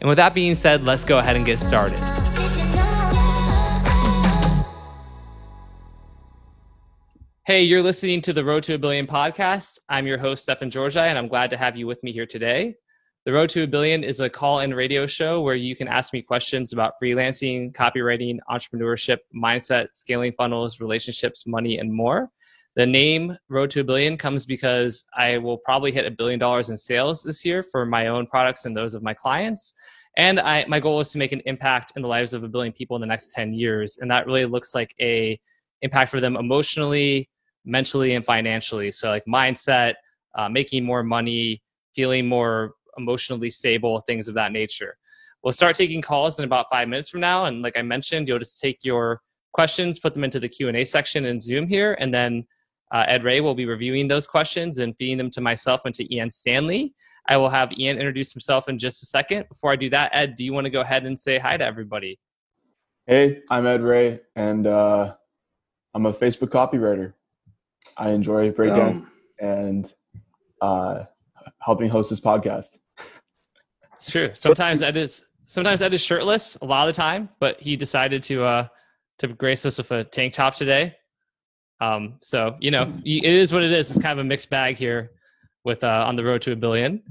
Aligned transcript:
And 0.00 0.08
with 0.08 0.16
that 0.16 0.34
being 0.34 0.54
said, 0.54 0.84
let's 0.84 1.04
go 1.04 1.18
ahead 1.18 1.36
and 1.36 1.44
get 1.44 1.60
started. 1.60 2.00
Hey, 7.44 7.64
you're 7.64 7.82
listening 7.82 8.22
to 8.22 8.32
the 8.32 8.44
Road 8.44 8.62
to 8.62 8.74
a 8.74 8.78
Billion 8.78 9.06
podcast. 9.06 9.78
I'm 9.88 10.06
your 10.06 10.16
host, 10.16 10.44
Stefan 10.44 10.70
Georgi, 10.70 11.00
and 11.00 11.18
I'm 11.18 11.28
glad 11.28 11.50
to 11.50 11.56
have 11.56 11.76
you 11.76 11.86
with 11.86 12.02
me 12.02 12.12
here 12.12 12.24
today. 12.24 12.76
The 13.26 13.32
Road 13.32 13.50
to 13.50 13.64
a 13.64 13.66
Billion 13.66 14.02
is 14.02 14.20
a 14.20 14.30
call 14.30 14.60
in 14.60 14.72
radio 14.72 15.06
show 15.06 15.42
where 15.42 15.54
you 15.54 15.76
can 15.76 15.88
ask 15.88 16.14
me 16.14 16.22
questions 16.22 16.72
about 16.72 16.94
freelancing, 17.02 17.72
copywriting, 17.72 18.38
entrepreneurship, 18.50 19.18
mindset, 19.34 19.88
scaling 19.92 20.32
funnels, 20.32 20.80
relationships, 20.80 21.46
money, 21.46 21.78
and 21.78 21.92
more. 21.92 22.30
The 22.76 22.86
name 22.86 23.36
Road 23.48 23.68
to 23.70 23.80
a 23.80 23.84
Billion 23.84 24.16
comes 24.16 24.46
because 24.46 25.04
I 25.16 25.38
will 25.38 25.58
probably 25.58 25.90
hit 25.90 26.06
a 26.06 26.10
billion 26.10 26.38
dollars 26.38 26.70
in 26.70 26.76
sales 26.76 27.24
this 27.24 27.44
year 27.44 27.64
for 27.64 27.84
my 27.84 28.06
own 28.06 28.28
products 28.28 28.64
and 28.64 28.76
those 28.76 28.94
of 28.94 29.02
my 29.02 29.12
clients. 29.12 29.74
And 30.20 30.38
I, 30.38 30.66
my 30.68 30.80
goal 30.80 31.00
is 31.00 31.10
to 31.12 31.18
make 31.18 31.32
an 31.32 31.40
impact 31.46 31.94
in 31.96 32.02
the 32.02 32.08
lives 32.08 32.34
of 32.34 32.44
a 32.44 32.48
billion 32.48 32.74
people 32.74 32.94
in 32.94 33.00
the 33.00 33.06
next 33.06 33.32
10 33.32 33.54
years. 33.54 33.96
And 33.96 34.10
that 34.10 34.26
really 34.26 34.44
looks 34.44 34.74
like 34.74 34.94
a 35.00 35.40
impact 35.80 36.10
for 36.10 36.20
them 36.20 36.36
emotionally, 36.36 37.30
mentally, 37.64 38.14
and 38.14 38.22
financially. 38.26 38.92
So 38.92 39.08
like 39.08 39.24
mindset, 39.24 39.94
uh, 40.34 40.50
making 40.50 40.84
more 40.84 41.02
money, 41.02 41.62
feeling 41.94 42.28
more 42.28 42.74
emotionally 42.98 43.48
stable, 43.48 44.00
things 44.00 44.28
of 44.28 44.34
that 44.34 44.52
nature. 44.52 44.98
We'll 45.42 45.54
start 45.54 45.74
taking 45.74 46.02
calls 46.02 46.38
in 46.38 46.44
about 46.44 46.66
five 46.70 46.86
minutes 46.86 47.08
from 47.08 47.22
now. 47.22 47.46
And 47.46 47.62
like 47.62 47.78
I 47.78 47.82
mentioned, 47.82 48.28
you'll 48.28 48.40
just 48.40 48.60
take 48.60 48.80
your 48.82 49.22
questions, 49.54 49.98
put 49.98 50.12
them 50.12 50.22
into 50.22 50.38
the 50.38 50.50
Q&A 50.50 50.84
section 50.84 51.24
in 51.24 51.40
Zoom 51.40 51.66
here, 51.66 51.96
and 51.98 52.12
then 52.12 52.44
uh, 52.92 53.04
Ed 53.06 53.22
Reay 53.22 53.42
will 53.42 53.54
be 53.54 53.66
reviewing 53.66 54.08
those 54.08 54.26
questions 54.26 54.78
and 54.78 54.96
feeding 54.96 55.18
them 55.18 55.30
to 55.30 55.40
myself 55.40 55.84
and 55.84 55.94
to 55.94 56.14
Ian 56.14 56.30
Stanley. 56.30 56.94
I 57.28 57.36
will 57.36 57.48
have 57.48 57.72
Ian 57.78 57.98
introduce 57.98 58.32
himself 58.32 58.68
in 58.68 58.78
just 58.78 59.02
a 59.02 59.06
second. 59.06 59.48
Before 59.48 59.70
I 59.70 59.76
do 59.76 59.88
that, 59.90 60.10
Ed, 60.12 60.34
do 60.34 60.44
you 60.44 60.52
want 60.52 60.64
to 60.64 60.70
go 60.70 60.80
ahead 60.80 61.06
and 61.06 61.18
say 61.18 61.38
hi 61.38 61.56
to 61.56 61.64
everybody? 61.64 62.18
Hey, 63.06 63.42
I'm 63.50 63.66
Ed 63.66 63.80
Reay, 63.80 64.20
and 64.36 64.66
uh, 64.66 65.14
I'm 65.94 66.06
a 66.06 66.12
Facebook 66.12 66.48
copywriter. 66.48 67.14
I 67.96 68.10
enjoy 68.10 68.50
breakdowns 68.50 68.96
um, 68.96 69.10
and 69.40 69.94
uh, 70.60 71.04
helping 71.60 71.88
host 71.88 72.10
this 72.10 72.20
podcast. 72.20 72.78
It's 73.94 74.10
true. 74.10 74.30
Sometimes 74.32 74.80
Ed 74.80 74.96
is 74.96 75.26
sometimes 75.44 75.82
Ed 75.82 75.92
is 75.92 76.02
shirtless 76.02 76.56
a 76.62 76.64
lot 76.64 76.88
of 76.88 76.94
the 76.94 76.98
time, 76.98 77.28
but 77.38 77.60
he 77.60 77.76
decided 77.76 78.22
to 78.22 78.42
uh, 78.42 78.66
to 79.18 79.28
grace 79.28 79.66
us 79.66 79.76
with 79.76 79.90
a 79.90 80.04
tank 80.04 80.32
top 80.32 80.54
today. 80.54 80.96
Um, 81.80 82.14
so 82.20 82.56
you 82.60 82.70
know, 82.70 82.92
it 83.04 83.24
is 83.24 83.52
what 83.52 83.62
it 83.62 83.72
is. 83.72 83.90
It's 83.90 84.02
kind 84.02 84.18
of 84.18 84.24
a 84.24 84.28
mixed 84.28 84.50
bag 84.50 84.76
here 84.76 85.12
with 85.64 85.84
uh, 85.84 86.04
on 86.06 86.16
the 86.16 86.24
road 86.24 86.42
to 86.42 86.52
a 86.52 86.56
billion. 86.56 87.02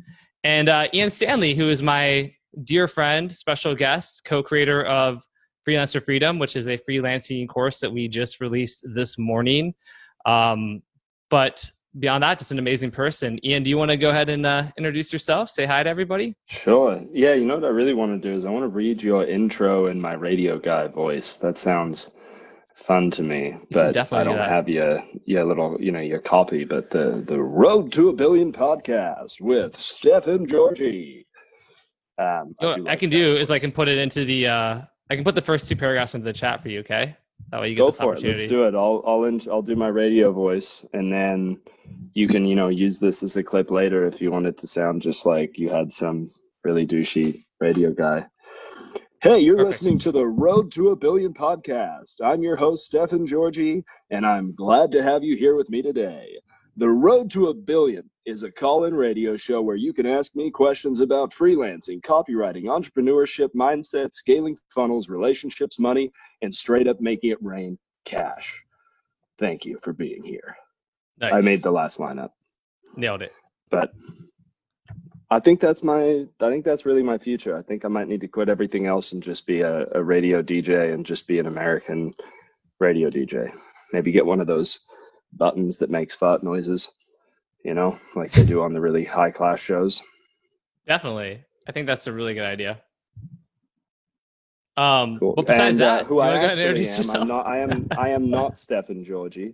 And 0.43 0.69
uh, 0.69 0.87
Ian 0.93 1.09
Stanley, 1.09 1.53
who 1.53 1.69
is 1.69 1.83
my 1.83 2.33
dear 2.63 2.87
friend, 2.87 3.31
special 3.31 3.75
guest, 3.75 4.23
co-creator 4.25 4.85
of 4.85 5.23
Freelancer 5.67 6.03
Freedom, 6.03 6.39
which 6.39 6.55
is 6.55 6.67
a 6.67 6.77
freelancing 6.77 7.47
course 7.47 7.79
that 7.79 7.91
we 7.91 8.07
just 8.07 8.39
released 8.39 8.85
this 8.95 9.17
morning. 9.17 9.73
Um, 10.25 10.81
but 11.29 11.69
beyond 11.99 12.23
that, 12.23 12.39
just 12.39 12.51
an 12.51 12.59
amazing 12.59 12.91
person. 12.91 13.39
Ian, 13.45 13.63
do 13.63 13.69
you 13.69 13.77
want 13.77 13.91
to 13.91 13.97
go 13.97 14.09
ahead 14.09 14.29
and 14.29 14.45
uh, 14.45 14.65
introduce 14.77 15.11
yourself? 15.11 15.49
Say 15.49 15.65
hi 15.65 15.83
to 15.83 15.89
everybody. 15.89 16.35
Sure. 16.47 17.01
Yeah, 17.11 17.33
you 17.33 17.45
know 17.45 17.55
what 17.55 17.65
I 17.65 17.69
really 17.69 17.93
want 17.93 18.21
to 18.21 18.29
do 18.29 18.33
is 18.33 18.45
I 18.45 18.49
want 18.49 18.63
to 18.63 18.69
read 18.69 19.03
your 19.03 19.25
intro 19.25 19.87
in 19.87 19.99
my 19.99 20.13
radio 20.13 20.57
guy 20.57 20.87
voice. 20.87 21.35
That 21.35 21.57
sounds 21.57 22.11
fun 22.89 23.11
to 23.11 23.21
me, 23.21 23.55
but 23.69 23.95
I 24.11 24.23
don't 24.23 24.35
do 24.35 24.41
have 24.41 24.67
your 24.67 25.03
your 25.25 25.45
little 25.45 25.77
you 25.79 25.91
know 25.91 25.99
your 25.99 26.19
copy. 26.19 26.65
But 26.65 26.89
the 26.89 27.23
the 27.25 27.39
Road 27.39 27.91
to 27.93 28.09
a 28.09 28.13
Billion 28.13 28.51
podcast 28.51 29.39
with 29.39 29.75
Stefan 29.75 30.47
Georgi. 30.47 31.27
Um, 32.17 32.55
I, 32.59 32.65
like 32.65 32.87
I, 32.87 32.95
can 32.95 33.11
do 33.11 33.37
is 33.37 33.51
I 33.51 33.59
can 33.59 33.71
put 33.71 33.87
it 33.87 33.99
into 33.99 34.25
the 34.25 34.47
uh, 34.47 34.81
I 35.09 35.15
can 35.15 35.23
put 35.23 35.35
the 35.35 35.41
first 35.41 35.69
two 35.69 35.75
paragraphs 35.75 36.15
into 36.15 36.25
the 36.25 36.33
chat 36.33 36.61
for 36.61 36.69
you. 36.69 36.79
Okay, 36.79 37.15
that 37.51 37.61
way 37.61 37.69
you 37.69 37.75
get 37.75 37.81
Go 37.81 37.85
this 37.89 37.97
for 37.97 38.11
opportunity. 38.11 38.39
It. 38.39 38.41
Let's 38.41 38.51
do 38.51 38.63
it. 38.63 38.73
I'll 38.75 39.03
I'll 39.05 39.23
in, 39.25 39.39
I'll 39.51 39.61
do 39.61 39.75
my 39.75 39.89
radio 39.89 40.31
voice, 40.31 40.83
and 40.93 41.13
then 41.13 41.59
you 42.13 42.27
can 42.27 42.43
you 42.45 42.55
know 42.55 42.69
use 42.69 42.97
this 42.97 43.21
as 43.21 43.37
a 43.37 43.43
clip 43.43 43.69
later 43.69 44.07
if 44.07 44.19
you 44.19 44.31
want 44.31 44.47
it 44.47 44.57
to 44.57 44.67
sound 44.67 45.03
just 45.03 45.27
like 45.27 45.59
you 45.59 45.69
had 45.69 45.93
some 45.93 46.27
really 46.63 46.87
douchey 46.87 47.45
radio 47.59 47.91
guy. 47.91 48.25
Hey, 49.21 49.39
you're 49.39 49.57
Perfect. 49.57 49.67
listening 49.81 49.99
to 49.99 50.13
the 50.13 50.25
Road 50.25 50.71
to 50.71 50.91
a 50.91 50.95
Billion 50.95 51.33
podcast. 51.33 52.21
I'm 52.23 52.41
your 52.41 52.55
host, 52.55 52.85
Stefan 52.85 53.27
Georgi, 53.27 53.83
and 54.11 54.25
I'm 54.25 54.55
glad 54.55 54.93
to 54.93 55.03
have 55.03 55.25
you 55.25 55.35
here 55.35 55.57
with 55.57 55.69
me 55.69 55.81
today. 55.81 56.39
The 56.77 56.87
Road 56.87 57.29
to 57.31 57.47
a 57.47 57.53
Billion 57.53 58.09
is 58.25 58.43
a 58.43 58.51
call 58.51 58.85
in 58.85 58.93
radio 58.93 59.35
show 59.35 59.61
where 59.61 59.75
you 59.75 59.91
can 59.91 60.05
ask 60.05 60.37
me 60.37 60.49
questions 60.49 61.01
about 61.01 61.33
freelancing, 61.33 61.99
copywriting, 61.99 62.67
entrepreneurship, 62.67 63.49
mindset, 63.53 64.13
scaling 64.13 64.57
funnels, 64.73 65.09
relationships, 65.09 65.79
money, 65.79 66.13
and 66.41 66.55
straight 66.55 66.87
up 66.87 67.01
making 67.01 67.31
it 67.31 67.43
rain 67.43 67.77
cash. 68.05 68.63
Thank 69.37 69.65
you 69.65 69.77
for 69.83 69.91
being 69.91 70.23
here. 70.23 70.55
Nice. 71.19 71.33
I 71.33 71.41
made 71.41 71.61
the 71.61 71.71
last 71.71 71.99
lineup. 71.99 72.29
Nailed 72.95 73.23
it. 73.23 73.33
But 73.69 73.91
I 75.31 75.39
think 75.39 75.59
that's 75.59 75.83
my. 75.83 76.25
I 76.39 76.49
think 76.49 76.65
that's 76.65 76.85
really 76.85 77.03
my 77.03 77.17
future. 77.17 77.55
I 77.55 77.61
think 77.61 77.85
I 77.85 77.87
might 77.87 78.07
need 78.07 78.21
to 78.21 78.27
quit 78.27 78.49
everything 78.49 78.87
else 78.87 79.13
and 79.13 79.21
just 79.21 79.45
be 79.45 79.61
a, 79.61 79.85
a 79.93 80.03
radio 80.03 80.41
DJ 80.41 80.93
and 80.93 81.05
just 81.05 81.27
be 81.27 81.37
an 81.37 81.45
American 81.45 82.13
radio 82.79 83.09
DJ. 83.09 83.51
Maybe 83.93 84.11
get 84.11 84.25
one 84.25 84.41
of 84.41 84.47
those 84.47 84.79
buttons 85.33 85.77
that 85.79 85.91
makes 85.91 86.15
fart 86.15 86.43
noises, 86.43 86.91
you 87.63 87.75
know, 87.75 87.97
like 88.15 88.31
they 88.31 88.43
do 88.43 88.61
on 88.63 88.73
the 88.73 88.81
really 88.81 89.03
high 89.03 89.29
class 89.29 89.59
shows. 89.59 90.01
Definitely, 90.87 91.43
I 91.67 91.71
think 91.71 91.85
that's 91.85 92.07
a 92.07 92.13
really 92.13 92.33
good 92.33 92.45
idea. 92.45 92.81
Um, 94.77 95.19
cool. 95.19 95.33
but 95.35 95.45
besides 95.45 95.79
and, 95.79 95.89
uh, 95.89 95.97
that, 95.97 96.05
who 96.05 96.21
I 96.21 96.37
actually 96.37 96.87
am, 96.87 97.21
I'm 97.21 97.27
not, 97.27 97.45
I 97.45 97.57
am. 97.59 97.87
I 97.97 98.09
am 98.09 98.29
not 98.29 98.57
Stefan 98.57 99.03
Georgi. 99.03 99.53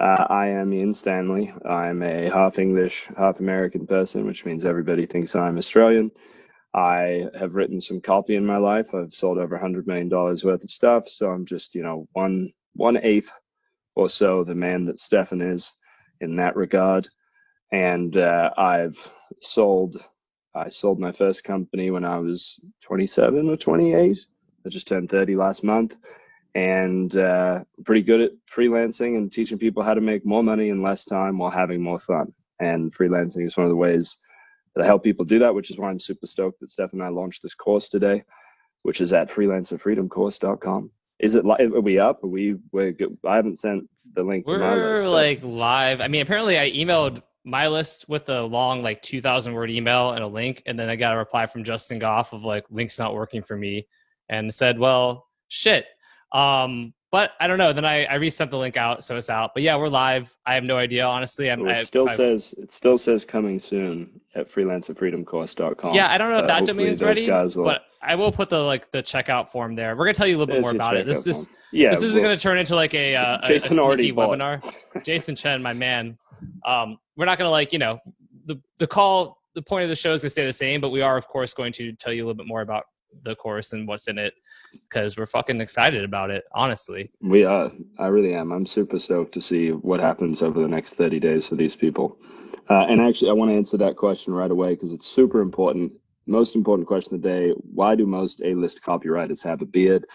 Uh, 0.00 0.26
I 0.30 0.46
am 0.46 0.72
Ian 0.72 0.94
Stanley. 0.94 1.52
I'm 1.68 2.02
a 2.02 2.30
half 2.30 2.58
English, 2.58 3.06
half 3.18 3.38
American 3.38 3.86
person, 3.86 4.24
which 4.26 4.46
means 4.46 4.64
everybody 4.64 5.04
thinks 5.04 5.36
I'm 5.36 5.58
Australian. 5.58 6.10
I 6.72 7.26
have 7.38 7.54
written 7.54 7.82
some 7.82 8.00
copy 8.00 8.36
in 8.36 8.46
my 8.46 8.56
life. 8.56 8.94
I've 8.94 9.12
sold 9.12 9.36
over 9.36 9.58
$100 9.58 9.86
million 9.86 10.08
worth 10.08 10.46
of 10.46 10.70
stuff. 10.70 11.06
So 11.06 11.28
I'm 11.28 11.44
just, 11.44 11.74
you 11.74 11.82
know, 11.82 12.08
one, 12.12 12.50
one 12.72 12.96
eighth 12.96 13.30
or 13.94 14.08
so 14.08 14.42
the 14.42 14.54
man 14.54 14.86
that 14.86 14.98
Stefan 14.98 15.42
is 15.42 15.74
in 16.22 16.34
that 16.36 16.56
regard. 16.56 17.06
And 17.70 18.16
uh, 18.16 18.52
I've 18.56 18.96
sold, 19.42 20.02
I 20.54 20.70
sold 20.70 20.98
my 20.98 21.12
first 21.12 21.44
company 21.44 21.90
when 21.90 22.06
I 22.06 22.18
was 22.18 22.58
27 22.84 23.50
or 23.50 23.56
28. 23.58 24.18
I 24.64 24.68
just 24.70 24.88
turned 24.88 25.10
30 25.10 25.36
last 25.36 25.62
month 25.62 25.98
and 26.54 27.16
uh, 27.16 27.62
pretty 27.84 28.02
good 28.02 28.20
at 28.20 28.32
freelancing 28.50 29.16
and 29.16 29.30
teaching 29.30 29.58
people 29.58 29.82
how 29.82 29.94
to 29.94 30.00
make 30.00 30.24
more 30.26 30.42
money 30.42 30.68
in 30.68 30.82
less 30.82 31.04
time 31.04 31.38
while 31.38 31.50
having 31.50 31.82
more 31.82 31.98
fun. 31.98 32.32
And 32.60 32.92
freelancing 32.94 33.46
is 33.46 33.56
one 33.56 33.64
of 33.64 33.70
the 33.70 33.76
ways 33.76 34.18
that 34.74 34.82
I 34.82 34.86
help 34.86 35.02
people 35.02 35.24
do 35.24 35.38
that, 35.38 35.54
which 35.54 35.70
is 35.70 35.78
why 35.78 35.90
I'm 35.90 36.00
super 36.00 36.26
stoked 36.26 36.60
that 36.60 36.70
Steph 36.70 36.92
and 36.92 37.02
I 37.02 37.08
launched 37.08 37.42
this 37.42 37.54
course 37.54 37.88
today, 37.88 38.22
which 38.82 39.00
is 39.00 39.12
at 39.12 39.30
freelancerfreedomcourse.com. 39.30 40.90
Is 41.18 41.34
it 41.34 41.44
live? 41.44 41.74
Are 41.74 41.80
we 41.80 41.98
up? 41.98 42.24
Are 42.24 42.28
we? 42.28 42.56
We're 42.72 42.92
good. 42.92 43.16
I 43.26 43.36
haven't 43.36 43.58
sent 43.58 43.88
the 44.14 44.22
link 44.22 44.46
We're 44.46 44.58
to 44.58 44.64
my 44.64 44.74
list. 44.74 45.04
We're 45.04 45.10
like 45.10 45.42
live. 45.42 46.00
I 46.00 46.08
mean, 46.08 46.22
apparently 46.22 46.58
I 46.58 46.70
emailed 46.70 47.22
my 47.44 47.68
list 47.68 48.08
with 48.08 48.28
a 48.28 48.42
long, 48.42 48.82
like 48.82 49.02
2000 49.02 49.52
word 49.52 49.70
email 49.70 50.12
and 50.12 50.22
a 50.22 50.26
link. 50.26 50.62
And 50.66 50.78
then 50.78 50.88
I 50.88 50.96
got 50.96 51.14
a 51.14 51.18
reply 51.18 51.46
from 51.46 51.64
Justin 51.64 51.98
Goff 51.98 52.32
of 52.32 52.44
like, 52.44 52.64
links 52.70 52.98
not 52.98 53.14
working 53.14 53.42
for 53.42 53.56
me 53.56 53.86
and 54.28 54.52
said, 54.54 54.78
well, 54.78 55.26
shit, 55.48 55.86
um, 56.32 56.92
but 57.12 57.32
I 57.40 57.48
don't 57.48 57.58
know. 57.58 57.72
Then 57.72 57.84
I, 57.84 58.04
I 58.04 58.14
resent 58.14 58.52
the 58.52 58.56
link 58.58 58.76
out, 58.76 59.02
so 59.02 59.16
it's 59.16 59.28
out. 59.28 59.50
But 59.52 59.64
yeah, 59.64 59.74
we're 59.76 59.88
live. 59.88 60.32
I 60.46 60.54
have 60.54 60.62
no 60.62 60.76
idea, 60.76 61.04
honestly. 61.04 61.50
I'm, 61.50 61.60
Well, 61.60 61.72
I, 61.74 61.78
it 61.78 61.86
still 61.86 62.08
I- 62.08 62.14
says 62.14 62.54
it 62.56 62.70
still 62.70 62.96
says 62.96 63.24
coming 63.24 63.58
soon 63.58 64.20
at 64.36 64.48
freelancerfreedomcourse.com. 64.48 65.94
Yeah, 65.94 66.08
I 66.10 66.18
don't 66.18 66.30
know 66.30 66.38
if 66.38 66.44
Uh, 66.44 66.46
that 66.48 66.66
domain 66.66 66.86
is 66.86 67.02
ready, 67.02 67.28
will- 67.28 67.64
but 67.64 67.82
I 68.02 68.14
will 68.14 68.30
put 68.30 68.48
the 68.48 68.60
like 68.60 68.90
the 68.92 69.02
checkout 69.02 69.48
form 69.50 69.74
there. 69.74 69.96
We're 69.96 70.04
gonna 70.04 70.14
tell 70.14 70.26
you 70.28 70.36
a 70.36 70.38
little 70.38 70.54
bit 70.54 70.62
more 70.62 70.70
about 70.70 70.96
it. 70.96 71.04
This 71.06 71.26
is 71.26 71.48
yeah, 71.72 71.90
this 71.90 72.02
isn't 72.02 72.22
well, 72.22 72.34
to 72.34 72.40
turn 72.40 72.58
into 72.58 72.74
like 72.76 72.94
a, 72.94 73.16
uh, 73.16 73.38
a, 73.42 73.54
a 73.54 73.78
already 73.78 74.12
webinar. 74.12 74.62
Jason 75.04 75.34
Chen, 75.34 75.60
my 75.62 75.72
man. 75.72 76.16
Um, 76.64 76.96
we're 77.16 77.26
not 77.26 77.38
going 77.38 77.46
to 77.46 77.50
like 77.50 77.72
you 77.72 77.78
know 77.80 77.98
the 78.46 78.60
the 78.78 78.86
call. 78.86 79.38
The 79.56 79.62
point 79.62 79.82
of 79.82 79.88
the 79.88 79.96
show 79.96 80.12
is 80.12 80.22
going 80.22 80.28
to 80.28 80.30
stay 80.30 80.46
the 80.46 80.52
same, 80.52 80.80
but 80.80 80.90
we 80.90 81.02
are 81.02 81.16
of 81.16 81.26
course 81.26 81.52
going 81.54 81.72
to 81.72 81.92
tell 81.94 82.12
you 82.12 82.22
a 82.22 82.24
little 82.24 82.36
bit 82.36 82.46
more 82.46 82.60
about 82.60 82.84
the 83.22 83.34
course 83.34 83.72
and 83.72 83.86
what's 83.86 84.08
in 84.08 84.18
it 84.18 84.34
because 84.72 85.16
we're 85.16 85.26
fucking 85.26 85.60
excited 85.60 86.04
about 86.04 86.30
it. 86.30 86.44
Honestly, 86.54 87.10
We 87.20 87.44
are. 87.44 87.70
I 87.98 88.06
really 88.06 88.34
am. 88.34 88.52
I'm 88.52 88.66
super 88.66 88.98
stoked 88.98 89.34
to 89.34 89.40
see 89.40 89.70
what 89.70 90.00
happens 90.00 90.42
over 90.42 90.60
the 90.60 90.68
next 90.68 90.94
30 90.94 91.20
days 91.20 91.46
for 91.46 91.56
these 91.56 91.76
people. 91.76 92.18
Uh, 92.68 92.86
and 92.88 93.00
actually, 93.00 93.30
I 93.30 93.34
want 93.34 93.50
to 93.50 93.56
answer 93.56 93.76
that 93.78 93.96
question 93.96 94.32
right 94.32 94.50
away 94.50 94.70
because 94.70 94.92
it's 94.92 95.06
super 95.06 95.40
important. 95.40 95.92
Most 96.26 96.54
important 96.54 96.86
question 96.86 97.16
of 97.16 97.22
the 97.22 97.28
day 97.28 97.50
why 97.74 97.96
do 97.96 98.06
most 98.06 98.40
A 98.42 98.54
list 98.54 98.82
copywriters 98.82 99.42
have 99.42 99.60
a 99.60 99.66
beard? 99.66 100.06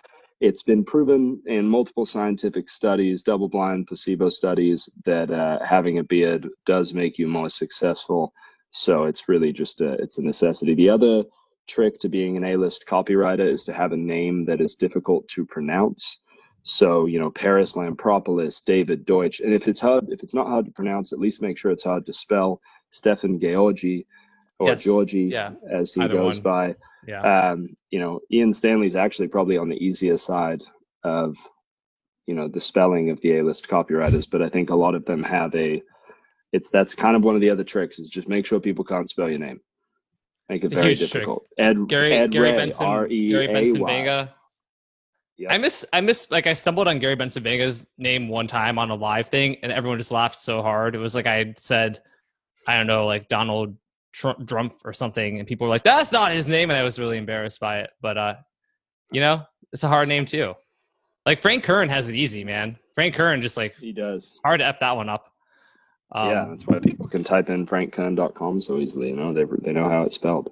It's 0.41 0.63
been 0.63 0.83
proven 0.83 1.41
in 1.45 1.67
multiple 1.67 2.05
scientific 2.05 2.69
studies, 2.69 3.23
double 3.23 3.49
blind 3.49 3.87
placebo 3.87 4.29
studies, 4.29 4.89
that 5.05 5.31
uh, 5.31 5.59
having 5.63 5.99
a 5.99 6.03
beard 6.03 6.47
does 6.65 6.93
make 6.93 7.17
you 7.17 7.27
more 7.27 7.49
successful. 7.49 8.33
So 8.69 9.05
it's 9.05 9.29
really 9.29 9.53
just 9.53 9.81
a, 9.81 9.93
it's 9.93 10.17
a 10.17 10.21
necessity. 10.21 10.75
The 10.75 10.89
other 10.89 11.23
trick 11.67 11.99
to 11.99 12.09
being 12.09 12.37
an 12.37 12.43
A-list 12.43 12.85
copywriter 12.87 13.47
is 13.47 13.63
to 13.65 13.73
have 13.73 13.91
a 13.91 13.97
name 13.97 14.45
that 14.45 14.61
is 14.61 14.75
difficult 14.75 15.27
to 15.29 15.45
pronounce. 15.45 16.19
So, 16.63 17.05
you 17.05 17.19
know, 17.19 17.29
Paris 17.29 17.73
Lampropoulos, 17.75 18.63
David 18.65 19.05
Deutsch. 19.05 19.39
And 19.39 19.53
if 19.53 19.67
it's 19.67 19.79
hard, 19.79 20.07
if 20.09 20.23
it's 20.23 20.33
not 20.33 20.47
hard 20.47 20.65
to 20.65 20.71
pronounce, 20.71 21.13
at 21.13 21.19
least 21.19 21.41
make 21.41 21.57
sure 21.57 21.71
it's 21.71 21.83
hard 21.83 22.05
to 22.07 22.13
spell. 22.13 22.59
Stefan 22.89 23.39
Georgi 23.39 24.07
or 24.57 24.69
Yes. 24.69 24.83
Georgie, 24.83 25.23
Yeah. 25.25 25.51
as 25.69 25.93
he 25.93 26.01
Either 26.01 26.13
goes 26.15 26.37
one. 26.37 26.43
by. 26.43 26.75
yeah. 27.07 27.51
Um, 27.51 27.75
you 27.91 27.99
know, 27.99 28.19
Ian 28.31 28.53
Stanley's 28.53 28.95
actually 28.95 29.27
probably 29.27 29.57
on 29.57 29.69
the 29.69 29.77
easier 29.83 30.17
side 30.17 30.63
of, 31.03 31.35
you 32.25 32.33
know, 32.33 32.47
the 32.47 32.61
spelling 32.61 33.09
of 33.11 33.21
the 33.21 33.37
A-list 33.37 33.67
copywriters, 33.67 34.27
but 34.29 34.41
I 34.41 34.49
think 34.49 34.69
a 34.71 34.75
lot 34.75 34.95
of 34.95 35.05
them 35.05 35.21
have 35.23 35.53
a, 35.55 35.83
it's 36.51 36.69
that's 36.71 36.95
kind 36.95 37.15
of 37.15 37.23
one 37.23 37.35
of 37.35 37.41
the 37.41 37.49
other 37.51 37.63
tricks 37.63 37.99
is 37.99 38.09
just 38.09 38.27
make 38.29 38.45
sure 38.45 38.59
people 38.59 38.85
can't 38.85 39.09
spell 39.09 39.29
your 39.29 39.39
name. 39.39 39.59
Make 40.49 40.63
it 40.63 40.65
It's 40.65 40.73
a 40.73 40.75
very 40.75 40.89
huge 40.89 40.99
trick. 40.99 41.23
difficult. 41.23 41.45
Ed, 41.57 41.87
Gary 41.87 42.13
Ed 42.13 42.31
Gary 42.31 42.51
Reay, 42.51 42.57
Benson 42.57 42.87
Gary 43.09 43.47
Bencivenga. 43.47 44.29
Yep. 45.37 45.51
I 45.51 45.57
miss 45.57 45.85
I 45.91 46.01
miss 46.01 46.31
like 46.31 46.47
I 46.47 46.53
stumbled 46.53 46.87
on 46.87 46.99
Gary 46.99 47.17
Bencivenga's 47.17 47.87
name 47.97 48.29
one 48.29 48.47
time 48.47 48.79
on 48.79 48.89
a 48.89 48.95
live 48.95 49.27
thing 49.27 49.57
and 49.63 49.71
everyone 49.71 49.97
just 49.97 50.11
laughed 50.11 50.37
so 50.37 50.61
hard. 50.61 50.95
It 50.95 50.99
was 50.99 51.13
like 51.13 51.25
I 51.25 51.53
said, 51.57 51.99
I 52.67 52.77
don't 52.77 52.87
know, 52.87 53.05
like 53.05 53.27
Donald 53.27 53.75
Trump 54.13 54.47
Trump 54.47 54.75
or 54.85 54.93
something, 54.93 55.39
and 55.39 55.47
people 55.47 55.67
were 55.67 55.71
like, 55.73 55.83
"That's 55.83 56.13
not 56.13 56.31
his 56.31 56.47
name," 56.47 56.69
and 56.69 56.77
I 56.79 56.83
was 56.83 56.97
really 56.99 57.17
embarrassed 57.17 57.59
by 57.59 57.79
it. 57.79 57.89
But 58.01 58.17
uh, 58.17 58.35
you 59.11 59.19
know, 59.19 59.43
it's 59.73 59.83
a 59.83 59.89
hard 59.89 60.07
name 60.07 60.23
too. 60.23 60.53
Like 61.25 61.39
Frank 61.39 61.63
Kern 61.65 61.89
has 61.89 62.07
it 62.07 62.15
easy, 62.15 62.45
man. 62.45 62.77
Frank 62.93 63.13
Kern 63.13 63.41
just 63.41 63.57
like 63.57 63.75
He 63.75 63.91
does. 63.91 64.39
hard 64.45 64.61
to 64.61 64.65
f 64.65 64.79
that 64.79 64.95
one 64.95 65.09
up. 65.09 65.33
Um, 66.11 66.29
yeah, 66.29 66.45
that's 66.49 66.67
why 66.67 66.79
people 66.79 67.07
can 67.07 67.23
type 67.23 67.49
in 67.49 67.65
frankkern.com 67.65 68.61
so 68.61 68.77
easily. 68.77 69.09
You 69.09 69.15
know, 69.15 69.33
they 69.33 69.45
they 69.61 69.73
know 69.73 69.89
how 69.89 70.03
it's 70.03 70.15
spelled. 70.15 70.51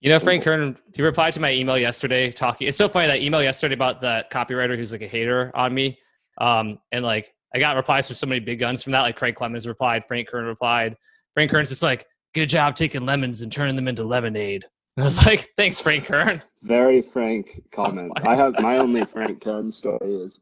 You 0.00 0.12
know, 0.12 0.20
Frank 0.20 0.44
Kern, 0.44 0.76
he 0.94 1.02
replied 1.02 1.32
to 1.32 1.40
my 1.40 1.52
email 1.52 1.76
yesterday 1.76 2.30
talking. 2.30 2.68
It's 2.68 2.78
so 2.78 2.88
funny 2.88 3.08
that 3.08 3.20
email 3.20 3.42
yesterday 3.42 3.74
about 3.74 4.00
that 4.02 4.30
copywriter 4.30 4.76
who's 4.76 4.92
like 4.92 5.02
a 5.02 5.08
hater 5.08 5.50
on 5.54 5.74
me. 5.74 5.98
Um, 6.38 6.78
and 6.92 7.04
like 7.04 7.34
I 7.54 7.58
got 7.58 7.76
replies 7.76 8.06
from 8.06 8.14
so 8.14 8.26
many 8.26 8.40
big 8.40 8.60
guns 8.60 8.82
from 8.82 8.92
that. 8.92 9.02
Like 9.02 9.16
Craig 9.16 9.34
Clemens 9.34 9.66
replied, 9.66 10.04
Frank 10.06 10.28
Kern 10.28 10.44
replied. 10.44 10.96
Frank 11.34 11.50
Kern's 11.50 11.68
just 11.68 11.82
like, 11.82 12.06
good 12.34 12.48
job 12.48 12.76
taking 12.76 13.06
lemons 13.06 13.42
and 13.42 13.50
turning 13.50 13.74
them 13.74 13.88
into 13.88 14.04
lemonade. 14.04 14.64
And 14.96 15.02
I 15.02 15.06
was 15.06 15.26
like, 15.26 15.50
thanks, 15.56 15.80
Frank 15.80 16.04
Kern. 16.04 16.42
Very 16.62 17.00
frank 17.00 17.62
comment. 17.72 18.12
I 18.22 18.34
have 18.34 18.58
my 18.60 18.78
only 18.78 19.04
Frank 19.04 19.40
Kern 19.40 19.72
story 19.72 20.12
is 20.12 20.40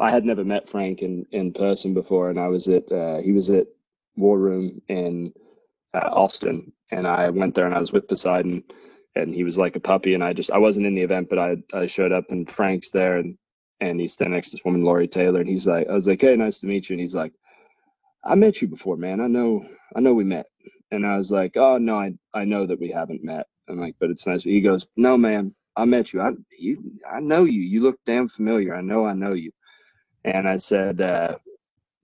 I 0.00 0.10
had 0.12 0.24
never 0.26 0.44
met 0.44 0.68
Frank 0.68 1.02
in, 1.02 1.26
in 1.32 1.52
person 1.52 1.94
before, 1.94 2.30
and 2.30 2.40
I 2.40 2.48
was 2.48 2.68
at 2.68 2.90
uh, 2.92 3.18
he 3.20 3.32
was 3.32 3.50
at 3.50 3.68
War 4.16 4.38
Room 4.38 4.82
in 4.88 5.34
uh, 5.94 6.10
Austin, 6.12 6.72
and 6.90 7.06
I 7.06 7.30
went 7.30 7.54
there 7.54 7.66
and 7.66 7.74
I 7.74 7.80
was 7.80 7.92
with 7.92 8.08
Poseidon, 8.08 8.64
and 9.16 9.34
he 9.34 9.44
was 9.44 9.58
like 9.58 9.76
a 9.76 9.80
puppy, 9.80 10.14
and 10.14 10.24
I 10.24 10.32
just 10.32 10.50
I 10.50 10.58
wasn't 10.58 10.86
in 10.86 10.94
the 10.94 11.02
event, 11.02 11.28
but 11.30 11.38
I 11.38 11.56
I 11.74 11.86
showed 11.86 12.12
up 12.12 12.26
and 12.30 12.48
Frank's 12.50 12.90
there, 12.90 13.18
and 13.18 13.36
and 13.80 14.00
he's 14.00 14.14
standing 14.14 14.34
next 14.36 14.50
to 14.50 14.56
this 14.58 14.64
woman, 14.64 14.84
Laurie 14.84 15.08
Taylor, 15.08 15.40
and 15.40 15.48
he's 15.48 15.66
like 15.66 15.88
I 15.88 15.92
was 15.92 16.06
like, 16.08 16.20
hey, 16.22 16.36
nice 16.36 16.58
to 16.60 16.66
meet 16.66 16.90
you, 16.90 16.94
and 16.94 17.00
he's 17.00 17.14
like, 17.14 17.32
I 18.24 18.34
met 18.34 18.60
you 18.62 18.68
before, 18.68 18.96
man. 18.96 19.20
I 19.20 19.26
know 19.26 19.64
I 19.96 20.00
know 20.00 20.14
we 20.14 20.24
met, 20.24 20.46
and 20.90 21.06
I 21.06 21.16
was 21.16 21.30
like, 21.32 21.56
oh 21.56 21.78
no, 21.78 21.98
I 21.98 22.12
I 22.34 22.44
know 22.44 22.66
that 22.66 22.80
we 22.80 22.90
haven't 22.90 23.24
met. 23.24 23.46
I'm 23.68 23.80
like, 23.80 23.96
but 24.00 24.10
it's 24.10 24.26
nice. 24.26 24.42
He 24.44 24.60
goes, 24.60 24.86
no, 24.96 25.16
man, 25.16 25.54
I 25.76 25.84
met 25.84 26.12
you. 26.12 26.20
I 26.20 26.32
you 26.58 26.92
I 27.10 27.20
know 27.20 27.44
you. 27.44 27.62
You 27.62 27.82
look 27.82 27.98
damn 28.06 28.28
familiar. 28.28 28.74
I 28.74 28.80
know 28.82 29.06
I 29.06 29.14
know 29.14 29.32
you. 29.34 29.52
And 30.24 30.48
I 30.48 30.56
said, 30.56 31.00
uh, 31.00 31.36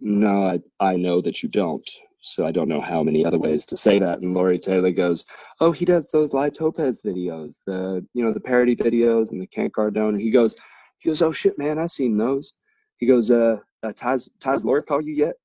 no, 0.00 0.46
I 0.46 0.61
I 0.78 0.96
know 0.96 1.20
that 1.20 1.43
you 1.43 1.49
don't. 1.49 1.88
So 2.20 2.46
I 2.46 2.52
don't 2.52 2.69
know 2.69 2.81
how 2.81 3.02
many 3.02 3.25
other 3.25 3.38
ways 3.38 3.64
to 3.67 3.76
say 3.76 3.99
that. 3.99 4.20
And 4.20 4.34
Laurie 4.34 4.58
Taylor 4.58 4.90
goes, 4.90 5.25
oh, 5.61 5.72
he 5.72 5.87
does 5.87 6.06
those 6.12 6.34
Lie 6.34 6.50
Topez 6.50 7.00
videos, 7.02 7.61
the 7.67 8.06
you 8.12 8.25
know 8.25 8.32
the 8.32 8.40
parody 8.40 8.76
videos 8.76 9.32
and 9.32 9.40
the 9.40 9.46
Kent 9.46 9.72
Cardone. 9.75 10.11
And 10.11 10.20
he 10.20 10.31
goes, 10.31 10.56
he 10.99 11.08
goes, 11.08 11.22
oh 11.22 11.32
shit, 11.32 11.58
man, 11.58 11.78
I 11.78 11.87
seen 11.87 12.19
those. 12.19 12.52
He 12.99 13.06
goes, 13.06 13.31
uh, 13.31 13.56
uh 13.82 13.93
Taz 13.93 14.31
Taz 14.38 14.64
Lord 14.64 14.87
call 14.87 15.00
you 15.00 15.14
yet? 15.14 15.37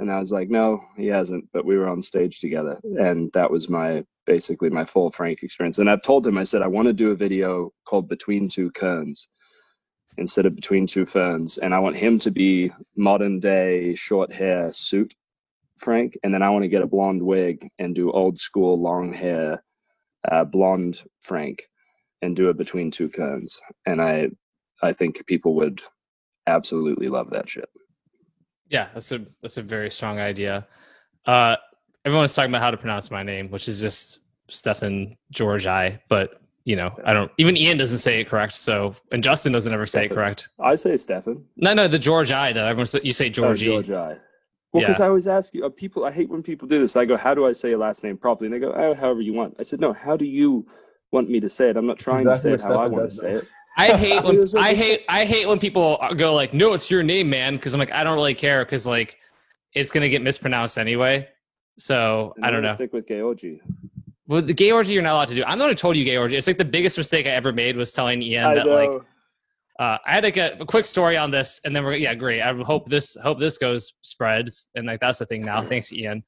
And 0.00 0.10
I 0.10 0.18
was 0.18 0.32
like, 0.32 0.50
no, 0.50 0.82
he 0.96 1.06
hasn't, 1.06 1.48
but 1.52 1.64
we 1.64 1.76
were 1.78 1.88
on 1.88 2.02
stage 2.02 2.40
together. 2.40 2.80
And 2.98 3.30
that 3.32 3.50
was 3.50 3.68
my 3.68 4.04
basically 4.26 4.70
my 4.70 4.84
full 4.84 5.10
Frank 5.10 5.42
experience. 5.42 5.78
And 5.78 5.88
I've 5.88 6.02
told 6.02 6.26
him, 6.26 6.36
I 6.36 6.44
said, 6.44 6.62
I 6.62 6.66
want 6.66 6.88
to 6.88 6.94
do 6.94 7.12
a 7.12 7.16
video 7.16 7.72
called 7.86 8.08
Between 8.08 8.48
Two 8.48 8.70
Kerns 8.72 9.28
instead 10.16 10.46
of 10.46 10.56
Between 10.56 10.86
Two 10.86 11.04
Ferns. 11.04 11.58
And 11.58 11.74
I 11.74 11.78
want 11.78 11.96
him 11.96 12.18
to 12.20 12.30
be 12.30 12.72
modern 12.96 13.40
day 13.40 13.94
short 13.94 14.32
hair 14.32 14.72
suit 14.72 15.14
Frank. 15.78 16.16
And 16.22 16.32
then 16.32 16.42
I 16.42 16.50
want 16.50 16.62
to 16.62 16.68
get 16.68 16.82
a 16.82 16.86
blonde 16.86 17.22
wig 17.22 17.68
and 17.78 17.94
do 17.94 18.10
old 18.10 18.38
school 18.38 18.80
long 18.80 19.12
hair 19.12 19.62
uh, 20.30 20.44
blonde 20.44 21.02
Frank 21.20 21.62
and 22.22 22.34
do 22.34 22.48
it 22.48 22.56
Between 22.56 22.90
Two 22.90 23.08
Kerns. 23.08 23.60
And 23.86 24.00
I, 24.00 24.28
I 24.82 24.92
think 24.92 25.26
people 25.26 25.54
would 25.56 25.82
absolutely 26.46 27.08
love 27.08 27.30
that 27.30 27.48
shit. 27.48 27.68
Yeah, 28.68 28.88
that's 28.94 29.12
a 29.12 29.24
that's 29.42 29.58
a 29.58 29.62
very 29.62 29.90
strong 29.90 30.18
idea. 30.18 30.66
Uh, 31.26 31.56
everyone's 32.04 32.34
talking 32.34 32.50
about 32.50 32.62
how 32.62 32.70
to 32.70 32.76
pronounce 32.76 33.10
my 33.10 33.22
name, 33.22 33.50
which 33.50 33.68
is 33.68 33.80
just 33.80 34.20
Stefan 34.48 35.16
Georgi, 35.30 35.98
but 36.08 36.40
you 36.64 36.76
know, 36.76 36.90
I 37.04 37.12
don't 37.12 37.30
even 37.38 37.56
Ian 37.56 37.76
doesn't 37.76 37.98
say 37.98 38.20
it 38.20 38.28
correct, 38.28 38.54
so 38.54 38.94
and 39.12 39.22
Justin 39.22 39.52
doesn't 39.52 39.72
ever 39.72 39.86
say 39.86 40.06
it 40.06 40.10
correct. 40.10 40.48
I 40.58 40.74
say 40.74 40.96
Stefan. 40.96 41.44
No, 41.56 41.74
no, 41.74 41.88
the 41.88 41.98
George 41.98 42.32
I 42.32 42.52
though. 42.52 42.66
Everyone 42.66 42.86
say, 42.86 43.00
you 43.02 43.12
say 43.12 43.28
Georgie. 43.30 43.70
Oh, 43.70 43.82
Georgi. 43.82 44.20
Well, 44.72 44.80
because 44.80 45.00
I 45.00 45.06
always 45.06 45.28
ask 45.28 45.54
you, 45.54 45.64
uh, 45.64 45.68
people, 45.68 46.04
I 46.04 46.10
hate 46.10 46.28
when 46.28 46.42
people 46.42 46.66
do 46.66 46.80
this. 46.80 46.96
I 46.96 47.04
go, 47.04 47.16
how 47.16 47.32
do 47.32 47.46
I 47.46 47.52
say 47.52 47.68
your 47.68 47.78
last 47.78 48.02
name 48.02 48.16
properly? 48.16 48.46
And 48.46 48.54
they 48.54 48.58
go, 48.58 48.72
oh, 48.72 48.92
however 48.92 49.20
you 49.20 49.32
want. 49.32 49.54
I 49.60 49.62
said, 49.62 49.78
no, 49.78 49.92
how 49.92 50.16
do 50.16 50.24
you 50.24 50.66
want 51.12 51.30
me 51.30 51.38
to 51.38 51.48
say 51.48 51.70
it? 51.70 51.76
I'm 51.76 51.86
not 51.86 51.96
trying 51.96 52.26
exactly 52.26 52.52
to 52.52 52.58
say 52.58 52.66
it 52.66 52.68
what 52.68 52.76
how 52.76 52.82
I 52.82 52.86
Stefan 52.86 52.92
want 52.92 53.10
to 53.10 53.16
say 53.16 53.32
it. 53.34 53.44
I 53.76 53.96
hate 53.96 54.24
when 54.24 54.38
was 54.38 54.54
like 54.54 54.64
I 54.64 54.70
a- 54.70 54.74
hate 54.74 55.04
I 55.08 55.24
hate 55.24 55.46
when 55.48 55.58
people 55.58 55.98
go 56.16 56.34
like, 56.34 56.54
"No, 56.54 56.74
it's 56.74 56.90
your 56.90 57.02
name, 57.02 57.28
man," 57.28 57.56
because 57.56 57.74
I'm 57.74 57.80
like, 57.80 57.92
I 57.92 58.04
don't 58.04 58.14
really 58.14 58.34
care 58.34 58.64
because 58.64 58.86
like 58.86 59.18
it's 59.74 59.90
gonna 59.90 60.08
get 60.08 60.22
mispronounced 60.22 60.78
anyway. 60.78 61.28
So 61.78 62.34
And 62.36 62.44
I 62.46 62.50
don't 62.50 62.62
know. 62.62 62.74
Stick 62.74 62.92
with 62.92 63.08
Georgi. 63.08 63.60
Well, 64.26 64.42
the 64.42 64.54
gay 64.54 64.70
orgy 64.70 64.94
you're 64.94 65.02
not 65.02 65.14
allowed 65.14 65.28
to 65.28 65.34
do. 65.34 65.44
I'm 65.44 65.58
the 65.58 65.64
one 65.64 65.70
who 65.70 65.76
told 65.76 65.96
you 65.96 66.04
gay 66.04 66.16
orgy. 66.16 66.36
It's 66.36 66.46
like 66.46 66.58
the 66.58 66.64
biggest 66.64 66.96
mistake 66.96 67.26
I 67.26 67.30
ever 67.30 67.52
made 67.52 67.76
was 67.76 67.92
telling 67.92 68.22
Ian 68.22 68.46
I 68.46 68.54
that 68.54 68.66
know. 68.66 68.74
like 68.74 69.02
uh, 69.78 69.98
I 70.06 70.14
had 70.14 70.24
like 70.24 70.36
a, 70.36 70.56
a 70.60 70.64
quick 70.64 70.84
story 70.84 71.16
on 71.16 71.30
this, 71.30 71.60
and 71.64 71.74
then 71.74 71.84
we're 71.84 71.94
yeah, 71.94 72.14
great. 72.14 72.40
I 72.40 72.52
hope 72.54 72.88
this 72.88 73.16
hope 73.22 73.40
this 73.40 73.58
goes 73.58 73.92
spreads, 74.02 74.68
and 74.74 74.86
like 74.86 75.00
that's 75.00 75.18
the 75.18 75.26
thing 75.26 75.42
now. 75.42 75.60
Thanks, 75.62 75.92
Ian. 75.92 76.24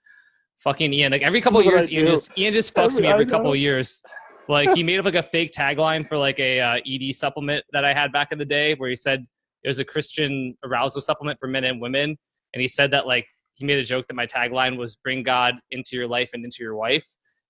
Fucking 0.58 0.92
Ian. 0.92 1.12
Like 1.12 1.22
every 1.22 1.40
couple 1.40 1.60
of 1.60 1.66
years, 1.66 1.90
Ian 1.90 2.06
just 2.06 2.30
Ian 2.36 2.52
just 2.52 2.74
fucks 2.74 2.92
Every- 2.92 3.02
me 3.02 3.08
every 3.08 3.26
couple 3.26 3.50
of 3.52 3.58
years. 3.58 4.02
Like 4.48 4.74
he 4.74 4.82
made 4.82 4.98
up 4.98 5.04
like 5.04 5.14
a 5.14 5.22
fake 5.22 5.52
tagline 5.52 6.06
for 6.08 6.16
like 6.16 6.38
a 6.38 6.60
uh, 6.60 6.80
ED 6.86 7.14
supplement 7.14 7.64
that 7.72 7.84
I 7.84 7.92
had 7.92 8.12
back 8.12 8.30
in 8.30 8.38
the 8.38 8.44
day, 8.44 8.74
where 8.74 8.90
he 8.90 8.96
said 8.96 9.26
it 9.64 9.68
was 9.68 9.78
a 9.78 9.84
Christian 9.84 10.56
arousal 10.64 11.00
supplement 11.00 11.38
for 11.40 11.46
men 11.48 11.64
and 11.64 11.80
women, 11.80 12.16
and 12.54 12.60
he 12.60 12.68
said 12.68 12.90
that 12.92 13.06
like 13.06 13.26
he 13.54 13.64
made 13.64 13.78
a 13.78 13.84
joke 13.84 14.06
that 14.08 14.14
my 14.14 14.26
tagline 14.26 14.76
was 14.76 14.96
"Bring 14.96 15.22
God 15.22 15.56
into 15.70 15.96
your 15.96 16.06
life 16.06 16.30
and 16.32 16.44
into 16.44 16.58
your 16.60 16.76
wife," 16.76 17.06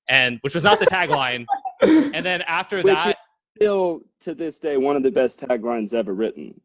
and 0.08 0.38
which 0.42 0.54
was 0.54 0.64
not 0.64 0.78
the 0.80 0.86
tagline. 0.86 1.44
and 1.82 2.24
then 2.24 2.42
after 2.42 2.76
Which 2.76 2.86
that, 2.86 3.16
still 3.56 4.00
to 4.20 4.34
this 4.34 4.58
day 4.58 4.76
one 4.76 4.96
of 4.96 5.02
the 5.02 5.10
best 5.10 5.40
taglines 5.40 5.94
ever 5.94 6.12
written. 6.14 6.58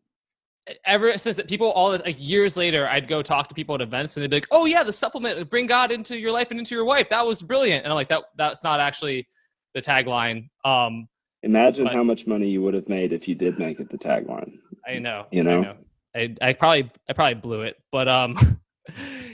ever 0.85 1.17
since 1.17 1.41
people 1.43 1.71
all 1.71 1.89
like 1.91 2.15
years 2.19 2.55
later 2.55 2.87
i'd 2.89 3.07
go 3.07 3.21
talk 3.21 3.47
to 3.49 3.55
people 3.55 3.73
at 3.75 3.81
events 3.81 4.15
and 4.15 4.21
they'd 4.23 4.29
be 4.29 4.35
like 4.37 4.47
oh 4.51 4.65
yeah 4.65 4.83
the 4.83 4.93
supplement 4.93 5.49
bring 5.49 5.65
god 5.65 5.91
into 5.91 6.17
your 6.17 6.31
life 6.31 6.51
and 6.51 6.59
into 6.59 6.75
your 6.75 6.85
wife 6.85 7.09
that 7.09 7.25
was 7.25 7.41
brilliant 7.41 7.83
and 7.83 7.91
i'm 7.91 7.95
like 7.95 8.07
that 8.09 8.23
that's 8.37 8.63
not 8.63 8.79
actually 8.79 9.27
the 9.73 9.81
tagline 9.81 10.47
um 10.65 11.07
Imagine 11.43 11.85
But- 11.85 11.93
how 11.95 12.03
much 12.03 12.27
money 12.27 12.47
you 12.47 12.61
would 12.61 12.75
have 12.75 12.87
made 12.89 13.11
if 13.13 13.27
you 13.27 13.33
did 13.35 13.57
make 13.57 13.79
it 13.79 13.89
the 13.89 13.97
tagline. 13.97 14.59
i 14.87 14.99
know 14.99 15.25
You 15.31 15.41
I 15.41 15.43
know? 15.43 15.61
know 15.61 15.75
I, 16.15 16.35
I 16.41 16.53
probably 16.53 16.91
I 17.09 17.13
probably 17.13 17.35
blew 17.35 17.61
it, 17.61 17.77
but 17.91 18.07
um, 18.09 18.37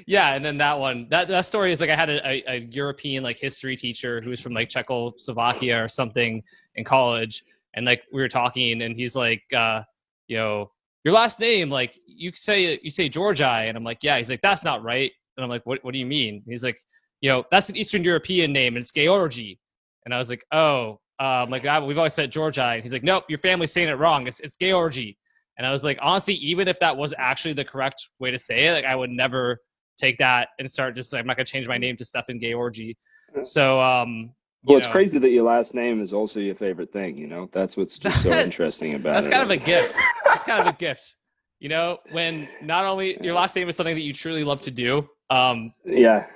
yeah. 0.06 0.34
And 0.34 0.44
then 0.44 0.58
that 0.58 0.80
one 0.80 1.08
that 1.10 1.28
that 1.28 1.46
story 1.46 1.72
is 1.72 1.82
like 1.82 1.90
I 1.90 1.96
had 1.96 2.10
a, 2.10 2.28
a, 2.28 2.44
a 2.48 2.60
European 2.72 3.24
like 3.24 3.38
history 3.38 3.76
teacher 3.76 4.22
who 4.22 4.30
was 4.30 4.40
from 4.40 4.54
like 4.54 4.70
Czechoslovakia 4.70 5.84
or 5.84 5.88
something 5.88 6.44
in 6.76 6.84
college, 6.84 7.44
and 7.74 7.86
like 7.86 8.04
we 8.12 8.22
were 8.22 8.30
talking, 8.30 8.82
and 8.82 8.96
he's 8.96 9.16
like, 9.16 9.44
uh, 9.56 9.82
you 10.28 10.38
know, 10.38 10.72
your 11.04 11.14
last 11.14 11.40
name, 11.40 11.70
like 11.70 12.00
you 12.06 12.32
say 12.34 12.80
you 12.82 12.90
say 12.90 13.10
Georgi, 13.10 13.44
and 13.44 13.78
I'm 13.78 13.84
like, 13.84 14.04
yeah. 14.04 14.18
He's 14.18 14.30
like, 14.30 14.42
that's 14.42 14.64
not 14.64 14.84
right, 14.84 15.12
and 15.36 15.44
I'm 15.44 15.50
like, 15.50 15.66
what 15.66 15.84
What 15.84 15.94
do 15.94 16.00
you 16.00 16.06
mean? 16.06 16.36
And 16.36 16.46
he's 16.48 16.64
like, 16.64 16.80
you 17.22 17.30
know, 17.30 17.46
that's 17.52 17.70
an 17.70 17.76
Eastern 17.76 18.04
European 18.04 18.52
name, 18.54 18.76
and 18.76 18.84
it's 18.84 18.92
Georgi, 18.92 19.60
and 20.06 20.14
I 20.14 20.18
was 20.18 20.30
like, 20.30 20.46
oh, 20.52 21.00
um, 21.20 21.50
like 21.50 21.66
I, 21.66 21.80
we've 21.80 21.98
always 21.98 22.14
said 22.14 22.32
Georgi, 22.32 22.62
and 22.62 22.84
he's 22.84 22.94
like, 22.94 23.04
nope, 23.04 23.26
your 23.28 23.40
family's 23.40 23.72
saying 23.72 23.90
it 23.90 23.94
wrong. 23.94 24.28
It's 24.28 24.40
it's 24.40 24.56
Georgi. 24.56 25.18
And 25.58 25.66
I 25.66 25.72
was 25.72 25.84
like, 25.84 25.98
honestly, 26.02 26.36
even 26.36 26.68
if 26.68 26.80
that 26.80 26.96
was 26.96 27.14
actually 27.18 27.54
the 27.54 27.66
correct 27.66 28.10
way 28.20 28.32
to 28.32 28.40
say 28.40 28.68
it, 28.68 28.74
like 28.74 28.86
I 28.86 28.96
would 28.96 29.10
never 29.10 29.60
take 29.98 30.18
that 30.20 30.50
and 30.60 30.70
start 30.70 30.96
just 30.96 31.12
like, 31.12 31.22
I'm 31.22 31.28
not 31.28 31.38
gonna 31.38 31.46
change 31.46 31.68
my 31.68 31.78
name 31.78 31.98
to 31.98 32.06
Stefan 32.06 32.40
Georgi. 32.40 32.96
So 33.42 33.80
um 33.82 34.32
well, 34.64 34.78
it's 34.78 34.88
know. 34.88 34.92
crazy 34.92 35.18
that 35.20 35.30
your 35.30 35.44
last 35.44 35.74
name 35.74 36.02
is 36.02 36.12
also 36.12 36.40
your 36.40 36.56
favorite 36.56 36.92
thing. 36.92 37.18
You 37.18 37.28
know, 37.28 37.50
that's 37.54 37.78
what's 37.78 37.98
just 38.00 38.22
so 38.22 38.32
interesting 38.32 38.96
about 38.96 39.14
that's 39.14 39.28
it. 39.28 39.30
That's 39.30 39.40
kind 39.40 39.52
of 39.52 39.62
a 39.62 39.66
gift. 39.66 39.98
That's 40.26 40.44
kind 40.44 40.68
of 40.68 40.74
a 40.74 40.78
gift. 40.78 41.16
You 41.60 41.70
know, 41.70 42.00
when 42.12 42.48
not 42.62 42.86
only 42.86 43.18
your 43.24 43.34
last 43.34 43.56
name 43.56 43.70
is 43.70 43.76
something 43.76 43.96
that 43.96 44.02
you 44.02 44.14
truly 44.14 44.44
love 44.44 44.62
to 44.62 44.72
do. 44.72 45.08
Um, 45.30 45.72
yeah, 45.86 46.28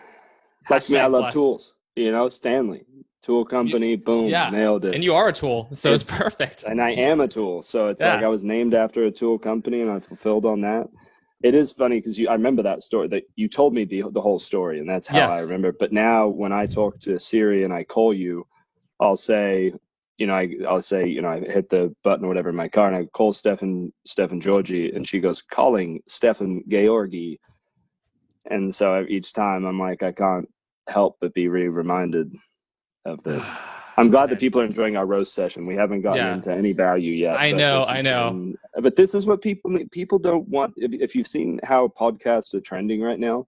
like 0.70 0.90
me, 0.90 0.98
I 0.98 1.06
love 1.08 1.32
tools. 1.34 1.75
You 1.96 2.12
know, 2.12 2.30
Stanley 2.30 2.86
tool 3.22 3.46
company. 3.46 3.96
boom, 3.96 4.25
yeah. 4.28 4.50
nailed 4.50 4.86
it. 4.86 4.96
And 4.96 5.04
you 5.04 5.13
are 5.13 5.30
a 5.30 5.34
tool, 5.34 5.70
so 5.72 5.94
it's, 5.94 6.04
it's 6.04 6.12
perfect. 6.12 6.63
And 6.68 6.82
I 6.82 6.92
am 6.92 7.22
a 7.22 7.28
tool, 7.28 7.62
so 7.62 7.88
it's 7.88 8.01
yeah. 8.01 8.16
like 8.16 8.24
I 8.24 8.28
was 8.28 8.44
named 8.44 8.74
after 8.74 9.06
a 9.06 9.12
tool 9.12 9.38
company, 9.38 9.82
and 9.82 9.92
I 9.92 10.00
fulfilled 10.00 10.46
on 10.46 10.62
that. 10.62 10.88
It 11.44 11.56
is 11.56 11.72
funny 11.72 11.98
because 11.98 12.20
you, 12.20 12.30
I 12.30 12.34
remember 12.34 12.62
that 12.63 12.84
story 12.84 13.08
that 13.10 13.24
you 13.36 13.48
told 13.48 13.74
me 13.74 13.86
the 13.86 14.04
the 14.12 14.22
whole 14.22 14.40
story, 14.40 14.80
and 14.80 14.90
that's 14.90 15.08
how 15.08 15.18
yes. 15.18 15.32
I 15.32 15.42
remember. 15.42 15.72
But 15.72 15.92
now 15.92 16.28
when 16.28 16.51
I 16.51 16.66
talk 16.66 17.00
to 17.01 17.20
Siri 17.20 17.63
and 17.63 17.74
I 17.74 17.84
call 17.84 18.13
you, 18.13 18.46
I'll 19.00 19.18
say, 19.18 19.74
you 20.18 20.28
know, 20.28 20.36
I, 20.36 20.50
I'll 20.68 20.84
say, 20.84 21.08
you 21.08 21.22
know, 21.22 21.30
I 21.30 21.40
hit 21.40 21.70
the 21.70 21.96
button 22.04 22.25
or 22.25 22.28
whatever 22.28 22.50
in 22.50 22.56
my 22.56 22.70
car, 22.70 22.88
and 22.88 22.96
I 22.96 23.06
call 23.06 23.34
Stefan 23.34 23.92
Stefan 24.06 24.40
Georgi, 24.40 24.92
and 24.92 25.08
she 25.08 25.20
goes 25.20 25.42
calling 25.42 26.01
Stefan 26.08 26.63
Georgi, 26.68 27.40
and 28.50 28.74
so 28.74 29.06
each 29.10 29.34
time 29.34 29.66
I'm 29.66 29.80
like, 29.80 30.04
I 30.04 30.12
can't 30.12 30.48
help 30.88 31.18
but 31.22 31.34
be 31.34 31.48
re 31.48 31.68
reminded 31.68 32.34
of 33.05 33.24
this. 33.24 33.48
I'm 33.98 34.10
glad 34.10 34.29
that 34.29 34.39
people 34.39 34.62
are 34.62 34.65
enjoying 34.65 34.96
our 34.96 35.05
roast 35.05 35.34
session. 35.34 35.65
We 35.65 35.75
haven't 35.75 36.01
gotten 36.01 36.25
yeah. 36.25 36.34
into 36.34 36.51
any 36.51 36.72
value 36.72 37.12
yet. 37.12 37.39
I 37.39 37.51
know, 37.51 37.84
I 37.84 38.01
know. 38.01 38.29
Um, 38.29 38.58
but 38.81 38.96
this 38.96 39.13
is 39.13 39.25
what 39.25 39.41
people 39.41 39.77
people 39.91 40.17
don't 40.17 40.48
want. 40.48 40.74
If, 40.77 40.93
if 40.93 41.13
you've 41.13 41.27
seen 41.27 41.60
how 41.63 41.89
podcasts 41.89 42.53
are 42.53 42.62
trending 42.62 43.01
right 43.01 43.20
now, 43.20 43.46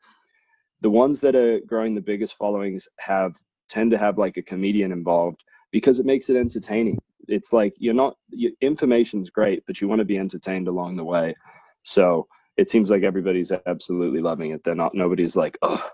the 0.81 0.89
ones 0.89 1.21
that 1.21 1.35
are 1.35 1.61
growing 1.61 1.95
the 1.95 2.01
biggest 2.01 2.37
followings 2.37 2.87
have 2.99 3.35
tend 3.69 3.91
to 3.91 3.97
have 3.97 4.17
like 4.17 4.35
a 4.37 4.41
comedian 4.41 4.91
involved 4.91 5.41
because 5.71 5.99
it 5.99 6.05
makes 6.05 6.29
it 6.29 6.35
entertaining. 6.35 6.99
It's 7.29 7.53
like 7.53 7.73
you're 7.77 7.93
not 7.93 8.17
your 8.29 8.51
information's 8.59 9.29
great, 9.29 9.63
but 9.65 9.79
you 9.79 9.87
want 9.87 9.99
to 9.99 10.05
be 10.05 10.17
entertained 10.17 10.67
along 10.67 10.97
the 10.97 11.05
way. 11.05 11.35
So 11.83 12.27
it 12.57 12.69
seems 12.69 12.91
like 12.91 13.03
everybody's 13.03 13.51
absolutely 13.65 14.19
loving 14.19 14.51
it. 14.51 14.63
They're 14.63 14.75
not. 14.75 14.93
Nobody's 14.93 15.37
like, 15.37 15.57
oh 15.61 15.89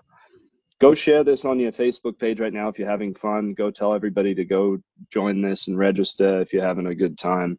go 0.80 0.94
share 0.94 1.22
this 1.22 1.44
on 1.44 1.60
your 1.60 1.72
Facebook 1.72 2.18
page 2.18 2.40
right 2.40 2.52
now 2.52 2.68
if 2.68 2.78
you're 2.78 2.88
having 2.88 3.14
fun. 3.14 3.54
Go 3.54 3.70
tell 3.70 3.94
everybody 3.94 4.34
to 4.34 4.44
go 4.44 4.78
join 5.12 5.42
this 5.42 5.68
and 5.68 5.78
register 5.78 6.40
if 6.40 6.52
you're 6.52 6.64
having 6.64 6.86
a 6.86 6.94
good 6.94 7.18
time. 7.18 7.58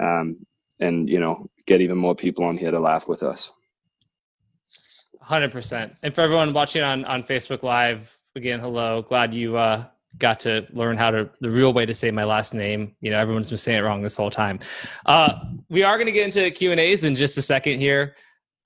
Um, 0.00 0.44
and, 0.80 1.08
you 1.08 1.20
know, 1.20 1.48
get 1.66 1.80
even 1.80 1.96
more 1.98 2.14
people 2.14 2.44
on 2.44 2.56
here 2.56 2.70
to 2.70 2.80
laugh 2.80 3.08
with 3.08 3.22
us. 3.22 3.50
100%. 5.24 5.96
And 6.02 6.14
for 6.14 6.20
everyone 6.22 6.52
watching 6.52 6.82
on, 6.82 7.04
on 7.04 7.22
Facebook 7.22 7.62
Live, 7.62 8.16
again, 8.34 8.60
hello. 8.60 9.02
Glad 9.02 9.34
you 9.34 9.56
uh, 9.56 9.84
got 10.18 10.40
to 10.40 10.66
learn 10.72 10.96
how 10.96 11.10
to, 11.10 11.28
the 11.40 11.50
real 11.50 11.72
way 11.72 11.84
to 11.86 11.94
say 11.94 12.10
my 12.10 12.24
last 12.24 12.54
name. 12.54 12.94
You 13.00 13.10
know, 13.10 13.18
everyone's 13.18 13.50
been 13.50 13.58
saying 13.58 13.78
it 13.78 13.82
wrong 13.82 14.02
this 14.02 14.16
whole 14.16 14.30
time. 14.30 14.58
Uh, 15.06 15.34
we 15.68 15.82
are 15.82 15.96
going 15.96 16.06
to 16.06 16.12
get 16.12 16.24
into 16.24 16.50
Q&As 16.50 17.04
in 17.04 17.14
just 17.14 17.38
a 17.38 17.42
second 17.42 17.78
here. 17.78 18.14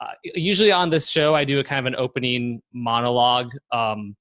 Uh, 0.03 0.15
usually 0.35 0.73
on 0.73 0.91
this 0.91 1.09
show, 1.09 1.35
I 1.35 1.45
do 1.45 1.61
a 1.61 1.65
kind 1.65 1.79
of 1.79 1.87
an 1.87 1.95
opening 1.97 2.61
monologue. 2.73 3.53
Um, 3.71 4.17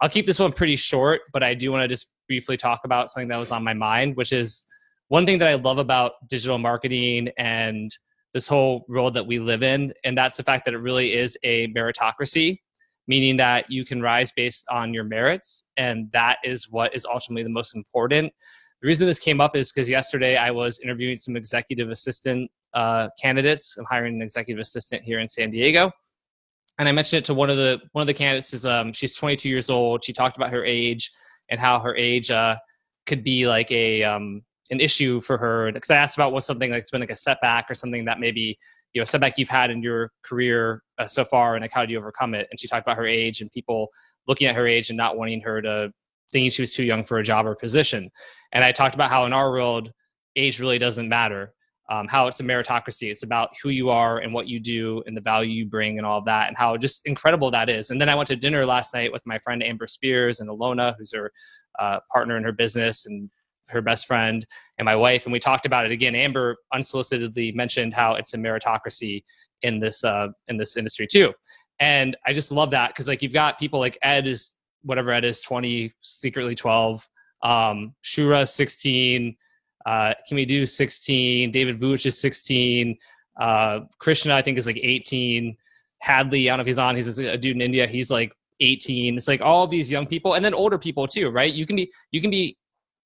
I'll 0.00 0.08
keep 0.08 0.24
this 0.24 0.38
one 0.38 0.52
pretty 0.52 0.76
short, 0.76 1.22
but 1.32 1.42
I 1.42 1.52
do 1.52 1.70
want 1.70 1.82
to 1.82 1.88
just 1.88 2.08
briefly 2.28 2.56
talk 2.56 2.80
about 2.84 3.10
something 3.10 3.28
that 3.28 3.36
was 3.36 3.52
on 3.52 3.62
my 3.62 3.74
mind, 3.74 4.16
which 4.16 4.32
is 4.32 4.64
one 5.08 5.26
thing 5.26 5.38
that 5.40 5.48
I 5.48 5.54
love 5.54 5.76
about 5.78 6.12
digital 6.28 6.56
marketing 6.56 7.28
and 7.36 7.90
this 8.32 8.48
whole 8.48 8.86
world 8.88 9.12
that 9.14 9.26
we 9.26 9.38
live 9.38 9.62
in. 9.62 9.92
And 10.04 10.16
that's 10.16 10.38
the 10.38 10.42
fact 10.42 10.64
that 10.64 10.72
it 10.72 10.78
really 10.78 11.14
is 11.14 11.36
a 11.42 11.68
meritocracy, 11.74 12.60
meaning 13.06 13.36
that 13.36 13.70
you 13.70 13.84
can 13.84 14.00
rise 14.00 14.32
based 14.32 14.64
on 14.70 14.94
your 14.94 15.04
merits. 15.04 15.64
And 15.76 16.10
that 16.12 16.38
is 16.42 16.70
what 16.70 16.94
is 16.94 17.04
ultimately 17.04 17.42
the 17.42 17.50
most 17.50 17.76
important. 17.76 18.32
The 18.80 18.86
reason 18.86 19.06
this 19.06 19.18
came 19.18 19.42
up 19.42 19.56
is 19.56 19.72
because 19.72 19.90
yesterday 19.90 20.36
I 20.36 20.52
was 20.52 20.78
interviewing 20.78 21.18
some 21.18 21.36
executive 21.36 21.90
assistant 21.90 22.50
uh, 22.74 23.08
candidates. 23.20 23.76
I'm 23.76 23.86
hiring 23.86 24.16
an 24.16 24.22
executive 24.22 24.60
assistant 24.60 25.02
here 25.02 25.20
in 25.20 25.28
San 25.28 25.50
Diego, 25.50 25.90
and 26.78 26.88
I 26.88 26.92
mentioned 26.92 27.18
it 27.18 27.24
to 27.26 27.34
one 27.34 27.50
of 27.50 27.56
the 27.56 27.80
one 27.92 28.02
of 28.02 28.06
the 28.06 28.14
candidates. 28.14 28.54
Is 28.54 28.66
um, 28.66 28.92
she's 28.92 29.14
22 29.14 29.48
years 29.48 29.70
old. 29.70 30.04
She 30.04 30.12
talked 30.12 30.36
about 30.36 30.50
her 30.50 30.64
age 30.64 31.10
and 31.48 31.58
how 31.60 31.80
her 31.80 31.96
age 31.96 32.30
uh, 32.30 32.56
could 33.06 33.24
be 33.24 33.46
like 33.46 33.70
a 33.72 34.02
um, 34.04 34.42
an 34.70 34.80
issue 34.80 35.20
for 35.20 35.38
her. 35.38 35.72
Because 35.72 35.90
I 35.90 35.96
asked 35.96 36.16
about 36.16 36.32
what's 36.32 36.46
something 36.46 36.72
it's 36.72 36.90
been 36.90 37.00
like 37.00 37.10
a 37.10 37.16
setback 37.16 37.70
or 37.70 37.74
something 37.74 38.04
that 38.04 38.20
maybe 38.20 38.58
you 38.92 39.00
know 39.00 39.04
setback 39.04 39.38
you've 39.38 39.48
had 39.48 39.70
in 39.70 39.82
your 39.82 40.12
career 40.22 40.82
uh, 40.98 41.06
so 41.06 41.24
far, 41.24 41.54
and 41.54 41.62
like 41.62 41.72
how 41.72 41.84
do 41.84 41.92
you 41.92 41.98
overcome 41.98 42.34
it? 42.34 42.48
And 42.50 42.60
she 42.60 42.68
talked 42.68 42.86
about 42.86 42.96
her 42.96 43.06
age 43.06 43.40
and 43.40 43.50
people 43.50 43.88
looking 44.26 44.46
at 44.46 44.54
her 44.54 44.66
age 44.66 44.90
and 44.90 44.96
not 44.96 45.16
wanting 45.16 45.40
her 45.40 45.60
to 45.62 45.92
thinking 46.30 46.50
she 46.50 46.62
was 46.62 46.74
too 46.74 46.84
young 46.84 47.04
for 47.04 47.18
a 47.18 47.22
job 47.22 47.46
or 47.46 47.54
position. 47.54 48.10
And 48.52 48.62
I 48.62 48.72
talked 48.72 48.94
about 48.94 49.10
how 49.10 49.24
in 49.24 49.32
our 49.32 49.50
world 49.50 49.90
age 50.36 50.60
really 50.60 50.78
doesn't 50.78 51.08
matter 51.08 51.54
um, 51.88 52.06
how 52.06 52.26
it's 52.26 52.40
a 52.40 52.42
meritocracy. 52.42 53.10
It's 53.10 53.22
about 53.22 53.50
who 53.62 53.70
you 53.70 53.90
are 53.90 54.18
and 54.18 54.32
what 54.32 54.46
you 54.46 54.60
do 54.60 55.02
and 55.06 55.16
the 55.16 55.20
value 55.20 55.50
you 55.50 55.66
bring 55.66 55.98
and 55.98 56.06
all 56.06 56.20
that, 56.22 56.48
and 56.48 56.56
how 56.56 56.76
just 56.76 57.06
incredible 57.06 57.50
that 57.50 57.68
is. 57.68 57.90
And 57.90 58.00
then 58.00 58.08
I 58.08 58.14
went 58.14 58.28
to 58.28 58.36
dinner 58.36 58.66
last 58.66 58.94
night 58.94 59.12
with 59.12 59.26
my 59.26 59.38
friend 59.38 59.62
Amber 59.62 59.86
Spears 59.86 60.40
and 60.40 60.50
Alona, 60.50 60.94
who's 60.98 61.12
her 61.12 61.32
uh, 61.78 62.00
partner 62.12 62.36
in 62.36 62.44
her 62.44 62.52
business 62.52 63.06
and 63.06 63.30
her 63.68 63.82
best 63.82 64.06
friend 64.06 64.46
and 64.78 64.86
my 64.86 64.96
wife, 64.96 65.26
and 65.26 65.32
we 65.32 65.38
talked 65.38 65.66
about 65.66 65.86
it 65.86 65.92
again. 65.92 66.14
Amber 66.14 66.56
unsolicitedly 66.72 67.54
mentioned 67.54 67.94
how 67.94 68.14
it's 68.14 68.34
a 68.34 68.38
meritocracy 68.38 69.24
in 69.62 69.78
this 69.78 70.04
uh, 70.04 70.28
in 70.48 70.56
this 70.56 70.76
industry 70.76 71.06
too, 71.06 71.32
and 71.78 72.16
I 72.26 72.32
just 72.32 72.50
love 72.50 72.70
that 72.70 72.88
because 72.90 73.08
like 73.08 73.22
you've 73.22 73.32
got 73.32 73.58
people 73.58 73.78
like 73.78 73.98
Ed 74.02 74.26
is 74.26 74.56
whatever 74.82 75.10
Ed 75.10 75.24
is 75.24 75.42
twenty, 75.42 75.92
secretly 76.00 76.54
twelve, 76.54 77.06
um, 77.42 77.94
Shura 78.02 78.48
sixteen. 78.48 79.36
Uh, 79.86 80.14
Kimmy 80.28 80.46
Do 80.46 80.66
16. 80.66 81.50
David 81.50 81.78
Vujicic 81.78 82.06
is 82.06 82.20
16. 82.20 82.96
Uh, 83.40 83.80
Krishna, 83.98 84.34
I 84.34 84.42
think, 84.42 84.58
is 84.58 84.66
like 84.66 84.78
18. 84.80 85.56
Hadley, 86.00 86.48
I 86.48 86.52
don't 86.52 86.58
know 86.58 86.60
if 86.62 86.66
he's 86.66 86.78
on. 86.78 86.96
He's 86.96 87.18
a 87.18 87.36
dude 87.36 87.56
in 87.56 87.62
India. 87.62 87.86
He's 87.86 88.10
like 88.10 88.32
18. 88.60 89.16
It's 89.16 89.28
like 89.28 89.40
all 89.40 89.66
these 89.66 89.90
young 89.90 90.06
people, 90.06 90.34
and 90.34 90.44
then 90.44 90.54
older 90.54 90.78
people 90.78 91.06
too, 91.06 91.30
right? 91.30 91.52
You 91.52 91.66
can 91.66 91.76
be 91.76 91.92
you 92.12 92.20
can 92.20 92.30
be 92.30 92.56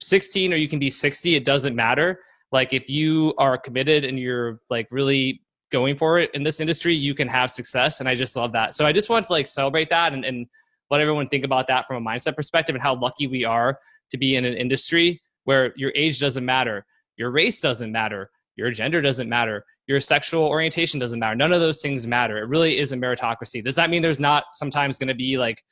16 0.00 0.52
or 0.52 0.56
you 0.56 0.68
can 0.68 0.78
be 0.78 0.90
60. 0.90 1.34
It 1.34 1.44
doesn't 1.44 1.74
matter. 1.74 2.20
Like 2.50 2.72
if 2.72 2.90
you 2.90 3.34
are 3.38 3.56
committed 3.56 4.04
and 4.04 4.18
you're 4.18 4.60
like 4.68 4.88
really 4.90 5.42
going 5.70 5.96
for 5.96 6.18
it 6.18 6.30
in 6.34 6.42
this 6.42 6.60
industry, 6.60 6.94
you 6.94 7.14
can 7.14 7.28
have 7.28 7.50
success. 7.50 8.00
And 8.00 8.08
I 8.08 8.14
just 8.14 8.36
love 8.36 8.52
that. 8.52 8.74
So 8.74 8.84
I 8.84 8.92
just 8.92 9.08
want 9.08 9.26
to 9.26 9.32
like 9.32 9.46
celebrate 9.46 9.88
that 9.88 10.12
and, 10.12 10.24
and 10.24 10.46
let 10.90 11.00
everyone 11.00 11.28
think 11.28 11.44
about 11.44 11.66
that 11.68 11.86
from 11.86 12.06
a 12.06 12.10
mindset 12.10 12.36
perspective 12.36 12.74
and 12.74 12.82
how 12.82 12.94
lucky 12.94 13.26
we 13.26 13.44
are 13.44 13.78
to 14.10 14.18
be 14.18 14.36
in 14.36 14.44
an 14.44 14.54
industry 14.54 15.22
where 15.44 15.72
your 15.76 15.92
age 15.94 16.20
doesn't 16.20 16.44
matter, 16.44 16.84
your 17.16 17.30
race 17.30 17.60
doesn't 17.60 17.92
matter, 17.92 18.30
your 18.56 18.70
gender 18.70 19.00
doesn't 19.00 19.28
matter, 19.28 19.64
your 19.86 20.00
sexual 20.00 20.44
orientation 20.44 21.00
doesn't 21.00 21.18
matter. 21.18 21.34
None 21.34 21.52
of 21.52 21.60
those 21.60 21.82
things 21.82 22.06
matter. 22.06 22.38
It 22.38 22.48
really 22.48 22.78
is 22.78 22.92
a 22.92 22.96
meritocracy. 22.96 23.62
Does 23.62 23.76
that 23.76 23.90
mean 23.90 24.02
there's 24.02 24.20
not 24.20 24.44
sometimes 24.52 24.98
going 24.98 25.08
to 25.08 25.14
be 25.14 25.38
like 25.38 25.62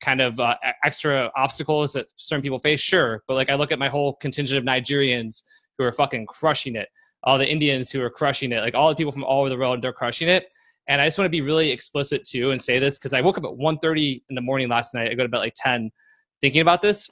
kind 0.00 0.20
of 0.20 0.38
uh, 0.38 0.56
extra 0.84 1.30
obstacles 1.36 1.92
that 1.94 2.06
certain 2.16 2.42
people 2.42 2.58
face? 2.58 2.80
Sure. 2.80 3.22
But 3.26 3.34
like 3.34 3.50
I 3.50 3.54
look 3.54 3.72
at 3.72 3.78
my 3.78 3.88
whole 3.88 4.14
contingent 4.14 4.58
of 4.58 4.64
Nigerians 4.64 5.42
who 5.78 5.84
are 5.84 5.92
fucking 5.92 6.26
crushing 6.26 6.76
it, 6.76 6.88
all 7.22 7.38
the 7.38 7.50
Indians 7.50 7.90
who 7.90 8.02
are 8.02 8.10
crushing 8.10 8.52
it, 8.52 8.60
like 8.60 8.74
all 8.74 8.88
the 8.88 8.96
people 8.96 9.12
from 9.12 9.24
all 9.24 9.40
over 9.40 9.48
the 9.48 9.56
world, 9.56 9.80
they're 9.80 9.92
crushing 9.92 10.28
it. 10.28 10.52
And 10.88 11.00
I 11.00 11.06
just 11.06 11.18
want 11.18 11.26
to 11.26 11.30
be 11.30 11.40
really 11.40 11.70
explicit 11.70 12.24
too 12.24 12.52
and 12.52 12.62
say 12.62 12.78
this 12.78 12.98
because 12.98 13.12
I 13.12 13.20
woke 13.20 13.38
up 13.38 13.44
at 13.44 13.50
1.30 13.50 14.22
in 14.28 14.34
the 14.34 14.40
morning 14.40 14.68
last 14.68 14.94
night. 14.94 15.10
I 15.10 15.14
go 15.14 15.22
to 15.22 15.28
bed 15.28 15.38
like 15.38 15.54
10 15.56 15.90
thinking 16.40 16.60
about 16.60 16.82
this 16.82 17.10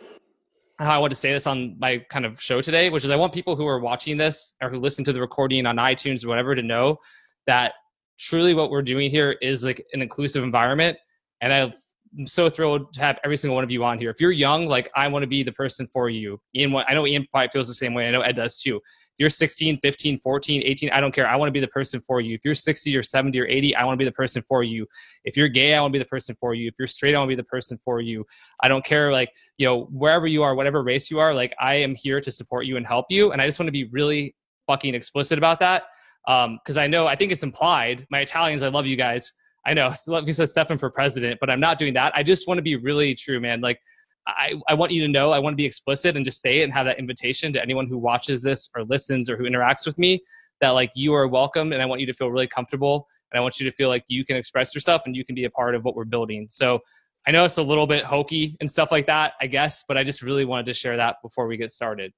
how 0.79 0.95
I 0.95 0.99
want 0.99 1.13
to 1.13 1.17
say 1.17 1.33
this 1.33 1.47
on 1.47 1.77
my 1.79 1.99
kind 2.11 2.27
of 2.27 2.41
show 2.41 2.61
today, 2.61 2.91
which 2.91 3.05
is 3.05 3.11
I 3.11 3.17
want 3.17 3.33
people 3.33 3.55
who 3.57 3.67
are 3.67 3.79
watching 3.79 4.17
this 4.17 4.55
or 4.61 4.71
who 4.71 4.79
listen 4.79 5.05
to 5.05 5.13
the 5.13 5.21
recording 5.21 5.67
on 5.67 5.77
iTunes 5.77 6.25
or 6.25 6.29
whatever 6.29 6.55
to 6.55 6.63
know 6.63 6.99
that 7.47 7.75
truly 8.19 8.55
what 8.55 8.71
we're 8.71 8.83
doing 8.83 9.11
here 9.11 9.33
is 9.41 9.65
like 9.65 9.85
an 9.93 10.03
inclusive 10.03 10.43
environment. 10.43 10.99
And 11.41 11.53
I'm 11.53 12.27
so 12.27 12.49
thrilled 12.49 12.93
to 12.95 13.01
have 13.01 13.19
every 13.25 13.37
single 13.37 13.55
one 13.55 13.65
of 13.65 13.71
you 13.71 13.85
on 13.85 13.99
here. 13.99 14.11
If 14.11 14.21
you're 14.21 14.33
young, 14.33 14.67
like 14.67 14.91
I 14.97 15.07
want 15.09 15.23
to 15.23 15.29
be 15.29 15.43
the 15.43 15.53
person 15.53 15.89
for 15.93 16.09
you. 16.09 16.41
Ian, 16.57 16.75
I 16.75 16.95
know 16.95 17.07
Ian 17.07 17.27
probably 17.31 17.49
feels 17.49 17.69
the 17.69 17.75
same 17.75 17.95
way. 17.95 18.09
I 18.09 18.11
know 18.11 18.23
Ed 18.23 18.37
does 18.37 18.61
too. 18.61 18.81
You're 19.19 19.31
16, 19.31 19.79
15, 19.79 20.19
14, 20.19 20.63
18, 20.65 20.91
I 20.91 21.01
don't 21.01 21.15
care. 21.15 21.27
I 21.27 21.37
want 21.37 21.49
to 21.49 21.53
be 21.53 21.61
the 21.61 21.69
person 21.69 22.01
for 22.01 22.21
you. 22.21 22.35
If 22.35 22.45
you're 22.45 22.55
60 22.55 22.97
or 22.97 23.03
70 23.03 23.41
or 23.41 23.47
80, 23.47 23.77
I 23.77 23.85
want 23.85 23.95
to 23.95 23.99
be 23.99 24.05
the 24.05 24.13
person 24.13 24.43
for 24.49 24.63
you. 24.63 24.87
If 25.25 25.37
you're 25.37 25.49
gay, 25.49 25.75
I 25.75 25.81
want 25.81 25.93
to 25.93 25.99
be 25.99 26.03
the 26.03 26.09
person 26.09 26.35
for 26.41 26.55
you. 26.55 26.69
If 26.69 26.75
you're 26.79 26.89
straight, 26.89 27.15
I 27.15 27.19
want 27.19 27.29
to 27.29 27.37
be 27.37 27.41
the 27.41 27.45
person 27.45 27.79
for 27.85 28.01
you. 28.01 28.25
I 28.61 28.69
don't 28.69 28.85
care, 28.85 29.13
like, 29.13 29.31
you 29.59 29.67
know, 29.67 29.85
wherever 29.85 30.27
you 30.27 30.43
are, 30.43 30.55
whatever 30.55 30.83
race 30.83 31.11
you 31.11 31.19
are, 31.19 31.35
like, 31.35 31.55
I 31.61 31.77
am 31.77 31.95
here 31.95 32.21
to 32.21 32.31
support 32.31 32.67
you 32.67 32.77
and 32.77 32.87
help 32.87 33.07
you. 33.11 33.33
And 33.33 33.41
I 33.41 33.47
just 33.47 33.59
want 33.59 33.69
to 33.69 33.73
be 33.73 33.85
really 33.85 34.35
fucking 34.67 34.95
explicit 34.95 35.39
about 35.39 35.61
that. 35.61 35.85
Um, 36.27 36.59
cause 36.67 36.77
I 36.77 36.87
know, 36.87 37.07
I 37.07 37.17
think 37.17 37.33
it's 37.33 37.43
implied. 37.43 38.07
My 38.11 38.21
Italians, 38.21 38.63
I 38.63 38.69
love 38.69 38.87
you 38.87 38.97
guys 38.97 39.33
I 39.67 39.75
know. 39.75 39.93
So 40.05 40.13
let 40.13 40.25
me 40.25 40.33
say 40.33 40.47
Stefan 40.47 40.79
for 40.79 40.91
president, 40.91 41.41
but 41.41 41.51
I'm 41.51 41.61
not 41.61 41.79
doing 41.79 41.95
that. 41.95 42.13
I 42.15 42.23
just 42.23 42.47
want 42.47 42.59
to 42.59 42.63
be 42.63 42.77
really 42.77 43.15
true, 43.15 43.41
man. 43.41 43.61
Like, 43.61 43.81
I, 44.27 44.55
I 44.69 44.75
want 44.75 44.93
you 44.93 45.03
to 45.03 45.09
know, 45.09 45.33
I 45.33 45.39
want 45.39 45.53
to 45.53 45.57
be 45.57 45.67
explicit 45.67 46.17
and 46.17 46.25
just 46.25 46.41
say 46.41 46.61
it 46.61 46.65
and 46.65 46.73
have 46.73 46.87
that 46.87 46.99
invitation 46.99 47.53
to 47.53 47.63
anyone 47.63 47.87
who 47.87 47.99
watches 47.99 48.43
this 48.43 48.71
or 48.75 48.85
listens 48.85 49.29
or 49.29 49.37
who 49.37 49.45
interacts 49.45 49.87
with 49.87 49.99
me 49.99 50.23
that 50.61 50.71
like 50.71 50.91
you 50.95 51.13
are 51.13 51.27
welcome 51.29 51.73
and 51.73 51.83
I 51.83 51.87
want 51.87 52.01
you 52.01 52.07
to 52.07 52.13
feel 52.13 52.31
really 52.31 52.47
comfortable 52.47 53.07
and 53.33 53.39
I 53.39 53.43
want 53.43 53.61
you 53.61 53.69
to 53.69 53.75
feel 53.77 53.89
like 53.89 54.05
you 54.09 54.25
can 54.25 54.37
express 54.37 54.75
yourself 54.75 55.03
and 55.07 55.15
you 55.15 55.25
can 55.25 55.35
be 55.35 55.45
a 55.45 55.51
part 55.51 55.75
of 55.75 55.85
what 55.85 55.95
we're 55.95 56.05
building. 56.05 56.47
So 56.49 56.81
I 57.27 57.31
know 57.33 57.45
it's 57.45 57.59
a 57.59 57.63
little 57.63 57.87
bit 57.87 58.05
hokey 58.05 58.57
and 58.61 58.71
stuff 58.71 58.93
like 58.93 59.07
that, 59.07 59.33
I 59.41 59.47
guess, 59.47 59.85
but 59.87 59.99
I 59.99 60.05
just 60.05 60.23
really 60.23 60.45
wanted 60.45 60.67
to 60.67 60.75
share 60.75 60.97
that 60.97 61.17
before 61.23 61.47
we 61.47 61.57
get 61.57 61.71
started. 61.71 62.13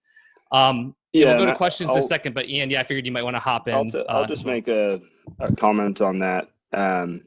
Um, 0.52 0.94
yeah, 1.12 1.36
we'll 1.36 1.46
go 1.46 1.46
to 1.46 1.56
questions 1.56 1.90
I'll, 1.90 1.96
in 1.96 2.00
a 2.00 2.06
second, 2.06 2.34
but 2.34 2.48
Ian, 2.48 2.70
yeah, 2.70 2.80
I 2.80 2.84
figured 2.84 3.06
you 3.06 3.12
might 3.12 3.22
want 3.22 3.34
to 3.34 3.40
hop 3.40 3.68
in. 3.68 3.74
I'll, 3.74 3.84
t- 3.84 4.04
I'll 4.08 4.24
uh, 4.24 4.26
just 4.26 4.44
make 4.44 4.68
a, 4.68 5.00
a, 5.40 5.54
comment 5.56 6.00
on 6.00 6.18
that. 6.20 6.50
Um, 6.72 7.22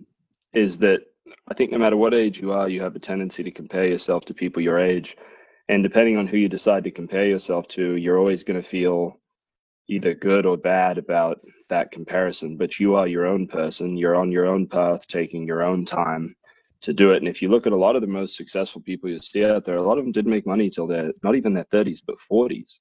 is 0.53 0.77
that 0.79 1.01
I 1.48 1.53
think 1.53 1.71
no 1.71 1.77
matter 1.77 1.98
what 1.98 2.13
age 2.13 2.41
you 2.41 2.51
are, 2.51 2.69
you 2.69 2.81
have 2.81 2.95
a 2.95 3.00
tendency 3.00 3.43
to 3.43 3.51
compare 3.51 3.86
yourself 3.86 4.25
to 4.25 4.33
people 4.33 4.62
your 4.62 4.79
age. 4.79 5.17
And 5.67 5.83
depending 5.83 6.17
on 6.17 6.27
who 6.27 6.38
you 6.38 6.50
decide 6.50 6.83
to 6.86 6.91
compare 6.91 7.27
yourself 7.27 7.67
to, 7.69 7.95
you're 7.95 8.17
always 8.17 8.43
going 8.43 8.62
to 8.62 8.67
feel 8.67 9.19
either 9.88 10.13
good 10.13 10.45
or 10.45 10.57
bad 10.57 10.98
about 10.98 11.41
that 11.69 11.91
comparison. 11.91 12.57
But 12.57 12.79
you 12.79 12.95
are 12.95 13.07
your 13.07 13.25
own 13.25 13.48
person. 13.48 13.98
You're 13.98 14.15
on 14.15 14.31
your 14.31 14.45
own 14.45 14.67
path, 14.67 15.07
taking 15.07 15.48
your 15.48 15.63
own 15.63 15.86
time 15.86 16.36
to 16.81 16.93
do 16.93 17.12
it. 17.12 17.17
And 17.17 17.27
if 17.27 17.41
you 17.41 17.50
look 17.50 17.67
at 17.67 17.74
a 17.74 17.77
lot 17.77 17.95
of 17.95 18.01
the 18.01 18.07
most 18.07 18.36
successful 18.36 18.81
people 18.81 19.09
you 19.09 19.19
see 19.19 19.43
out 19.43 19.65
there, 19.65 19.77
a 19.77 19.83
lot 19.83 19.98
of 19.98 20.05
them 20.05 20.12
didn't 20.12 20.31
make 20.31 20.48
money 20.48 20.69
till 20.69 20.88
they're 20.88 21.12
not 21.24 21.36
even 21.36 21.53
their 21.53 21.65
30s, 21.65 22.01
but 22.05 22.17
40s. 22.31 22.79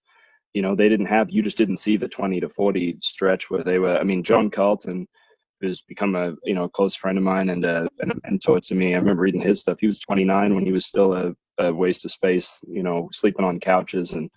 You 0.54 0.62
know, 0.62 0.74
they 0.74 0.88
didn't 0.88 1.06
have, 1.06 1.30
you 1.30 1.42
just 1.42 1.58
didn't 1.58 1.78
see 1.78 1.96
the 1.96 2.08
20 2.08 2.40
to 2.40 2.48
40 2.48 2.98
stretch 3.00 3.50
where 3.50 3.64
they 3.64 3.78
were. 3.78 3.98
I 3.98 4.04
mean, 4.04 4.22
John 4.22 4.50
Carlton 4.50 5.06
who's 5.60 5.82
become 5.82 6.14
a 6.14 6.34
you 6.44 6.54
know 6.54 6.64
a 6.64 6.68
close 6.68 6.94
friend 6.94 7.18
of 7.18 7.24
mine 7.24 7.50
and 7.50 7.64
a, 7.64 7.88
and 8.00 8.12
a 8.12 8.16
mentor 8.24 8.60
to 8.60 8.74
me. 8.74 8.94
I 8.94 8.98
remember 8.98 9.22
reading 9.22 9.40
his 9.40 9.60
stuff. 9.60 9.80
He 9.80 9.86
was 9.86 9.98
29 9.98 10.54
when 10.54 10.64
he 10.64 10.72
was 10.72 10.86
still 10.86 11.14
a, 11.14 11.34
a 11.58 11.72
waste 11.72 12.04
of 12.04 12.10
space, 12.10 12.64
you 12.68 12.82
know, 12.82 13.08
sleeping 13.12 13.44
on 13.44 13.60
couches 13.60 14.12
and 14.12 14.30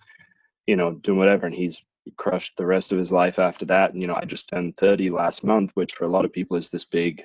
you 0.66 0.76
know 0.76 0.92
doing 0.92 1.18
whatever. 1.18 1.46
And 1.46 1.54
he's 1.54 1.84
crushed 2.16 2.56
the 2.56 2.66
rest 2.66 2.92
of 2.92 2.98
his 2.98 3.12
life 3.12 3.38
after 3.38 3.64
that. 3.66 3.92
And 3.92 4.00
you 4.00 4.08
know, 4.08 4.16
I 4.16 4.24
just 4.24 4.48
turned 4.48 4.76
30 4.76 5.10
last 5.10 5.44
month, 5.44 5.72
which 5.74 5.94
for 5.94 6.04
a 6.04 6.10
lot 6.10 6.24
of 6.24 6.32
people 6.32 6.56
is 6.56 6.68
this 6.68 6.84
big 6.84 7.22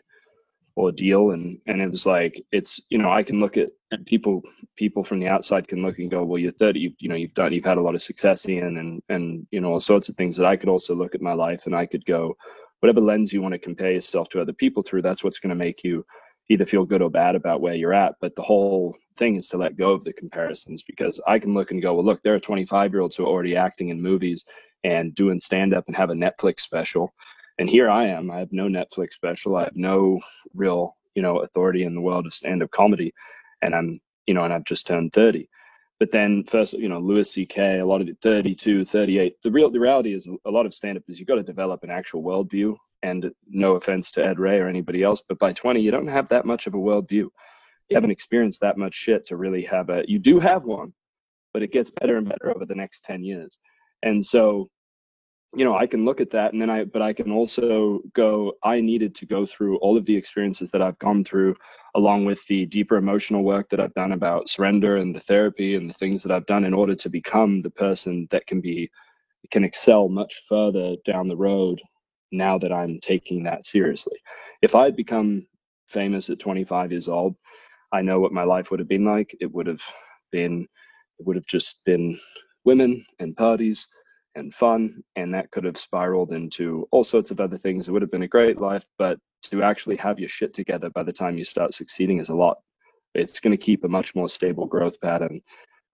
ordeal. 0.76 1.32
And 1.32 1.60
and 1.66 1.82
it 1.82 1.90
was 1.90 2.06
like 2.06 2.44
it's 2.52 2.80
you 2.90 2.98
know 2.98 3.12
I 3.12 3.24
can 3.24 3.40
look 3.40 3.58
at 3.58 3.70
people 4.06 4.44
people 4.76 5.04
from 5.04 5.20
the 5.20 5.28
outside 5.28 5.68
can 5.68 5.82
look 5.82 5.98
and 5.98 6.12
go, 6.12 6.24
well, 6.24 6.38
you're 6.38 6.52
30, 6.52 6.80
you, 6.80 6.94
you 7.00 7.10
know, 7.10 7.16
you've 7.16 7.34
done 7.34 7.54
you've 7.54 7.66
had 7.66 7.78
a 7.78 7.82
lot 7.82 7.96
of 7.96 8.02
success 8.02 8.46
in 8.46 8.78
and 8.78 9.02
and 9.10 9.48
you 9.52 9.62
know 9.62 9.72
all 9.72 9.80
sorts 9.80 10.10
of 10.10 10.16
things 10.16 10.36
that 10.38 10.46
I 10.46 10.56
could 10.56 10.70
also 10.70 10.94
look 10.94 11.16
at 11.16 11.22
my 11.22 11.34
life 11.34 11.66
and 11.66 11.76
I 11.76 11.86
could 11.86 12.06
go 12.06 12.38
whatever 12.80 13.02
lens 13.02 13.34
you 13.34 13.42
want 13.42 13.54
to 13.54 13.60
compare 13.60 13.92
yourself 13.92 14.30
to 14.30 14.42
other 14.42 14.54
people 14.54 14.84
through, 14.84 15.02
that's 15.02 15.24
what's 15.24 15.40
going 15.40 15.50
to 15.50 15.56
make 15.56 15.84
you 15.84 16.06
either 16.50 16.66
feel 16.66 16.86
good 16.86 17.02
or 17.02 17.10
bad 17.10 17.36
about 17.36 17.62
where 17.62 17.74
you're 17.74 17.94
at. 17.94 18.16
But 18.22 18.36
the 18.36 18.42
whole 18.42 18.96
thing 19.18 19.36
is 19.36 19.50
to 19.50 19.58
let 19.58 19.78
go 19.78 19.92
of 19.92 20.04
the 20.04 20.14
comparisons 20.14 20.84
because 20.84 21.22
I 21.28 21.40
can 21.40 21.54
look 21.54 21.72
and 21.72 21.82
go, 21.82 21.94
well, 21.94 22.06
look, 22.06 22.22
there 22.24 22.36
are 22.36 22.40
25 22.40 22.94
year 22.94 23.02
olds 23.02 23.16
who 23.16 23.24
are 23.24 23.30
already 23.30 23.56
acting 23.56 23.90
in 23.90 24.02
movies 24.02 24.46
and 24.84 25.14
doing 25.16 25.40
stand 25.40 25.74
up 25.74 25.86
and 25.88 25.96
have 25.96 26.10
a 26.10 26.14
Netflix 26.14 26.62
special. 26.62 27.14
And 27.60 27.70
here 27.70 27.90
I 27.90 28.08
am. 28.08 28.32
I 28.32 28.40
have 28.40 28.54
no 28.54 28.68
Netflix 28.68 29.14
special. 29.14 29.56
I 29.56 29.66
have 29.66 29.76
no 29.76 30.20
real, 30.56 30.96
you 31.16 31.22
know, 31.22 31.40
authority 31.40 31.84
in 31.84 31.96
the 31.96 32.02
world 32.02 32.26
of 32.26 32.34
stand 32.34 32.64
up 32.64 32.72
comedy. 32.72 33.14
And 33.62 33.74
I'm, 33.74 34.00
you 34.28 34.34
know, 34.34 34.44
and 34.44 34.54
I've 34.54 34.64
just 34.64 34.88
turned 34.88 35.14
30. 35.14 35.50
But 36.00 36.12
then 36.12 36.44
first, 36.44 36.74
you 36.74 36.90
know, 36.90 37.00
Louis 37.00 37.32
C.K., 37.32 37.80
a 37.80 37.86
lot 37.86 38.02
of 38.02 38.08
it, 38.08 38.18
32, 38.22 38.86
38. 38.86 39.36
The 39.42 39.52
real, 39.52 39.72
the 39.72 39.80
reality 39.80 40.14
is 40.14 40.28
a 40.46 40.52
lot 40.52 40.66
of 40.66 40.74
stand-up 40.74 41.04
is 41.08 41.20
you've 41.20 41.28
got 41.28 41.36
to 41.36 41.44
develop 41.44 41.84
an 41.84 41.90
actual 41.90 42.24
worldview. 42.24 42.76
And 43.04 43.32
no 43.48 43.76
offense 43.76 44.10
to 44.12 44.26
Ed 44.26 44.38
Reay 44.38 44.60
or 44.60 44.68
anybody 44.68 45.04
else, 45.04 45.22
but 45.22 45.38
by 45.38 45.54
20, 45.54 45.80
you 45.80 45.92
don't 45.92 46.08
have 46.08 46.28
that 46.30 46.46
much 46.46 46.66
of 46.66 46.74
a 46.74 46.80
worldview. 46.80 47.30
You 47.90 47.94
haven't 47.94 48.10
experienced 48.10 48.60
that 48.62 48.80
much 48.80 48.96
shit 48.96 49.28
to 49.28 49.38
really 49.38 49.62
have 49.66 49.90
a, 49.90 50.04
you 50.08 50.18
do 50.18 50.40
have 50.40 50.66
one, 50.66 50.94
but 51.54 51.62
it 51.62 51.72
gets 51.72 51.92
better 51.92 52.18
and 52.18 52.28
better 52.28 52.50
over 52.54 52.66
the 52.66 52.74
next 52.76 53.06
10 53.06 53.24
years. 53.24 53.60
And 54.02 54.26
so 54.26 54.70
you 55.56 55.64
know, 55.64 55.78
I 55.78 55.88
can 55.88 56.06
look 56.06 56.20
at 56.20 56.32
that 56.32 56.54
and 56.54 56.62
then 56.62 56.70
I, 56.70 56.84
but 56.84 57.02
I 57.02 57.14
can 57.14 57.32
also 57.32 58.02
go, 58.14 58.54
I 58.64 58.82
needed 58.82 59.16
to 59.16 59.26
go 59.26 59.46
through 59.46 59.78
all 59.78 59.98
of 59.98 60.06
the 60.06 60.16
experiences 60.16 60.72
that 60.72 60.82
I've 60.82 61.00
gone 61.00 61.24
through, 61.24 61.56
along 61.96 62.26
with 62.26 62.46
the 62.48 62.66
deeper 62.66 62.98
emotional 62.98 63.44
work 63.44 63.70
that 63.70 63.80
I've 63.80 63.94
done 63.94 64.12
about 64.12 64.50
surrender 64.50 64.98
and 64.98 65.16
the 65.16 65.20
therapy 65.22 65.76
and 65.76 65.90
the 65.90 65.94
things 65.94 66.22
that 66.24 66.32
I've 66.34 66.46
done 66.46 66.66
in 66.66 66.74
order 66.74 66.96
to 66.96 67.10
become 67.10 67.62
the 67.62 67.70
person 67.70 68.28
that 68.32 68.46
can 68.46 68.60
be, 68.60 68.90
can 69.52 69.64
excel 69.64 70.10
much 70.10 70.44
further 70.50 70.96
down 71.06 71.28
the 71.28 71.38
road 71.38 71.82
now 72.32 72.58
that 72.58 72.74
I'm 72.74 73.00
taking 73.00 73.44
that 73.44 73.66
seriously. 73.66 74.20
If 74.62 74.76
I 74.76 74.84
had 74.84 74.98
become 74.98 75.48
famous 75.88 76.30
at 76.30 76.40
25 76.40 76.92
years 76.92 77.08
old, 77.08 77.36
I 77.94 78.02
know 78.02 78.20
what 78.20 78.34
my 78.34 78.44
life 78.44 78.70
would 78.70 78.82
have 78.82 78.90
been 78.90 79.06
like. 79.06 79.36
It 79.40 79.52
would 79.54 79.68
have 79.68 79.82
been, 80.32 80.68
it 81.20 81.26
would 81.26 81.38
have 81.38 81.48
just 81.48 81.86
been 81.86 82.20
women 82.66 83.06
and 83.20 83.36
parties 83.36 83.88
and 84.38 84.54
fun, 84.54 85.04
and 85.16 85.34
that 85.34 85.52
could 85.52 85.64
have 85.64 85.78
spiraled 85.78 86.32
into 86.32 86.88
all 86.92 87.04
sorts 87.04 87.32
of 87.32 87.40
other 87.40 87.58
things. 87.58 87.88
It 87.88 87.92
would 87.92 88.04
have 88.04 88.12
been 88.12 88.24
a 88.24 88.28
great 88.28 88.62
life, 88.62 88.86
but 88.98 89.20
to 89.44 89.64
actually 89.64 89.98
have 89.98 90.20
your 90.20 90.30
shit 90.30 90.54
together 90.54 90.90
by 90.92 91.04
the 91.04 91.12
time 91.12 91.38
you 91.38 91.44
start 91.44 91.74
succeeding 91.74 92.20
is 92.20 92.30
a 92.30 92.36
lot. 92.36 92.58
It's 93.14 93.40
going 93.40 93.52
to 93.52 93.64
keep 93.64 93.84
a 93.84 93.90
much 93.90 94.16
more 94.16 94.30
stable 94.30 94.68
growth 94.68 95.02
pattern. 95.02 95.42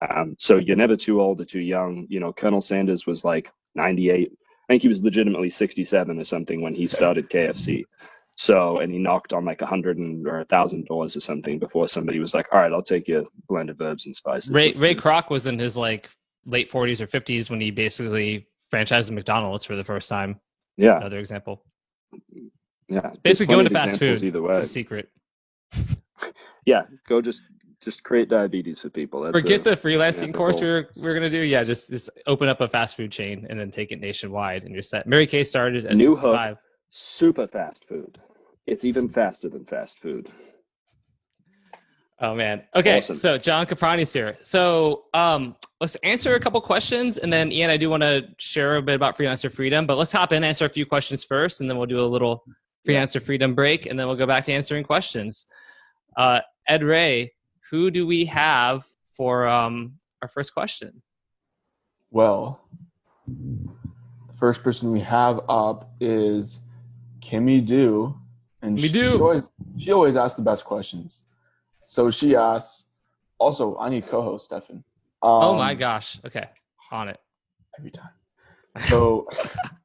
Um, 0.08 0.36
so 0.38 0.58
you're 0.58 0.75
never 0.75 0.97
too 0.97 1.21
old 1.21 1.39
or 1.39 1.45
too 1.45 1.62
young. 1.62 2.06
You 2.10 2.19
know, 2.19 2.34
Colonel 2.34 2.62
Sanders 2.62 3.08
was 3.08 3.23
like 3.23 3.51
98. 3.75 4.29
I 4.29 4.73
think 4.73 4.82
he 4.82 4.89
was 4.89 5.03
legitimately 5.03 5.49
67 5.49 6.19
or 6.19 6.23
something 6.25 6.62
when 6.62 6.75
he 6.75 6.88
started 6.88 7.29
KFC. 7.29 7.86
So, 8.36 8.79
and 8.79 8.91
he 8.91 8.99
knocked 8.99 9.32
on 9.32 9.45
like 9.45 9.62
a 9.62 9.65
hundred 9.65 9.99
or 10.25 10.39
a 10.39 10.45
thousand 10.45 10.86
doors 10.88 11.15
or 11.15 11.19
something 11.19 11.60
before 11.60 11.88
somebody 11.88 12.19
was 12.19 12.34
like, 12.34 12.47
"All 12.51 12.60
right, 12.60 12.73
I'll 12.73 12.82
take 12.82 13.08
your 13.08 13.25
blend 13.47 13.69
of 13.69 13.79
herbs 13.79 14.08
and 14.08 14.15
spices." 14.15 14.49
Ray 14.49 14.73
Ray 14.73 14.95
Kroc 14.95 15.29
was 15.29 15.45
in 15.45 15.60
his 15.60 15.77
like 15.77 16.10
late 16.45 16.69
40s 16.69 17.01
or 17.01 17.08
50s 17.08 17.49
when 17.49 17.62
he 17.62 17.71
basically 17.71 18.47
franchised 18.71 19.12
McDonald's 19.12 19.65
for 19.65 19.75
the 19.75 19.84
first 19.84 20.10
time. 20.10 20.39
Yeah. 20.77 20.97
Another 20.97 21.19
example. 21.19 21.63
Yeah. 22.89 23.12
basically 23.23 23.53
going 23.53 23.65
to 23.67 23.73
fast 23.73 23.99
food. 23.99 24.21
Either 24.23 24.41
way. 24.41 24.51
It's 24.51 24.63
a 24.63 24.67
secret. 24.67 25.10
yeah. 26.65 26.84
Go 27.08 27.21
just 27.21 27.43
just 27.84 28.03
create 28.03 28.29
diabetes 28.29 28.79
for 28.79 28.89
people. 28.89 29.21
That's 29.21 29.38
Forget 29.38 29.62
a, 29.62 29.71
the 29.71 29.75
freelancing 29.75 30.34
course 30.34 30.62
we 30.62 30.67
are 30.67 30.89
we 30.95 31.08
are 31.08 31.13
gonna 31.13 31.29
do. 31.29 31.39
Yeah, 31.39 31.63
just 31.63 31.89
just 31.89 32.10
open 32.27 32.47
up 32.47 32.62
a 32.62 32.67
fast 32.67 32.95
food 32.95 33.12
chain 33.12 33.45
and 33.49 33.60
then 33.60 33.71
take 33.71 33.91
it 33.91 33.99
nationwide, 33.99 34.63
and 34.63 34.73
you're 34.73 34.84
set. 34.84 35.06
Mary 35.06 35.27
Kay 35.27 35.43
started 35.43 35.86
at 35.86 35.97
New 35.97 36.15
Hook, 36.15 36.58
super 36.91 37.45
fast 37.45 37.86
food. 37.88 38.19
It's 38.65 38.86
even 38.86 39.10
faster 39.10 39.49
than 39.49 39.65
fast 39.65 39.99
food. 39.99 40.32
Oh 42.24 42.34
man. 42.34 42.64
Okay, 42.74 43.00
awesome. 43.00 43.16
so 43.16 43.38
John 43.38 43.66
Caprani's 43.66 44.14
here. 44.14 44.38
So 44.44 45.04
um, 45.14 45.58
let's 45.82 45.96
answer 45.96 46.36
a 46.36 46.40
couple 46.40 46.62
questions, 46.62 47.18
and 47.18 47.32
then 47.34 47.52
Ian, 47.52 47.70
I 47.70 47.76
do 47.76 47.90
want 47.90 48.02
to 48.02 48.30
share 48.38 48.78
a 48.78 48.82
bit 48.82 48.96
about 48.96 49.18
freelancer 49.18 49.52
freedom, 49.52 49.86
but 49.86 49.98
let's 49.98 50.14
hop 50.14 50.32
in, 50.32 50.42
answer 50.42 50.64
a 50.64 50.70
few 50.70 50.86
questions 50.86 51.26
first, 51.26 51.60
and 51.60 51.70
then 51.70 51.78
we'll 51.78 51.86
do 51.86 52.00
a 52.00 52.08
little 52.08 52.46
freelancer 52.88 53.22
freedom 53.22 53.54
break, 53.54 53.88
and 53.88 54.00
then 54.00 54.08
we'll 54.08 54.16
go 54.16 54.26
back 54.26 54.46
to 54.46 54.54
answering 54.54 54.86
questions. 54.86 55.46
Uh, 56.16 56.40
Ed 56.66 56.82
Reay, 56.82 57.32
who 57.70 57.92
do 57.92 58.08
we 58.08 58.24
have 58.24 58.86
for 59.18 59.46
um, 59.46 59.96
our 60.22 60.30
first 60.30 60.54
question? 60.54 61.02
Well, 62.10 62.62
the 63.28 64.34
first 64.34 64.64
person 64.64 64.94
we 64.94 65.02
have 65.02 65.42
up 65.50 65.92
is 66.00 66.62
Kimmy 67.20 67.66
Do, 67.66 68.16
and 68.62 68.80
she, 68.80 68.88
she 68.88 69.10
always 69.10 69.50
she 69.78 69.92
always 69.92 70.16
asks 70.16 70.38
the 70.38 70.42
best 70.42 70.64
questions. 70.64 71.26
So 71.84 72.10
she 72.10 72.36
asks, 72.36 72.91
also, 73.38 73.78
I 73.78 73.89
need 73.89 74.08
co-host 74.08 74.46
Stefan. 74.46 74.78
Um, 75.22 75.32
oh 75.32 75.58
my 75.58 75.76
gosh. 75.76 76.19
Okay. 76.26 76.48
On 76.91 77.10
it. 77.10 77.19
Every 77.78 77.91
time. 77.91 78.12
So, 78.80 79.28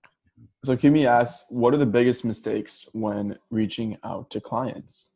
so 0.65 0.77
Kimmy 0.77 1.07
asks, 1.07 1.47
what 1.51 1.75
are 1.75 1.77
the 1.77 1.87
biggest 1.87 2.25
mistakes 2.25 2.89
when 2.93 3.37
reaching 3.51 3.99
out 4.05 4.31
to 4.31 4.41
clients? 4.41 5.13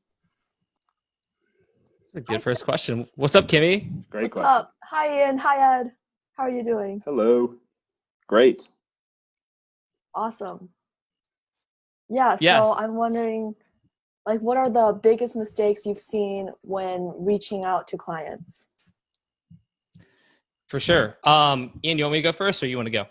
That's 2.12 2.28
a 2.28 2.32
good 2.32 2.42
first 2.42 2.64
question. 2.64 3.06
What's 3.14 3.36
up, 3.36 3.46
Kimmy? 3.46 3.88
Great 4.10 4.22
What's 4.22 4.32
question. 4.32 4.44
up? 4.44 4.74
Hi, 4.84 5.20
Ian. 5.20 5.38
Hi, 5.38 5.80
Ed. 5.80 5.92
How 6.36 6.44
are 6.44 6.50
you 6.50 6.64
doing? 6.64 7.00
Hello. 7.04 7.54
Great. 8.26 8.68
Awesome. 10.14 10.68
Yeah, 12.08 12.36
so 12.36 12.42
yes. 12.42 12.74
I'm 12.76 12.94
wondering 12.96 13.54
like 14.26 14.40
what 14.40 14.56
are 14.56 14.70
the 14.70 14.98
biggest 15.02 15.36
mistakes 15.36 15.84
you've 15.84 15.98
seen 15.98 16.50
when 16.62 17.12
reaching 17.18 17.64
out 17.64 17.88
to 17.88 17.96
clients? 17.96 18.68
For 20.68 20.80
sure. 20.80 21.18
Um, 21.24 21.78
Ian, 21.84 21.98
you 21.98 22.04
want 22.04 22.12
me 22.12 22.18
to 22.18 22.22
go 22.22 22.32
first 22.32 22.62
or 22.62 22.66
you 22.66 22.76
want 22.76 22.86
to 22.86 22.92
go? 22.92 23.06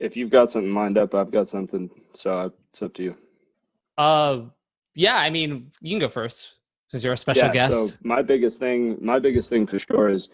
If 0.00 0.16
you've 0.16 0.30
got 0.30 0.50
something 0.50 0.72
lined 0.72 0.96
up, 0.96 1.14
I've 1.14 1.30
got 1.30 1.48
something. 1.48 1.90
So 2.12 2.52
it's 2.70 2.82
up 2.82 2.94
to 2.94 3.02
you. 3.02 3.16
Uh, 3.98 4.42
yeah, 4.94 5.16
I 5.16 5.30
mean, 5.30 5.72
you 5.80 5.90
can 5.90 5.98
go 5.98 6.08
first 6.08 6.54
since 6.88 7.04
you're 7.04 7.12
a 7.12 7.16
special 7.16 7.48
yeah, 7.48 7.52
guest. 7.52 7.88
So 7.88 7.94
my 8.02 8.22
biggest 8.22 8.58
thing, 8.58 8.96
my 9.00 9.18
biggest 9.18 9.50
thing 9.50 9.66
for 9.66 9.78
sure 9.78 10.08
is 10.08 10.30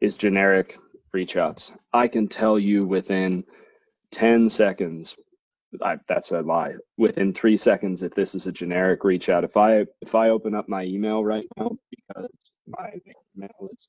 is 0.00 0.16
generic 0.16 0.76
reach 1.12 1.36
outs. 1.36 1.72
I 1.92 2.08
can 2.08 2.28
tell 2.28 2.58
you 2.58 2.86
within 2.86 3.44
10 4.10 4.50
seconds 4.50 5.16
I, 5.82 5.98
that's 6.08 6.30
a 6.30 6.40
lie. 6.40 6.74
Within 6.96 7.32
three 7.32 7.56
seconds, 7.56 8.02
if 8.02 8.14
this 8.14 8.34
is 8.34 8.46
a 8.46 8.52
generic 8.52 9.04
reach 9.04 9.28
out, 9.28 9.44
if 9.44 9.56
I 9.56 9.86
if 10.00 10.14
I 10.14 10.30
open 10.30 10.54
up 10.54 10.68
my 10.68 10.84
email 10.84 11.24
right 11.24 11.46
now 11.56 11.76
because 11.90 12.30
my 12.66 12.92
email 13.36 13.68
is 13.70 13.88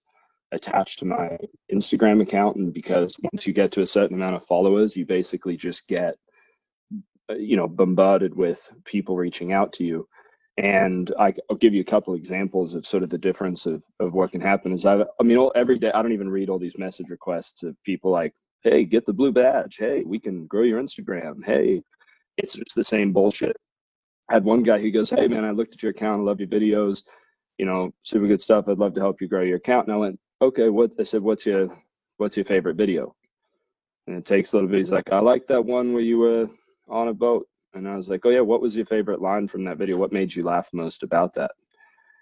attached 0.51 0.99
to 0.99 1.05
my 1.05 1.37
Instagram 1.71 2.21
account, 2.21 2.57
and 2.57 2.73
because 2.73 3.15
once 3.21 3.45
you 3.45 3.53
get 3.53 3.71
to 3.73 3.81
a 3.81 3.87
certain 3.87 4.15
amount 4.17 4.35
of 4.35 4.45
followers, 4.45 4.95
you 4.95 5.05
basically 5.05 5.57
just 5.57 5.87
get 5.87 6.15
you 7.29 7.57
know 7.57 7.67
bombarded 7.67 8.35
with 8.35 8.71
people 8.85 9.15
reaching 9.15 9.53
out 9.53 9.73
to 9.73 9.83
you. 9.83 10.07
And 10.59 11.13
I, 11.19 11.35
will 11.49 11.57
give 11.57 11.75
you 11.75 11.81
a 11.81 11.85
couple 11.91 12.15
examples 12.15 12.73
of 12.73 12.85
sort 12.85 13.03
of 13.03 13.11
the 13.11 13.17
difference 13.19 13.67
of, 13.67 13.83
of 13.99 14.13
what 14.13 14.31
can 14.31 14.41
happen. 14.41 14.71
Is 14.71 14.87
I, 14.87 15.03
I 15.19 15.23
mean, 15.23 15.37
all, 15.37 15.51
every 15.55 15.77
day 15.77 15.91
I 15.93 16.01
don't 16.01 16.13
even 16.13 16.31
read 16.31 16.49
all 16.49 16.57
these 16.57 16.79
message 16.79 17.09
requests 17.09 17.61
of 17.61 17.75
people 17.83 18.09
like, 18.09 18.33
"Hey, 18.69 18.85
get 18.85 19.05
the 19.05 19.13
blue 19.13 19.31
badge. 19.31 19.77
Hey, 19.77 20.03
we 20.05 20.19
can 20.19 20.47
grow 20.47 20.63
your 20.63 20.81
Instagram. 20.81 21.43
Hey, 21.45 21.83
it's 22.37 22.53
just 22.53 22.75
the 22.75 22.83
same 22.83 23.13
bullshit." 23.13 23.55
I 24.29 24.33
had 24.35 24.43
one 24.43 24.63
guy 24.63 24.79
who 24.79 24.91
goes, 24.91 25.09
"Hey, 25.09 25.27
man, 25.27 25.45
I 25.45 25.51
looked 25.51 25.75
at 25.75 25.83
your 25.83 25.91
account. 25.91 26.21
I 26.21 26.23
love 26.23 26.39
your 26.39 26.49
videos. 26.49 27.03
You 27.57 27.65
know, 27.65 27.93
super 28.03 28.27
good 28.27 28.41
stuff. 28.41 28.67
I'd 28.67 28.77
love 28.77 28.93
to 28.95 29.01
help 29.01 29.21
you 29.21 29.27
grow 29.27 29.41
your 29.41 29.57
account." 29.57 29.87
And 29.87 29.95
I 29.95 29.97
went, 29.97 30.19
okay, 30.41 30.69
what 30.69 30.93
I 30.99 31.03
said, 31.03 31.21
what's 31.21 31.45
your 31.45 31.69
what's 32.17 32.35
your 32.35 32.45
favorite 32.45 32.75
video? 32.75 33.15
And 34.07 34.15
it 34.15 34.25
takes 34.25 34.53
a 34.53 34.55
little 34.55 34.69
bit. 34.69 34.77
He's 34.77 34.91
like, 34.91 35.11
I 35.11 35.19
like 35.19 35.47
that 35.47 35.63
one 35.63 35.93
where 35.93 36.01
you 36.01 36.17
were 36.17 36.49
on 36.87 37.09
a 37.09 37.13
boat. 37.13 37.47
And 37.73 37.87
I 37.87 37.95
was 37.95 38.09
like, 38.09 38.25
oh 38.25 38.29
yeah, 38.29 38.41
what 38.41 38.61
was 38.61 38.75
your 38.75 38.85
favorite 38.85 39.21
line 39.21 39.47
from 39.47 39.63
that 39.65 39.77
video? 39.77 39.97
What 39.97 40.13
made 40.13 40.33
you 40.33 40.43
laugh 40.43 40.69
most 40.73 41.03
about 41.03 41.33
that? 41.35 41.51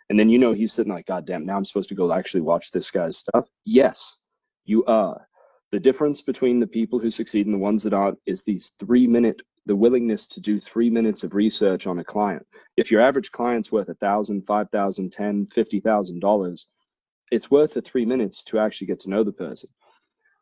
And 0.10 0.20
then 0.20 0.30
you 0.30 0.38
know 0.38 0.52
he's 0.52 0.74
sitting 0.74 0.92
like, 0.92 1.06
God 1.06 1.26
damn, 1.26 1.46
now 1.46 1.56
I'm 1.56 1.66
supposed 1.66 1.90
to 1.90 1.96
go 1.96 2.12
actually 2.12 2.42
watch 2.42 2.72
this 2.72 2.92
guy's 2.92 3.18
stuff. 3.18 3.48
Yes, 3.64 4.18
you 4.66 4.84
are. 4.86 5.28
The 5.76 5.82
difference 5.82 6.22
between 6.22 6.62
the 6.62 6.68
people 6.70 7.00
who 7.00 7.10
succeed 7.10 7.48
and 7.48 7.54
the 7.54 7.60
ones 7.60 7.84
that 7.84 7.94
aren't 7.94 8.18
is 8.26 8.44
these 8.44 8.72
three 8.80 9.08
minute, 9.08 9.42
the 9.66 9.76
willingness 9.76 10.26
to 10.28 10.40
do 10.40 10.58
three 10.58 10.90
minutes 10.90 11.26
of 11.26 11.34
research 11.36 11.86
on 11.86 12.00
a 12.00 12.04
client. 12.06 12.48
If 12.78 12.92
your 12.92 13.02
average 13.02 13.34
client's 13.34 13.74
worth 13.74 13.90
a 13.90 13.96
thousand, 13.96 14.48
five 14.48 14.70
thousand, 14.70 15.12
ten, 15.12 15.46
fifty 15.48 15.82
thousand 15.82 16.22
dollars, 16.22 16.68
it's 17.30 17.52
worth 17.52 17.74
the 17.74 17.82
three 17.82 18.06
minutes 18.06 18.46
to 18.46 18.60
actually 18.60 18.88
get 18.88 19.02
to 19.02 19.10
know 19.10 19.26
the 19.26 19.34
person. 19.34 19.70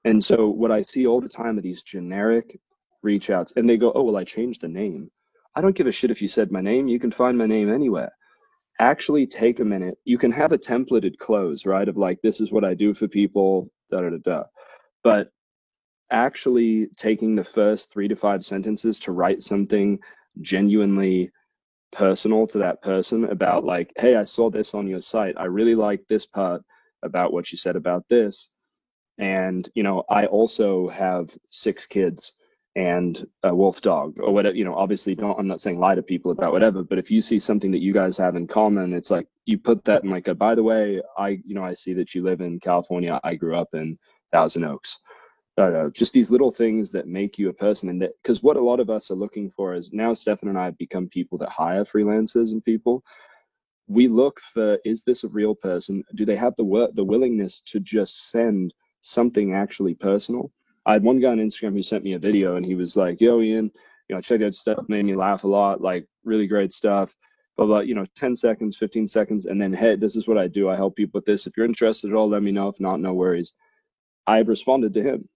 And 0.06 0.24
so 0.24 0.50
what 0.50 0.72
I 0.72 0.84
see 0.84 1.08
all 1.08 1.22
the 1.22 1.30
time 1.30 1.58
are 1.58 1.62
these 1.64 1.84
generic 1.84 2.60
reach 3.04 3.32
outs 3.32 3.54
and 3.56 3.68
they 3.68 3.78
go, 3.78 3.92
Oh, 3.96 4.04
well, 4.04 4.18
I 4.18 4.26
changed 4.26 4.62
the 4.62 4.70
name. 4.70 5.12
I 5.56 5.62
don't 5.62 5.76
give 5.76 5.88
a 5.88 5.94
shit 5.94 6.12
if 6.12 6.22
you 6.22 6.30
said 6.30 6.52
my 6.52 6.62
name. 6.62 6.88
You 6.88 7.00
can 7.00 7.12
find 7.12 7.38
my 7.40 7.48
name 7.48 7.74
anywhere. 7.74 8.12
Actually 8.80 9.28
take 9.28 9.60
a 9.60 9.66
minute. 9.66 9.98
You 10.06 10.18
can 10.18 10.32
have 10.34 10.54
a 10.54 10.60
templated 10.60 11.18
close, 11.20 11.66
right? 11.66 11.90
Of 11.90 11.98
like, 11.98 12.20
this 12.24 12.42
is 12.42 12.52
what 12.52 12.66
I 12.66 12.76
do 12.76 12.94
for 12.94 13.08
people, 13.08 13.72
da 13.92 14.02
da 14.02 14.10
da 14.12 14.18
da. 14.24 14.44
But 15.04 15.30
actually 16.12 16.88
taking 16.96 17.36
the 17.36 17.44
first 17.44 17.92
three 17.92 18.08
to 18.08 18.16
five 18.16 18.44
sentences 18.44 19.00
to 19.00 19.12
write 19.12 19.44
something 19.44 20.00
genuinely 20.42 21.32
personal 21.92 22.48
to 22.48 22.58
that 22.60 22.82
person 22.82 23.26
about 23.26 23.64
like, 23.64 23.94
hey, 23.98 24.16
I 24.16 24.24
saw 24.24 24.50
this 24.50 24.74
on 24.74 24.88
your 24.88 25.02
site. 25.02 25.36
I 25.38 25.46
really 25.46 25.76
like 25.76 26.02
this 26.08 26.26
part 26.26 26.62
about 27.04 27.34
what 27.34 27.52
you 27.52 27.58
said 27.58 27.76
about 27.76 28.08
this. 28.10 28.50
And, 29.18 29.70
you 29.76 29.84
know, 29.84 30.04
I 30.10 30.26
also 30.26 30.90
have 30.90 31.36
six 31.48 31.86
kids 31.86 32.34
and 32.76 33.28
a 33.44 33.54
wolf 33.54 33.82
dog 33.82 34.18
or 34.20 34.34
whatever, 34.34 34.56
you 34.56 34.66
know, 34.66 34.74
obviously 34.74 35.14
don't, 35.14 35.38
I'm 35.40 35.48
not 35.48 35.62
saying 35.62 35.80
lie 35.80 35.94
to 35.94 36.02
people 36.02 36.32
about 36.32 36.52
whatever, 36.52 36.84
but 36.84 36.98
if 36.98 37.12
you 37.12 37.22
see 37.22 37.38
something 37.38 37.72
that 37.72 37.84
you 37.84 37.94
guys 37.94 38.18
have 38.18 38.36
in 38.36 38.48
common, 38.48 38.94
it's 38.94 39.12
like 39.12 39.28
you 39.46 39.60
put 39.60 39.84
that 39.86 40.04
in 40.04 40.10
like 40.10 40.28
a, 40.28 40.34
by 40.34 40.56
the 40.56 40.64
way, 40.64 41.00
I, 41.16 41.40
you 41.46 41.54
know, 41.54 41.64
I 41.64 41.76
see 41.76 41.94
that 41.94 42.16
you 42.16 42.24
live 42.24 42.42
in 42.42 42.60
California. 42.60 43.20
I 43.24 43.36
grew 43.36 43.56
up 43.56 43.70
in 43.74 44.00
Thousand 44.34 44.66
Oaks. 44.66 44.98
Uh, 45.58 45.88
just 45.90 46.14
these 46.14 46.32
little 46.32 46.52
things 46.52 46.92
that 46.92 47.08
make 47.08 47.38
you 47.38 47.50
a 47.50 47.54
person 47.54 47.88
and 47.88 48.02
that 48.02 48.12
because 48.24 48.42
what 48.42 48.58
a 48.58 48.64
lot 48.64 48.80
of 48.80 48.90
us 48.90 49.12
are 49.12 49.16
looking 49.16 49.52
for 49.52 49.76
is 49.76 49.94
now 49.94 50.12
stefan 50.12 50.50
and 50.50 50.58
i 50.58 50.66
have 50.66 50.76
become 50.80 51.08
people 51.08 51.38
that 51.38 51.50
hire 51.50 51.84
freelancers 51.84 52.54
and 52.54 52.66
people 52.66 53.04
we 53.88 54.08
look 54.08 54.40
for 54.40 54.80
is 54.86 55.04
this 55.04 55.24
a 55.24 55.30
real 55.30 55.56
person? 55.56 56.04
Do 56.16 56.26
they 56.26 56.36
have 56.36 56.56
the 56.58 56.92
the 56.94 57.04
willingness 57.04 57.62
to 57.62 57.80
just 57.80 58.30
send 58.30 58.74
something 59.02 59.54
actually 59.54 59.94
personal? 59.96 60.52
I 60.86 60.94
had 60.94 61.04
one 61.04 61.20
guy 61.20 61.30
on 61.30 61.38
Instagram 61.38 61.74
who 61.74 61.84
sent 61.84 62.04
me 62.04 62.14
a 62.14 62.20
video 62.20 62.56
and 62.56 62.66
he 62.66 62.76
was 62.76 62.96
like, 62.98 63.22
"Yo, 63.22 63.42
Ian, 63.42 63.72
you 64.08 64.16
know, 64.16 64.22
check 64.22 64.42
out 64.42 64.56
stuff, 64.56 64.86
made 64.88 65.06
me 65.06 65.16
laugh 65.16 65.44
a 65.44 65.48
lot, 65.48 65.82
like 65.82 66.08
really 66.24 66.48
great 66.48 66.74
stuff." 66.74 67.16
But 67.56 67.68
like, 67.68 67.88
you 67.88 67.94
know, 67.94 68.06
10 68.16 68.36
seconds, 68.36 68.78
15 68.78 69.06
seconds, 69.06 69.46
and 69.46 69.62
then, 69.62 69.74
hey, 69.74 69.96
this 69.96 70.16
is 70.16 70.28
what 70.28 70.40
I 70.40 70.48
do. 70.48 70.70
I 70.70 70.76
help 70.76 70.96
people 70.96 71.20
with 71.20 71.26
this. 71.26 71.46
If 71.46 71.56
you're 71.56 71.68
interested 71.68 72.10
at 72.10 72.16
all, 72.16 72.28
let 72.28 72.42
me 72.42 72.52
know. 72.52 72.68
If 72.68 72.80
not, 72.80 73.00
no 73.00 73.14
worries. 73.14 73.54
I've 74.28 74.48
responded 74.48 74.94
to 74.96 75.04
him 75.04 75.30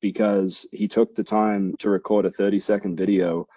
because 0.00 0.66
he 0.72 0.88
took 0.88 1.14
the 1.14 1.24
time 1.24 1.74
to 1.78 1.90
record 1.90 2.26
a 2.26 2.30
30 2.30 2.60
second 2.60 2.96
video 2.96 3.48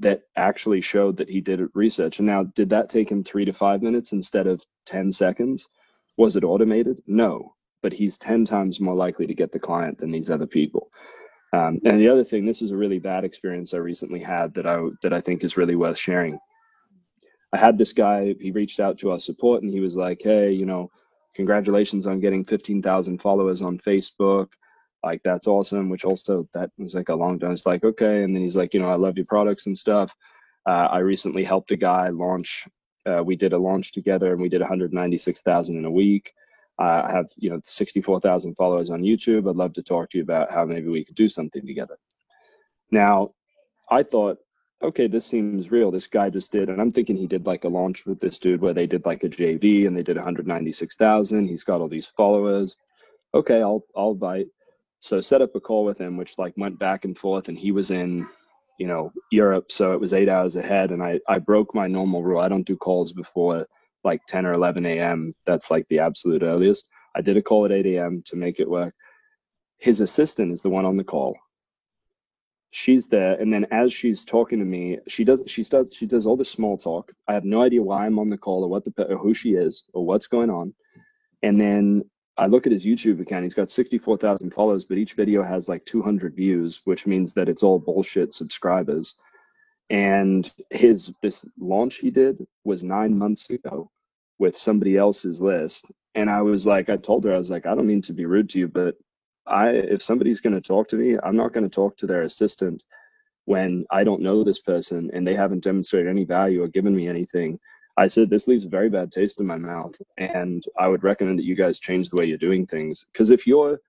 that 0.00 0.22
actually 0.36 0.80
showed 0.80 1.16
that 1.18 1.30
he 1.30 1.40
did 1.40 1.60
research. 1.74 2.18
And 2.18 2.26
now, 2.26 2.44
did 2.44 2.70
that 2.70 2.88
take 2.90 3.10
him 3.10 3.24
three 3.24 3.44
to 3.46 3.52
five 3.52 3.82
minutes 3.82 4.12
instead 4.12 4.46
of 4.46 4.64
10 4.86 5.12
seconds? 5.12 5.68
Was 6.16 6.36
it 6.36 6.44
automated? 6.44 7.00
No, 7.06 7.54
but 7.82 7.92
he's 7.92 8.18
10 8.18 8.44
times 8.44 8.80
more 8.80 8.94
likely 8.94 9.26
to 9.26 9.34
get 9.34 9.52
the 9.52 9.58
client 9.58 9.98
than 9.98 10.12
these 10.12 10.30
other 10.30 10.46
people. 10.46 10.90
Um, 11.52 11.80
and 11.84 12.00
the 12.00 12.08
other 12.08 12.24
thing, 12.24 12.46
this 12.46 12.62
is 12.62 12.72
a 12.72 12.76
really 12.76 12.98
bad 12.98 13.24
experience 13.24 13.72
I 13.74 13.78
recently 13.78 14.20
had 14.20 14.54
that 14.54 14.66
I 14.66 14.80
that 15.02 15.14
I 15.14 15.20
think 15.20 15.44
is 15.44 15.56
really 15.56 15.76
worth 15.76 15.98
sharing. 15.98 16.38
I 17.52 17.58
had 17.58 17.78
this 17.78 17.94
guy. 17.94 18.34
He 18.40 18.50
reached 18.50 18.80
out 18.80 18.98
to 18.98 19.12
our 19.12 19.18
support 19.20 19.62
and 19.62 19.72
he 19.72 19.80
was 19.80 19.96
like, 19.96 20.20
"Hey, 20.22 20.52
you 20.52 20.66
know, 20.66 20.90
congratulations 21.38 22.08
on 22.08 22.18
getting 22.18 22.44
15,000 22.44 23.18
followers 23.22 23.62
on 23.62 23.78
Facebook. 23.78 24.48
Like 25.04 25.22
that's 25.22 25.46
awesome 25.46 25.88
which 25.88 26.04
also 26.04 26.48
that 26.52 26.70
was 26.78 26.96
like 26.96 27.10
a 27.10 27.14
long 27.14 27.38
time. 27.38 27.52
It's 27.52 27.64
like 27.64 27.84
okay. 27.84 28.24
And 28.24 28.34
then 28.34 28.42
he's 28.42 28.56
like 28.56 28.74
you 28.74 28.80
know 28.80 28.90
i 28.90 28.96
love 28.96 29.16
your 29.16 29.26
products 29.26 29.66
and 29.66 29.78
stuff. 29.78 30.14
Uh, 30.66 30.88
i 30.96 30.98
recently 30.98 31.44
helped 31.44 31.70
a 31.70 31.76
guy 31.76 32.08
launch 32.08 32.66
uh, 33.06 33.22
we 33.24 33.36
did 33.36 33.52
a 33.52 33.58
launch 33.68 33.92
together 33.92 34.32
and 34.32 34.42
we 34.42 34.48
did 34.48 34.60
196000 34.60 35.78
in 35.78 35.84
a 35.84 35.90
week. 36.02 36.32
Uh, 36.80 37.02
i 37.08 37.12
have 37.12 37.28
you 37.36 37.50
know 37.50 37.60
64000 37.62 38.56
followers 38.56 38.90
on 38.90 39.02
youtube. 39.02 39.48
I'd 39.48 39.62
love 39.64 39.74
to 39.74 39.82
talk 39.92 40.10
to 40.10 40.18
you 40.18 40.24
about 40.24 40.50
how 40.50 40.64
maybe 40.64 40.88
we 40.88 41.04
could 41.04 41.14
do 41.14 41.28
something 41.28 41.64
together. 41.64 41.96
Now 42.90 43.30
i 43.98 44.02
thought 44.02 44.38
okay 44.82 45.06
this 45.08 45.26
seems 45.26 45.70
real 45.70 45.90
this 45.90 46.06
guy 46.06 46.30
just 46.30 46.52
did 46.52 46.68
and 46.68 46.80
i'm 46.80 46.90
thinking 46.90 47.16
he 47.16 47.26
did 47.26 47.46
like 47.46 47.64
a 47.64 47.68
launch 47.68 48.06
with 48.06 48.20
this 48.20 48.38
dude 48.38 48.60
where 48.60 48.74
they 48.74 48.86
did 48.86 49.04
like 49.04 49.24
a 49.24 49.28
jv 49.28 49.86
and 49.86 49.96
they 49.96 50.02
did 50.02 50.16
196000 50.16 51.48
he's 51.48 51.64
got 51.64 51.80
all 51.80 51.88
these 51.88 52.06
followers 52.06 52.76
okay 53.34 53.60
i'll 53.60 53.84
i'll 53.96 54.14
bite 54.14 54.46
so 55.00 55.20
set 55.20 55.42
up 55.42 55.54
a 55.54 55.60
call 55.60 55.84
with 55.84 55.98
him, 55.98 56.16
which 56.16 56.38
like 56.38 56.54
went 56.56 56.78
back 56.78 57.04
and 57.04 57.16
forth, 57.16 57.48
and 57.48 57.58
he 57.58 57.72
was 57.72 57.90
in, 57.90 58.26
you 58.78 58.86
know, 58.86 59.12
Europe, 59.30 59.70
so 59.70 59.92
it 59.92 60.00
was 60.00 60.12
eight 60.12 60.28
hours 60.28 60.56
ahead, 60.56 60.90
and 60.90 61.02
I 61.02 61.20
I 61.28 61.38
broke 61.38 61.74
my 61.74 61.86
normal 61.86 62.22
rule. 62.22 62.40
I 62.40 62.48
don't 62.48 62.66
do 62.66 62.76
calls 62.76 63.12
before 63.12 63.66
like 64.04 64.20
10 64.26 64.46
or 64.46 64.52
11 64.52 64.86
a.m. 64.86 65.34
That's 65.44 65.70
like 65.70 65.86
the 65.88 66.00
absolute 66.00 66.42
earliest. 66.42 66.88
I 67.14 67.20
did 67.20 67.36
a 67.36 67.42
call 67.42 67.64
at 67.64 67.72
8 67.72 67.86
a.m. 67.86 68.22
to 68.26 68.36
make 68.36 68.60
it 68.60 68.70
work. 68.70 68.94
His 69.78 70.00
assistant 70.00 70.52
is 70.52 70.62
the 70.62 70.70
one 70.70 70.84
on 70.84 70.96
the 70.96 71.04
call. 71.04 71.36
She's 72.70 73.08
there, 73.08 73.34
and 73.40 73.52
then 73.52 73.66
as 73.70 73.92
she's 73.92 74.24
talking 74.24 74.58
to 74.58 74.64
me, 74.64 74.98
she 75.08 75.24
does 75.24 75.42
she 75.46 75.62
does 75.64 75.94
she 75.94 76.06
does 76.06 76.26
all 76.26 76.36
the 76.36 76.44
small 76.44 76.76
talk. 76.76 77.12
I 77.26 77.32
have 77.32 77.44
no 77.44 77.62
idea 77.62 77.82
why 77.82 78.04
I'm 78.04 78.18
on 78.18 78.28
the 78.28 78.36
call 78.36 78.62
or 78.62 78.68
what 78.68 78.84
the 78.84 78.92
or 79.10 79.16
who 79.16 79.32
she 79.32 79.54
is 79.54 79.84
or 79.94 80.04
what's 80.04 80.26
going 80.26 80.50
on. 80.50 80.74
And 81.42 81.58
then 81.58 82.04
I 82.36 82.46
look 82.46 82.66
at 82.66 82.72
his 82.72 82.84
YouTube 82.84 83.20
account. 83.20 83.44
He's 83.44 83.54
got 83.54 83.70
64,000 83.70 84.52
followers, 84.52 84.84
but 84.84 84.98
each 84.98 85.14
video 85.14 85.42
has 85.42 85.68
like 85.68 85.84
200 85.86 86.36
views, 86.36 86.80
which 86.84 87.06
means 87.06 87.34
that 87.34 87.48
it's 87.48 87.62
all 87.62 87.78
bullshit 87.78 88.32
subscribers. 88.32 89.16
And 89.90 90.50
his 90.70 91.12
this 91.22 91.46
launch 91.58 91.96
he 91.96 92.10
did 92.10 92.46
was 92.64 92.82
nine 92.82 93.16
months 93.18 93.48
ago 93.50 93.90
with 94.38 94.56
somebody 94.56 94.96
else's 94.96 95.40
list. 95.40 95.86
And 96.14 96.30
I 96.30 96.42
was 96.42 96.66
like, 96.66 96.88
I 96.88 96.96
told 96.96 97.24
her, 97.24 97.34
I 97.34 97.38
was 97.38 97.50
like, 97.50 97.66
I 97.66 97.74
don't 97.74 97.86
mean 97.86 98.02
to 98.02 98.12
be 98.12 98.26
rude 98.26 98.50
to 98.50 98.58
you, 98.58 98.68
but 98.68 98.96
I 99.48 99.70
if 99.70 100.02
somebody's 100.02 100.40
going 100.40 100.54
to 100.54 100.60
talk 100.60 100.88
to 100.88 100.96
me, 100.96 101.18
I'm 101.22 101.36
not 101.36 101.52
going 101.52 101.64
to 101.64 101.74
talk 101.74 101.96
to 101.98 102.06
their 102.06 102.22
assistant 102.22 102.84
when 103.46 103.86
I 103.90 104.04
don't 104.04 104.22
know 104.22 104.44
this 104.44 104.60
person 104.60 105.10
and 105.14 105.26
they 105.26 105.34
haven't 105.34 105.64
demonstrated 105.64 106.10
any 106.10 106.24
value 106.24 106.62
or 106.62 106.68
given 106.68 106.94
me 106.94 107.08
anything 107.08 107.58
I 107.98 108.06
said, 108.06 108.30
this 108.30 108.46
leaves 108.46 108.64
a 108.64 108.68
very 108.68 108.88
bad 108.88 109.10
taste 109.10 109.40
in 109.40 109.46
my 109.46 109.56
mouth. 109.56 110.00
And 110.18 110.64
I 110.78 110.86
would 110.88 111.02
recommend 111.02 111.38
that 111.38 111.44
you 111.44 111.56
guys 111.56 111.80
change 111.80 112.08
the 112.08 112.16
way 112.16 112.26
you're 112.26 112.38
doing 112.38 112.64
things. 112.64 113.04
Because 113.12 113.30
if 113.32 113.46
you're 113.46 113.80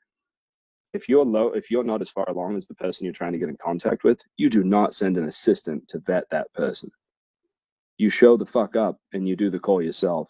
if 0.94 1.08
you're 1.08 1.26
low 1.26 1.50
if 1.50 1.70
you're 1.70 1.84
not 1.84 2.02
as 2.02 2.10
far 2.10 2.28
along 2.30 2.58
as 2.58 2.66
the 2.68 2.74
person 2.76 3.06
you're 3.06 3.14
trying 3.14 3.34
to 3.34 3.38
get 3.38 3.50
in 3.50 3.58
contact 3.58 4.04
with, 4.04 4.22
you 4.38 4.50
do 4.50 4.64
not 4.64 4.96
send 4.96 5.18
an 5.18 5.26
assistant 5.26 5.88
to 5.90 6.00
vet 6.00 6.26
that 6.32 6.52
person. 6.54 6.90
you 8.00 8.10
show 8.10 8.38
the 8.38 8.46
fuck 8.48 8.76
up 8.76 8.98
and 9.14 9.28
you 9.28 9.36
do 9.36 9.52
the 9.52 9.60
call 9.60 9.82
yourself. 9.82 10.30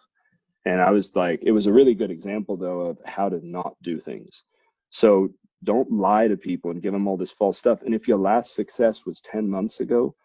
And 0.65 0.81
I 0.81 0.91
was 0.91 1.15
like, 1.15 1.41
it 1.43 1.51
was 1.51 1.67
a 1.67 1.73
really 1.73 1.95
good 1.95 2.11
example 2.11 2.57
though 2.57 2.81
of 2.81 2.99
how 3.05 3.29
to 3.29 3.39
not 3.47 3.75
do 3.81 3.99
things. 3.99 4.43
So 4.89 5.29
don't 5.63 5.91
lie 5.91 6.27
to 6.27 6.37
people 6.37 6.71
and 6.71 6.81
give 6.81 6.93
them 6.93 7.07
all 7.07 7.17
this 7.17 7.31
false 7.31 7.57
stuff. 7.57 7.81
And 7.81 7.93
if 7.93 8.07
your 8.07 8.17
last 8.17 8.53
success 8.53 9.05
was 9.05 9.21
10 9.21 9.49
months 9.49 9.79
ago, 9.79 10.15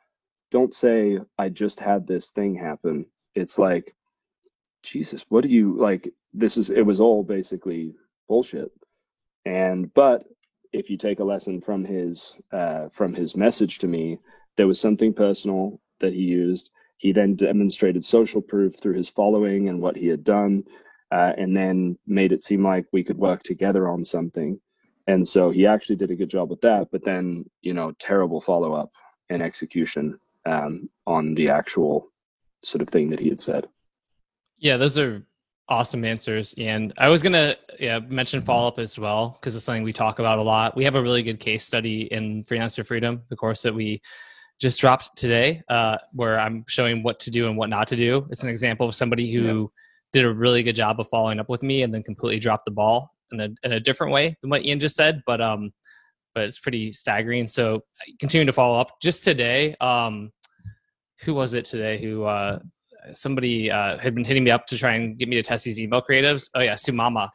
don't 0.51 0.73
say, 0.73 1.19
I 1.39 1.49
just 1.49 1.81
had 1.81 2.07
this 2.07 2.31
thing 2.31 2.55
happen. 2.55 3.07
It's 3.35 3.59
like, 3.59 3.95
Jesus, 4.83 5.25
what 5.29 5.43
do 5.43 5.49
you 5.49 5.77
like? 5.77 6.09
This 6.33 6.57
is, 6.57 6.71
it 6.71 6.83
was 6.83 7.01
all 7.01 7.25
basically 7.25 7.95
bullshit. 8.29 8.71
And, 9.45 9.93
but 9.93 10.25
if 10.73 10.91
you 10.91 10.97
take 10.97 11.21
a 11.21 11.25
lesson 11.25 11.61
from 11.61 11.85
his, 11.85 12.37
uh, 12.53 12.89
from 12.91 13.15
his 13.15 13.37
message 13.37 13.79
to 13.79 13.89
me, 13.89 14.19
there 14.57 14.67
was 14.67 14.81
something 14.81 15.13
personal 15.13 15.81
that 16.01 16.13
he 16.13 16.21
used. 16.21 16.71
He 16.99 17.13
then 17.13 17.35
demonstrated 17.35 18.05
social 18.05 18.41
proof 18.41 18.77
through 18.77 18.95
his 18.95 19.09
following 19.09 19.69
and 19.69 19.81
what 19.81 19.97
he 19.97 20.07
had 20.07 20.23
done, 20.23 20.65
uh, 21.15 21.33
and 21.39 21.57
then 21.57 21.97
made 22.07 22.33
it 22.33 22.43
seem 22.43 22.65
like 22.65 22.87
we 22.93 23.05
could 23.05 23.17
work 23.17 23.43
together 23.45 23.89
on 23.89 24.05
something. 24.05 24.61
And 25.07 25.27
so 25.27 25.51
he 25.51 25.65
actually 25.65 25.97
did 25.97 26.11
a 26.11 26.17
good 26.17 26.29
job 26.31 26.51
with 26.51 26.61
that, 26.63 26.89
but 26.91 27.05
then, 27.05 27.49
you 27.63 27.73
know, 27.73 27.93
terrible 28.01 28.41
follow 28.41 28.73
up 28.75 28.91
and 29.31 29.41
execution 29.41 30.19
um, 30.45 30.89
on 31.07 31.35
the 31.35 31.49
actual 31.51 32.09
sort 32.63 32.83
of 32.83 32.89
thing 32.89 33.11
that 33.11 33.21
he 33.21 33.29
had 33.29 33.41
said. 33.41 33.69
Yeah, 34.59 34.77
those 34.77 34.99
are 34.99 35.25
awesome 35.69 36.05
answers. 36.05 36.55
And 36.59 36.93
I 36.99 37.09
was 37.09 37.23
going 37.23 37.35
to 37.35 37.57
yeah, 37.79 38.01
mention 38.01 38.43
follow 38.43 38.67
up 38.67 38.79
as 38.81 38.99
well, 38.99 39.39
because 39.39 39.55
it's 39.55 39.65
something 39.65 39.85
we 39.85 39.93
talk 39.93 40.19
about 40.19 40.39
a 40.39 40.43
lot. 40.43 40.77
We 40.77 40.85
have 40.85 40.97
a 40.97 41.03
really 41.03 41.23
good 41.23 41.39
case 41.39 41.65
study 41.65 42.03
in 42.13 42.43
Freelancer 42.45 42.85
Freedom, 42.85 43.23
the 43.29 43.37
course 43.37 43.63
that 43.63 43.75
we 43.75 44.03
just 44.61 44.81
dropped 44.81 45.17
today, 45.17 45.63
uh, 45.69 45.99
where 46.13 46.41
I'm 46.41 46.65
showing 46.67 47.03
what 47.05 47.21
to 47.21 47.31
do 47.31 47.47
and 47.47 47.57
what 47.57 47.71
not 47.71 47.87
to 47.89 47.97
do. 47.97 48.27
It's 48.31 48.43
an 48.43 48.49
example 48.49 48.89
of 48.89 48.95
somebody 48.95 49.31
who 49.33 49.43
yeah. 49.43 49.67
Did 50.15 50.25
a 50.25 50.33
really 50.33 50.63
good 50.63 50.77
job 50.77 50.99
of 50.99 51.09
following 51.11 51.39
up 51.39 51.51
with 51.51 51.63
me 51.63 51.83
and 51.83 51.93
then 51.93 52.03
completely 52.03 52.39
dropped 52.39 52.65
the 52.65 52.71
ball 52.71 53.13
in 53.33 53.41
a, 53.41 53.49
in 53.65 53.73
a 53.73 53.81
different 53.81 54.13
way 54.13 54.35
than 54.41 54.49
what 54.49 54.65
Ian 54.65 54.81
just 54.81 54.97
said. 54.97 55.23
But, 55.27 55.43
um, 55.43 55.73
but 56.35 56.45
it's 56.45 56.59
pretty 56.59 56.93
staggering. 56.93 57.49
So 57.49 57.83
continuing 58.19 58.47
to 58.47 58.53
follow 58.53 58.79
up 58.79 59.01
just 59.03 59.25
today. 59.25 59.77
Um, 59.81 60.33
who 61.21 61.35
was 61.35 61.55
it 61.55 61.65
today 61.65 62.01
who 62.01 62.25
uh, 62.25 62.59
somebody 63.13 63.71
uh, 63.71 63.99
had 63.99 64.15
been 64.15 64.25
hitting 64.25 64.45
me 64.45 64.51
up 64.51 64.67
to 64.67 64.79
try 64.79 64.95
and 64.95 65.19
get 65.19 65.29
me 65.29 65.37
to 65.37 65.43
test 65.43 65.65
these 65.65 65.79
email 65.79 66.03
creatives. 66.03 66.51
Oh 66.55 66.61
yeah, 66.61 66.75
Sumama, 66.75 67.31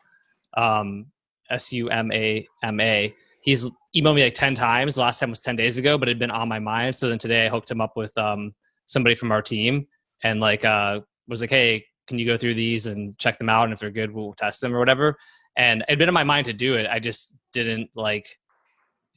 um, 0.56 1.06
S 1.50 1.72
U 1.74 1.90
M 1.90 2.12
A 2.12 2.48
M 2.64 2.80
A. 2.80 3.14
He's 3.42 3.66
emailed 3.96 4.16
me 4.16 4.24
like 4.24 4.34
ten 4.34 4.56
times. 4.56 4.96
The 4.96 5.02
last 5.02 5.20
time 5.20 5.30
was 5.30 5.42
ten 5.42 5.56
days 5.56 5.78
ago, 5.78 5.98
but 5.98 6.08
it 6.08 6.12
had 6.12 6.20
been 6.20 6.32
on 6.32 6.48
my 6.48 6.60
mind. 6.60 6.96
So 6.96 7.10
then 7.10 7.18
today 7.18 7.46
I 7.46 7.50
hooked 7.50 7.72
him 7.72 7.82
up 7.82 7.96
with 7.96 8.16
um, 8.18 8.54
somebody 8.86 9.16
from 9.16 9.32
our 9.32 9.42
team 9.42 9.88
and 10.24 10.40
like 10.40 10.66
uh, 10.66 11.02
was 11.28 11.42
like, 11.42 11.50
hey, 11.50 11.86
can 12.10 12.20
you 12.20 12.26
go 12.26 12.36
through 12.36 12.56
these 12.56 12.88
and 12.88 13.18
check 13.20 13.38
them 13.38 13.50
out? 13.50 13.66
And 13.66 13.74
if 13.74 13.80
they're 13.80 13.92
good, 13.92 14.12
we'll 14.12 14.34
test 14.34 14.62
them 14.62 14.76
or 14.76 14.80
whatever. 14.80 15.16
And 15.56 15.86
it'd 15.88 16.00
been 16.00 16.10
in 16.10 16.14
my 16.14 16.24
mind 16.24 16.46
to 16.48 16.54
do 16.54 16.74
it. 16.74 16.88
I 16.90 17.00
just 17.00 17.36
didn't 17.54 17.90
like 17.96 18.28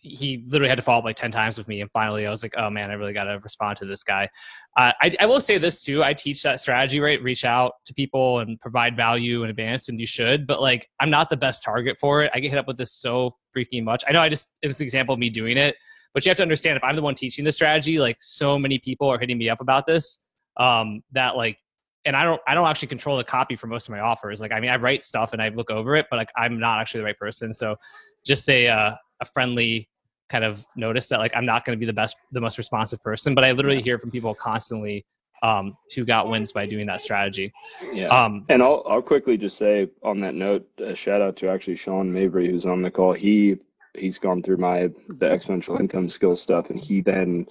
he 0.05 0.45
literally 0.49 0.69
had 0.69 0.75
to 0.75 0.83
follow 0.83 0.99
up 0.99 1.05
like 1.05 1.15
10 1.15 1.31
times 1.31 1.57
with 1.57 1.69
me. 1.69 1.81
And 1.81 1.89
finally 1.93 2.27
i 2.27 2.31
was 2.31 2.43
like 2.43 2.55
oh 2.59 2.69
man 2.69 2.91
i 2.91 2.95
really 2.95 3.13
got 3.13 3.25
to 3.25 3.39
respond 3.39 3.79
to 3.79 3.87
this 3.87 4.03
guy. 4.03 4.29
Uh, 4.77 4.93
I, 5.01 5.15
I, 5.21 5.27
will 5.27 5.41
say 5.41 5.59
this 5.59 5.85
too. 5.85 6.03
I 6.03 6.13
teach 6.13 6.43
that 6.43 6.59
strategy 6.59 6.99
right? 6.99 7.23
Reach 7.23 7.45
out 7.45 7.75
to 7.85 7.95
people 7.95 8.41
and 8.41 8.61
provide 8.61 8.97
value 8.97 9.45
in 9.45 9.51
advance 9.51 9.89
and 9.89 10.01
you 10.01 10.07
should. 10.07 10.47
But 10.47 10.61
like 10.61 10.89
i'm 11.01 11.11
not 11.11 11.31
the 11.31 11.37
best 11.37 11.63
target 11.63 11.97
for 11.99 12.23
it. 12.23 12.33
I 12.35 12.41
get 12.41 12.51
hit 12.51 12.59
up 12.59 12.67
with 12.67 12.79
this 12.79 12.93
so 12.93 13.31
freaking 13.57 13.85
much. 13.85 14.03
I 14.09 14.13
know 14.13 14.21
i 14.21 14.29
just 14.29 14.53
it's 14.61 14.81
an 14.81 14.85
example 14.85 15.13
of 15.15 15.19
me 15.19 15.31
doing 15.31 15.57
it 15.57 15.77
but 16.15 16.27
you 16.27 16.31
have 16.31 16.37
to 16.37 16.43
understand 16.43 16.77
if 16.77 16.85
i'm 16.85 16.97
the 16.97 17.03
one 17.03 17.15
teaching 17.15 17.45
the 17.45 17.53
strategy 17.53 17.99
like 17.99 18.17
so 18.19 18.59
many 18.59 18.79
people 18.79 19.09
are 19.09 19.19
hitting 19.19 19.39
me 19.39 19.49
up 19.49 19.61
about 19.61 19.87
this 19.87 20.19
um, 20.57 21.03
that 21.13 21.37
like 21.37 21.59
and 22.05 22.17
I 22.17 22.25
don't 22.25 22.41
I 22.47 22.55
don't 22.55 22.67
actually 22.67 22.89
control 22.89 23.17
the 23.17 23.25
copy 23.25 23.57
for 23.57 23.67
most 23.67 23.89
of 23.89 23.93
my 23.93 24.01
offers. 24.01 24.41
Like 24.41 24.53
I 24.53 24.61
mean 24.61 24.71
I 24.71 24.77
write 24.77 25.03
stuff 25.03 25.33
and 25.33 25.43
I 25.43 25.49
look 25.49 25.71
over 25.71 25.97
it, 25.97 26.07
but 26.11 26.17
like 26.17 26.31
I'm 26.37 26.59
not 26.59 26.81
actually 26.81 27.01
the 27.01 27.07
right 27.07 27.19
person. 27.19 27.53
So 27.53 27.77
just 28.25 28.49
a 28.49 28.69
uh, 28.69 28.95
a 29.21 29.25
friendly 29.25 29.89
kind 30.29 30.45
of 30.45 30.65
notice 30.77 31.09
that 31.11 31.19
like 31.19 31.37
I'm 31.37 31.47
not 31.47 31.65
going 31.65 31.77
to 31.77 31.81
be 31.81 31.87
the 31.87 31.93
best, 31.93 32.17
the 32.33 32.41
most 32.41 32.59
responsive 32.59 33.03
person, 33.03 33.35
but 33.35 33.45
I 33.45 33.53
literally 33.53 33.83
hear 33.83 33.99
from 33.99 34.11
people 34.11 34.35
constantly 34.35 35.05
um, 35.43 35.77
who 35.95 36.05
got 36.05 36.29
wins 36.29 36.53
by 36.53 36.67
doing 36.67 36.87
that 36.87 37.03
strategy. 37.03 37.53
Yeah. 37.93 38.07
Um, 38.07 38.47
and 38.49 38.63
I'll, 38.63 38.83
I'll 38.89 39.03
quickly 39.03 39.37
just 39.37 39.59
say 39.59 39.89
on 40.03 40.21
that 40.21 40.35
note, 40.35 40.67
a 40.79 40.95
shout 40.95 41.21
out 41.21 41.37
to 41.37 41.49
actually 41.49 41.77
Sean 41.77 42.13
Mabry, 42.13 42.49
who's 42.49 42.65
on 42.65 42.81
the 42.81 42.91
call. 42.91 43.13
He, 43.13 43.59
he's 43.95 44.19
gone 44.19 44.43
through 44.43 44.59
my, 44.59 44.89
the 45.09 45.27
exponential 45.27 45.79
income 45.79 46.09
skill 46.09 46.37
stuff. 46.37 46.71
And 46.71 46.79
he 46.79 47.01
then 47.03 47.47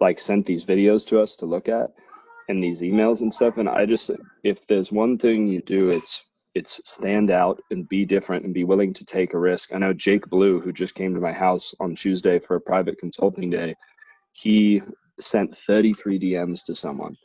like 0.00 0.20
sent 0.20 0.44
these 0.44 0.66
videos 0.66 1.06
to 1.08 1.20
us 1.20 1.36
to 1.36 1.46
look 1.46 1.68
at 1.68 1.90
and 2.50 2.62
these 2.62 2.82
emails 2.82 3.22
and 3.22 3.32
stuff. 3.32 3.56
And 3.56 3.68
I 3.68 3.86
just, 3.86 4.10
if 4.44 4.66
there's 4.66 4.92
one 4.92 5.16
thing 5.16 5.48
you 5.48 5.62
do, 5.62 5.90
it's 5.90 6.24
it's 6.54 6.80
stand 6.84 7.30
out 7.30 7.60
and 7.70 7.88
be 7.88 8.04
different 8.04 8.44
and 8.44 8.52
be 8.52 8.64
willing 8.64 8.92
to 8.92 9.04
take 9.04 9.34
a 9.34 9.38
risk. 9.38 9.72
I 9.72 9.78
know 9.78 9.92
Jake 9.92 10.26
Blue, 10.28 10.60
who 10.60 10.72
just 10.72 10.96
came 10.96 11.14
to 11.14 11.20
my 11.20 11.32
house 11.32 11.72
on 11.78 11.94
Tuesday 11.94 12.40
for 12.40 12.56
a 12.56 12.60
private 12.60 12.98
consulting 12.98 13.50
day, 13.50 13.76
he 14.32 14.82
sent 15.20 15.56
33 15.56 16.18
DMs 16.18 16.64
to 16.66 16.74
someone 16.74 17.16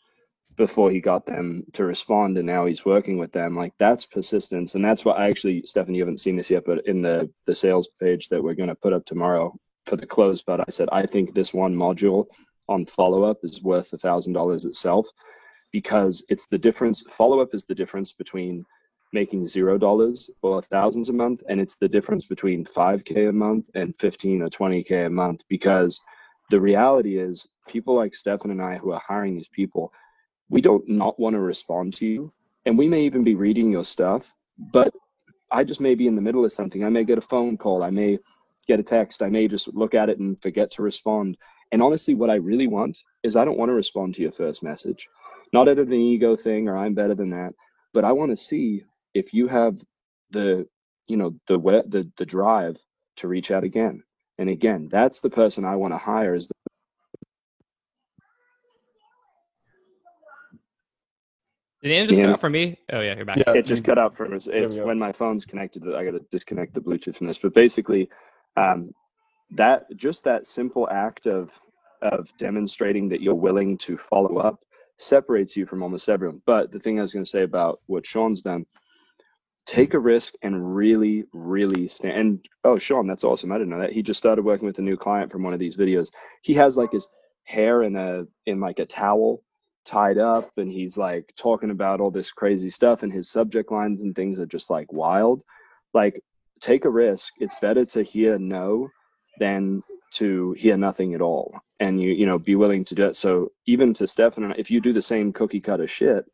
before 0.58 0.92
he 0.92 1.02
got 1.02 1.26
them 1.26 1.66
to 1.74 1.84
respond 1.84 2.38
and 2.38 2.48
now 2.48 2.66
he's 2.66 2.86
working 2.86 3.18
with 3.18 3.32
them 3.32 3.58
like 3.58 3.74
that's 3.78 4.06
persistence 4.06 4.76
and 4.76 4.86
that's 4.86 5.04
what 5.04 5.18
i 5.18 5.30
actually 5.30 5.62
stefan 5.64 5.94
you 5.94 6.02
haven't 6.02 6.20
seen 6.20 6.38
this 6.38 6.50
yet 6.50 6.64
but 6.66 6.86
in 6.88 7.02
the 7.02 7.30
the 7.46 7.54
sales 7.54 7.90
page 8.02 8.30
that 8.30 8.42
we're 8.42 8.54
going 8.54 8.70
to 8.70 8.76
put 8.76 8.94
up 8.94 9.04
tomorrow 9.06 9.54
for 9.86 9.98
the 9.98 10.06
close 10.06 10.42
but 10.42 10.62
i 10.62 10.66
said 10.70 10.88
i 10.94 11.06
think 11.06 11.34
this 11.34 11.54
one 11.54 11.76
module 11.76 12.26
on 12.67 12.86
follow-up 12.86 13.38
is 13.43 13.62
worth 13.62 13.91
a 13.93 13.97
thousand 13.97 14.34
dollars 14.34 14.65
itself 14.65 15.08
because 15.71 16.25
it's 16.30 16.47
the 16.47 16.58
difference 16.58 17.01
follow-up 17.10 17.54
is 17.54 17.65
the 17.65 17.75
difference 17.75 18.12
between 18.12 18.65
making 19.13 19.45
zero 19.45 19.78
dollars 19.78 20.30
or 20.41 20.62
thousands 20.62 21.10
a 21.10 21.13
month 21.13 21.41
and 21.47 21.60
it's 21.60 21.78
the 21.78 21.88
difference 21.88 22.25
between 22.25 22.65
5k 22.65 23.30
a 23.30 23.32
month 23.32 23.69
and 23.75 23.93
15 23.99 24.41
or 24.41 24.49
20k 24.49 25.06
a 25.06 25.10
month 25.10 25.43
because 25.47 25.99
the 26.49 26.60
reality 26.60 27.17
is 27.17 27.47
people 27.67 27.95
like 27.95 28.13
stefan 28.13 28.51
and 28.51 28.62
i 28.62 28.78
who 28.78 28.91
are 28.91 29.01
hiring 29.08 29.36
these 29.36 29.49
people 29.49 29.91
we 30.49 30.62
don't 30.62 30.88
not 30.88 31.19
want 31.19 31.34
to 31.34 31.39
respond 31.39 31.95
to 31.95 32.06
you 32.06 32.32
and 32.65 32.78
we 32.78 32.88
may 32.88 33.01
even 33.01 33.23
be 33.23 33.36
reading 33.36 33.71
your 33.71 33.86
stuff 33.86 34.34
but 34.71 34.93
i 35.51 35.63
just 35.63 35.82
may 35.82 35.95
be 35.95 36.08
in 36.08 36.15
the 36.15 36.21
middle 36.21 36.43
of 36.43 36.51
something. 36.51 36.84
I 36.84 36.89
may 36.89 37.04
get 37.04 37.17
a 37.17 37.21
phone 37.21 37.58
call 37.58 37.84
i 37.84 37.89
may 37.89 38.19
get 38.67 38.80
a 38.80 38.84
text 38.84 39.21
i 39.21 39.30
may 39.30 39.47
just 39.47 39.73
look 39.73 39.93
at 39.93 40.10
it 40.10 40.19
and 40.19 40.39
forget 40.41 40.71
to 40.71 40.82
respond 40.82 41.38
and 41.76 41.84
honestly 41.84 42.16
what 42.16 42.30
i 42.30 42.36
really 42.36 42.68
want 42.68 42.98
is 43.22 43.36
i 43.36 43.44
don't 43.44 43.58
want 43.58 43.68
to 43.68 43.74
respond 43.74 44.16
to 44.16 44.22
your 44.22 44.32
first 44.32 44.64
message 44.64 45.10
not 45.52 45.68
out 45.68 45.78
of 45.78 45.92
an 45.92 46.00
ego 46.00 46.34
thing 46.34 46.70
or 46.70 46.78
i'm 46.78 46.94
better 46.94 47.14
than 47.14 47.30
that 47.30 47.54
but 47.94 48.06
i 48.06 48.14
want 48.14 48.32
to 48.32 48.38
see 48.38 48.82
if 49.14 49.34
you 49.34 49.46
have 49.50 49.78
the 50.32 50.66
you 51.08 51.18
know 51.18 51.36
the 51.48 51.58
the 51.90 52.10
the 52.16 52.26
drive 52.26 52.78
to 53.18 53.28
reach 53.28 53.52
out 53.52 53.66
again 53.66 54.02
and 54.38 54.50
again 54.50 54.88
that's 54.90 55.20
the 55.20 55.30
person 55.30 55.66
i 55.66 55.76
want 55.76 55.94
to 55.94 55.98
hire 55.98 56.34
is 56.34 56.48
the 56.48 56.54
Did 61.82 61.92
it 61.92 62.08
just 62.08 62.22
cut 62.22 62.30
out 62.32 62.40
for 62.40 62.50
me? 62.50 62.80
Oh 62.92 63.02
yeah, 63.02 63.16
you're 63.16 63.26
back. 63.26 63.38
Yeah, 63.38 63.54
it 63.54 63.66
just 63.68 63.84
cut 63.84 64.00
out 64.00 64.18
for 64.18 64.34
us. 64.34 64.48
It's 64.52 64.76
when 64.76 64.98
my 64.98 65.12
phone's 65.12 65.46
connected. 65.46 65.84
I 65.94 66.04
got 66.04 66.12
to 66.12 66.26
disconnect 66.32 66.74
the 66.74 66.82
Bluetooth 66.82 67.16
from 67.16 67.28
this. 67.28 67.38
But 67.38 67.54
basically, 67.54 68.10
um, 68.58 68.90
that 69.52 69.86
just 69.96 70.24
that 70.24 70.46
simple 70.46 70.88
act 70.90 71.28
of 71.28 71.52
of 72.13 72.30
demonstrating 72.38 73.10
that 73.10 73.22
you're 73.22 73.36
willing 73.36 73.78
to 73.80 73.98
follow 73.98 74.38
up 74.38 74.60
separates 74.98 75.58
you 75.58 75.65
from 75.65 75.84
almost 75.84 76.10
everyone. 76.10 76.41
But 76.46 76.72
the 76.72 76.80
thing 76.80 77.00
I 77.00 77.02
was 77.02 77.13
going 77.13 77.26
to 77.26 77.30
say 77.30 77.44
about 77.44 77.82
what 77.88 78.06
Sean's 78.06 78.41
done 78.41 78.65
take 79.65 79.96
a 79.96 80.00
risk 80.00 80.34
and 80.44 80.76
really, 80.76 81.26
really 81.34 81.88
stand. 81.88 82.18
And 82.18 82.46
oh, 82.63 82.78
Sean, 82.78 83.08
that's 83.08 83.24
awesome. 83.24 83.52
I 83.52 83.58
didn't 83.58 83.72
know 83.72 83.80
that. 83.80 83.91
He 83.91 84.04
just 84.04 84.20
started 84.20 84.46
working 84.46 84.68
with 84.68 84.80
a 84.80 84.84
new 84.84 84.96
client 84.96 85.32
from 85.32 85.44
one 85.44 85.54
of 85.54 85.60
these 85.60 85.76
videos. 85.76 86.12
He 86.44 86.54
has 86.54 86.78
like 86.78 86.91
his 86.91 87.08
hair 87.44 87.84
in 87.84 87.96
a 87.96 88.26
in 88.46 88.60
like 88.60 88.80
a 88.80 88.86
towel 88.86 89.41
tied 89.86 90.18
up 90.18 90.52
and 90.58 90.72
he's 90.72 90.98
like 90.98 91.32
talking 91.38 91.70
about 91.70 92.02
all 92.02 92.10
this 92.10 92.32
crazy 92.32 92.72
stuff 92.72 93.04
and 93.04 93.13
his 93.13 93.30
subject 93.30 93.72
lines 93.72 94.02
and 94.02 94.15
things 94.15 94.39
are 94.39 94.46
just 94.46 94.70
like 94.70 94.91
wild. 94.91 95.44
Like 95.94 96.22
take 96.60 96.86
a 96.86 96.89
risk. 96.89 97.34
It's 97.39 97.56
better 97.60 97.86
to 97.86 98.04
hear 98.04 98.38
no 98.38 98.89
than 99.39 99.84
to 100.15 100.54
hear 100.54 100.78
nothing 100.78 101.13
at 101.13 101.21
all. 101.21 101.60
And 101.80 102.01
you, 102.01 102.12
you 102.12 102.25
know, 102.25 102.39
be 102.39 102.56
willing 102.56 102.86
to 102.86 102.95
do 102.95 103.06
it. 103.06 103.15
So 103.15 103.51
even 103.65 103.93
to 103.95 104.08
Stefan, 104.08 104.54
if 104.58 104.71
you 104.71 104.82
do 104.82 104.93
the 104.93 105.01
same 105.01 105.34
cookie 105.34 105.62
cutter 105.62 105.88
shit, 105.88 106.25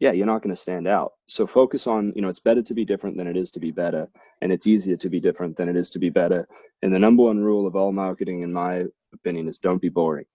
yeah, 0.00 0.12
you're 0.12 0.26
not 0.26 0.42
going 0.42 0.54
to 0.54 0.60
stand 0.60 0.86
out. 0.86 1.14
So 1.26 1.46
focus 1.46 1.86
on, 1.86 2.12
you 2.14 2.22
know, 2.22 2.28
it's 2.28 2.40
better 2.40 2.62
to 2.62 2.74
be 2.74 2.84
different 2.84 3.16
than 3.16 3.26
it 3.26 3.36
is 3.36 3.50
to 3.52 3.60
be 3.60 3.72
better. 3.72 4.08
And 4.40 4.52
it's 4.52 4.66
easier 4.66 4.96
to 4.96 5.08
be 5.08 5.20
different 5.20 5.56
than 5.56 5.68
it 5.68 5.76
is 5.76 5.90
to 5.90 5.98
be 5.98 6.08
better. 6.08 6.48
And 6.82 6.94
the 6.94 6.98
number 6.98 7.24
one 7.24 7.42
rule 7.42 7.66
of 7.66 7.74
all 7.74 7.92
marketing, 7.92 8.42
in 8.42 8.52
my 8.52 8.84
opinion, 9.12 9.48
is 9.48 9.58
don't 9.58 9.82
be 9.82 9.88
boring. 9.88 10.26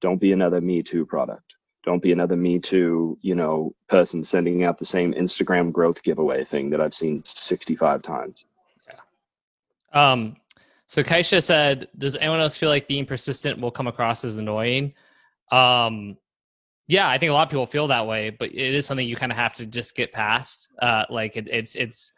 Don't 0.00 0.20
be 0.20 0.32
another 0.32 0.60
Me 0.60 0.82
Too 0.82 1.04
product. 1.04 1.56
Don't 1.84 2.02
be 2.02 2.12
another 2.12 2.36
Me 2.36 2.60
Too, 2.60 3.18
you 3.20 3.34
know, 3.34 3.74
person 3.88 4.22
sending 4.22 4.62
out 4.62 4.78
the 4.78 4.84
same 4.84 5.12
Instagram 5.14 5.72
growth 5.72 6.02
giveaway 6.02 6.44
thing 6.44 6.70
that 6.70 6.80
I've 6.80 6.94
seen 6.94 7.24
65 7.24 8.02
times. 8.02 8.44
Yeah. 8.86 10.12
Um, 10.12 10.36
so 10.88 11.02
Kaisha 11.02 11.42
said, 11.42 11.88
does 11.98 12.16
anyone 12.16 12.40
else 12.40 12.56
feel 12.56 12.70
like 12.70 12.88
being 12.88 13.04
persistent 13.04 13.60
will 13.60 13.70
come 13.70 13.86
across 13.86 14.24
as 14.24 14.38
annoying? 14.38 14.94
Um, 15.52 16.16
yeah, 16.86 17.06
I 17.06 17.18
think 17.18 17.28
a 17.28 17.34
lot 17.34 17.42
of 17.42 17.50
people 17.50 17.66
feel 17.66 17.88
that 17.88 18.06
way, 18.06 18.30
but 18.30 18.48
it 18.48 18.74
is 18.74 18.86
something 18.86 19.06
you 19.06 19.14
kind 19.14 19.30
of 19.30 19.36
have 19.36 19.52
to 19.56 19.66
just 19.66 19.94
get 19.94 20.14
past. 20.14 20.68
Uh, 20.80 21.04
like 21.10 21.36
it, 21.36 21.46
it's 21.46 21.74
it's 21.74 22.14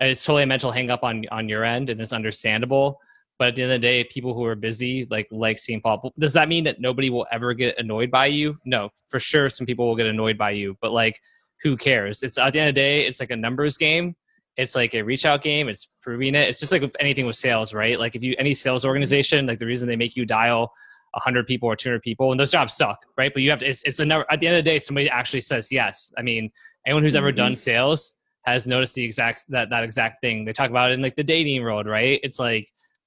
it's 0.00 0.22
totally 0.22 0.44
a 0.44 0.46
mental 0.46 0.70
hang 0.70 0.88
up 0.88 1.02
on 1.02 1.24
on 1.32 1.48
your 1.48 1.64
end, 1.64 1.90
and 1.90 2.00
it's 2.00 2.12
understandable. 2.12 3.00
But 3.40 3.48
at 3.48 3.56
the 3.56 3.64
end 3.64 3.72
of 3.72 3.80
the 3.80 3.86
day, 3.88 4.04
people 4.04 4.34
who 4.34 4.44
are 4.44 4.54
busy 4.54 5.08
like 5.10 5.26
like 5.32 5.58
seeing 5.58 5.80
fall. 5.80 6.12
Does 6.16 6.34
that 6.34 6.48
mean 6.48 6.62
that 6.62 6.80
nobody 6.80 7.10
will 7.10 7.26
ever 7.32 7.54
get 7.54 7.76
annoyed 7.76 8.12
by 8.12 8.26
you? 8.26 8.56
No, 8.64 8.90
for 9.08 9.18
sure, 9.18 9.48
some 9.48 9.66
people 9.66 9.88
will 9.88 9.96
get 9.96 10.06
annoyed 10.06 10.38
by 10.38 10.52
you, 10.52 10.76
but 10.80 10.92
like, 10.92 11.18
who 11.60 11.76
cares? 11.76 12.22
It's 12.22 12.38
at 12.38 12.52
the 12.52 12.60
end 12.60 12.68
of 12.68 12.74
the 12.76 12.80
day, 12.80 13.04
it's 13.04 13.18
like 13.18 13.32
a 13.32 13.36
numbers 13.36 13.76
game. 13.76 14.14
It's 14.56 14.74
like 14.74 14.94
a 14.94 15.02
reach 15.02 15.24
out 15.24 15.42
game. 15.42 15.68
It's 15.68 15.88
proving 16.00 16.34
it. 16.34 16.48
It's 16.48 16.60
just 16.60 16.72
like 16.72 16.82
with 16.82 16.96
anything 17.00 17.26
with 17.26 17.36
sales, 17.36 17.72
right? 17.72 17.98
Like 17.98 18.14
if 18.14 18.22
you 18.22 18.34
any 18.38 18.54
sales 18.54 18.84
organization, 18.84 19.46
like 19.46 19.58
the 19.58 19.66
reason 19.66 19.88
they 19.88 19.96
make 19.96 20.16
you 20.16 20.26
dial 20.26 20.72
100 21.14 21.46
people 21.46 21.68
or 21.68 21.76
200 21.76 22.00
people 22.00 22.30
and 22.30 22.40
those 22.40 22.50
jobs 22.50 22.74
suck 22.74 23.04
right 23.18 23.34
but 23.34 23.42
you 23.42 23.50
have 23.50 23.60
to 23.60 23.66
it's, 23.66 23.82
it's 23.84 23.98
a 23.98 24.04
number 24.04 24.24
at 24.30 24.40
the 24.40 24.46
end 24.46 24.56
of 24.56 24.64
the 24.64 24.70
day 24.70 24.78
somebody 24.78 25.10
actually 25.10 25.42
says 25.42 25.70
yes 25.70 26.10
i 26.16 26.22
mean 26.22 26.50
anyone 26.86 27.02
who's 27.02 27.12
mm-hmm. 27.12 27.18
ever 27.18 27.32
done 27.32 27.54
sales 27.54 28.14
has 28.44 28.66
noticed 28.66 28.94
the 28.94 29.04
exact 29.04 29.44
that 29.48 29.68
that 29.68 29.84
exact 29.84 30.22
thing 30.22 30.44
they 30.44 30.52
talk 30.52 30.70
about 30.70 30.90
it 30.90 30.94
in 30.94 31.02
like 31.02 31.14
the 31.14 31.22
dating 31.22 31.62
world 31.62 31.86
right 31.86 32.18
it's 32.22 32.38
like 32.38 32.66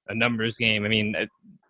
a 0.09 0.15
numbers 0.15 0.55
game 0.57 0.85
i 0.85 0.87
mean 0.87 1.15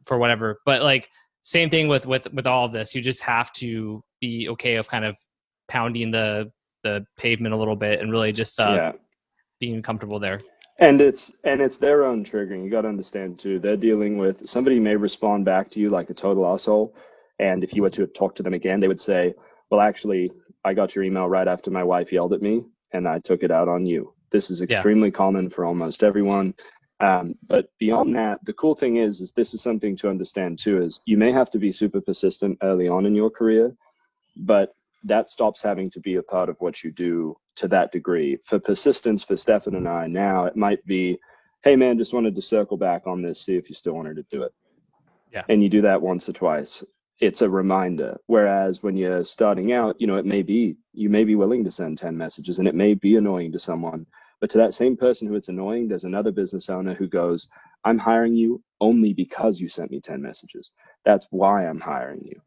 for 0.06 0.18
whatever 0.18 0.60
but 0.66 0.84
like 0.84 1.08
same 1.42 1.70
thing 1.70 1.88
with 1.88 2.06
with 2.06 2.32
with 2.34 2.46
all 2.46 2.66
of 2.66 2.74
this 2.74 2.94
you 2.94 3.02
just 3.02 3.22
have 3.22 3.52
to 3.54 4.04
be 4.20 4.50
okay 4.50 4.76
of 4.76 4.90
kind 4.90 5.06
of 5.06 5.18
pounding 5.70 6.12
the 6.12 6.52
the 6.84 7.06
pavement 7.18 7.54
a 7.54 7.58
little 7.58 7.78
bit 7.78 8.02
and 8.02 8.12
really 8.12 8.34
just 8.34 8.60
uh 8.60 8.74
yeah. 8.76 8.92
Being 9.60 9.82
comfortable 9.82 10.20
there 10.20 10.42
and 10.78 11.02
it's 11.02 11.32
and 11.44 11.62
it's 11.62 11.78
their 11.78 12.04
own 12.06 12.24
triggering. 12.24 12.64
You 12.64 12.70
got 12.70 12.82
to 12.82 12.90
understand 12.90 13.40
too. 13.40 13.60
They're 13.60 13.78
dealing 13.78 14.18
with 14.18 14.48
somebody 14.48 14.80
may 14.80 14.96
respond 14.96 15.46
back 15.46 15.70
to 15.72 15.80
you 15.80 15.90
like 15.90 16.10
a 16.10 16.14
total 16.14 16.46
asshole, 16.46 16.96
and 17.40 17.64
if 17.64 17.74
you 17.74 17.82
were 17.82 17.90
to 17.92 18.08
talk 18.08 18.36
to 18.36 18.44
them 18.44 18.54
again, 18.54 18.80
they 18.80 18.88
would 18.88 19.02
say, 19.02 19.34
"Well, 19.70 19.82
actually, 19.82 20.32
I 20.64 20.74
got 20.74 20.96
your 20.96 21.06
email 21.06 21.28
right 21.28 21.48
after 21.48 21.72
my 21.72 21.84
wife 21.84 22.12
yelled 22.12 22.34
at 22.34 22.42
me, 22.42 22.64
and 22.92 23.08
I 23.08 23.20
took 23.20 23.44
it 23.44 23.52
out 23.52 23.70
on 23.70 23.86
you." 23.86 24.14
This 24.32 24.52
is 24.52 24.62
extremely 24.62 25.10
yeah. 25.10 25.14
common 25.14 25.50
for 25.50 25.66
almost 25.66 26.04
everyone. 26.04 26.54
Um, 27.00 27.36
but 27.46 27.70
beyond 27.78 28.16
that, 28.16 28.44
the 28.46 28.54
cool 28.54 28.74
thing 28.74 28.98
is, 28.98 29.22
is 29.22 29.32
this 29.32 29.54
is 29.54 29.62
something 29.62 29.96
to 29.98 30.10
understand 30.10 30.60
too. 30.60 30.82
Is 30.82 31.00
you 31.06 31.18
may 31.18 31.32
have 31.32 31.50
to 31.52 31.60
be 31.60 31.72
super 31.72 32.02
persistent 32.02 32.58
early 32.62 32.90
on 32.90 33.06
in 33.06 33.16
your 33.16 33.30
career, 33.30 33.74
but 34.36 34.74
that 35.06 35.30
stops 35.30 35.62
having 35.62 35.90
to 35.92 36.00
be 36.00 36.16
a 36.16 36.24
part 36.24 36.50
of 36.50 36.58
what 36.60 36.84
you 36.84 36.92
do 36.92 37.38
to 37.56 37.68
that 37.70 37.92
degree. 37.92 38.38
For 38.44 38.60
persistence 38.60 39.24
for 39.24 39.38
Stefan 39.38 39.76
and 39.76 39.88
I 39.88 40.08
now, 40.08 40.46
it 40.46 40.56
might 40.56 40.86
be, 40.86 41.20
hey 41.64 41.76
man, 41.76 41.98
just 41.98 42.14
wanted 42.14 42.36
to 42.36 42.42
circle 42.42 42.76
back 42.76 43.04
on 43.06 43.22
this, 43.22 43.42
see 43.42 43.56
if 43.56 43.70
you 43.70 43.76
still 43.76 43.94
wanted 43.94 44.16
to 44.16 44.26
do 44.30 44.44
it. 44.44 44.52
Yeah. 45.32 45.44
And 45.48 45.62
you 45.62 45.70
do 45.70 45.82
that 45.82 46.02
once 46.02 46.28
or 46.28 46.34
twice. 46.34 46.84
It's 47.20 47.42
a 47.42 47.50
reminder. 47.50 48.18
Whereas 48.26 48.84
when 48.84 48.98
you're 48.98 49.24
starting 49.24 49.72
out, 49.72 50.00
you 50.02 50.08
know, 50.08 50.16
it 50.16 50.26
may 50.26 50.42
be 50.42 50.76
you 50.94 51.10
may 51.10 51.24
be 51.24 51.36
willing 51.36 51.64
to 51.64 51.72
send 51.72 51.98
10 51.98 52.18
messages 52.18 52.60
and 52.60 52.68
it 52.68 52.76
may 52.76 52.94
be 52.94 53.16
annoying 53.16 53.52
to 53.52 53.60
someone. 53.60 54.06
But 54.42 54.50
to 54.52 54.58
that 54.58 54.74
same 54.74 54.98
person 54.98 55.28
who 55.28 55.36
it's 55.36 55.50
annoying, 55.50 55.88
there's 55.88 56.04
another 56.04 56.32
business 56.32 56.70
owner 56.70 56.94
who 56.94 57.08
goes, 57.08 57.48
I'm 57.86 57.98
hiring 57.98 58.36
you 58.36 58.62
only 58.82 59.14
because 59.14 59.60
you 59.60 59.70
sent 59.70 59.92
me 59.92 60.02
10 60.02 60.22
messages. 60.22 60.74
That's 61.06 61.28
why 61.30 61.68
I'm 61.68 61.80
hiring 61.80 62.24
you 62.26 62.42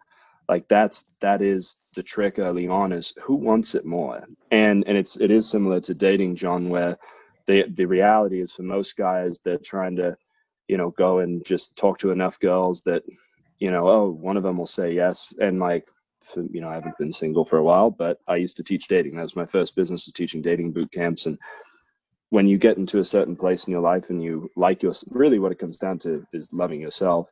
like 0.48 0.66
that's 0.68 1.12
that 1.20 1.42
is 1.42 1.76
the 1.94 2.02
trick 2.02 2.38
early 2.38 2.68
on 2.68 2.92
is 2.92 3.12
who 3.22 3.34
wants 3.34 3.74
it 3.74 3.84
more? 3.84 4.24
And 4.50 4.84
and 4.86 4.96
it's 4.96 5.16
it 5.16 5.30
is 5.30 5.48
similar 5.48 5.80
to 5.82 5.94
dating 5.94 6.36
john 6.36 6.68
where 6.68 6.96
the 7.46 7.64
the 7.74 7.84
reality 7.84 8.40
is 8.40 8.52
for 8.52 8.62
most 8.62 8.96
guys 8.96 9.40
they're 9.44 9.58
trying 9.58 9.96
to 9.96 10.16
you 10.68 10.76
know 10.76 10.90
go 10.90 11.18
and 11.18 11.44
just 11.44 11.76
talk 11.76 11.98
to 11.98 12.10
enough 12.10 12.38
girls 12.40 12.82
that 12.82 13.02
you 13.58 13.70
know 13.70 13.88
oh 13.88 14.10
one 14.10 14.36
of 14.36 14.42
them 14.42 14.58
will 14.58 14.66
say 14.66 14.92
yes. 14.92 15.34
And 15.40 15.58
like 15.58 15.88
for, 16.20 16.42
you 16.50 16.60
know 16.60 16.68
i 16.68 16.74
haven't 16.74 16.98
been 16.98 17.12
single 17.12 17.44
for 17.44 17.58
a 17.58 17.62
while 17.62 17.90
but 17.90 18.18
i 18.26 18.36
used 18.36 18.56
to 18.58 18.62
teach 18.62 18.88
dating. 18.88 19.16
That 19.16 19.22
was 19.22 19.36
my 19.36 19.46
first 19.46 19.76
business 19.76 20.06
was 20.06 20.14
teaching 20.14 20.42
dating 20.42 20.72
boot 20.72 20.92
camps. 20.92 21.26
And 21.26 21.38
when 22.30 22.46
you 22.46 22.58
get 22.58 22.76
into 22.76 22.98
a 22.98 23.04
certain 23.04 23.36
place 23.36 23.66
in 23.66 23.72
your 23.72 23.80
life 23.80 24.10
and 24.10 24.22
you 24.22 24.50
like 24.56 24.82
your 24.82 24.92
really 25.10 25.38
what 25.38 25.52
it 25.52 25.58
comes 25.58 25.78
down 25.78 25.98
to 26.00 26.26
is 26.32 26.52
loving 26.52 26.80
yourself 26.80 27.30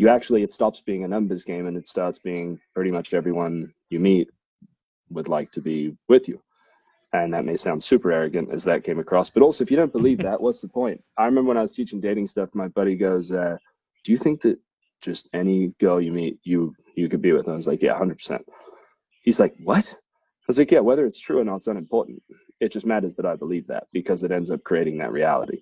you 0.00 0.08
actually 0.08 0.42
it 0.42 0.50
stops 0.50 0.80
being 0.80 1.04
a 1.04 1.08
numbers 1.08 1.44
game 1.44 1.66
and 1.66 1.76
it 1.76 1.86
starts 1.86 2.18
being 2.18 2.58
pretty 2.74 2.90
much 2.90 3.12
everyone 3.12 3.70
you 3.90 4.00
meet 4.00 4.30
would 5.10 5.28
like 5.28 5.50
to 5.50 5.60
be 5.60 5.94
with 6.08 6.26
you. 6.26 6.40
And 7.12 7.34
that 7.34 7.44
may 7.44 7.56
sound 7.56 7.84
super 7.84 8.10
arrogant 8.10 8.50
as 8.50 8.64
that 8.64 8.82
came 8.82 8.98
across 8.98 9.28
but 9.28 9.42
also 9.42 9.62
if 9.62 9.70
you 9.70 9.76
don't 9.76 9.92
believe 9.92 10.16
that 10.22 10.40
what's 10.44 10.62
the 10.62 10.68
point? 10.68 11.04
I 11.18 11.26
remember 11.26 11.48
when 11.48 11.58
i 11.58 11.60
was 11.60 11.72
teaching 11.72 12.00
dating 12.00 12.28
stuff 12.28 12.48
my 12.54 12.68
buddy 12.68 12.96
goes 12.96 13.30
uh, 13.30 13.58
do 14.04 14.12
you 14.12 14.16
think 14.16 14.40
that 14.40 14.58
just 15.02 15.28
any 15.34 15.74
girl 15.78 16.00
you 16.00 16.12
meet 16.12 16.38
you 16.44 16.74
you 16.96 17.10
could 17.10 17.20
be 17.20 17.32
with? 17.32 17.44
And 17.44 17.52
i 17.52 17.56
was 17.56 17.66
like 17.66 17.82
yeah 17.82 17.98
100% 17.98 18.40
he's 19.20 19.38
like 19.38 19.54
what? 19.62 19.86
I 19.86 20.46
was 20.46 20.58
like 20.58 20.70
yeah 20.70 20.80
whether 20.80 21.04
it's 21.04 21.20
true 21.20 21.40
or 21.40 21.44
not 21.44 21.56
it's 21.56 21.66
unimportant. 21.66 22.22
It 22.58 22.72
just 22.72 22.86
matters 22.86 23.16
that 23.16 23.26
i 23.26 23.36
believe 23.36 23.66
that 23.66 23.88
because 23.92 24.24
it 24.24 24.32
ends 24.32 24.50
up 24.50 24.64
creating 24.64 24.96
that 24.98 25.12
reality 25.12 25.60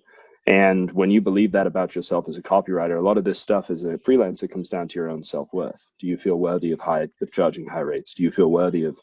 and 0.49 0.91
when 0.93 1.11
you 1.11 1.21
believe 1.21 1.51
that 1.51 1.67
about 1.67 1.95
yourself 1.95 2.27
as 2.27 2.35
a 2.37 2.41
copywriter, 2.41 2.97
a 2.97 3.01
lot 3.03 3.17
of 3.19 3.23
this 3.23 3.39
stuff 3.39 3.69
as 3.69 3.83
a 3.83 3.99
freelancer 3.99 4.49
comes 4.51 4.67
down 4.67 4.87
to 4.87 4.99
your 4.99 5.07
own 5.11 5.21
self 5.21 5.47
worth. 5.53 5.79
Do 5.99 6.07
you 6.07 6.17
feel 6.17 6.37
worthy 6.37 6.71
of 6.71 6.81
high 6.81 7.07
of 7.21 7.31
charging 7.31 7.67
high 7.67 7.81
rates? 7.81 8.15
Do 8.15 8.23
you 8.23 8.31
feel 8.31 8.49
worthy 8.49 8.85
of 8.85 8.99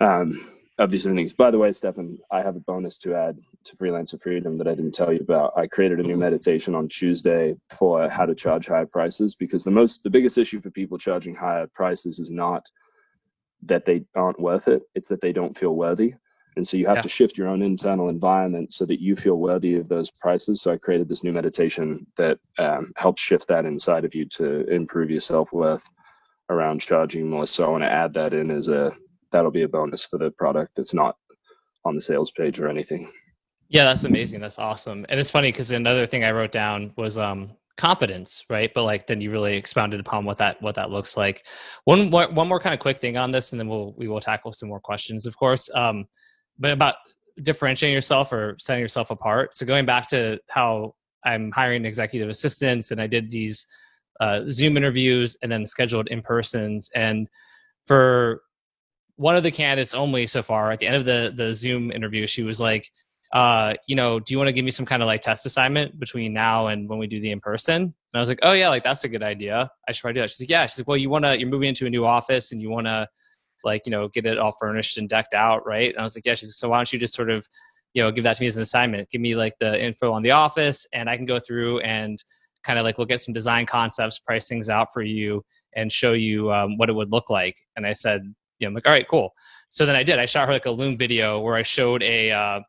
um, 0.00 0.44
of 0.78 0.90
these 0.90 1.04
things? 1.04 1.34
By 1.34 1.52
the 1.52 1.58
way, 1.58 1.70
Stefan, 1.70 2.18
I 2.32 2.42
have 2.42 2.56
a 2.56 2.60
bonus 2.60 2.98
to 2.98 3.14
add 3.14 3.38
to 3.62 3.76
Freelancer 3.76 4.20
Freedom 4.20 4.58
that 4.58 4.66
I 4.66 4.74
didn't 4.74 4.96
tell 4.96 5.12
you 5.12 5.20
about. 5.20 5.52
I 5.56 5.68
created 5.68 6.00
a 6.00 6.04
new 6.04 6.16
meditation 6.16 6.74
on 6.74 6.88
Tuesday 6.88 7.54
for 7.70 8.08
how 8.08 8.26
to 8.26 8.34
charge 8.34 8.66
higher 8.66 8.86
prices 8.86 9.36
because 9.36 9.62
the 9.62 9.70
most 9.70 10.02
the 10.02 10.10
biggest 10.10 10.36
issue 10.36 10.60
for 10.60 10.70
people 10.70 10.98
charging 10.98 11.36
higher 11.36 11.68
prices 11.76 12.18
is 12.18 12.30
not 12.30 12.66
that 13.62 13.84
they 13.84 14.04
aren't 14.16 14.40
worth 14.40 14.66
it; 14.66 14.82
it's 14.96 15.10
that 15.10 15.20
they 15.20 15.32
don't 15.32 15.56
feel 15.56 15.76
worthy. 15.76 16.14
And 16.56 16.66
so 16.66 16.76
you 16.76 16.86
have 16.86 16.96
yeah. 16.96 17.02
to 17.02 17.08
shift 17.08 17.36
your 17.36 17.48
own 17.48 17.62
internal 17.62 18.08
environment 18.08 18.72
so 18.72 18.84
that 18.86 19.00
you 19.00 19.16
feel 19.16 19.36
worthy 19.36 19.74
of 19.74 19.88
those 19.88 20.10
prices. 20.10 20.62
So 20.62 20.72
I 20.72 20.76
created 20.76 21.08
this 21.08 21.24
new 21.24 21.32
meditation 21.32 22.06
that 22.16 22.38
um, 22.58 22.92
helps 22.96 23.20
shift 23.20 23.48
that 23.48 23.64
inside 23.64 24.04
of 24.04 24.14
you 24.14 24.24
to 24.26 24.66
improve 24.68 25.10
your 25.10 25.20
self 25.20 25.52
worth 25.52 25.84
around 26.50 26.80
charging 26.80 27.28
more. 27.28 27.46
So 27.46 27.64
I 27.64 27.70
want 27.70 27.82
to 27.82 27.90
add 27.90 28.14
that 28.14 28.34
in 28.34 28.50
as 28.50 28.68
a 28.68 28.92
that'll 29.32 29.50
be 29.50 29.62
a 29.62 29.68
bonus 29.68 30.04
for 30.04 30.18
the 30.18 30.30
product 30.30 30.76
that's 30.76 30.94
not 30.94 31.16
on 31.84 31.94
the 31.94 32.00
sales 32.00 32.30
page 32.30 32.60
or 32.60 32.68
anything. 32.68 33.10
Yeah, 33.68 33.84
that's 33.84 34.04
amazing. 34.04 34.40
That's 34.40 34.58
awesome. 34.58 35.04
And 35.08 35.18
it's 35.18 35.30
funny 35.30 35.48
because 35.48 35.70
another 35.70 36.06
thing 36.06 36.22
I 36.22 36.30
wrote 36.30 36.52
down 36.52 36.92
was 36.96 37.18
um 37.18 37.50
confidence 37.76 38.44
right 38.48 38.72
but 38.72 38.84
like 38.84 39.06
then 39.06 39.20
you 39.20 39.32
really 39.32 39.56
expounded 39.56 39.98
upon 39.98 40.24
what 40.24 40.38
that 40.38 40.60
what 40.62 40.76
that 40.76 40.90
looks 40.90 41.16
like 41.16 41.44
one 41.84 42.08
more 42.08 42.30
one 42.30 42.46
more 42.46 42.60
kind 42.60 42.72
of 42.72 42.78
quick 42.78 42.98
thing 42.98 43.16
on 43.16 43.32
this 43.32 43.52
and 43.52 43.58
then 43.58 43.68
we'll 43.68 43.92
we 43.96 44.06
will 44.06 44.20
tackle 44.20 44.52
some 44.52 44.68
more 44.68 44.78
questions 44.78 45.26
of 45.26 45.36
course 45.36 45.68
um 45.74 46.06
but 46.58 46.70
about 46.70 46.96
differentiating 47.42 47.94
yourself 47.94 48.32
or 48.32 48.56
setting 48.58 48.80
yourself 48.80 49.10
apart. 49.10 49.54
So 49.54 49.66
going 49.66 49.86
back 49.86 50.06
to 50.08 50.38
how 50.48 50.94
I'm 51.24 51.50
hiring 51.52 51.84
executive 51.84 52.28
assistants 52.28 52.90
and 52.90 53.00
I 53.00 53.06
did 53.06 53.30
these 53.30 53.66
uh, 54.20 54.42
Zoom 54.48 54.76
interviews 54.76 55.36
and 55.42 55.50
then 55.50 55.66
scheduled 55.66 56.08
in 56.08 56.22
persons. 56.22 56.90
And 56.94 57.28
for 57.86 58.42
one 59.16 59.36
of 59.36 59.42
the 59.42 59.50
candidates 59.50 59.94
only 59.94 60.26
so 60.26 60.42
far, 60.42 60.70
at 60.70 60.78
the 60.78 60.86
end 60.86 60.96
of 60.96 61.04
the 61.04 61.32
the 61.34 61.54
Zoom 61.54 61.90
interview, 61.90 62.26
she 62.26 62.42
was 62.42 62.60
like, 62.60 62.90
uh, 63.32 63.74
you 63.88 63.96
know, 63.96 64.20
do 64.20 64.32
you 64.32 64.38
want 64.38 64.48
to 64.48 64.52
give 64.52 64.64
me 64.64 64.70
some 64.70 64.86
kind 64.86 65.02
of 65.02 65.06
like 65.06 65.20
test 65.20 65.44
assignment 65.46 65.98
between 65.98 66.32
now 66.32 66.68
and 66.68 66.88
when 66.88 66.98
we 66.98 67.06
do 67.06 67.20
the 67.20 67.30
in 67.30 67.40
person? 67.40 67.82
And 67.82 67.92
I 68.14 68.20
was 68.20 68.28
like, 68.28 68.38
oh 68.42 68.52
yeah, 68.52 68.68
like 68.68 68.84
that's 68.84 69.04
a 69.04 69.08
good 69.08 69.22
idea. 69.22 69.70
I 69.88 69.92
should 69.92 70.02
probably 70.02 70.14
do 70.14 70.20
that. 70.20 70.30
She's 70.30 70.40
like, 70.40 70.50
yeah. 70.50 70.66
She's 70.66 70.78
like, 70.78 70.86
well, 70.86 70.96
you 70.96 71.10
want 71.10 71.24
to, 71.24 71.38
you're 71.38 71.48
moving 71.48 71.68
into 71.68 71.86
a 71.86 71.90
new 71.90 72.06
office 72.06 72.52
and 72.52 72.62
you 72.62 72.70
want 72.70 72.86
to 72.86 73.08
like 73.64 73.82
you 73.86 73.90
know 73.90 74.08
get 74.08 74.26
it 74.26 74.38
all 74.38 74.52
furnished 74.52 74.98
and 74.98 75.08
decked 75.08 75.34
out 75.34 75.66
right? 75.66 75.90
And 75.90 75.98
i 75.98 76.02
was 76.02 76.16
like 76.16 76.26
yeah 76.26 76.34
she's 76.34 76.48
like, 76.48 76.54
so 76.54 76.68
why 76.68 76.78
don't 76.78 76.92
you 76.92 76.98
just 76.98 77.14
sort 77.14 77.30
of 77.30 77.46
you 77.92 78.02
know 78.02 78.10
give 78.10 78.24
that 78.24 78.36
to 78.36 78.42
me 78.42 78.46
as 78.46 78.56
an 78.56 78.62
assignment. 78.62 79.10
Give 79.10 79.20
me 79.20 79.34
like 79.34 79.52
the 79.60 79.82
info 79.82 80.12
on 80.12 80.22
the 80.22 80.32
office 80.32 80.86
and 80.92 81.08
i 81.08 81.16
can 81.16 81.26
go 81.26 81.38
through 81.38 81.80
and 81.80 82.22
kind 82.64 82.78
of 82.78 82.84
like 82.84 82.98
look 82.98 83.10
at 83.10 83.20
some 83.20 83.34
design 83.34 83.66
concepts 83.66 84.18
price 84.18 84.48
things 84.48 84.68
out 84.68 84.88
for 84.92 85.02
you 85.02 85.44
and 85.76 85.92
show 85.92 86.12
you 86.12 86.52
um, 86.52 86.78
what 86.78 86.88
it 86.88 86.94
would 86.94 87.10
look 87.12 87.30
like. 87.30 87.56
And 87.76 87.86
i 87.86 87.92
said 87.92 88.22
you 88.58 88.66
know 88.66 88.68
i'm 88.68 88.74
like 88.74 88.86
all 88.86 88.92
right 88.92 89.08
cool. 89.08 89.32
So 89.68 89.86
then 89.86 89.96
i 89.96 90.02
did. 90.02 90.18
I 90.18 90.26
shot 90.26 90.46
her 90.46 90.52
like 90.52 90.66
a 90.66 90.70
loom 90.70 90.96
video 90.96 91.40
where 91.40 91.56
i 91.56 91.62
showed 91.62 92.02
a 92.02 92.30
uh, 92.30 92.60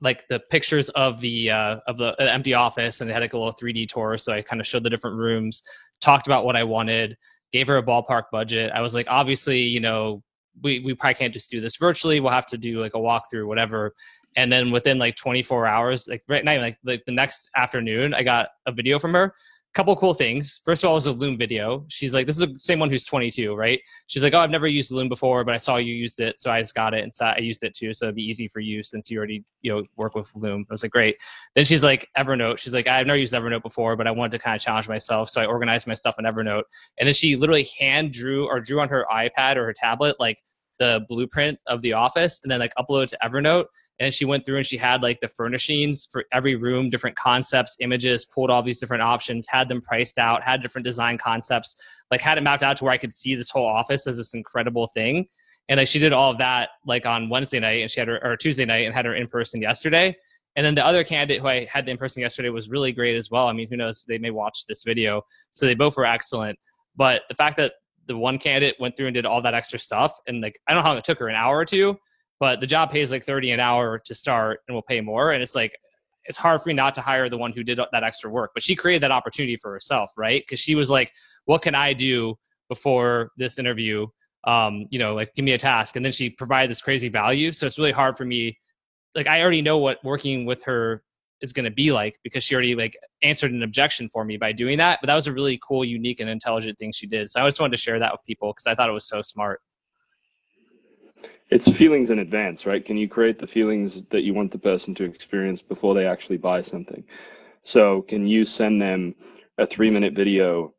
like 0.00 0.28
the 0.28 0.38
pictures 0.50 0.90
of 0.90 1.20
the 1.20 1.50
uh, 1.50 1.80
of 1.86 1.96
the 1.96 2.20
uh, 2.22 2.26
empty 2.26 2.54
office 2.54 3.00
and 3.00 3.08
they 3.08 3.14
had 3.14 3.22
like 3.22 3.32
a 3.32 3.38
little 3.38 3.52
3d 3.52 3.88
tour 3.88 4.16
so 4.18 4.32
i 4.32 4.42
kind 4.42 4.60
of 4.60 4.66
showed 4.66 4.84
the 4.84 4.90
different 4.90 5.16
rooms 5.16 5.62
talked 6.00 6.26
about 6.26 6.44
what 6.44 6.56
i 6.56 6.62
wanted 6.62 7.16
gave 7.54 7.68
her 7.68 7.76
a 7.76 7.82
ballpark 7.84 8.24
budget. 8.32 8.72
I 8.74 8.80
was 8.80 8.94
like, 8.94 9.06
obviously, 9.08 9.60
you 9.60 9.78
know, 9.78 10.24
we, 10.64 10.80
we 10.80 10.92
probably 10.92 11.14
can't 11.14 11.32
just 11.32 11.52
do 11.52 11.60
this 11.60 11.76
virtually. 11.76 12.18
We'll 12.18 12.32
have 12.32 12.46
to 12.46 12.58
do 12.58 12.80
like 12.80 12.94
a 12.94 12.98
walkthrough, 12.98 13.46
whatever. 13.46 13.94
And 14.34 14.50
then 14.50 14.72
within 14.72 14.98
like 14.98 15.14
24 15.14 15.64
hours, 15.64 16.08
like 16.08 16.24
right 16.28 16.44
now, 16.44 16.60
like, 16.60 16.76
like 16.82 17.04
the 17.06 17.12
next 17.12 17.48
afternoon, 17.56 18.12
I 18.12 18.24
got 18.24 18.48
a 18.66 18.72
video 18.72 18.98
from 18.98 19.14
her 19.14 19.32
couple 19.74 19.94
cool 19.96 20.14
things. 20.14 20.60
First 20.64 20.84
of 20.84 20.88
all, 20.88 20.94
was 20.94 21.06
a 21.06 21.12
Loom 21.12 21.36
video. 21.36 21.84
She's 21.88 22.14
like, 22.14 22.26
this 22.26 22.40
is 22.40 22.46
the 22.48 22.58
same 22.58 22.78
one 22.78 22.90
who's 22.90 23.04
22, 23.04 23.54
right? 23.54 23.80
She's 24.06 24.22
like, 24.22 24.32
oh, 24.32 24.38
I've 24.38 24.50
never 24.50 24.68
used 24.68 24.92
Loom 24.92 25.08
before, 25.08 25.44
but 25.44 25.52
I 25.52 25.58
saw 25.58 25.76
you 25.76 25.92
used 25.92 26.20
it, 26.20 26.38
so 26.38 26.50
I 26.50 26.60
just 26.60 26.74
got 26.74 26.94
it 26.94 27.02
and 27.02 27.12
so 27.12 27.26
I 27.26 27.38
used 27.38 27.64
it 27.64 27.74
too. 27.74 27.92
So 27.92 28.06
it'd 28.06 28.14
be 28.14 28.22
easy 28.22 28.46
for 28.46 28.60
you 28.60 28.82
since 28.82 29.10
you 29.10 29.18
already 29.18 29.44
you 29.62 29.74
know 29.74 29.82
work 29.96 30.14
with 30.14 30.30
Loom. 30.34 30.64
I 30.70 30.72
was 30.72 30.82
like, 30.84 30.92
great. 30.92 31.16
Then 31.54 31.64
she's 31.64 31.82
like, 31.82 32.08
Evernote. 32.16 32.58
She's 32.58 32.72
like, 32.74 32.86
I've 32.86 33.06
never 33.06 33.18
used 33.18 33.34
Evernote 33.34 33.62
before, 33.62 33.96
but 33.96 34.06
I 34.06 34.12
wanted 34.12 34.32
to 34.32 34.38
kind 34.38 34.54
of 34.54 34.62
challenge 34.62 34.88
myself, 34.88 35.28
so 35.28 35.40
I 35.40 35.46
organized 35.46 35.86
my 35.86 35.94
stuff 35.94 36.16
in 36.18 36.24
Evernote. 36.24 36.64
And 36.98 37.06
then 37.06 37.14
she 37.14 37.36
literally 37.36 37.68
hand 37.78 38.12
drew 38.12 38.46
or 38.46 38.60
drew 38.60 38.80
on 38.80 38.88
her 38.88 39.06
iPad 39.12 39.56
or 39.56 39.64
her 39.64 39.72
tablet 39.72 40.16
like 40.20 40.38
the 40.78 41.04
blueprint 41.08 41.62
of 41.66 41.82
the 41.82 41.92
office 41.92 42.40
and 42.42 42.50
then 42.50 42.60
like 42.60 42.72
upload 42.78 43.06
to 43.08 43.18
Evernote. 43.22 43.66
And 44.00 44.12
she 44.12 44.24
went 44.24 44.44
through 44.44 44.56
and 44.56 44.66
she 44.66 44.76
had 44.76 45.02
like 45.02 45.20
the 45.20 45.28
furnishings 45.28 46.08
for 46.10 46.24
every 46.32 46.56
room 46.56 46.90
different 46.90 47.16
concepts 47.16 47.76
images 47.80 48.24
pulled 48.24 48.50
all 48.50 48.62
these 48.62 48.80
different 48.80 49.02
options 49.02 49.46
had 49.48 49.68
them 49.68 49.80
priced 49.80 50.18
out 50.18 50.42
had 50.42 50.62
different 50.62 50.84
design 50.84 51.16
concepts 51.16 51.76
like 52.10 52.20
had 52.20 52.36
it 52.36 52.40
mapped 52.40 52.64
out 52.64 52.76
to 52.76 52.84
where 52.84 52.92
i 52.92 52.98
could 52.98 53.12
see 53.12 53.36
this 53.36 53.50
whole 53.50 53.66
office 53.66 54.06
as 54.06 54.16
this 54.16 54.34
incredible 54.34 54.88
thing. 54.88 55.26
And 55.68 55.78
like 55.78 55.88
she 55.88 55.98
did 55.98 56.12
all 56.12 56.30
of 56.30 56.38
that 56.38 56.70
like 56.84 57.06
on 57.06 57.28
wednesday 57.28 57.60
night 57.60 57.82
and 57.82 57.90
she 57.90 58.00
had 58.00 58.08
her 58.08 58.20
or 58.24 58.36
tuesday 58.36 58.64
night 58.64 58.84
and 58.86 58.94
had 58.94 59.04
her 59.04 59.14
in 59.14 59.28
person 59.28 59.62
yesterday. 59.62 60.16
And 60.56 60.64
then 60.64 60.74
the 60.74 60.84
other 60.84 61.04
candidate 61.04 61.40
who 61.40 61.48
i 61.48 61.64
had 61.70 61.88
in 61.88 61.96
person 61.96 62.20
yesterday 62.20 62.48
was 62.48 62.68
really 62.68 62.92
great 62.92 63.16
as 63.16 63.30
well. 63.30 63.46
I 63.46 63.52
mean 63.52 63.68
who 63.68 63.76
knows? 63.76 64.04
They 64.08 64.18
may 64.18 64.30
watch 64.30 64.66
this 64.66 64.82
video. 64.82 65.22
So 65.52 65.66
they 65.66 65.74
both 65.74 65.96
were 65.96 66.04
excellent. 66.06 66.58
But 66.96 67.22
the 67.28 67.34
fact 67.34 67.56
that 67.58 67.74
the 68.06 68.16
one 68.16 68.38
candidate 68.38 68.76
went 68.80 68.96
through 68.96 69.06
and 69.06 69.14
did 69.14 69.26
all 69.26 69.42
that 69.42 69.54
extra 69.54 69.78
stuff 69.78 70.16
and 70.26 70.40
like 70.40 70.58
i 70.66 70.72
don't 70.72 70.78
know 70.78 70.82
how 70.82 70.90
long 70.90 70.98
it 70.98 71.04
took 71.04 71.18
her 71.18 71.28
an 71.28 71.34
hour 71.34 71.56
or 71.58 71.64
two 71.64 71.96
but 72.40 72.60
the 72.60 72.66
job 72.66 72.90
pays 72.90 73.10
like 73.10 73.24
30 73.24 73.52
an 73.52 73.60
hour 73.60 73.98
to 73.98 74.14
start 74.14 74.60
and 74.66 74.74
will 74.74 74.82
pay 74.82 75.00
more 75.00 75.32
and 75.32 75.42
it's 75.42 75.54
like 75.54 75.74
it's 76.26 76.38
hard 76.38 76.60
for 76.60 76.68
me 76.68 76.74
not 76.74 76.94
to 76.94 77.00
hire 77.00 77.28
the 77.28 77.36
one 77.36 77.52
who 77.52 77.62
did 77.62 77.78
that 77.92 78.04
extra 78.04 78.30
work 78.30 78.50
but 78.54 78.62
she 78.62 78.74
created 78.74 79.02
that 79.02 79.10
opportunity 79.10 79.56
for 79.56 79.70
herself 79.70 80.10
right? 80.16 80.42
Because 80.42 80.60
she 80.60 80.74
was 80.74 80.90
like 80.90 81.12
what 81.44 81.62
can 81.62 81.74
i 81.74 81.92
do 81.92 82.34
before 82.68 83.30
this 83.36 83.58
interview? 83.58 84.06
Um, 84.46 84.84
you 84.90 84.98
know 84.98 85.14
like 85.14 85.34
give 85.34 85.44
me 85.44 85.52
a 85.52 85.58
task 85.58 85.96
and 85.96 86.04
then 86.04 86.12
she 86.12 86.28
provided 86.28 86.70
this 86.70 86.82
crazy 86.82 87.08
value 87.08 87.50
so 87.50 87.66
it's 87.66 87.78
really 87.78 87.92
hard 87.92 88.14
for 88.14 88.26
me 88.26 88.58
like 89.14 89.26
i 89.26 89.40
already 89.40 89.62
know 89.62 89.78
what 89.78 90.04
working 90.04 90.44
with 90.44 90.62
her 90.64 91.02
is 91.40 91.52
going 91.52 91.64
to 91.64 91.70
be 91.70 91.92
like 91.92 92.18
because 92.22 92.44
she 92.44 92.54
already 92.54 92.74
like 92.74 92.96
answered 93.22 93.52
an 93.52 93.62
objection 93.62 94.08
for 94.08 94.24
me 94.24 94.36
by 94.36 94.52
doing 94.52 94.78
that 94.78 94.98
but 95.00 95.06
that 95.06 95.14
was 95.14 95.26
a 95.26 95.32
really 95.32 95.58
cool 95.66 95.84
unique 95.84 96.20
and 96.20 96.30
intelligent 96.30 96.78
thing 96.78 96.92
she 96.92 97.06
did 97.06 97.30
so 97.30 97.40
i 97.40 97.46
just 97.46 97.60
wanted 97.60 97.76
to 97.76 97.82
share 97.82 97.98
that 97.98 98.12
with 98.12 98.24
people 98.24 98.52
because 98.52 98.66
i 98.66 98.74
thought 98.74 98.88
it 98.88 98.92
was 98.92 99.08
so 99.08 99.20
smart 99.22 99.60
it's 101.50 101.70
feelings 101.70 102.10
in 102.10 102.18
advance, 102.20 102.66
right? 102.66 102.84
Can 102.84 102.96
you 102.96 103.08
create 103.08 103.38
the 103.38 103.46
feelings 103.46 104.04
that 104.06 104.22
you 104.22 104.34
want 104.34 104.50
the 104.50 104.58
person 104.58 104.94
to 104.96 105.04
experience 105.04 105.62
before 105.62 105.94
they 105.94 106.06
actually 106.06 106.38
buy 106.38 106.60
something? 106.60 107.04
So, 107.62 108.02
can 108.02 108.26
you 108.26 108.44
send 108.44 108.80
them 108.80 109.14
a 109.58 109.66
three 109.66 109.90
minute 109.90 110.14
video 110.14 110.74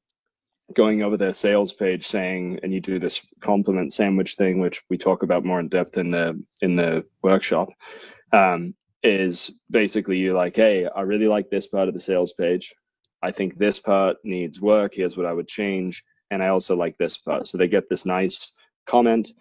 going 0.74 1.04
over 1.04 1.18
their 1.18 1.34
sales 1.34 1.72
page 1.72 2.06
saying, 2.06 2.60
and 2.64 2.74
you 2.74 2.82
do 2.82 3.00
this 3.00 3.26
compliment 3.40 3.94
sandwich 3.94 4.36
thing, 4.36 4.60
which 4.60 4.84
we 4.90 4.98
talk 4.98 5.24
about 5.24 5.46
more 5.46 5.60
in 5.60 5.70
depth 5.70 5.98
in 5.98 6.12
the 6.12 6.44
in 6.62 6.76
the 6.76 7.06
workshop, 7.22 7.70
um, 8.34 8.74
is 9.06 9.52
basically 9.70 10.18
you're 10.18 10.36
like, 10.36 10.56
hey, 10.56 10.88
I 10.88 11.02
really 11.02 11.28
like 11.28 11.50
this 11.50 11.68
part 11.68 11.88
of 11.88 11.94
the 11.94 12.00
sales 12.00 12.34
page. 12.34 12.74
I 13.22 13.32
think 13.32 13.58
this 13.58 13.80
part 13.80 14.18
needs 14.24 14.62
work. 14.62 14.94
Here's 14.96 15.18
what 15.18 15.26
I 15.26 15.34
would 15.34 15.48
change, 15.48 16.04
and 16.32 16.44
I 16.44 16.50
also 16.50 16.76
like 16.76 16.98
this 16.98 17.18
part. 17.18 17.48
So 17.48 17.58
they 17.58 17.68
get 17.68 17.90
this 17.90 18.06
nice 18.06 18.54
comment 18.88 19.32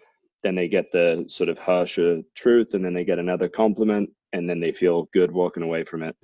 then 0.45 0.53
they 0.53 0.67
get 0.67 0.91
the 0.91 1.25
sort 1.27 1.49
of 1.49 1.57
harsher 1.57 2.21
truth, 2.35 2.75
and 2.75 2.85
then 2.85 2.93
they 2.93 3.03
get 3.03 3.17
another 3.17 3.49
compliment, 3.49 4.11
and 4.31 4.47
then 4.47 4.59
they 4.59 4.71
feel 4.71 5.09
good 5.11 5.31
walking 5.31 5.63
away 5.63 5.83
from 5.83 6.03
it. 6.03 6.15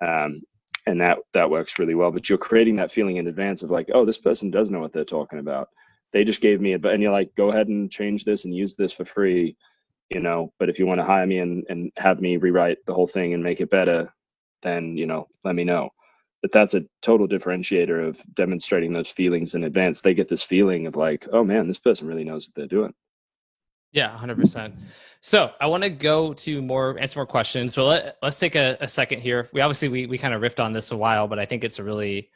Um, 0.00 0.40
and 0.86 1.00
that 1.00 1.18
that 1.32 1.50
works 1.50 1.80
really 1.80 1.96
well. 1.96 2.12
But 2.12 2.28
you're 2.28 2.38
creating 2.38 2.76
that 2.76 2.92
feeling 2.92 3.16
in 3.16 3.26
advance 3.26 3.64
of 3.64 3.72
like, 3.72 3.90
oh, 3.92 4.04
this 4.04 4.18
person 4.18 4.52
does 4.52 4.70
know 4.70 4.78
what 4.78 4.92
they're 4.92 5.04
talking 5.04 5.40
about. 5.40 5.68
They 6.12 6.22
just 6.22 6.40
gave 6.40 6.60
me 6.60 6.74
a, 6.74 6.78
and 6.78 7.02
you're 7.02 7.10
like, 7.10 7.34
go 7.36 7.48
ahead 7.50 7.66
and 7.66 7.90
change 7.90 8.24
this 8.24 8.44
and 8.44 8.54
use 8.54 8.76
this 8.76 8.92
for 8.92 9.04
free, 9.04 9.56
you 10.10 10.20
know. 10.20 10.52
But 10.58 10.68
if 10.68 10.78
you 10.78 10.86
want 10.86 11.00
to 11.00 11.04
hire 11.04 11.26
me 11.26 11.38
and 11.38 11.64
and 11.68 11.92
have 11.96 12.20
me 12.20 12.36
rewrite 12.36 12.78
the 12.86 12.94
whole 12.94 13.06
thing 13.06 13.34
and 13.34 13.42
make 13.42 13.60
it 13.60 13.70
better, 13.70 14.12
then 14.62 14.96
you 14.96 15.06
know, 15.06 15.28
let 15.44 15.54
me 15.54 15.64
know. 15.64 15.90
But 16.42 16.52
that's 16.52 16.74
a 16.74 16.84
total 17.02 17.26
differentiator 17.26 18.06
of 18.06 18.22
demonstrating 18.34 18.92
those 18.92 19.10
feelings 19.10 19.54
in 19.54 19.64
advance. 19.64 20.00
They 20.00 20.14
get 20.14 20.28
this 20.28 20.42
feeling 20.42 20.86
of 20.86 20.96
like, 20.96 21.26
oh 21.32 21.44
man, 21.44 21.66
this 21.66 21.78
person 21.78 22.06
really 22.06 22.24
knows 22.24 22.46
what 22.46 22.54
they're 22.54 22.66
doing. 22.66 22.94
Yeah, 23.92 24.16
hundred 24.16 24.38
percent. 24.38 24.74
So 25.22 25.52
I 25.60 25.66
want 25.66 25.82
to 25.82 25.90
go 25.90 26.34
to 26.34 26.60
more 26.60 26.98
answer 26.98 27.18
more 27.18 27.26
questions. 27.26 27.74
So 27.74 27.86
let, 27.86 28.18
let's 28.22 28.38
take 28.38 28.54
a, 28.54 28.76
a 28.80 28.88
second 28.88 29.20
here. 29.20 29.48
We 29.52 29.60
obviously 29.60 29.88
we 29.88 30.06
we 30.06 30.18
kind 30.18 30.34
of 30.34 30.42
riffed 30.42 30.62
on 30.62 30.72
this 30.72 30.92
a 30.92 30.96
while, 30.96 31.26
but 31.26 31.38
I 31.38 31.46
think 31.46 31.64
it's 31.64 31.78
a 31.78 31.82
really 31.82 32.30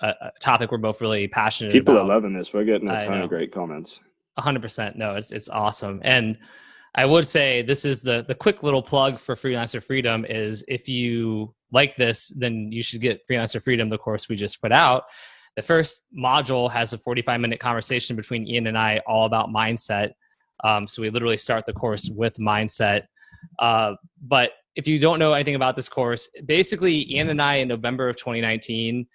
a, 0.00 0.08
a 0.08 0.30
topic 0.40 0.70
we're 0.70 0.78
both 0.78 1.00
really 1.00 1.26
passionate. 1.26 1.72
People 1.72 1.96
about. 1.96 2.04
are 2.04 2.14
loving 2.14 2.32
this. 2.32 2.52
We're 2.52 2.64
getting 2.64 2.88
a 2.88 3.04
ton 3.04 3.22
of 3.22 3.28
great 3.28 3.52
comments. 3.52 4.00
hundred 4.38 4.62
percent. 4.62 4.96
No, 4.96 5.16
it's 5.16 5.32
it's 5.32 5.48
awesome. 5.48 6.00
And 6.04 6.38
I 6.94 7.06
would 7.06 7.26
say 7.26 7.62
this 7.62 7.84
is 7.84 8.02
the 8.02 8.24
the 8.26 8.34
quick 8.34 8.62
little 8.62 8.82
plug 8.82 9.18
for 9.18 9.34
Freelancer 9.34 9.82
Freedom 9.82 10.24
is 10.28 10.64
if 10.66 10.88
you 10.88 11.54
like 11.72 11.94
this, 11.96 12.28
then 12.36 12.72
you 12.72 12.82
should 12.82 13.00
get 13.00 13.26
Freelancer 13.28 13.62
Freedom, 13.62 13.88
the 13.88 13.98
course 13.98 14.28
we 14.28 14.36
just 14.36 14.60
put 14.60 14.72
out. 14.72 15.04
The 15.56 15.62
first 15.62 16.04
module 16.16 16.70
has 16.70 16.92
a 16.92 16.98
45 16.98 17.40
minute 17.40 17.60
conversation 17.60 18.16
between 18.16 18.46
Ian 18.46 18.66
and 18.66 18.78
I 18.78 19.00
all 19.06 19.26
about 19.26 19.50
mindset 19.50 20.12
um, 20.64 20.86
so 20.86 21.02
we 21.02 21.10
literally 21.10 21.36
start 21.36 21.64
the 21.64 21.72
course 21.72 22.08
with 22.10 22.36
mindset. 22.36 23.04
Uh, 23.58 23.94
but 24.22 24.52
if 24.76 24.86
you 24.86 24.98
don't 24.98 25.18
know 25.18 25.32
anything 25.32 25.54
about 25.54 25.76
this 25.76 25.88
course, 25.88 26.28
basically 26.46 27.10
Ian 27.12 27.30
and 27.30 27.42
I 27.42 27.56
in 27.56 27.68
November 27.68 28.08
of 28.08 28.16
2019, 28.16 29.06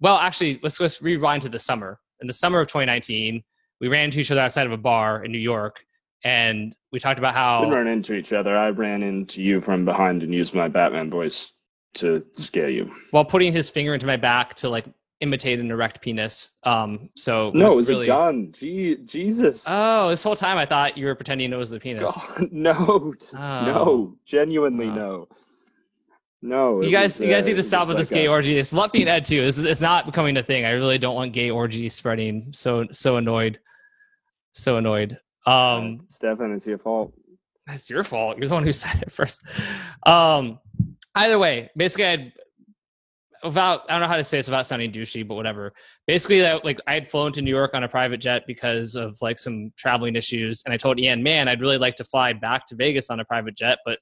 well, 0.00 0.16
actually, 0.16 0.58
let's 0.62 0.80
let's 0.80 1.02
rewind 1.02 1.42
to 1.42 1.50
the 1.50 1.58
summer. 1.58 2.00
In 2.22 2.26
the 2.26 2.32
summer 2.32 2.60
of 2.60 2.68
2019, 2.68 3.42
we 3.80 3.88
ran 3.88 4.06
into 4.06 4.20
each 4.20 4.30
other 4.30 4.40
outside 4.40 4.66
of 4.66 4.72
a 4.72 4.78
bar 4.78 5.24
in 5.24 5.32
New 5.32 5.38
York, 5.38 5.84
and 6.24 6.74
we 6.92 6.98
talked 6.98 7.18
about 7.18 7.34
how 7.34 7.64
we 7.64 7.74
ran 7.74 7.86
into 7.86 8.14
each 8.14 8.32
other. 8.32 8.56
I 8.56 8.70
ran 8.70 9.02
into 9.02 9.42
you 9.42 9.60
from 9.60 9.84
behind 9.84 10.22
and 10.22 10.34
used 10.34 10.54
my 10.54 10.68
Batman 10.68 11.10
voice 11.10 11.52
to 11.94 12.22
scare 12.34 12.68
you 12.68 12.92
while 13.10 13.24
putting 13.24 13.52
his 13.52 13.68
finger 13.68 13.94
into 13.94 14.06
my 14.06 14.16
back 14.16 14.54
to 14.54 14.68
like 14.68 14.86
imitate 15.20 15.60
an 15.60 15.70
erect 15.70 16.00
penis. 16.00 16.56
Um, 16.64 17.10
so 17.16 17.48
it 17.48 17.54
no, 17.54 17.64
was 17.64 17.72
it 17.72 17.76
was 17.76 17.88
really... 17.88 18.06
a 18.06 18.08
gun. 18.08 18.52
Gee, 18.52 18.96
Jesus. 19.04 19.66
Oh, 19.68 20.08
this 20.08 20.22
whole 20.22 20.36
time 20.36 20.58
I 20.58 20.66
thought 20.66 20.96
you 20.96 21.06
were 21.06 21.14
pretending 21.14 21.52
it 21.52 21.56
was 21.56 21.70
the 21.70 21.80
penis. 21.80 22.12
God, 22.12 22.48
no, 22.52 23.14
oh. 23.34 23.36
no, 23.38 24.16
genuinely 24.24 24.86
oh. 24.86 24.94
no. 24.94 25.28
No, 26.42 26.80
you 26.80 26.90
guys, 26.90 27.20
was, 27.20 27.28
you 27.28 27.34
guys 27.34 27.44
uh, 27.44 27.48
need 27.50 27.56
to 27.56 27.62
stop 27.62 27.86
with 27.86 27.96
like 27.96 28.00
this 28.00 28.10
gay 28.10 28.24
a... 28.24 28.30
orgy. 28.30 28.58
It's 28.58 28.72
Luffy 28.72 29.02
and 29.02 29.10
Ed 29.10 29.26
too. 29.26 29.42
This 29.42 29.58
is 29.58 29.64
it's 29.64 29.82
not 29.82 30.06
becoming 30.06 30.38
a 30.38 30.42
thing. 30.42 30.64
I 30.64 30.70
really 30.70 30.96
don't 30.96 31.14
want 31.14 31.34
gay 31.34 31.50
orgy 31.50 31.90
spreading. 31.90 32.48
So 32.52 32.86
so 32.92 33.18
annoyed, 33.18 33.60
so 34.52 34.78
annoyed. 34.78 35.18
Um, 35.46 36.02
Stefan, 36.06 36.52
it's 36.52 36.66
your 36.66 36.78
fault. 36.78 37.12
It's 37.68 37.88
your 37.88 38.04
fault. 38.04 38.38
You're 38.38 38.48
the 38.48 38.54
one 38.54 38.64
who 38.64 38.72
said 38.72 39.02
it 39.02 39.12
first. 39.12 39.42
Um, 40.04 40.58
either 41.14 41.38
way, 41.38 41.70
basically, 41.76 42.06
I 42.06 42.32
without 43.42 43.82
I 43.88 43.94
don't 43.94 44.02
know 44.02 44.08
how 44.08 44.16
to 44.16 44.24
say 44.24 44.38
this 44.38 44.48
without 44.48 44.66
sounding 44.66 44.92
douchey, 44.92 45.26
but 45.26 45.34
whatever. 45.34 45.72
Basically, 46.06 46.42
like 46.42 46.80
I 46.86 46.94
had 46.94 47.08
flown 47.08 47.32
to 47.32 47.42
New 47.42 47.50
York 47.50 47.72
on 47.74 47.84
a 47.84 47.88
private 47.88 48.18
jet 48.18 48.42
because 48.46 48.94
of 48.96 49.16
like 49.20 49.38
some 49.38 49.72
traveling 49.76 50.16
issues, 50.16 50.62
and 50.64 50.74
I 50.74 50.76
told 50.76 50.98
Ian, 50.98 51.22
man, 51.22 51.48
I'd 51.48 51.60
really 51.60 51.78
like 51.78 51.96
to 51.96 52.04
fly 52.04 52.32
back 52.32 52.66
to 52.66 52.76
Vegas 52.76 53.10
on 53.10 53.20
a 53.20 53.24
private 53.24 53.56
jet, 53.56 53.78
but 53.84 53.98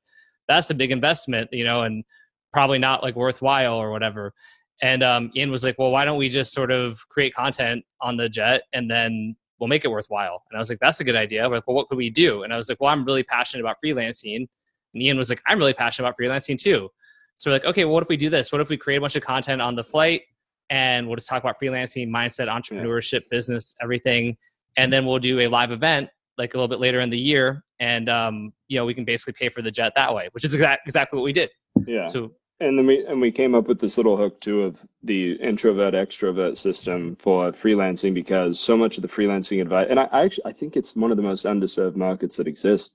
that's 0.48 0.70
a 0.70 0.74
big 0.74 0.90
investment, 0.90 1.50
you 1.52 1.64
know, 1.64 1.82
and 1.82 2.04
probably 2.52 2.78
not 2.78 3.02
like 3.02 3.14
worthwhile 3.14 3.76
or 3.76 3.90
whatever. 3.90 4.32
And 4.80 5.02
um, 5.02 5.30
Ian 5.36 5.50
was 5.50 5.64
like, 5.64 5.76
well, 5.78 5.90
why 5.90 6.04
don't 6.04 6.18
we 6.18 6.28
just 6.28 6.52
sort 6.52 6.70
of 6.70 6.98
create 7.08 7.34
content 7.34 7.84
on 8.00 8.16
the 8.16 8.28
jet 8.28 8.62
and 8.72 8.90
then 8.90 9.36
we'll 9.58 9.68
make 9.68 9.84
it 9.84 9.88
worthwhile? 9.88 10.44
And 10.50 10.56
I 10.56 10.60
was 10.60 10.70
like, 10.70 10.78
that's 10.80 11.00
a 11.00 11.04
good 11.04 11.16
idea. 11.16 11.48
We're 11.48 11.56
like, 11.56 11.66
well, 11.66 11.76
what 11.76 11.88
could 11.88 11.98
we 11.98 12.10
do? 12.10 12.42
And 12.42 12.52
I 12.52 12.56
was 12.56 12.68
like, 12.68 12.80
well, 12.80 12.90
I'm 12.90 13.04
really 13.04 13.22
passionate 13.22 13.62
about 13.62 13.76
freelancing. 13.84 14.46
And 14.94 15.02
Ian 15.02 15.18
was 15.18 15.30
like, 15.30 15.42
I'm 15.46 15.58
really 15.58 15.74
passionate 15.74 16.08
about 16.08 16.16
freelancing 16.18 16.58
too. 16.58 16.88
So 17.36 17.50
we're 17.50 17.54
like, 17.54 17.64
okay, 17.66 17.84
well, 17.84 17.94
what 17.94 18.02
if 18.02 18.08
we 18.08 18.16
do 18.16 18.30
this? 18.30 18.50
What 18.50 18.60
if 18.60 18.68
we 18.68 18.76
create 18.76 18.96
a 18.96 19.00
bunch 19.00 19.16
of 19.16 19.22
content 19.22 19.62
on 19.62 19.74
the 19.74 19.84
flight 19.84 20.22
and 20.70 21.06
we'll 21.06 21.16
just 21.16 21.28
talk 21.28 21.42
about 21.42 21.60
freelancing, 21.60 22.08
mindset, 22.08 22.48
entrepreneurship, 22.48 23.20
yeah. 23.20 23.28
business, 23.30 23.74
everything, 23.80 24.36
and 24.76 24.92
then 24.92 25.06
we'll 25.06 25.18
do 25.18 25.40
a 25.40 25.46
live 25.46 25.72
event 25.72 26.08
like 26.36 26.54
a 26.54 26.56
little 26.56 26.68
bit 26.68 26.78
later 26.78 27.00
in 27.00 27.10
the 27.10 27.18
year, 27.18 27.64
and 27.80 28.08
um, 28.08 28.52
you 28.68 28.78
know 28.78 28.84
we 28.84 28.94
can 28.94 29.04
basically 29.04 29.32
pay 29.32 29.48
for 29.48 29.60
the 29.60 29.70
jet 29.70 29.92
that 29.96 30.14
way, 30.14 30.28
which 30.32 30.44
is 30.44 30.54
exact, 30.54 30.86
exactly 30.86 31.18
what 31.18 31.24
we 31.24 31.32
did. 31.32 31.50
Yeah. 31.86 32.06
So 32.06 32.32
and 32.60 32.78
then 32.78 32.86
we 32.86 33.04
and 33.06 33.20
we 33.20 33.30
came 33.30 33.54
up 33.54 33.68
with 33.68 33.80
this 33.80 33.96
little 33.96 34.16
hook 34.16 34.40
too 34.40 34.62
of 34.62 34.78
the 35.02 35.32
introvert 35.34 35.94
extrovert 35.94 36.56
system 36.56 37.16
for 37.16 37.52
freelancing 37.52 38.14
because 38.14 38.58
so 38.58 38.76
much 38.76 38.98
of 38.98 39.02
the 39.02 39.08
freelancing 39.08 39.60
advice 39.60 39.86
and 39.90 40.00
I, 40.00 40.04
I 40.04 40.24
actually 40.24 40.46
I 40.46 40.52
think 40.52 40.76
it's 40.76 40.96
one 40.96 41.10
of 41.10 41.16
the 41.16 41.22
most 41.22 41.46
underserved 41.46 41.96
markets 41.96 42.36
that 42.36 42.48
exists 42.48 42.94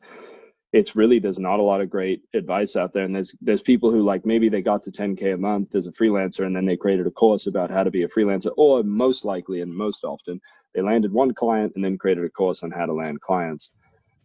it's 0.74 0.96
really 0.96 1.20
there's 1.20 1.40
not 1.40 1.60
a 1.60 1.64
lot 1.64 1.82
of 1.82 1.90
great 1.90 2.24
advice 2.34 2.76
out 2.76 2.92
there 2.94 3.06
and 3.06 3.16
there's 3.16 3.34
there's 3.42 3.62
people 3.62 3.92
who 3.92 4.02
like 4.02 4.26
maybe 4.26 4.50
they 4.50 4.62
got 4.62 4.84
to 4.84 4.92
10k 4.92 5.36
a 5.36 5.38
month 5.38 5.76
as 5.76 5.88
a 5.88 5.92
freelancer 5.92 6.46
and 6.46 6.56
then 6.56 6.66
they 6.66 6.76
created 6.76 7.08
a 7.08 7.12
course 7.12 7.48
about 7.48 7.70
how 7.70 7.84
to 7.84 7.92
be 7.92 8.04
a 8.04 8.08
freelancer 8.08 8.52
or 8.58 8.84
most 8.84 9.24
likely 9.24 9.62
and 9.62 9.74
most 9.74 10.04
often 10.04 10.42
they 10.74 10.82
landed 10.82 11.14
one 11.14 11.34
client 11.34 11.74
and 11.76 11.84
then 11.84 11.98
created 11.98 12.26
a 12.26 12.30
course 12.30 12.64
on 12.64 12.72
how 12.72 12.86
to 12.86 12.94
land 12.94 13.22
clients. 13.22 13.72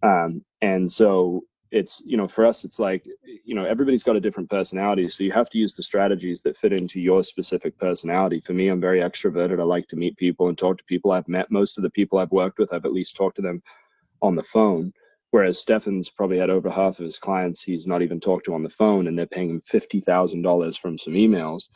Um, 0.03 0.45
and 0.63 0.91
so 0.91 1.43
it's 1.71 2.03
you 2.07 2.17
know 2.17 2.27
for 2.27 2.47
us 2.47 2.65
it's 2.65 2.79
like 2.79 3.07
you 3.45 3.55
know 3.55 3.65
everybody's 3.65 4.03
got 4.03 4.17
a 4.17 4.21
different 4.21 4.49
personality 4.49 5.09
so 5.09 5.23
you 5.23 5.33
have 5.33 5.51
to 5.51 5.59
use 5.59 5.75
the 5.75 5.83
strategies 5.83 6.41
that 6.41 6.57
fit 6.57 6.73
into 6.73 7.01
your 7.01 7.23
specific 7.23 7.77
personality. 7.79 8.41
For 8.41 8.53
me 8.53 8.69
i'm 8.69 8.81
very 8.81 9.01
extroverted. 9.01 9.61
I 9.61 9.65
like 9.65 9.89
to 9.89 9.97
meet 9.97 10.17
people 10.17 10.49
and 10.49 10.57
talk 10.57 10.79
to 10.79 10.85
people. 10.85 11.13
I've 11.13 11.29
met 11.29 11.51
most 11.51 11.79
of 11.79 11.83
the 11.83 11.91
people 11.91 12.19
i've 12.19 12.33
worked 12.33 12.59
with. 12.59 12.73
I've 12.73 12.85
at 12.85 12.93
least 12.93 13.17
talked 13.17 13.37
to 13.37 13.43
them 13.43 13.63
on 14.23 14.35
the 14.35 14.43
phone. 14.43 14.93
Whereas 15.31 15.61
stefan's 15.61 16.09
probably 16.09 16.39
had 16.39 16.51
over 16.51 16.71
half 16.71 16.99
of 16.99 17.05
his 17.05 17.19
clients 17.19 17.63
he's 17.63 17.87
not 17.87 18.03
even 18.03 18.21
talked 18.21 18.47
to 18.47 18.55
on 18.55 18.63
the 18.63 18.71
phone 18.71 19.07
and 19.07 19.19
they're 19.19 19.27
paying 19.27 19.51
him 19.51 19.61
$50000 19.61 20.79
from 20.79 20.97
some 20.97 21.15
emails 21.15 21.69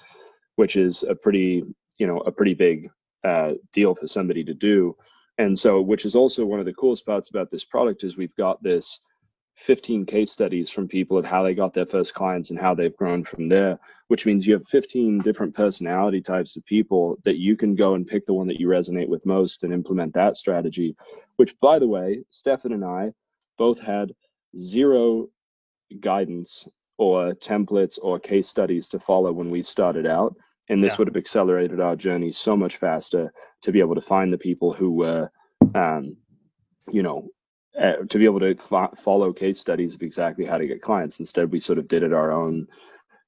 which 0.56 0.76
is 0.76 1.02
a 1.02 1.14
pretty 1.14 1.62
you 1.98 2.06
know 2.06 2.18
a 2.20 2.32
pretty 2.32 2.54
big 2.54 2.90
uh, 3.24 3.52
deal 3.72 3.94
for 3.94 4.08
somebody 4.08 4.44
to 4.44 4.54
do. 4.54 4.96
And 5.38 5.58
so 5.58 5.80
which 5.80 6.04
is 6.04 6.16
also 6.16 6.44
one 6.44 6.60
of 6.60 6.66
the 6.66 6.74
coolest 6.74 7.06
parts 7.06 7.30
about 7.30 7.50
this 7.50 7.64
product 7.64 8.04
is 8.04 8.16
we've 8.16 8.36
got 8.36 8.62
this 8.62 9.00
15 9.56 10.06
case 10.06 10.32
studies 10.32 10.70
from 10.70 10.88
people 10.88 11.18
of 11.18 11.24
how 11.24 11.42
they 11.42 11.54
got 11.54 11.74
their 11.74 11.86
first 11.86 12.14
clients 12.14 12.50
and 12.50 12.58
how 12.58 12.74
they've 12.74 12.96
grown 12.96 13.22
from 13.22 13.48
there, 13.48 13.78
which 14.08 14.26
means 14.26 14.46
you 14.46 14.54
have 14.54 14.66
15 14.66 15.18
different 15.18 15.54
personality 15.54 16.20
types 16.20 16.56
of 16.56 16.64
people 16.64 17.16
that 17.24 17.38
you 17.38 17.56
can 17.56 17.74
go 17.74 17.94
and 17.94 18.06
pick 18.06 18.26
the 18.26 18.34
one 18.34 18.46
that 18.46 18.58
you 18.58 18.66
resonate 18.66 19.08
with 19.08 19.26
most 19.26 19.62
and 19.62 19.72
implement 19.72 20.14
that 20.14 20.36
strategy. 20.36 20.96
Which, 21.36 21.58
by 21.60 21.78
the 21.78 21.86
way, 21.86 22.24
Stefan 22.30 22.72
and 22.72 22.84
I 22.84 23.12
both 23.58 23.78
had 23.78 24.12
zero 24.56 25.28
guidance 26.00 26.68
or 26.98 27.34
templates 27.34 27.98
or 28.02 28.18
case 28.18 28.48
studies 28.48 28.88
to 28.88 28.98
follow 28.98 29.32
when 29.32 29.50
we 29.50 29.62
started 29.62 30.06
out. 30.06 30.34
And 30.68 30.82
this 30.82 30.92
yeah. 30.92 30.98
would 30.98 31.08
have 31.08 31.16
accelerated 31.16 31.80
our 31.80 31.96
journey 31.96 32.32
so 32.32 32.56
much 32.56 32.76
faster 32.76 33.32
to 33.62 33.72
be 33.72 33.80
able 33.80 33.96
to 33.96 34.00
find 34.00 34.32
the 34.32 34.38
people 34.38 34.72
who 34.72 34.92
were, 34.92 35.30
um, 35.74 36.16
you 36.90 37.02
know, 37.02 37.28
uh, 37.80 38.04
to 38.08 38.18
be 38.18 38.24
able 38.24 38.40
to 38.40 38.50
f- 38.50 38.98
follow 38.98 39.32
case 39.32 39.58
studies 39.58 39.94
of 39.94 40.02
exactly 40.02 40.44
how 40.44 40.58
to 40.58 40.66
get 40.66 40.82
clients. 40.82 41.20
Instead, 41.20 41.50
we 41.50 41.60
sort 41.60 41.78
of 41.78 41.88
did 41.88 42.02
it 42.02 42.12
our 42.12 42.32
own 42.32 42.66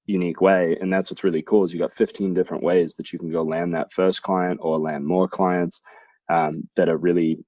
unique 0.07 0.41
way, 0.41 0.77
and 0.81 0.93
that's 0.93 1.11
what's 1.11 1.25
really 1.25 1.43
cool 1.43 1.65
is 1.65 1.73
you 1.73 1.79
got 1.79 1.93
15 1.93 2.35
different 2.35 2.63
ways 2.63 2.95
that 2.95 3.13
you 3.13 3.19
can 3.19 3.33
go 3.33 3.43
land 3.43 3.75
that 3.75 3.93
first 3.93 4.23
client 4.23 4.61
or 4.63 4.79
land 4.79 5.07
more 5.07 5.29
clients 5.29 5.81
um, 6.29 6.69
that 6.77 6.89
are 6.89 6.99
really 6.99 7.39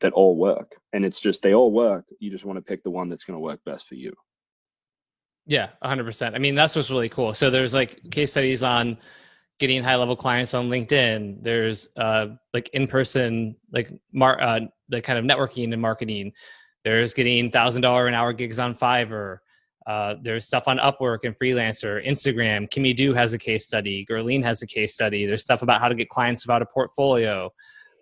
that 0.00 0.12
all 0.14 0.36
work. 0.36 0.76
And 0.92 1.04
it's 1.04 1.20
just 1.20 1.42
they 1.42 1.54
all 1.54 1.72
work. 1.72 2.04
You 2.18 2.30
just 2.30 2.44
want 2.44 2.56
to 2.56 2.62
pick 2.62 2.82
the 2.82 2.90
one 2.90 3.08
that's 3.08 3.24
going 3.24 3.36
to 3.36 3.40
work 3.40 3.60
best 3.64 3.86
for 3.86 3.94
you. 3.94 4.12
Yeah, 5.46 5.70
100%. 5.84 6.34
I 6.34 6.38
mean, 6.38 6.54
that's 6.54 6.76
what's 6.76 6.90
really 6.90 7.08
cool. 7.08 7.34
So 7.34 7.50
there's 7.50 7.74
like 7.74 8.10
case 8.10 8.30
studies 8.30 8.62
on 8.62 8.98
getting 9.60 9.84
high 9.84 9.94
level 9.94 10.16
clients 10.16 10.54
on 10.54 10.68
LinkedIn. 10.68 11.44
There's 11.44 11.90
uh, 11.96 12.28
like 12.52 12.68
in 12.70 12.88
person, 12.88 13.54
like 13.72 13.92
mar- 14.12 14.40
uh, 14.40 14.60
the 14.88 15.00
kind 15.00 15.18
of 15.18 15.24
networking 15.24 15.72
and 15.72 15.80
marketing. 15.80 16.32
There's 16.82 17.14
getting 17.14 17.50
thousand 17.50 17.82
dollar 17.82 18.08
an 18.08 18.14
hour 18.14 18.32
gigs 18.32 18.58
on 18.58 18.74
Fiverr. 18.74 19.38
Uh, 19.86 20.14
there's 20.22 20.46
stuff 20.46 20.66
on 20.66 20.78
Upwork 20.78 21.20
and 21.24 21.38
Freelancer, 21.38 22.04
Instagram. 22.06 22.70
Kimmy 22.70 22.96
Do 22.96 23.12
has 23.14 23.32
a 23.32 23.38
case 23.38 23.66
study. 23.66 24.06
Gerline 24.10 24.42
has 24.42 24.62
a 24.62 24.66
case 24.66 24.94
study. 24.94 25.26
There's 25.26 25.42
stuff 25.42 25.62
about 25.62 25.80
how 25.80 25.88
to 25.88 25.94
get 25.94 26.08
clients 26.08 26.44
about 26.44 26.62
a 26.62 26.66
portfolio, 26.66 27.50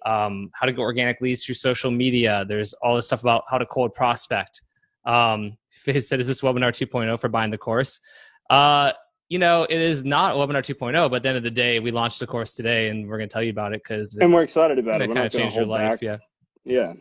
um, 0.06 0.50
how 0.54 0.66
to 0.66 0.72
get 0.72 0.80
organic 0.80 1.20
leads 1.20 1.44
through 1.44 1.56
social 1.56 1.90
media. 1.90 2.44
There's 2.48 2.72
all 2.74 2.96
this 2.96 3.06
stuff 3.06 3.22
about 3.22 3.44
how 3.48 3.58
to 3.58 3.66
cold 3.66 3.94
prospect. 3.94 4.62
Um, 5.06 5.56
said, 6.00 6.20
"Is 6.20 6.28
this 6.28 6.40
webinar 6.40 6.70
2.0 6.70 7.18
for 7.18 7.28
buying 7.28 7.50
the 7.50 7.58
course?" 7.58 8.00
Uh, 8.48 8.92
you 9.28 9.38
know, 9.38 9.64
it 9.64 9.78
is 9.78 10.04
not 10.04 10.34
a 10.34 10.34
webinar 10.34 10.62
2.0, 10.62 11.10
but 11.10 11.16
at 11.16 11.22
the 11.22 11.28
end 11.28 11.36
of 11.36 11.44
the 11.44 11.50
day, 11.50 11.80
we 11.80 11.90
launched 11.90 12.18
the 12.18 12.26
course 12.26 12.54
today 12.54 12.88
and 12.88 13.06
we're 13.06 13.18
going 13.18 13.28
to 13.28 13.32
tell 13.32 13.42
you 13.42 13.50
about 13.50 13.74
it 13.74 13.82
because 13.82 14.16
and 14.16 14.32
we're 14.32 14.42
excited 14.42 14.78
about 14.78 15.02
it. 15.02 15.10
It 15.10 15.14
Kind 15.14 15.26
of 15.26 15.32
change 15.32 15.54
your 15.54 15.66
life. 15.66 16.00
Back. 16.00 16.02
Yeah. 16.02 16.16
Yeah. 16.64 16.94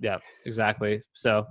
Yeah, 0.00 0.18
exactly. 0.46 1.02
So, 1.12 1.46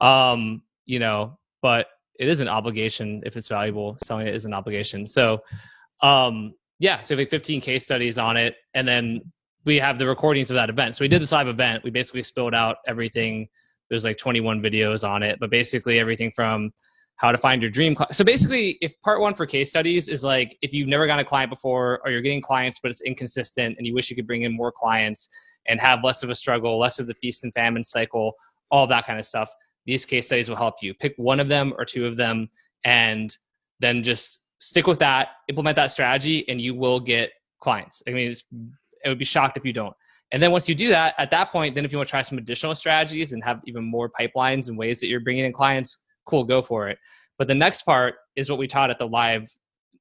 um, 0.00 0.62
you 0.86 0.98
know, 0.98 1.38
but 1.60 1.86
it 2.18 2.28
is 2.28 2.40
an 2.40 2.48
obligation 2.48 3.22
if 3.24 3.36
it's 3.36 3.48
valuable. 3.48 3.96
Selling 4.02 4.26
it 4.26 4.34
is 4.34 4.46
an 4.46 4.54
obligation. 4.54 5.06
So, 5.06 5.42
um, 6.00 6.54
yeah, 6.78 7.02
so 7.02 7.14
we 7.14 7.22
have 7.22 7.28
15 7.28 7.60
case 7.60 7.84
studies 7.84 8.18
on 8.18 8.36
it 8.36 8.56
and 8.74 8.88
then 8.88 9.20
we 9.64 9.78
have 9.78 9.98
the 9.98 10.08
recordings 10.08 10.50
of 10.50 10.56
that 10.56 10.70
event. 10.70 10.96
So 10.96 11.04
we 11.04 11.08
did 11.08 11.22
this 11.22 11.30
live 11.30 11.46
event. 11.46 11.84
We 11.84 11.90
basically 11.90 12.24
spilled 12.24 12.54
out 12.54 12.78
everything. 12.88 13.48
There's 13.88 14.04
like 14.04 14.18
21 14.18 14.60
videos 14.60 15.08
on 15.08 15.22
it, 15.22 15.38
but 15.38 15.50
basically 15.50 16.00
everything 16.00 16.32
from 16.32 16.72
how 17.22 17.30
to 17.30 17.38
find 17.38 17.62
your 17.62 17.70
dream 17.70 17.94
client. 17.94 18.16
So 18.16 18.24
basically, 18.24 18.78
if 18.80 19.00
part 19.02 19.20
one 19.20 19.34
for 19.34 19.46
case 19.46 19.70
studies 19.70 20.08
is 20.08 20.24
like 20.24 20.58
if 20.60 20.74
you've 20.74 20.88
never 20.88 21.06
gotten 21.06 21.24
a 21.24 21.28
client 21.28 21.50
before 21.50 22.00
or 22.04 22.10
you're 22.10 22.20
getting 22.20 22.42
clients 22.42 22.80
but 22.80 22.90
it's 22.90 23.00
inconsistent 23.02 23.76
and 23.78 23.86
you 23.86 23.94
wish 23.94 24.10
you 24.10 24.16
could 24.16 24.26
bring 24.26 24.42
in 24.42 24.54
more 24.54 24.72
clients 24.72 25.28
and 25.68 25.80
have 25.80 26.02
less 26.02 26.24
of 26.24 26.30
a 26.30 26.34
struggle, 26.34 26.80
less 26.80 26.98
of 26.98 27.06
the 27.06 27.14
feast 27.14 27.44
and 27.44 27.54
famine 27.54 27.84
cycle, 27.84 28.34
all 28.72 28.88
that 28.88 29.06
kind 29.06 29.20
of 29.20 29.24
stuff, 29.24 29.48
these 29.86 30.04
case 30.04 30.26
studies 30.26 30.48
will 30.48 30.56
help 30.56 30.74
you. 30.82 30.92
Pick 30.94 31.14
one 31.16 31.38
of 31.38 31.48
them 31.48 31.72
or 31.78 31.84
two 31.84 32.06
of 32.06 32.16
them 32.16 32.48
and 32.84 33.36
then 33.78 34.02
just 34.02 34.40
stick 34.58 34.88
with 34.88 34.98
that, 34.98 35.28
implement 35.48 35.76
that 35.76 35.92
strategy, 35.92 36.48
and 36.48 36.60
you 36.60 36.74
will 36.74 36.98
get 36.98 37.30
clients. 37.60 38.02
I 38.08 38.10
mean, 38.10 38.32
it 39.04 39.08
would 39.08 39.18
be 39.18 39.24
shocked 39.24 39.56
if 39.56 39.64
you 39.64 39.72
don't. 39.72 39.94
And 40.32 40.42
then 40.42 40.50
once 40.50 40.68
you 40.68 40.74
do 40.74 40.88
that, 40.88 41.14
at 41.18 41.30
that 41.30 41.52
point, 41.52 41.76
then 41.76 41.84
if 41.84 41.92
you 41.92 41.98
want 41.98 42.08
to 42.08 42.10
try 42.10 42.22
some 42.22 42.38
additional 42.38 42.74
strategies 42.74 43.32
and 43.32 43.44
have 43.44 43.60
even 43.66 43.84
more 43.84 44.10
pipelines 44.10 44.68
and 44.68 44.76
ways 44.76 44.98
that 45.00 45.06
you're 45.06 45.20
bringing 45.20 45.44
in 45.44 45.52
clients, 45.52 45.98
cool, 46.24 46.44
go 46.44 46.62
for 46.62 46.88
it. 46.88 46.98
But 47.38 47.48
the 47.48 47.54
next 47.54 47.82
part 47.82 48.14
is 48.36 48.48
what 48.48 48.58
we 48.58 48.66
taught 48.66 48.90
at 48.90 48.98
the 48.98 49.06
live 49.06 49.48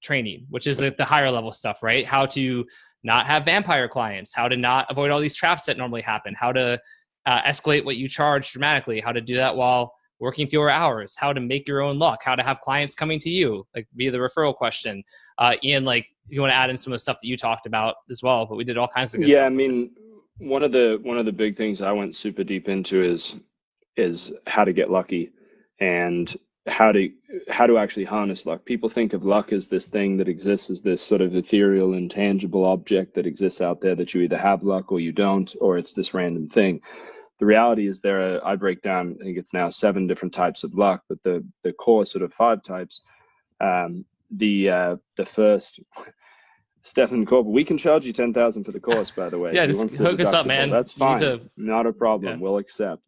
training, 0.01 0.45
which 0.49 0.67
is 0.67 0.82
like 0.82 0.97
the 0.97 1.05
higher 1.05 1.32
level 1.32 1.51
stuff, 1.51 1.82
right? 1.84 2.05
How 2.05 2.26
to 2.28 2.65
not 3.03 3.26
have 3.26 3.45
vampire 3.45 3.88
clients, 3.88 4.34
how 4.34 4.47
to 4.47 4.57
not 4.57 4.88
avoid 4.89 5.11
all 5.11 5.19
these 5.19 5.36
traps 5.36 5.65
that 5.65 5.78
normally 5.78 6.01
happen, 6.01 6.36
how 6.38 6.51
to 6.51 6.80
uh, 7.26 7.41
escalate 7.43 7.86
what 7.86 7.97
you 7.97 8.07
charge 8.07 8.51
dramatically, 8.51 8.99
how 8.99 9.11
to 9.11 9.22
do 9.22 9.36
that 9.36 9.55
while 9.55 9.93
working 10.19 10.47
fewer 10.47 10.69
hours, 10.69 11.15
how 11.17 11.34
to 11.34 11.41
make 11.41 11.67
your 11.67 11.82
own 11.82 11.97
luck, 11.97 12.22
how 12.24 12.36
to 12.36 12.43
have 12.43 12.61
clients 12.61 12.93
coming 12.93 13.17
to 13.19 13.30
you, 13.30 13.65
like 13.76 13.88
via 13.95 14.11
the 14.11 14.17
referral 14.17 14.55
question. 14.55 15.03
Uh, 15.39 15.55
Ian, 15.63 15.84
like 15.84 16.05
if 16.28 16.36
you 16.36 16.41
want 16.41 16.51
to 16.51 16.55
add 16.55 16.69
in 16.69 16.78
some 16.78 16.93
of 16.93 16.95
the 16.95 16.99
stuff 16.99 17.17
that 17.22 17.28
you 17.28 17.36
talked 17.36 17.65
about 17.65 17.95
as 18.09 18.22
well, 18.22 18.45
but 18.45 18.55
we 18.55 18.63
did 18.63 18.78
all 18.78 18.88
kinds 18.88 19.13
of 19.13 19.19
good 19.19 19.30
yeah. 19.30 19.38
Stuff. 19.38 19.45
I 19.47 19.49
mean, 19.49 19.91
one 20.38 20.63
of 20.63 20.72
the 20.72 20.99
one 21.01 21.17
of 21.17 21.26
the 21.26 21.32
big 21.32 21.57
things 21.57 21.82
I 21.82 21.91
went 21.91 22.15
super 22.15 22.43
deep 22.43 22.69
into 22.69 23.01
is 23.01 23.36
is 23.97 24.34
how 24.47 24.63
to 24.63 24.74
get 24.74 24.89
lucky 24.89 25.32
and 25.82 26.38
how 26.68 26.92
to 26.92 27.10
how 27.50 27.66
to 27.66 27.78
actually 27.78 28.06
harness 28.06 28.46
luck. 28.46 28.64
People 28.64 28.88
think 28.88 29.14
of 29.14 29.26
luck 29.26 29.52
as 29.52 29.68
this 29.68 29.88
thing 29.88 30.16
that 30.18 30.30
exists 30.30 30.70
as 30.70 30.82
this 30.82 31.02
sort 31.02 31.20
of 31.22 31.36
ethereal, 31.36 31.96
intangible 31.96 32.66
object 32.66 33.16
that 33.16 33.26
exists 33.26 33.60
out 33.60 33.82
there 33.82 33.96
that 33.96 34.14
you 34.14 34.22
either 34.22 34.38
have 34.38 34.64
luck 34.64 34.92
or 34.92 35.00
you 35.00 35.12
don't, 35.12 35.54
or 35.60 35.78
it's 35.78 35.94
this 35.94 36.14
random 36.14 36.48
thing. 36.48 36.80
The 37.40 37.48
reality 37.48 37.88
is 37.88 38.00
there 38.00 38.36
are 38.36 38.48
I 38.48 38.56
break 38.56 38.84
down, 38.84 39.18
I 39.20 39.24
think 39.24 39.38
it's 39.40 39.56
now 39.56 39.70
seven 39.70 40.06
different 40.06 40.36
types 40.36 40.64
of 40.64 40.76
luck, 40.76 41.04
but 41.10 41.22
the 41.24 41.44
the 41.64 41.74
core 41.74 42.06
sort 42.06 42.24
of 42.24 42.32
five 42.32 42.64
types. 42.64 43.02
Um, 43.60 44.06
the 44.30 44.70
uh, 44.70 44.96
the 45.18 45.26
first 45.26 45.80
Stefan 46.84 47.26
Corbett, 47.26 47.52
we 47.52 47.64
can 47.64 47.80
charge 47.80 48.06
you 48.06 48.14
ten 48.14 48.34
thousand 48.34 48.66
for 48.66 48.72
the 48.72 48.80
course, 48.80 49.10
by 49.10 49.30
the 49.30 49.40
way. 49.40 49.52
yeah, 49.56 49.66
just 49.66 49.98
hook 49.98 50.20
us 50.20 50.32
up, 50.32 50.46
man. 50.46 50.70
That's 50.70 50.92
fine. 50.92 51.20
To... 51.22 51.42
Not 51.58 51.88
a 51.88 51.94
problem. 51.94 52.34
Yeah. 52.34 52.40
We'll 52.40 52.60
accept. 52.60 53.02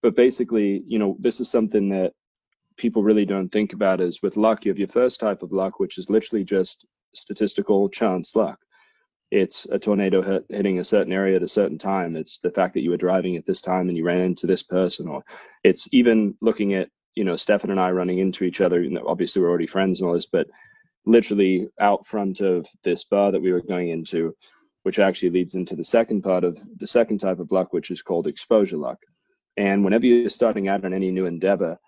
But 0.00 0.14
basically, 0.14 0.82
you 0.86 0.98
know, 0.98 1.16
this 1.18 1.40
is 1.40 1.50
something 1.50 1.90
that 1.90 2.14
people 2.80 3.02
really 3.02 3.26
don't 3.26 3.50
think 3.50 3.74
about 3.74 4.00
is 4.00 4.22
with 4.22 4.38
luck, 4.38 4.64
you 4.64 4.70
have 4.70 4.78
your 4.78 4.88
first 4.88 5.20
type 5.20 5.42
of 5.42 5.52
luck, 5.52 5.78
which 5.78 5.98
is 5.98 6.08
literally 6.08 6.44
just 6.44 6.86
statistical 7.14 7.90
chance 7.90 8.34
luck. 8.34 8.58
It's 9.30 9.66
a 9.66 9.78
tornado 9.78 10.22
hit, 10.22 10.46
hitting 10.48 10.78
a 10.78 10.84
certain 10.84 11.12
area 11.12 11.36
at 11.36 11.42
a 11.42 11.48
certain 11.48 11.78
time. 11.78 12.16
It's 12.16 12.38
the 12.38 12.50
fact 12.50 12.72
that 12.74 12.80
you 12.80 12.90
were 12.90 12.96
driving 12.96 13.36
at 13.36 13.44
this 13.44 13.60
time 13.60 13.88
and 13.88 13.98
you 13.98 14.04
ran 14.04 14.22
into 14.22 14.46
this 14.46 14.62
person, 14.62 15.08
or 15.08 15.22
it's 15.62 15.88
even 15.92 16.34
looking 16.40 16.72
at, 16.72 16.88
you 17.14 17.22
know, 17.22 17.36
Stefan 17.36 17.70
and 17.70 17.78
I 17.78 17.90
running 17.90 18.18
into 18.18 18.44
each 18.44 18.62
other. 18.62 18.82
You 18.82 18.90
know, 18.90 19.04
obviously, 19.06 19.42
we're 19.42 19.50
already 19.50 19.66
friends 19.66 20.00
and 20.00 20.08
all 20.08 20.14
this, 20.14 20.26
but 20.26 20.48
literally 21.04 21.68
out 21.78 22.06
front 22.06 22.40
of 22.40 22.66
this 22.82 23.04
bar 23.04 23.30
that 23.30 23.42
we 23.42 23.52
were 23.52 23.60
going 23.60 23.90
into, 23.90 24.34
which 24.84 24.98
actually 24.98 25.30
leads 25.30 25.54
into 25.54 25.76
the 25.76 25.84
second 25.84 26.22
part 26.22 26.44
of 26.44 26.58
the 26.78 26.86
second 26.86 27.18
type 27.18 27.40
of 27.40 27.52
luck, 27.52 27.74
which 27.74 27.90
is 27.90 28.00
called 28.00 28.26
exposure 28.26 28.78
luck. 28.78 28.98
And 29.56 29.84
whenever 29.84 30.06
you're 30.06 30.30
starting 30.30 30.68
out 30.68 30.84
on 30.86 30.94
any 30.94 31.10
new 31.10 31.26
endeavor, 31.26 31.78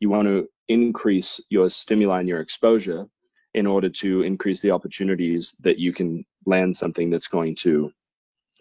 you 0.00 0.10
want 0.10 0.28
to 0.28 0.48
increase 0.68 1.40
your 1.48 1.70
stimuli 1.70 2.20
and 2.20 2.28
your 2.28 2.40
exposure 2.40 3.06
in 3.54 3.66
order 3.66 3.88
to 3.88 4.22
increase 4.22 4.60
the 4.60 4.70
opportunities 4.70 5.56
that 5.60 5.78
you 5.78 5.92
can 5.92 6.24
land 6.44 6.76
something 6.76 7.10
that's 7.10 7.28
going 7.28 7.54
to 7.54 7.90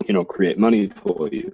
you 0.08 0.14
know 0.14 0.26
create 0.26 0.58
money 0.58 0.90
for 0.90 1.30
you. 1.32 1.52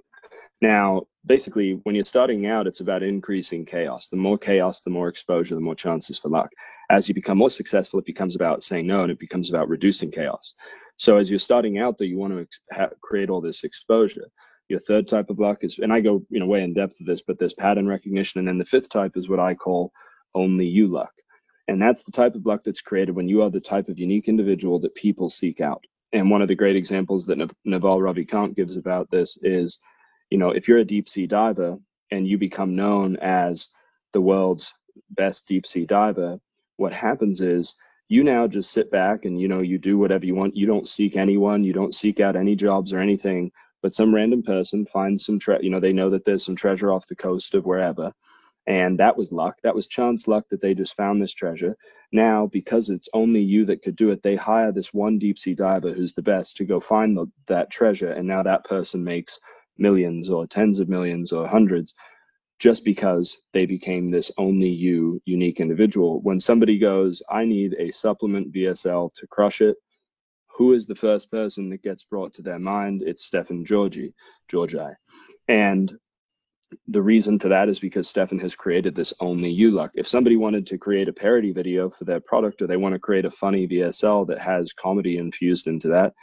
Now 0.60 1.02
basically 1.24 1.80
when 1.84 1.94
you're 1.94 2.04
starting 2.04 2.46
out 2.46 2.66
it's 2.66 2.80
about 2.80 3.02
increasing 3.02 3.64
chaos. 3.64 4.08
The 4.08 4.16
more 4.16 4.38
chaos 4.38 4.80
the 4.80 4.90
more 4.90 5.08
exposure 5.08 5.54
the 5.54 5.60
more 5.60 5.74
chances 5.74 6.18
for 6.18 6.28
luck. 6.28 6.50
As 6.90 7.08
you 7.08 7.14
become 7.14 7.38
more 7.38 7.50
successful 7.50 7.98
it 7.98 8.06
becomes 8.06 8.36
about 8.36 8.62
saying 8.62 8.86
no 8.86 9.02
and 9.02 9.10
it 9.10 9.18
becomes 9.18 9.50
about 9.50 9.68
reducing 9.68 10.10
chaos. 10.10 10.54
So 10.96 11.16
as 11.18 11.30
you're 11.30 11.38
starting 11.38 11.78
out 11.78 11.98
though 11.98 12.04
you 12.04 12.18
want 12.18 12.34
to 12.34 12.40
ex- 12.40 12.94
create 13.00 13.30
all 13.30 13.40
this 13.40 13.64
exposure 13.64 14.28
your 14.68 14.80
third 14.80 15.08
type 15.08 15.30
of 15.30 15.38
luck 15.38 15.64
is, 15.64 15.78
and 15.78 15.92
I 15.92 16.00
go 16.00 16.22
you 16.30 16.40
know 16.40 16.46
way 16.46 16.62
in 16.62 16.74
depth 16.74 17.00
of 17.00 17.06
this, 17.06 17.22
but 17.22 17.38
there's 17.38 17.54
pattern 17.54 17.86
recognition, 17.88 18.38
and 18.38 18.48
then 18.48 18.58
the 18.58 18.64
fifth 18.64 18.88
type 18.88 19.16
is 19.16 19.28
what 19.28 19.40
I 19.40 19.54
call 19.54 19.92
only 20.34 20.66
you 20.66 20.88
luck, 20.88 21.12
and 21.68 21.80
that's 21.80 22.02
the 22.02 22.12
type 22.12 22.34
of 22.34 22.46
luck 22.46 22.62
that's 22.64 22.80
created 22.80 23.14
when 23.14 23.28
you 23.28 23.42
are 23.42 23.50
the 23.50 23.60
type 23.60 23.88
of 23.88 23.98
unique 23.98 24.28
individual 24.28 24.78
that 24.80 24.94
people 24.94 25.28
seek 25.28 25.60
out. 25.60 25.84
And 26.12 26.30
one 26.30 26.42
of 26.42 26.48
the 26.48 26.54
great 26.54 26.76
examples 26.76 27.24
that 27.26 27.38
Naval 27.64 27.98
Ravikant 27.98 28.54
gives 28.54 28.76
about 28.76 29.10
this 29.10 29.38
is, 29.42 29.78
you 30.30 30.36
know, 30.36 30.50
if 30.50 30.68
you're 30.68 30.78
a 30.78 30.84
deep 30.84 31.08
sea 31.08 31.26
diver 31.26 31.78
and 32.10 32.26
you 32.26 32.36
become 32.36 32.76
known 32.76 33.16
as 33.16 33.68
the 34.12 34.20
world's 34.20 34.72
best 35.10 35.48
deep 35.48 35.66
sea 35.66 35.86
diver, 35.86 36.38
what 36.76 36.92
happens 36.92 37.40
is 37.40 37.74
you 38.08 38.22
now 38.22 38.46
just 38.46 38.70
sit 38.70 38.90
back 38.90 39.24
and 39.24 39.40
you 39.40 39.48
know 39.48 39.60
you 39.60 39.78
do 39.78 39.96
whatever 39.96 40.26
you 40.26 40.34
want. 40.34 40.54
You 40.54 40.66
don't 40.66 40.86
seek 40.86 41.16
anyone, 41.16 41.64
you 41.64 41.72
don't 41.72 41.94
seek 41.94 42.20
out 42.20 42.36
any 42.36 42.54
jobs 42.54 42.92
or 42.92 42.98
anything. 42.98 43.50
But 43.82 43.94
some 43.94 44.14
random 44.14 44.42
person 44.42 44.86
finds 44.86 45.24
some 45.24 45.38
tre- 45.38 45.60
you 45.62 45.70
know 45.70 45.80
they 45.80 45.92
know 45.92 46.10
that 46.10 46.24
there's 46.24 46.44
some 46.44 46.56
treasure 46.56 46.92
off 46.92 47.08
the 47.08 47.16
coast 47.16 47.54
of 47.54 47.64
wherever, 47.66 48.12
and 48.66 48.98
that 49.00 49.16
was 49.16 49.32
luck. 49.32 49.58
That 49.62 49.74
was 49.74 49.88
chance 49.88 50.28
luck 50.28 50.48
that 50.50 50.60
they 50.60 50.74
just 50.74 50.96
found 50.96 51.20
this 51.20 51.34
treasure. 51.34 51.76
Now, 52.12 52.46
because 52.46 52.90
it's 52.90 53.08
only 53.12 53.40
you 53.40 53.64
that 53.66 53.82
could 53.82 53.96
do 53.96 54.10
it, 54.10 54.22
they 54.22 54.36
hire 54.36 54.72
this 54.72 54.94
one 54.94 55.18
deep 55.18 55.38
sea 55.38 55.54
diver 55.54 55.92
who's 55.92 56.12
the 56.12 56.22
best 56.22 56.56
to 56.58 56.64
go 56.64 56.78
find 56.80 57.16
the, 57.16 57.26
that 57.48 57.70
treasure. 57.70 58.12
And 58.12 58.28
now 58.28 58.42
that 58.44 58.64
person 58.64 59.02
makes 59.02 59.40
millions 59.78 60.30
or 60.30 60.46
tens 60.46 60.78
of 60.78 60.88
millions 60.88 61.32
or 61.32 61.48
hundreds 61.48 61.94
just 62.58 62.84
because 62.84 63.42
they 63.52 63.66
became 63.66 64.08
this 64.08 64.30
only 64.38 64.68
you 64.68 65.20
unique 65.24 65.58
individual. 65.58 66.20
When 66.22 66.38
somebody 66.38 66.78
goes, 66.78 67.22
I 67.28 67.44
need 67.44 67.74
a 67.78 67.90
supplement 67.90 68.54
VSL 68.54 69.12
to 69.14 69.26
crush 69.26 69.60
it, 69.60 69.76
who 70.62 70.74
is 70.74 70.86
the 70.86 70.94
first 70.94 71.28
person 71.28 71.70
that 71.70 71.82
gets 71.82 72.04
brought 72.04 72.32
to 72.32 72.40
their 72.40 72.60
mind? 72.60 73.02
It's 73.04 73.24
Stefan 73.24 73.64
Georgi, 73.64 74.14
Georgi. 74.48 74.90
And 75.48 75.92
the 76.86 77.02
reason 77.02 77.40
for 77.40 77.48
that 77.48 77.68
is 77.68 77.80
because 77.80 78.08
Stefan 78.08 78.38
has 78.38 78.54
created 78.54 78.94
this 78.94 79.12
only 79.18 79.50
you 79.50 79.72
luck. 79.72 79.90
If 79.94 80.06
somebody 80.06 80.36
wanted 80.36 80.68
to 80.68 80.78
create 80.78 81.08
a 81.08 81.12
parody 81.12 81.50
video 81.50 81.90
for 81.90 82.04
their 82.04 82.20
product 82.20 82.62
or 82.62 82.68
they 82.68 82.76
want 82.76 82.92
to 82.92 83.00
create 83.00 83.24
a 83.24 83.30
funny 83.32 83.66
VSL 83.66 84.24
that 84.28 84.38
has 84.38 84.72
comedy 84.72 85.18
infused 85.18 85.66
into 85.66 85.88
that, 85.88 86.14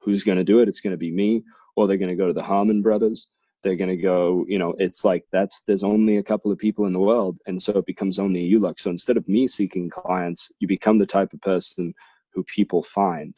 who's 0.00 0.24
going 0.24 0.38
to 0.38 0.42
do 0.42 0.58
it? 0.58 0.68
It's 0.68 0.80
going 0.80 0.94
to 0.94 0.96
be 0.96 1.12
me, 1.12 1.44
or 1.76 1.86
they're 1.86 1.96
going 1.96 2.08
to 2.08 2.16
go 2.16 2.26
to 2.26 2.32
the 2.32 2.42
Harmon 2.42 2.82
brothers. 2.82 3.28
They're 3.62 3.76
going 3.76 3.96
to 3.96 4.02
go, 4.02 4.44
you 4.48 4.58
know, 4.58 4.74
it's 4.80 5.04
like 5.04 5.22
that's 5.30 5.62
there's 5.68 5.84
only 5.84 6.16
a 6.16 6.24
couple 6.24 6.50
of 6.50 6.58
people 6.58 6.86
in 6.86 6.92
the 6.92 6.98
world, 6.98 7.38
and 7.46 7.62
so 7.62 7.78
it 7.78 7.86
becomes 7.86 8.18
only 8.18 8.40
you 8.40 8.58
luck. 8.58 8.80
So 8.80 8.90
instead 8.90 9.16
of 9.16 9.28
me 9.28 9.46
seeking 9.46 9.90
clients, 9.90 10.50
you 10.58 10.66
become 10.66 10.98
the 10.98 11.06
type 11.06 11.32
of 11.32 11.40
person 11.40 11.94
who 12.32 12.42
people 12.42 12.82
find. 12.82 13.32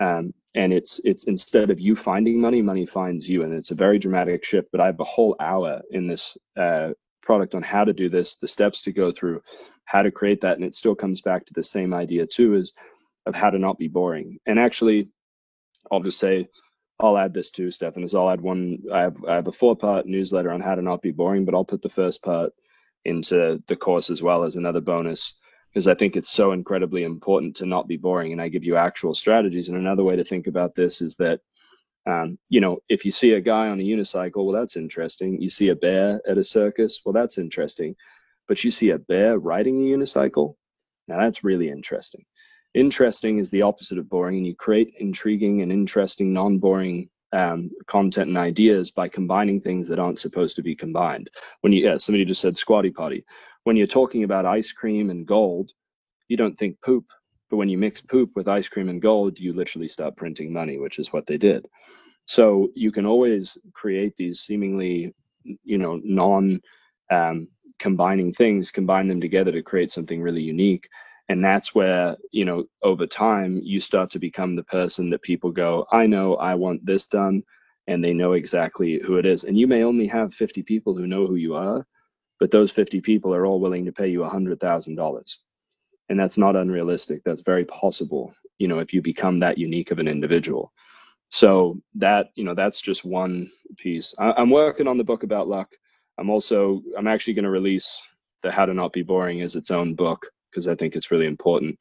Um, 0.00 0.32
and 0.54 0.72
it's 0.72 1.00
it's 1.04 1.24
instead 1.24 1.70
of 1.70 1.80
you 1.80 1.96
finding 1.96 2.40
money 2.40 2.62
money 2.62 2.86
finds 2.86 3.28
you. 3.28 3.42
And 3.42 3.52
it's 3.52 3.70
a 3.70 3.74
very 3.74 3.98
dramatic 3.98 4.44
shift 4.44 4.68
but 4.72 4.80
i 4.80 4.86
have 4.86 5.00
a 5.00 5.04
whole 5.04 5.36
hour 5.40 5.82
in 5.90 6.06
this 6.06 6.36
uh, 6.56 6.90
product 7.22 7.54
on 7.54 7.62
how 7.62 7.84
to 7.84 7.92
do 7.92 8.08
this 8.08 8.36
the 8.36 8.48
steps 8.48 8.82
to 8.82 8.92
go 8.92 9.12
through 9.12 9.42
how 9.84 10.02
to 10.02 10.10
create 10.10 10.40
that. 10.42 10.56
And 10.56 10.64
it 10.64 10.74
still 10.74 10.94
comes 10.94 11.20
back 11.20 11.46
to 11.46 11.54
the 11.54 11.64
same 11.64 11.94
idea 11.94 12.26
too 12.26 12.54
is 12.54 12.72
of 13.26 13.34
how 13.34 13.50
to 13.50 13.58
not 13.58 13.78
be 13.78 13.88
boring. 13.88 14.38
And 14.46 14.58
actually 14.58 15.08
i'll 15.90 16.02
just 16.02 16.18
say 16.18 16.48
i'll 17.00 17.18
add 17.18 17.34
this 17.34 17.50
too 17.50 17.70
stefan 17.70 18.02
is 18.02 18.14
i'll 18.14 18.30
add 18.30 18.40
one 18.40 18.78
i 18.92 19.02
have 19.02 19.16
i 19.28 19.34
have 19.34 19.48
a 19.48 19.52
four 19.52 19.76
part 19.76 20.06
newsletter 20.06 20.50
on 20.50 20.60
how 20.60 20.74
to 20.74 20.82
not 20.82 21.02
be 21.02 21.10
boring 21.10 21.44
but 21.44 21.54
i'll 21.54 21.64
put 21.64 21.82
the 21.82 21.88
first 21.88 22.22
part 22.22 22.52
into 23.04 23.62
the 23.68 23.76
course 23.76 24.10
as 24.10 24.22
well 24.22 24.44
as 24.44 24.56
another 24.56 24.80
bonus 24.80 25.38
because 25.76 25.88
I 25.88 25.94
think 25.94 26.16
it's 26.16 26.30
so 26.30 26.52
incredibly 26.52 27.04
important 27.04 27.54
to 27.56 27.66
not 27.66 27.86
be 27.86 27.98
boring. 27.98 28.32
And 28.32 28.40
I 28.40 28.48
give 28.48 28.64
you 28.64 28.76
actual 28.76 29.12
strategies. 29.12 29.68
And 29.68 29.76
another 29.76 30.04
way 30.04 30.16
to 30.16 30.24
think 30.24 30.46
about 30.46 30.74
this 30.74 31.02
is 31.02 31.16
that, 31.16 31.40
um, 32.06 32.38
you 32.48 32.62
know, 32.62 32.78
if 32.88 33.04
you 33.04 33.10
see 33.10 33.32
a 33.32 33.42
guy 33.42 33.68
on 33.68 33.78
a 33.78 33.82
unicycle, 33.82 34.36
well, 34.36 34.52
that's 34.52 34.78
interesting. 34.78 35.38
You 35.38 35.50
see 35.50 35.68
a 35.68 35.76
bear 35.76 36.22
at 36.26 36.38
a 36.38 36.44
circus, 36.44 37.02
well, 37.04 37.12
that's 37.12 37.36
interesting. 37.36 37.94
But 38.48 38.64
you 38.64 38.70
see 38.70 38.88
a 38.88 38.98
bear 38.98 39.38
riding 39.38 39.76
a 39.76 39.94
unicycle, 39.94 40.54
now 41.08 41.18
that's 41.18 41.44
really 41.44 41.68
interesting. 41.68 42.24
Interesting 42.72 43.36
is 43.36 43.50
the 43.50 43.60
opposite 43.60 43.98
of 43.98 44.08
boring, 44.08 44.38
and 44.38 44.46
you 44.46 44.54
create 44.56 44.94
intriguing 44.98 45.60
and 45.60 45.70
interesting, 45.70 46.32
non 46.32 46.56
boring 46.56 47.10
um, 47.32 47.70
content 47.86 48.28
and 48.28 48.38
ideas 48.38 48.90
by 48.90 49.08
combining 49.08 49.60
things 49.60 49.88
that 49.88 49.98
aren't 49.98 50.20
supposed 50.20 50.56
to 50.56 50.62
be 50.62 50.74
combined. 50.74 51.28
When 51.60 51.74
you, 51.74 51.84
yeah, 51.84 51.98
somebody 51.98 52.24
just 52.24 52.40
said 52.40 52.56
squatty 52.56 52.90
potty 52.90 53.26
when 53.66 53.76
you're 53.76 53.88
talking 53.88 54.24
about 54.24 54.46
ice 54.46 54.72
cream 54.72 55.10
and 55.10 55.26
gold, 55.26 55.72
you 56.28 56.36
don't 56.36 56.56
think 56.56 56.80
poop. 56.82 57.06
But 57.50 57.58
when 57.58 57.68
you 57.68 57.78
mix 57.78 58.00
poop 58.00 58.30
with 58.36 58.48
ice 58.48 58.68
cream 58.68 58.88
and 58.88 59.02
gold, 59.02 59.40
you 59.40 59.52
literally 59.52 59.88
start 59.88 60.16
printing 60.16 60.52
money, 60.52 60.78
which 60.78 61.00
is 61.00 61.12
what 61.12 61.26
they 61.26 61.38
did. 61.38 61.66
So 62.26 62.70
you 62.76 62.92
can 62.92 63.06
always 63.06 63.58
create 63.74 64.16
these 64.16 64.40
seemingly, 64.40 65.14
you 65.64 65.78
know, 65.78 66.00
non 66.04 66.60
um, 67.10 67.48
combining 67.80 68.32
things, 68.32 68.70
combine 68.70 69.08
them 69.08 69.20
together 69.20 69.52
to 69.52 69.62
create 69.62 69.90
something 69.90 70.22
really 70.22 70.42
unique. 70.42 70.88
And 71.28 71.44
that's 71.44 71.74
where, 71.74 72.16
you 72.32 72.44
know, 72.44 72.66
over 72.84 73.06
time, 73.06 73.60
you 73.64 73.80
start 73.80 74.10
to 74.12 74.20
become 74.20 74.56
the 74.56 74.64
person 74.64 75.10
that 75.10 75.22
people 75.22 75.50
go, 75.52 75.86
I 75.92 76.06
know 76.06 76.36
I 76.36 76.54
want 76.54 76.86
this 76.86 77.08
done. 77.08 77.42
And 77.88 78.04
they 78.04 78.14
know 78.14 78.34
exactly 78.34 79.00
who 79.04 79.16
it 79.16 79.26
is. 79.26 79.44
And 79.44 79.58
you 79.58 79.66
may 79.66 79.84
only 79.84 80.06
have 80.08 80.34
50 80.34 80.62
people 80.62 80.96
who 80.96 81.06
know 81.08 81.26
who 81.26 81.36
you 81.36 81.56
are, 81.56 81.84
but 82.38 82.50
those 82.50 82.70
50 82.70 83.00
people 83.00 83.34
are 83.34 83.46
all 83.46 83.60
willing 83.60 83.84
to 83.86 83.92
pay 83.92 84.08
you 84.08 84.20
$100,000. 84.20 85.36
And 86.08 86.20
that's 86.20 86.38
not 86.38 86.56
unrealistic. 86.56 87.22
That's 87.24 87.40
very 87.40 87.64
possible, 87.64 88.34
you 88.58 88.68
know, 88.68 88.78
if 88.78 88.92
you 88.92 89.02
become 89.02 89.40
that 89.40 89.58
unique 89.58 89.90
of 89.90 89.98
an 89.98 90.08
individual. 90.08 90.72
So 91.28 91.80
that, 91.96 92.30
you 92.34 92.44
know, 92.44 92.54
that's 92.54 92.80
just 92.80 93.04
one 93.04 93.50
piece. 93.76 94.14
I, 94.18 94.40
am 94.40 94.50
working 94.50 94.86
on 94.86 94.98
the 94.98 95.04
book 95.04 95.24
about 95.24 95.48
luck. 95.48 95.72
I'm 96.18 96.30
also, 96.30 96.82
I'm 96.96 97.08
actually 97.08 97.34
going 97.34 97.44
to 97.44 97.50
release 97.50 98.00
the 98.42 98.52
How 98.52 98.66
to 98.66 98.74
Not 98.74 98.92
Be 98.92 99.02
Boring 99.02 99.40
as 99.40 99.56
its 99.56 99.70
own 99.70 99.94
book 99.94 100.30
because 100.50 100.68
I 100.68 100.76
think 100.76 100.94
it's 100.94 101.10
really 101.10 101.26
important 101.26 101.78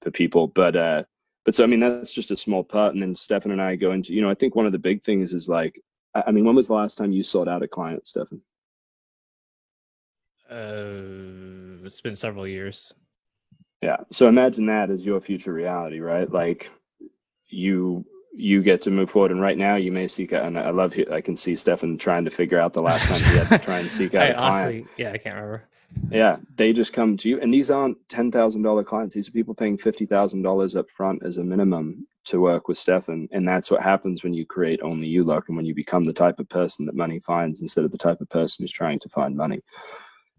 for 0.00 0.10
people. 0.10 0.46
But, 0.46 0.76
uh, 0.76 1.02
but 1.44 1.54
so, 1.54 1.64
I 1.64 1.66
mean, 1.66 1.80
that's 1.80 2.14
just 2.14 2.30
a 2.30 2.36
small 2.36 2.64
part. 2.64 2.94
And 2.94 3.02
then 3.02 3.14
Stefan 3.14 3.52
and 3.52 3.60
I 3.60 3.76
go 3.76 3.92
into, 3.92 4.14
you 4.14 4.22
know, 4.22 4.30
I 4.30 4.34
think 4.34 4.56
one 4.56 4.66
of 4.66 4.72
the 4.72 4.78
big 4.78 5.02
things 5.02 5.34
is 5.34 5.48
like, 5.48 5.80
I 6.14 6.30
mean, 6.30 6.46
when 6.46 6.56
was 6.56 6.68
the 6.68 6.74
last 6.74 6.96
time 6.96 7.12
you 7.12 7.22
sought 7.22 7.48
out 7.48 7.62
a 7.62 7.68
client, 7.68 8.06
Stefan? 8.06 8.40
Uh, 10.50 11.84
it's 11.84 12.00
been 12.00 12.16
several 12.16 12.46
years. 12.46 12.92
Yeah. 13.82 13.98
So 14.10 14.28
imagine 14.28 14.66
that 14.66 14.90
as 14.90 15.04
your 15.04 15.20
future 15.20 15.52
reality, 15.52 16.00
right? 16.00 16.30
Like 16.30 16.70
you 17.48 18.04
you 18.32 18.62
get 18.62 18.82
to 18.82 18.90
move 18.90 19.10
forward, 19.10 19.30
and 19.30 19.40
right 19.40 19.56
now 19.56 19.76
you 19.76 19.90
may 19.90 20.06
seek 20.06 20.32
out. 20.32 20.44
And 20.44 20.58
I 20.58 20.70
love. 20.70 20.94
I 21.10 21.20
can 21.20 21.36
see 21.36 21.56
Stefan 21.56 21.98
trying 21.98 22.24
to 22.24 22.30
figure 22.30 22.60
out 22.60 22.72
the 22.72 22.82
last 22.82 23.06
time 23.06 23.18
he 23.18 23.38
had 23.38 23.48
to 23.48 23.58
try 23.58 23.78
and 23.78 23.90
seek 23.90 24.14
out 24.14 24.22
I, 24.22 24.26
a 24.26 24.34
client. 24.34 24.56
Honestly, 24.56 24.86
yeah, 24.96 25.12
I 25.12 25.18
can't 25.18 25.34
remember. 25.34 25.64
Yeah, 26.10 26.36
they 26.56 26.72
just 26.72 26.92
come 26.92 27.16
to 27.18 27.28
you, 27.28 27.40
and 27.40 27.52
these 27.52 27.70
aren't 27.70 27.96
ten 28.08 28.30
thousand 28.30 28.62
dollar 28.62 28.84
clients. 28.84 29.14
These 29.14 29.28
are 29.28 29.32
people 29.32 29.54
paying 29.54 29.78
fifty 29.78 30.06
thousand 30.06 30.42
dollars 30.42 30.76
up 30.76 30.90
front 30.90 31.22
as 31.24 31.38
a 31.38 31.44
minimum 31.44 32.06
to 32.26 32.40
work 32.40 32.68
with 32.68 32.76
Stefan, 32.76 33.28
and 33.32 33.46
that's 33.46 33.70
what 33.70 33.82
happens 33.82 34.22
when 34.22 34.34
you 34.34 34.44
create 34.44 34.80
only 34.82 35.06
you 35.06 35.22
luck, 35.22 35.44
and 35.48 35.56
when 35.56 35.66
you 35.66 35.74
become 35.74 36.04
the 36.04 36.12
type 36.12 36.38
of 36.38 36.48
person 36.48 36.86
that 36.86 36.94
money 36.94 37.20
finds 37.20 37.62
instead 37.62 37.84
of 37.84 37.92
the 37.92 37.98
type 37.98 38.20
of 38.20 38.28
person 38.28 38.62
who's 38.62 38.72
trying 38.72 38.98
to 38.98 39.08
find 39.08 39.36
money. 39.36 39.60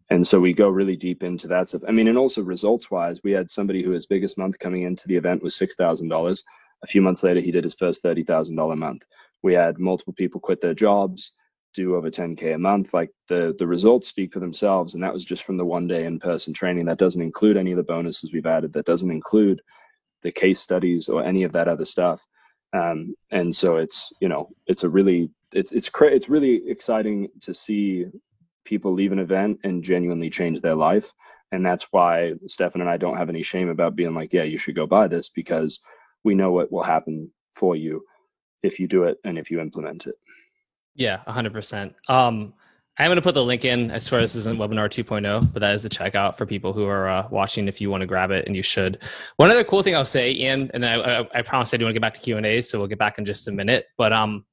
And 0.10 0.26
so 0.26 0.40
we 0.40 0.54
go 0.54 0.70
really 0.70 0.96
deep 0.96 1.24
into 1.24 1.48
that 1.50 1.68
stuff. 1.68 1.84
I 1.88 1.92
mean, 1.92 2.08
and 2.08 2.18
also 2.18 2.42
results 2.42 2.90
wise, 2.90 3.20
we 3.24 3.32
had 3.32 3.50
somebody 3.50 3.84
who 3.84 3.92
his 3.92 4.06
biggest 4.06 4.38
month 4.38 4.58
coming 4.58 4.84
into 4.84 5.08
the 5.08 5.18
event 5.18 5.44
was 5.44 5.58
$6,000. 5.58 6.44
A 6.84 6.88
few 6.88 7.02
months 7.02 7.24
later, 7.24 7.42
he 7.42 7.52
did 7.52 7.64
his 7.64 7.76
first 7.76 8.04
$30,000 8.04 8.78
month. 8.78 9.04
We 9.44 9.54
had 9.54 9.80
multiple 9.80 10.14
people 10.14 10.40
quit 10.40 10.62
their 10.62 10.74
jobs, 10.74 11.32
do 11.74 11.96
over 11.96 12.10
10K 12.10 12.56
a 12.56 12.58
month. 12.58 12.94
Like 12.94 13.12
the, 13.28 13.54
the 13.60 13.68
results 13.68 14.08
speak 14.08 14.32
for 14.32 14.40
themselves. 14.40 14.94
And 14.94 15.04
that 15.04 15.14
was 15.14 15.26
just 15.26 15.44
from 15.44 15.58
the 15.58 15.66
one 15.66 15.88
day 15.88 16.06
in 16.06 16.20
person 16.20 16.54
training. 16.54 16.86
That 16.86 17.00
doesn't 17.00 17.22
include 17.22 17.58
any 17.58 17.72
of 17.72 17.78
the 17.78 17.84
bonuses 17.84 18.32
we've 18.32 18.46
added. 18.46 18.74
That 18.74 18.86
doesn't 18.86 19.12
include 19.12 19.62
the 20.24 20.32
case 20.32 20.60
studies 20.60 21.10
or 21.10 21.24
any 21.24 21.44
of 21.44 21.52
that 21.52 21.68
other 21.68 21.86
stuff. 21.86 22.26
Um, 22.74 23.16
and 23.32 23.54
so 23.54 23.78
it's, 23.78 24.14
you 24.22 24.30
know, 24.30 24.50
it's 24.68 24.84
a 24.84 24.90
really, 24.90 25.30
it's, 25.54 25.72
it's, 25.72 25.90
cra- 25.90 26.12
it's 26.12 26.30
really 26.30 26.70
exciting 26.70 27.30
to 27.42 27.54
see 27.54 28.06
people 28.68 28.92
leave 28.92 29.14
an 29.14 29.20
event 29.20 29.60
and 29.64 29.84
genuinely 29.84 30.30
change 30.30 30.60
their 30.62 30.76
life. 30.76 31.14
And 31.54 31.66
that's 31.66 31.88
why 31.92 32.34
Stefan 32.48 32.82
and 32.82 32.90
I 32.90 32.98
don't 32.98 33.18
have 33.18 33.30
any 33.30 33.42
shame 33.42 33.70
about 33.70 33.96
being 33.96 34.14
like, 34.14 34.34
yeah, 34.34 34.44
you 34.44 34.58
should 34.58 34.76
go 34.76 34.86
buy 34.86 35.08
this 35.08 35.30
because 35.30 35.80
we 36.26 36.36
know 36.36 36.52
what 36.52 36.72
will 36.72 36.84
happen 36.84 37.32
for 37.56 37.76
you 37.76 38.04
if 38.64 38.80
you 38.80 38.88
do 38.88 39.04
it 39.04 39.18
and 39.24 39.38
if 39.38 39.50
you 39.50 39.62
implement 39.62 40.06
it. 40.06 40.16
Yeah, 40.96 41.22
100%. 41.28 41.94
Um, 42.10 42.54
I'm 43.00 43.08
going 43.08 43.16
to 43.16 43.22
put 43.22 43.36
the 43.36 43.46
link 43.46 43.64
in. 43.64 43.92
I 43.92 44.00
swear 44.00 44.20
this 44.20 44.36
isn't 44.36 44.58
webinar 44.58 44.90
2.0, 44.90 45.54
but 45.54 45.60
that 45.60 45.74
is 45.76 45.84
the 45.84 45.90
checkout 45.90 46.36
for 46.36 46.46
people 46.46 46.74
who 46.74 46.86
are 46.86 47.08
uh, 47.08 47.28
watching. 47.30 47.68
If 47.68 47.80
you 47.80 47.90
want 47.92 48.02
to 48.02 48.08
grab 48.08 48.32
it, 48.32 48.48
and 48.48 48.56
you 48.56 48.64
should. 48.64 49.04
One 49.38 49.52
other 49.52 49.64
cool 49.64 49.84
thing 49.84 49.96
I'll 49.96 50.04
say, 50.04 50.32
Ian, 50.32 50.72
and 50.74 50.84
I, 50.84 50.96
I, 50.96 51.28
I 51.36 51.42
promise 51.44 51.74
I 51.74 51.78
do 51.78 51.86
want 51.86 51.92
to 51.92 52.00
get 52.00 52.02
back 52.02 52.16
to 52.16 52.22
Q 52.22 52.38
and 52.38 52.46
A's, 52.46 52.68
so 52.68 52.80
we'll 52.80 52.88
get 52.88 52.98
back 52.98 53.20
in 53.20 53.26
just 53.26 53.48
a 53.48 53.52
minute. 53.52 53.86
But 53.98 54.14
um, 54.14 54.46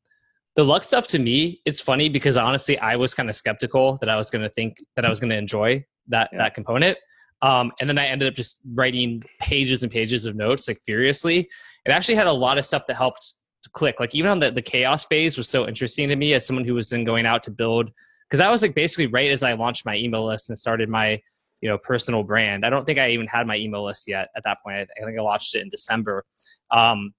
the 0.57 0.65
luck 0.65 0.83
stuff 0.83 1.07
to 1.07 1.19
me 1.19 1.61
it's 1.65 1.81
funny 1.81 2.09
because 2.09 2.37
honestly 2.37 2.79
i 2.79 2.97
was 2.97 3.15
kind 3.15 3.29
of 3.29 3.37
skeptical 3.37 3.97
that 3.99 4.09
i 4.09 4.17
was 4.17 4.31
going 4.31 4.43
to 4.43 4.51
think 4.51 4.77
that 4.97 5.05
i 5.05 5.09
was 5.09 5.21
going 5.21 5.31
to 5.31 5.37
enjoy 5.37 5.85
that 6.09 6.31
yeah. 6.33 6.39
that 6.39 6.55
component. 6.55 6.99
Um, 7.43 7.73
and 7.81 7.89
then 7.89 7.99
i 7.99 8.07
ended 8.07 8.29
up 8.29 8.35
just 8.35 8.61
writing 8.75 9.23
pages 9.41 9.83
and 9.83 9.93
pages 9.93 10.25
of 10.27 10.37
notes 10.37 10.69
like 10.69 10.81
furiously. 10.85 11.49
It 11.85 11.91
actually 11.91 12.15
had 12.15 12.27
a 12.27 12.33
lot 12.33 12.57
of 12.59 12.65
stuff 12.65 12.87
that 12.87 12.95
helped 12.95 13.35
to 13.63 13.71
click. 13.71 14.01
Like 14.01 14.15
even 14.15 14.31
on 14.31 14.39
the, 14.39 14.51
the 14.51 14.63
chaos 14.63 15.05
phase 15.05 15.37
was 15.37 15.49
so 15.49 15.67
interesting 15.67 16.09
to 16.09 16.17
me 16.17 16.33
as 16.33 16.47
someone 16.47 16.65
who 16.65 16.75
was 16.75 16.89
then 16.89 17.05
going 17.05 17.27
out 17.27 17.43
to 17.45 17.51
build 17.51 17.91
because 18.29 18.41
i 18.41 18.51
was 18.51 18.63
like 18.63 18.75
basically 18.75 19.07
right 19.07 19.31
as 19.31 19.43
i 19.43 19.53
launched 19.53 19.85
my 19.85 19.97
email 19.97 20.27
list 20.27 20.49
and 20.49 20.59
started 20.59 20.89
my 20.89 21.21
you 21.61 21.69
know 21.69 21.79
personal 21.79 22.23
brand. 22.23 22.65
I 22.65 22.71
don't 22.71 22.85
think 22.85 22.99
i 22.99 23.11
even 23.11 23.27
had 23.27 23.47
my 23.47 23.57
email 23.57 23.85
list 23.85 24.05
yet 24.07 24.29
at 24.37 24.43
that 24.45 24.59
point. 24.65 24.89
I, 25.01 25.05
think 25.05 25.19
i 25.19 25.23
launched 25.23 25.55
it 25.55 25.63
in 25.63 25.71
december. 25.71 26.25
Um, 26.71 27.13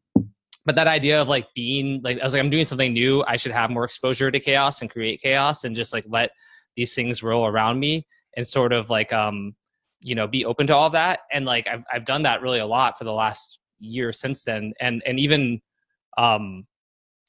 but 0.65 0.75
that 0.75 0.87
idea 0.87 1.21
of 1.21 1.27
like 1.27 1.47
being 1.53 2.01
like 2.03 2.19
I 2.19 2.23
was 2.23 2.33
like 2.33 2.41
I'm 2.41 2.49
doing 2.49 2.65
something 2.65 2.93
new, 2.93 3.23
I 3.27 3.35
should 3.35 3.51
have 3.51 3.69
more 3.69 3.83
exposure 3.85 4.31
to 4.31 4.39
chaos 4.39 4.81
and 4.81 4.89
create 4.89 5.21
chaos 5.21 5.63
and 5.63 5.75
just 5.75 5.93
like 5.93 6.05
let 6.07 6.31
these 6.75 6.95
things 6.95 7.21
roll 7.21 7.45
around 7.45 7.79
me 7.79 8.07
and 8.35 8.45
sort 8.45 8.73
of 8.73 8.89
like 8.89 9.13
um 9.13 9.55
you 10.01 10.15
know 10.15 10.27
be 10.27 10.43
open 10.43 10.67
to 10.67 10.75
all 10.75 10.89
that. 10.89 11.19
And 11.31 11.45
like 11.45 11.67
I've 11.67 11.83
I've 11.93 12.05
done 12.05 12.23
that 12.23 12.41
really 12.41 12.59
a 12.59 12.65
lot 12.65 12.97
for 12.97 13.03
the 13.03 13.13
last 13.13 13.59
year 13.79 14.11
since 14.11 14.43
then. 14.43 14.73
And 14.79 15.03
and 15.05 15.19
even 15.19 15.61
um 16.17 16.65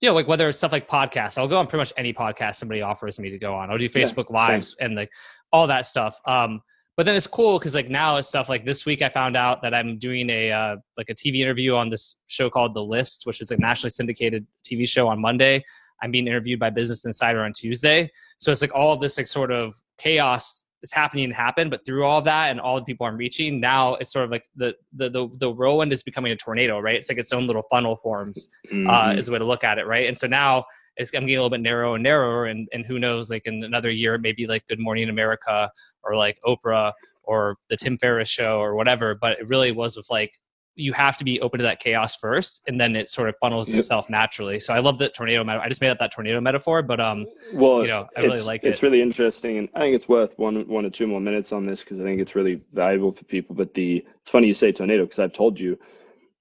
you 0.01 0.09
know 0.09 0.15
like 0.15 0.29
whether 0.29 0.49
it's 0.49 0.59
stuff 0.59 0.73
like 0.73 0.89
podcasts 0.89 1.37
I'll 1.37 1.49
go 1.49 1.59
on 1.59 1.67
pretty 1.67 1.81
much 1.83 1.93
any 1.97 2.15
podcast 2.15 2.57
somebody 2.57 2.81
offers 2.81 3.19
me 3.19 3.31
to 3.31 3.39
go 3.39 3.55
on. 3.55 3.71
I'll 3.71 3.79
do 3.79 3.89
Facebook 3.89 4.27
Yeah, 4.31 4.37
lives 4.47 4.75
and 4.81 4.95
like 4.95 5.11
all 5.53 5.67
that 5.67 5.85
stuff. 5.87 6.19
Um 6.25 6.63
but 6.97 7.05
then 7.07 7.15
it's 7.15 7.27
cool 7.27 7.59
because 7.59 7.75
like 7.75 7.89
now 7.91 8.17
it's 8.17 8.29
stuff 8.29 8.49
like 8.49 8.65
this 8.65 8.87
week 8.87 9.03
I 9.03 9.09
found 9.09 9.37
out 9.37 9.63
that 9.63 9.75
I'm 9.75 9.99
doing 9.99 10.31
a 10.31 10.51
uh, 10.51 10.77
like 10.97 11.09
a 11.11 11.15
TV 11.15 11.41
interview 11.41 11.75
on 11.75 11.91
this 11.91 12.17
show 12.29 12.49
called 12.51 12.75
The 12.75 12.83
List, 12.83 13.23
which 13.27 13.41
is 13.41 13.51
a 13.51 13.57
nationally 13.57 13.91
syndicated 13.91 14.47
TV 14.65 14.89
show 14.89 15.07
on 15.09 15.21
Monday. 15.21 15.65
I'm 16.03 16.11
being 16.11 16.27
interviewed 16.27 16.59
by 16.61 16.71
Business 16.71 17.05
Insider 17.05 17.43
on 17.43 17.53
Tuesday, 17.53 18.11
so 18.39 18.53
it's 18.53 18.61
like 18.61 18.75
all 18.75 18.93
of 18.93 19.01
this 19.01 19.17
like 19.17 19.27
sort 19.27 19.51
of 19.51 19.75
chaos 19.99 20.67
is 20.83 20.93
happening 20.93 21.25
and 21.25 21.33
happen. 21.33 21.71
But 21.71 21.87
through 21.87 22.05
all 22.05 22.19
of 22.19 22.25
that 22.25 22.51
and 22.51 22.61
all 22.61 22.77
the 22.77 22.85
people 22.85 23.07
I'm 23.07 23.17
reaching, 23.17 23.61
now 23.61 23.95
it's 23.95 24.13
sort 24.13 24.25
of 24.27 24.31
like 24.31 24.47
the 24.57 24.75
the 24.95 25.09
the, 25.11 25.29
the 25.39 25.51
whirlwind 25.51 25.93
is 25.93 26.03
becoming 26.03 26.33
a 26.33 26.37
tornado, 26.37 26.79
right? 26.81 26.97
It's 26.97 27.09
like 27.09 27.19
its 27.19 27.33
own 27.33 27.47
little 27.47 27.63
funnel 27.71 27.97
forms 27.97 28.49
uh, 28.71 28.75
Mhm. 28.75 29.19
is 29.19 29.29
a 29.29 29.33
way 29.33 29.39
to 29.39 29.45
look 29.45 29.65
at 29.65 29.79
it, 29.79 29.87
right? 29.87 30.07
And 30.07 30.17
so 30.17 30.27
now 30.27 30.65
it's 30.97 31.13
I'm 31.15 31.23
getting 31.23 31.37
a 31.37 31.41
little 31.43 31.51
bit 31.51 31.61
narrower 31.61 31.95
and 31.97 32.03
narrower, 32.03 32.47
and 32.47 32.69
and 32.73 32.85
who 32.85 32.99
knows, 32.99 33.31
like 33.31 33.47
in 33.47 33.65
another 33.65 33.91
year, 33.91 34.19
maybe 34.19 34.47
like 34.47 34.67
Good 34.67 34.81
Morning 34.81 35.09
America 35.09 35.71
or 36.03 36.17
like 36.17 36.39
Oprah 36.47 36.93
or 37.23 37.57
the 37.69 37.77
Tim 37.77 37.97
Ferriss 37.97 38.29
show 38.29 38.59
or 38.61 38.75
whatever. 38.75 39.15
But 39.15 39.33
it 39.39 39.49
really 39.49 39.73
was 39.73 39.97
with 39.97 40.09
like 40.11 40.33
you 40.79 40.93
have 40.93 41.17
to 41.17 41.25
be 41.25 41.41
open 41.41 41.59
to 41.59 41.65
that 41.65 41.81
chaos 41.81 42.17
first, 42.17 42.63
and 42.69 42.79
then 42.79 42.95
it 42.97 43.09
sort 43.09 43.31
of 43.31 43.35
funnels 43.41 43.71
Yep. 43.71 43.79
itself 43.79 44.11
naturally. 44.11 44.61
So 44.61 44.75
I 44.75 44.79
love 44.79 44.99
that 44.99 45.15
tornado. 45.15 45.43
Meta- 45.43 45.63
I 45.63 45.69
just 45.69 45.81
made 45.81 45.89
up 45.89 45.99
that 46.01 46.13
tornado 46.13 46.39
metaphor, 46.41 46.83
but 46.83 47.01
um, 47.01 47.27
well, 47.55 47.81
you 47.81 47.89
know, 47.89 48.07
I 48.17 48.21
really 48.21 48.43
like 48.43 48.63
it's 48.63 48.83
really 48.83 49.01
interesting, 49.01 49.57
and 49.59 49.69
I 49.75 49.81
think 49.81 49.95
it's 49.97 50.09
worth 50.09 50.39
one 50.39 50.69
one 50.69 50.85
or 50.85 50.91
two 50.91 51.07
more 51.07 51.21
minutes 51.21 51.51
on 51.53 51.65
this 51.67 51.81
because 51.81 51.99
I 51.99 52.03
think 52.05 52.21
it's 52.21 52.35
really 52.35 52.57
valuable 52.75 53.13
for 53.13 53.25
people. 53.25 53.57
But 53.57 53.73
the 53.75 54.05
it's 54.21 54.31
funny 54.31 54.47
you 54.49 54.55
say 54.55 54.71
tornado 54.71 55.05
because 55.05 55.19
I've 55.19 55.33
told 55.33 55.59
you, 55.59 55.79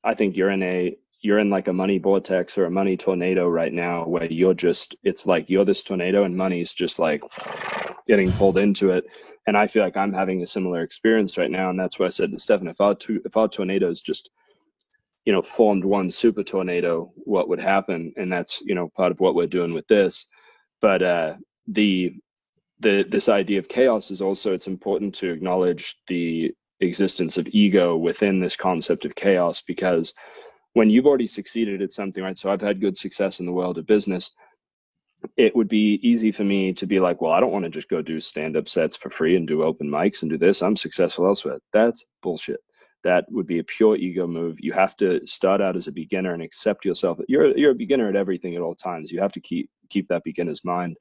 I 0.04 0.14
think 0.14 0.36
you're 0.36 0.52
in 0.52 0.64
a 0.64 0.98
you're 1.26 1.40
in 1.40 1.50
like 1.50 1.68
a 1.68 1.74
money 1.74 1.98
vortex 1.98 2.56
or 2.56 2.66
a 2.66 2.72
money 2.72 2.96
tornado 2.96 3.48
right 3.48 3.74
now 3.74 4.06
where 4.06 4.32
you're 4.32 4.54
just 4.54 4.96
it's 5.04 5.26
like 5.26 5.50
you're 5.50 5.66
this 5.66 5.82
tornado 5.82 6.24
and 6.24 6.38
money's 6.38 6.72
just 6.72 7.00
like 7.00 7.24
getting 8.08 8.32
pulled 8.32 8.60
into 8.60 8.92
it. 8.92 9.06
And 9.48 9.58
I 9.58 9.66
feel 9.66 9.84
like 9.84 9.98
I'm 9.98 10.14
having 10.14 10.44
a 10.44 10.48
similar 10.48 10.84
experience 10.84 11.36
right 11.38 11.50
now, 11.50 11.72
and 11.72 11.80
that's 11.80 11.98
why 11.98 12.06
I 12.06 12.10
said 12.10 12.32
to 12.32 12.40
Stefan, 12.40 12.68
if 12.68 12.80
our 12.80 12.96
if 13.08 13.36
our 13.36 13.48
tornadoes 13.48 14.02
just 14.02 14.30
you 15.26 15.34
know 15.34 15.42
formed 15.42 15.84
one 15.84 16.12
super 16.12 16.44
tornado, 16.44 17.12
what 17.16 17.50
would 17.50 17.60
happen? 17.60 18.14
And 18.18 18.32
that's 18.32 18.62
you 18.62 18.76
know 18.76 18.90
part 18.96 19.12
of 19.12 19.20
what 19.20 19.34
we're 19.34 19.48
doing 19.48 19.74
with 19.74 19.88
this. 19.88 20.28
But 20.80 21.02
uh, 21.02 21.34
the 21.68 22.14
the 22.82 23.04
this 23.04 23.30
idea 23.30 23.58
of 23.58 23.68
chaos 23.68 24.12
is 24.12 24.22
also 24.22 24.54
it's 24.54 24.68
important 24.68 25.16
to 25.16 25.32
acknowledge 25.32 25.96
the 26.08 26.54
existence 26.82 27.38
of 27.38 27.48
ego 27.48 27.96
within 27.98 28.40
this 28.40 28.56
concept 28.56 29.06
of 29.06 29.16
chaos 29.16 29.62
because 29.62 30.14
when 30.76 30.92
you've 30.92 31.08
already 31.08 31.28
succeeded 31.28 31.82
at 31.84 31.94
something 31.94 32.24
right? 32.24 32.38
So 32.40 32.52
i've 32.52 32.62
had 32.62 32.82
good 32.82 32.98
success 32.98 33.42
in 33.42 33.48
the 33.48 33.54
world 33.54 33.80
of 33.80 33.88
business. 33.88 34.32
It 35.38 35.56
would 35.56 35.70
be 35.70 36.00
easy 36.04 36.32
for 36.32 36.46
me 36.46 36.74
to 36.76 36.88
be 36.88 37.00
like 37.02 37.22
well 37.22 37.34
i 37.34 37.42
don't 37.42 37.54
want 37.54 37.66
to 37.66 37.72
just 37.72 37.90
go 37.90 38.02
do 38.04 38.22
stand 38.22 38.58
up 38.58 38.70
sets 38.70 38.98
for 38.98 39.12
free 39.12 39.38
and 39.38 39.48
do 39.48 39.64
open 39.64 39.90
mics 39.90 40.24
and 40.24 40.32
do 40.32 40.40
this. 40.40 40.64
I'm 40.64 40.78
successful 40.78 41.28
elsewhere. 41.28 41.60
That's 41.74 42.06
bullshit. 42.24 42.62
That 43.04 43.26
would 43.32 43.48
be 43.48 43.60
a 43.60 43.66
pure 43.66 43.98
ego 43.98 44.28
move. 44.28 44.58
You 44.60 44.74
have 44.74 44.98
to 44.98 45.26
start 45.28 45.62
out 45.62 45.78
as 45.78 45.88
a 45.88 45.94
beginner 45.94 46.34
and 46.34 46.44
accept 46.44 46.86
yourself. 46.86 47.20
You're 47.30 47.58
you're 47.58 47.74
a 47.74 47.84
beginner 47.86 48.10
at 48.10 48.18
everything 48.18 48.56
at 48.56 48.64
all 48.64 48.76
times. 48.76 49.12
You 49.12 49.22
have 49.22 49.34
to 49.34 49.42
keep 49.42 49.70
keep 49.92 50.08
that 50.10 50.24
beginner's 50.26 50.66
mind. 50.66 50.98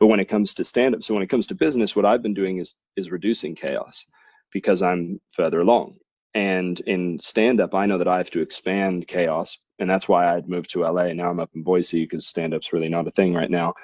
But 0.00 0.08
when 0.08 0.20
it 0.20 0.26
comes 0.26 0.54
to 0.54 0.64
stand 0.64 0.94
up, 0.96 1.04
so 1.04 1.14
when 1.14 1.22
it 1.24 1.30
comes 1.30 1.48
to 1.48 1.54
business, 1.54 1.96
what 1.96 2.06
I've 2.06 2.22
been 2.22 2.34
doing 2.34 2.58
is 2.58 2.74
is 2.96 3.10
reducing 3.10 3.54
chaos 3.56 4.04
because 4.52 4.82
I'm 4.82 5.20
further 5.34 5.60
along. 5.60 5.96
And 6.34 6.80
in 6.80 7.18
stand 7.18 7.60
up, 7.60 7.74
I 7.74 7.86
know 7.86 7.98
that 7.98 8.08
I 8.08 8.16
have 8.16 8.30
to 8.30 8.40
expand 8.40 9.06
chaos. 9.06 9.58
And 9.78 9.88
that's 9.88 10.08
why 10.08 10.34
I'd 10.34 10.48
moved 10.48 10.70
to 10.70 10.80
LA. 10.80 11.12
Now 11.12 11.30
I'm 11.30 11.40
up 11.40 11.50
in 11.54 11.62
Boise 11.62 12.04
because 12.04 12.26
stand 12.26 12.54
up's 12.54 12.72
really 12.72 12.88
not 12.88 13.06
a 13.06 13.10
thing 13.10 13.34
right 13.34 13.50
now. 13.50 13.74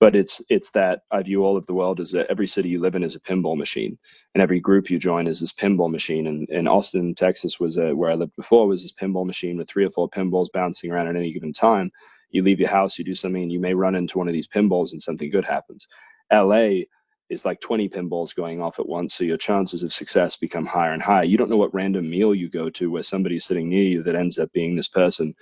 But 0.00 0.16
it's 0.16 0.42
it's 0.48 0.70
that 0.70 1.02
I 1.12 1.22
view 1.22 1.44
all 1.44 1.56
of 1.56 1.66
the 1.66 1.74
world 1.74 2.00
as 2.00 2.10
that 2.10 2.26
every 2.28 2.48
city 2.48 2.68
you 2.68 2.80
live 2.80 2.96
in 2.96 3.04
is 3.04 3.14
a 3.14 3.20
pinball 3.20 3.56
machine, 3.56 3.96
and 4.34 4.42
every 4.42 4.58
group 4.58 4.90
you 4.90 4.98
join 4.98 5.28
is 5.28 5.38
this 5.38 5.52
pinball 5.52 5.92
machine. 5.92 6.26
And, 6.26 6.48
and 6.48 6.68
Austin, 6.68 7.14
Texas, 7.14 7.60
was 7.60 7.76
a, 7.76 7.94
where 7.94 8.10
I 8.10 8.14
lived 8.14 8.34
before, 8.34 8.66
was 8.66 8.82
this 8.82 8.92
pinball 8.92 9.24
machine 9.24 9.56
with 9.58 9.68
three 9.68 9.84
or 9.84 9.92
four 9.92 10.10
pinballs 10.10 10.48
bouncing 10.52 10.90
around 10.90 11.06
at 11.06 11.14
any 11.14 11.32
given 11.32 11.52
time 11.52 11.92
you 12.32 12.42
leave 12.42 12.58
your 12.58 12.70
house, 12.70 12.98
you 12.98 13.04
do 13.04 13.14
something, 13.14 13.42
and 13.42 13.52
you 13.52 13.60
may 13.60 13.74
run 13.74 13.94
into 13.94 14.18
one 14.18 14.26
of 14.26 14.34
these 14.34 14.48
pinballs 14.48 14.92
and 14.92 15.00
something 15.00 15.30
good 15.30 15.44
happens. 15.44 15.86
LA 16.32 16.84
is 17.32 17.44
like 17.44 17.60
20 17.60 17.88
pinballs 17.88 18.34
going 18.34 18.60
off 18.60 18.78
at 18.78 18.88
once, 18.88 19.14
so 19.14 19.24
your 19.24 19.38
chances 19.38 19.82
of 19.82 19.92
success 19.92 20.36
become 20.36 20.66
higher 20.66 20.92
and 20.92 21.02
higher. 21.02 21.24
You 21.24 21.38
don't 21.38 21.50
know 21.50 21.56
what 21.56 21.74
random 21.74 22.08
meal 22.08 22.34
you 22.34 22.48
go 22.48 22.68
to 22.70 22.90
where 22.90 23.02
somebody's 23.02 23.44
sitting 23.46 23.68
near 23.68 23.84
you 23.84 24.02
that 24.02 24.14
ends 24.14 24.38
up 24.38 24.52
being 24.52 24.76
this 24.76 24.88
person 24.88 25.34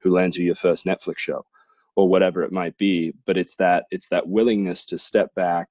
who 0.00 0.10
lands 0.10 0.36
you 0.36 0.44
your 0.44 0.56
first 0.56 0.84
Netflix 0.84 1.18
show 1.18 1.44
or 1.94 2.08
whatever 2.08 2.42
it 2.42 2.52
might 2.52 2.76
be. 2.76 3.14
But 3.24 3.36
it's 3.38 3.56
that 3.56 3.84
it's 3.90 4.08
that 4.08 4.28
willingness 4.28 4.84
to 4.86 4.98
step 4.98 5.34
back, 5.34 5.70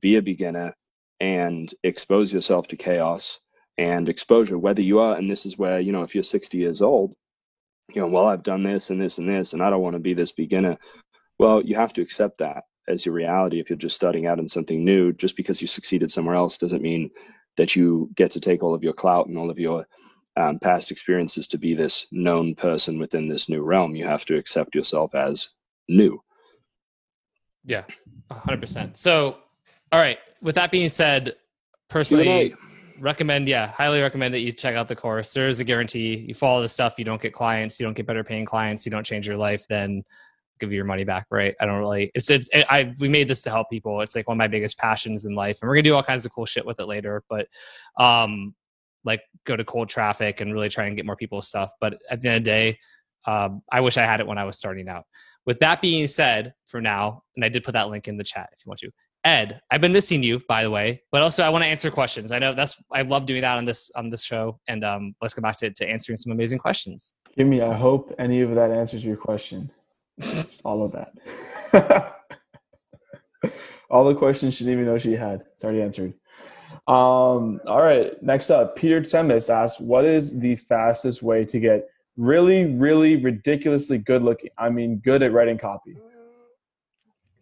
be 0.00 0.16
a 0.16 0.22
beginner, 0.22 0.76
and 1.18 1.72
expose 1.82 2.32
yourself 2.32 2.68
to 2.68 2.76
chaos 2.76 3.38
and 3.78 4.08
exposure, 4.08 4.58
whether 4.58 4.82
you 4.82 5.00
are, 5.00 5.16
and 5.16 5.30
this 5.30 5.46
is 5.46 5.58
where, 5.58 5.80
you 5.80 5.92
know, 5.92 6.02
if 6.02 6.14
you're 6.14 6.24
60 6.24 6.58
years 6.58 6.82
old, 6.82 7.14
you 7.94 8.00
know, 8.00 8.08
well, 8.08 8.26
I've 8.26 8.42
done 8.42 8.62
this 8.62 8.90
and 8.90 9.00
this 9.00 9.18
and 9.18 9.28
this, 9.28 9.52
and 9.52 9.62
I 9.62 9.70
don't 9.70 9.82
want 9.82 9.94
to 9.94 10.00
be 10.00 10.14
this 10.14 10.32
beginner. 10.32 10.76
Well, 11.38 11.62
you 11.62 11.74
have 11.76 11.92
to 11.94 12.02
accept 12.02 12.38
that 12.38 12.64
as 12.88 13.04
your 13.04 13.14
reality. 13.14 13.60
If 13.60 13.70
you're 13.70 13.76
just 13.76 13.96
starting 13.96 14.26
out 14.26 14.38
in 14.38 14.48
something 14.48 14.84
new, 14.84 15.12
just 15.12 15.36
because 15.36 15.60
you 15.60 15.66
succeeded 15.66 16.10
somewhere 16.10 16.34
else 16.34 16.58
doesn't 16.58 16.82
mean 16.82 17.10
that 17.56 17.74
you 17.74 18.10
get 18.14 18.32
to 18.32 18.40
take 18.40 18.62
all 18.62 18.74
of 18.74 18.82
your 18.82 18.92
clout 18.92 19.26
and 19.26 19.38
all 19.38 19.50
of 19.50 19.58
your 19.58 19.86
um, 20.36 20.58
past 20.58 20.90
experiences 20.90 21.46
to 21.48 21.58
be 21.58 21.74
this 21.74 22.06
known 22.12 22.54
person 22.54 22.98
within 22.98 23.28
this 23.28 23.48
new 23.48 23.62
realm. 23.62 23.94
You 23.96 24.06
have 24.06 24.24
to 24.26 24.36
accept 24.36 24.74
yourself 24.74 25.14
as 25.14 25.48
new. 25.88 26.22
yeah, 27.64 27.84
hundred 28.30 28.60
percent. 28.60 28.96
So, 28.96 29.38
all 29.92 30.00
right. 30.00 30.18
With 30.42 30.56
that 30.56 30.70
being 30.70 30.90
said, 30.90 31.36
personally, 31.88 32.54
recommend 32.98 33.46
yeah 33.46 33.68
highly 33.72 34.00
recommend 34.00 34.32
that 34.32 34.40
you 34.40 34.52
check 34.52 34.74
out 34.74 34.88
the 34.88 34.96
course 34.96 35.32
there 35.32 35.48
is 35.48 35.60
a 35.60 35.64
guarantee 35.64 36.24
you 36.28 36.34
follow 36.34 36.62
the 36.62 36.68
stuff 36.68 36.94
you 36.96 37.04
don't 37.04 37.20
get 37.20 37.32
clients 37.32 37.78
you 37.78 37.84
don't 37.84 37.96
get 37.96 38.06
better 38.06 38.24
paying 38.24 38.44
clients 38.46 38.86
you 38.86 38.90
don't 38.90 39.04
change 39.04 39.28
your 39.28 39.36
life 39.36 39.66
then 39.68 40.02
give 40.58 40.70
you 40.70 40.76
your 40.76 40.84
money 40.84 41.04
back 41.04 41.26
right 41.30 41.54
i 41.60 41.66
don't 41.66 41.78
really 41.78 42.10
it's 42.14 42.30
it's 42.30 42.48
i 42.54 42.92
we 43.00 43.08
made 43.08 43.28
this 43.28 43.42
to 43.42 43.50
help 43.50 43.68
people 43.70 44.00
it's 44.00 44.14
like 44.14 44.28
one 44.28 44.36
of 44.36 44.38
my 44.38 44.48
biggest 44.48 44.78
passions 44.78 45.24
in 45.24 45.34
life 45.34 45.58
and 45.60 45.68
we're 45.68 45.74
gonna 45.74 45.82
do 45.82 45.94
all 45.94 46.02
kinds 46.02 46.24
of 46.24 46.32
cool 46.32 46.46
shit 46.46 46.64
with 46.64 46.80
it 46.80 46.86
later 46.86 47.22
but 47.28 47.46
um 47.98 48.54
like 49.04 49.22
go 49.44 49.56
to 49.56 49.64
cold 49.64 49.88
traffic 49.88 50.40
and 50.40 50.52
really 50.52 50.68
try 50.68 50.86
and 50.86 50.96
get 50.96 51.06
more 51.06 51.16
people 51.16 51.42
stuff 51.42 51.72
but 51.80 51.98
at 52.10 52.20
the 52.20 52.28
end 52.28 52.36
of 52.38 52.44
the 52.44 52.50
day 52.50 52.78
um, 53.26 53.62
i 53.72 53.80
wish 53.80 53.96
i 53.96 54.02
had 54.02 54.20
it 54.20 54.26
when 54.26 54.38
i 54.38 54.44
was 54.44 54.58
starting 54.58 54.88
out 54.88 55.04
with 55.46 55.58
that 55.60 55.80
being 55.80 56.06
said 56.06 56.52
for 56.66 56.80
now 56.80 57.22
and 57.34 57.44
i 57.44 57.48
did 57.48 57.64
put 57.64 57.72
that 57.72 57.88
link 57.88 58.08
in 58.08 58.16
the 58.16 58.24
chat 58.24 58.48
if 58.52 58.64
you 58.64 58.70
want 58.70 58.78
to 58.78 58.90
Ed, 59.26 59.60
I've 59.72 59.80
been 59.80 59.92
missing 59.92 60.22
you, 60.22 60.40
by 60.48 60.62
the 60.62 60.70
way, 60.70 61.02
but 61.10 61.20
also 61.20 61.42
I 61.42 61.48
want 61.48 61.64
to 61.64 61.66
answer 61.66 61.90
questions. 61.90 62.30
I 62.30 62.38
know 62.38 62.54
that's 62.54 62.76
I 62.92 63.02
love 63.02 63.26
doing 63.26 63.40
that 63.40 63.56
on 63.56 63.64
this 63.64 63.90
on 63.96 64.08
this 64.08 64.22
show, 64.22 64.60
and 64.68 64.84
um, 64.84 65.16
let's 65.20 65.34
go 65.34 65.42
back 65.42 65.56
to, 65.56 65.70
to 65.72 65.88
answering 65.88 66.16
some 66.16 66.30
amazing 66.30 66.60
questions. 66.60 67.12
Give 67.36 67.48
me. 67.48 67.60
I 67.60 67.74
hope 67.74 68.14
any 68.20 68.40
of 68.42 68.54
that 68.54 68.70
answers 68.70 69.04
your 69.04 69.16
question. 69.16 69.68
All 70.64 70.84
of 70.84 70.92
that. 70.92 71.12
all 73.90 74.04
the 74.04 74.14
questions 74.14 74.54
she 74.54 74.64
didn't 74.64 74.80
even 74.80 74.92
know 74.92 74.98
she 74.98 75.12
had. 75.12 75.42
It's 75.52 75.62
already 75.62 75.82
answered. 75.82 76.14
Um, 76.88 77.60
all 77.66 77.82
right. 77.82 78.20
Next 78.22 78.50
up, 78.50 78.74
Peter 78.76 79.00
Tsemis 79.00 79.48
asks, 79.50 79.78
"What 79.80 80.04
is 80.04 80.38
the 80.38 80.56
fastest 80.56 81.22
way 81.22 81.44
to 81.44 81.60
get 81.60 81.86
really, 82.16 82.64
really 82.74 83.16
ridiculously 83.16 83.98
good 83.98 84.22
looking? 84.22 84.50
I 84.58 84.70
mean, 84.70 84.96
good 85.04 85.22
at 85.22 85.32
writing 85.32 85.58
copy." 85.58 85.96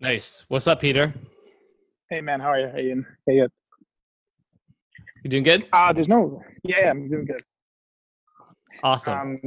Nice. 0.01 0.45
What's 0.49 0.67
up, 0.67 0.81
Peter? 0.81 1.15
Hey 2.11 2.21
man, 2.21 2.41
how 2.41 2.49
are 2.49 2.61
you? 2.61 2.69
Hey 2.69 2.87
Ian. 2.89 3.07
Hey, 3.27 3.41
uh, 3.41 3.49
You 5.23 5.31
doing 5.31 5.45
good? 5.45 5.67
uh, 5.73 5.93
there's 5.93 6.09
no, 6.09 6.43
yeah, 6.63 6.77
yeah, 6.83 6.91
I'm 6.91 7.09
doing 7.09 7.25
good. 7.25 7.43
Awesome. 8.83 9.15
Um, 9.19 9.41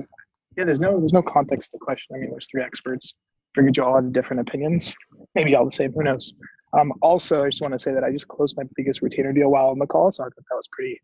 yeah, 0.57 0.65
there's 0.65 0.79
no, 0.79 0.99
there's 0.99 1.13
no 1.13 1.21
context 1.21 1.71
to 1.71 1.77
the 1.77 1.85
question. 1.85 2.15
I 2.15 2.19
mean, 2.19 2.31
there's 2.31 2.47
three 2.49 2.63
experts. 2.63 3.13
Figured 3.55 3.77
you 3.77 3.83
all 3.83 3.95
had 3.95 4.11
different 4.11 4.41
opinions. 4.47 4.95
Maybe 5.35 5.55
all 5.55 5.65
the 5.65 5.71
same. 5.71 5.93
Who 5.93 6.03
knows? 6.03 6.33
Um, 6.77 6.91
also, 7.01 7.43
I 7.43 7.47
just 7.47 7.61
want 7.61 7.73
to 7.73 7.79
say 7.79 7.93
that 7.93 8.03
I 8.03 8.11
just 8.11 8.27
closed 8.27 8.55
my 8.57 8.63
biggest 8.75 9.01
retainer 9.01 9.31
deal 9.31 9.49
while 9.49 9.67
on 9.67 9.79
the 9.79 9.87
call, 9.87 10.11
so 10.11 10.23
I 10.23 10.25
thought 10.25 10.43
that 10.49 10.55
was 10.55 10.67
pretty 10.71 10.99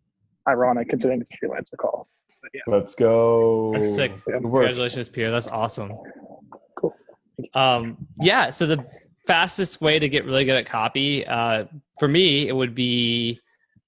ironic 0.47 0.89
considering 0.89 1.21
it's 1.21 1.29
a 1.31 1.45
freelancer 1.45 1.77
call. 1.77 2.07
But 2.41 2.51
yeah, 2.53 2.61
Let's 2.67 2.95
go. 2.95 3.71
That's 3.73 3.95
sick. 3.95 4.11
Good 4.25 4.43
work. 4.43 4.63
Congratulations, 4.65 5.07
Pierre. 5.07 5.31
That's 5.31 5.47
awesome. 5.47 5.93
Cool. 6.75 6.93
Um, 7.53 7.97
yeah. 8.19 8.49
So 8.49 8.65
the 8.65 8.85
fastest 9.25 9.79
way 9.79 9.97
to 9.99 10.09
get 10.09 10.25
really 10.25 10.43
good 10.43 10.57
at 10.57 10.65
copy, 10.65 11.25
uh, 11.25 11.65
for 11.99 12.07
me, 12.09 12.47
it 12.47 12.55
would 12.55 12.75
be 12.75 13.39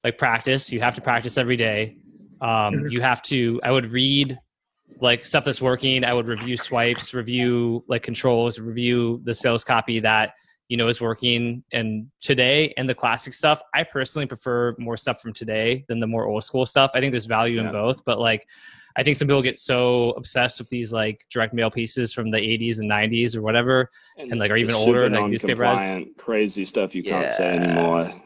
like 0.03 0.17
practice. 0.17 0.71
You 0.71 0.79
have 0.79 0.95
to 0.95 1.01
practice 1.01 1.37
every 1.37 1.57
day. 1.57 1.97
Um, 2.41 2.75
Mhm. 2.75 2.91
you 2.91 3.01
have 3.01 3.21
to. 3.23 3.59
I 3.63 3.71
would 3.71 3.87
read 3.91 4.39
like 5.01 5.23
stuff 5.25 5.43
that's 5.45 5.61
working. 5.61 6.03
I 6.03 6.13
would 6.13 6.27
review 6.27 6.57
swipes, 6.57 7.13
review 7.13 7.83
like 7.87 8.03
controls, 8.03 8.59
review 8.59 9.21
the 9.23 9.35
sales 9.35 9.63
copy 9.63 9.99
that 9.99 10.33
you 10.67 10.77
know 10.77 10.87
is 10.87 10.99
working 10.99 11.63
and 11.73 12.07
today 12.21 12.73
and 12.75 12.89
the 12.89 12.95
classic 12.95 13.35
stuff 13.35 13.61
i 13.75 13.83
personally 13.83 14.25
prefer 14.25 14.73
more 14.79 14.97
stuff 14.97 15.21
from 15.21 15.31
today 15.31 15.85
than 15.87 15.99
the 15.99 16.07
more 16.07 16.25
old 16.25 16.43
school 16.43 16.65
stuff 16.65 16.89
i 16.95 16.99
think 16.99 17.11
there's 17.11 17.27
value 17.27 17.61
Yeah. 17.61 17.67
in 17.67 17.71
both 17.71 18.03
but 18.03 18.17
like 18.19 18.43
i 18.95 19.03
think 19.03 19.15
some 19.15 19.27
people 19.27 19.43
get 19.43 19.59
so 19.59 20.09
obsessed 20.17 20.57
with 20.57 20.67
these 20.69 20.91
like 20.91 21.23
direct 21.29 21.53
mail 21.53 21.69
pieces 21.69 22.15
from 22.15 22.31
the 22.31 22.39
80s 22.39 22.79
and 22.79 22.89
90s 22.89 23.37
or 23.37 23.43
whatever 23.43 23.91
And, 24.17 24.39
like, 24.39 24.49
are 24.49 24.57
even 24.57 24.73
older, 24.73 25.07
like, 25.07 25.29
newspaper 25.29 25.65
ads? 25.65 26.07
crazy 26.17 26.65
stuff 26.65 26.95
you 26.95 27.03
can't 27.03 27.31
say 27.31 27.53
Yeah. 27.53 28.17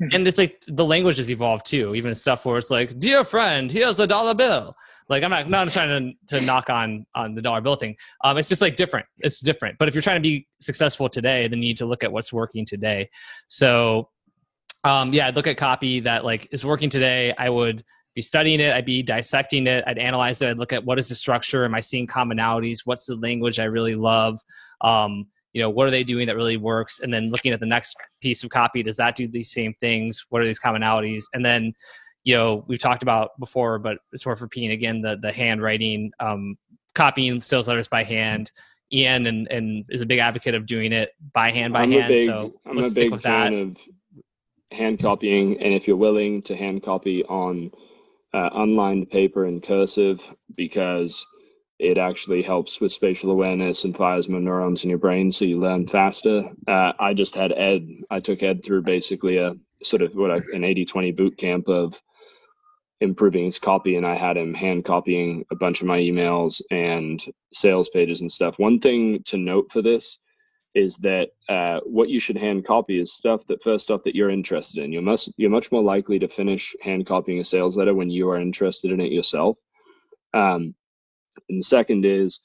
Anymore. 0.00 0.16
and 0.16 0.28
it's 0.28 0.38
like 0.38 0.62
the 0.68 0.84
language 0.84 1.16
has 1.16 1.30
evolved 1.30 1.66
too 1.66 1.94
even 1.94 2.14
stuff 2.14 2.44
where 2.44 2.58
it's 2.58 2.70
like 2.70 2.98
dear 2.98 3.24
friend 3.24 3.70
here's 3.70 4.00
a 4.00 4.06
dollar 4.06 4.34
bill. 4.34 4.74
Like 5.08 5.22
i'm 5.22 5.30
not 5.30 5.48
not 5.48 5.68
trying 5.70 6.16
to, 6.28 6.38
to 6.38 6.44
knock 6.44 6.68
on 6.70 7.06
on 7.14 7.34
the 7.34 7.42
dollar 7.42 7.60
bill 7.60 7.76
thing. 7.76 7.96
Um 8.24 8.38
it's 8.38 8.48
just 8.48 8.62
like 8.62 8.76
different. 8.76 9.06
It's 9.18 9.40
different. 9.40 9.78
But 9.78 9.88
if 9.88 9.94
you're 9.94 10.02
trying 10.02 10.16
to 10.16 10.28
be 10.28 10.46
successful 10.60 11.08
today 11.08 11.48
then 11.48 11.60
you 11.62 11.68
need 11.68 11.78
to 11.78 11.86
look 11.86 12.04
at 12.04 12.12
what's 12.12 12.32
working 12.32 12.64
today. 12.64 13.08
So 13.48 14.08
um 14.84 15.12
yeah 15.12 15.26
i'd 15.28 15.36
look 15.36 15.46
at 15.46 15.56
copy 15.56 16.00
that 16.00 16.24
like 16.24 16.48
is 16.52 16.64
working 16.64 16.90
today. 16.90 17.34
I 17.38 17.48
would 17.48 17.82
be 18.14 18.22
studying 18.22 18.60
it. 18.60 18.74
I'd 18.74 18.86
be 18.86 19.02
dissecting 19.02 19.66
it. 19.66 19.84
I'd 19.86 19.98
analyze 19.98 20.40
it. 20.40 20.48
I'd 20.48 20.58
look 20.58 20.72
at 20.72 20.84
what 20.84 20.98
is 20.98 21.08
the 21.08 21.14
structure? 21.14 21.64
Am 21.64 21.74
i 21.74 21.80
seeing 21.80 22.06
commonalities? 22.06 22.80
What's 22.84 23.06
the 23.06 23.14
language 23.16 23.58
i 23.58 23.64
really 23.64 23.94
love? 23.94 24.38
Um 24.80 25.26
you 25.56 25.62
know 25.62 25.70
what 25.70 25.88
are 25.88 25.90
they 25.90 26.04
doing 26.04 26.26
that 26.26 26.36
really 26.36 26.58
works? 26.58 27.00
And 27.00 27.10
then 27.10 27.30
looking 27.30 27.50
at 27.50 27.60
the 27.60 27.66
next 27.66 27.96
piece 28.20 28.44
of 28.44 28.50
copy 28.50 28.82
does 28.82 28.98
that 28.98 29.16
do 29.16 29.26
these 29.26 29.50
same 29.50 29.72
things? 29.80 30.26
What 30.28 30.42
are 30.42 30.44
these 30.44 30.60
commonalities? 30.60 31.24
And 31.32 31.42
then 31.42 31.72
you 32.24 32.36
know 32.36 32.62
we've 32.68 32.78
talked 32.78 33.02
about 33.02 33.30
before 33.40 33.78
but 33.78 33.96
it's 34.12 34.26
worth 34.26 34.42
repeating 34.42 34.72
again 34.72 35.00
the 35.00 35.16
the 35.16 35.32
handwriting 35.32 36.12
um, 36.20 36.58
copying 36.94 37.40
sales 37.40 37.68
letters 37.68 37.88
by 37.88 38.04
hand. 38.04 38.52
Ian 38.92 39.26
and 39.26 39.50
and 39.50 39.86
is 39.88 40.02
a 40.02 40.06
big 40.06 40.18
advocate 40.18 40.54
of 40.54 40.66
doing 40.66 40.92
it 40.92 41.12
by 41.32 41.50
hand 41.50 41.72
by 41.72 41.84
I'm 41.84 41.90
hand 41.90 42.12
a 42.12 42.16
big, 42.16 42.26
so 42.26 42.52
I'm 42.66 42.76
let's 42.76 42.88
a 42.88 42.90
stick 42.90 43.04
big 43.04 43.12
with 43.12 43.22
that. 43.22 43.48
fan 43.48 43.54
of 43.54 43.78
hand 44.72 44.98
copying, 45.00 45.58
and 45.62 45.72
if 45.72 45.88
you're 45.88 45.96
willing 45.96 46.42
to 46.42 46.54
hand 46.54 46.82
copy 46.82 47.24
on 47.24 47.70
uh, 48.34 48.50
unlined 48.52 49.10
paper 49.10 49.46
and 49.46 49.62
cursive, 49.62 50.20
because 50.54 51.26
it 51.78 51.98
actually 51.98 52.42
helps 52.42 52.80
with 52.80 52.92
spatial 52.92 53.30
awareness 53.30 53.84
and 53.84 53.96
fires 53.96 54.28
more 54.28 54.40
neurons 54.40 54.84
in 54.84 54.90
your 54.90 54.98
brain, 54.98 55.30
so 55.30 55.44
you 55.44 55.58
learn 55.58 55.86
faster. 55.86 56.50
Uh, 56.66 56.92
I 56.98 57.12
just 57.12 57.34
had 57.34 57.52
Ed. 57.52 57.86
I 58.10 58.20
took 58.20 58.42
Ed 58.42 58.64
through 58.64 58.82
basically 58.82 59.36
a 59.36 59.54
sort 59.82 60.02
of 60.02 60.14
what 60.14 60.30
I, 60.30 60.36
an 60.36 60.62
80-20 60.62 61.14
boot 61.16 61.36
camp 61.36 61.68
of 61.68 62.00
improving 63.00 63.44
his 63.44 63.58
copy 63.58 63.96
and 63.96 64.06
I 64.06 64.14
had 64.14 64.38
him 64.38 64.54
hand 64.54 64.86
copying 64.86 65.44
a 65.50 65.56
bunch 65.56 65.82
of 65.82 65.86
my 65.86 65.98
emails 65.98 66.62
and 66.70 67.22
sales 67.52 67.90
pages 67.90 68.22
and 68.22 68.32
stuff. 68.32 68.58
One 68.58 68.80
thing 68.80 69.22
to 69.26 69.36
note 69.36 69.70
for 69.70 69.82
this 69.82 70.16
is 70.74 70.96
that 70.96 71.30
uh, 71.48 71.80
what 71.84 72.08
you 72.08 72.18
should 72.18 72.36
hand 72.36 72.64
copy 72.64 72.98
is 72.98 73.14
stuff 73.14 73.46
that 73.46 73.62
first 73.62 73.90
off 73.90 74.02
that 74.04 74.14
you're 74.14 74.30
interested 74.30 74.82
in. 74.82 74.92
You 74.92 75.02
must 75.02 75.32
you're 75.36 75.50
much 75.50 75.72
more 75.72 75.82
likely 75.82 76.18
to 76.18 76.28
finish 76.28 76.74
hand 76.82 77.06
copying 77.06 77.40
a 77.40 77.44
sales 77.44 77.76
letter 77.76 77.94
when 77.94 78.10
you 78.10 78.30
are 78.30 78.38
interested 78.38 78.90
in 78.90 79.00
it 79.00 79.12
yourself. 79.12 79.58
Um, 80.34 80.74
and 81.48 81.58
the 81.58 81.64
second 81.64 82.04
is 82.04 82.40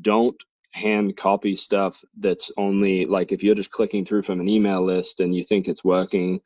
don't 0.00 0.36
hand 0.72 1.16
copy 1.16 1.54
stuff 1.54 2.04
that's 2.18 2.50
only 2.56 3.06
like 3.06 3.30
if 3.30 3.44
you're 3.44 3.54
just 3.54 3.70
clicking 3.70 4.04
through 4.04 4.22
from 4.22 4.40
an 4.40 4.48
email 4.48 4.84
list 4.84 5.20
and 5.20 5.34
you 5.34 5.44
think 5.44 5.68
it's 5.68 5.84
working, 5.84 6.40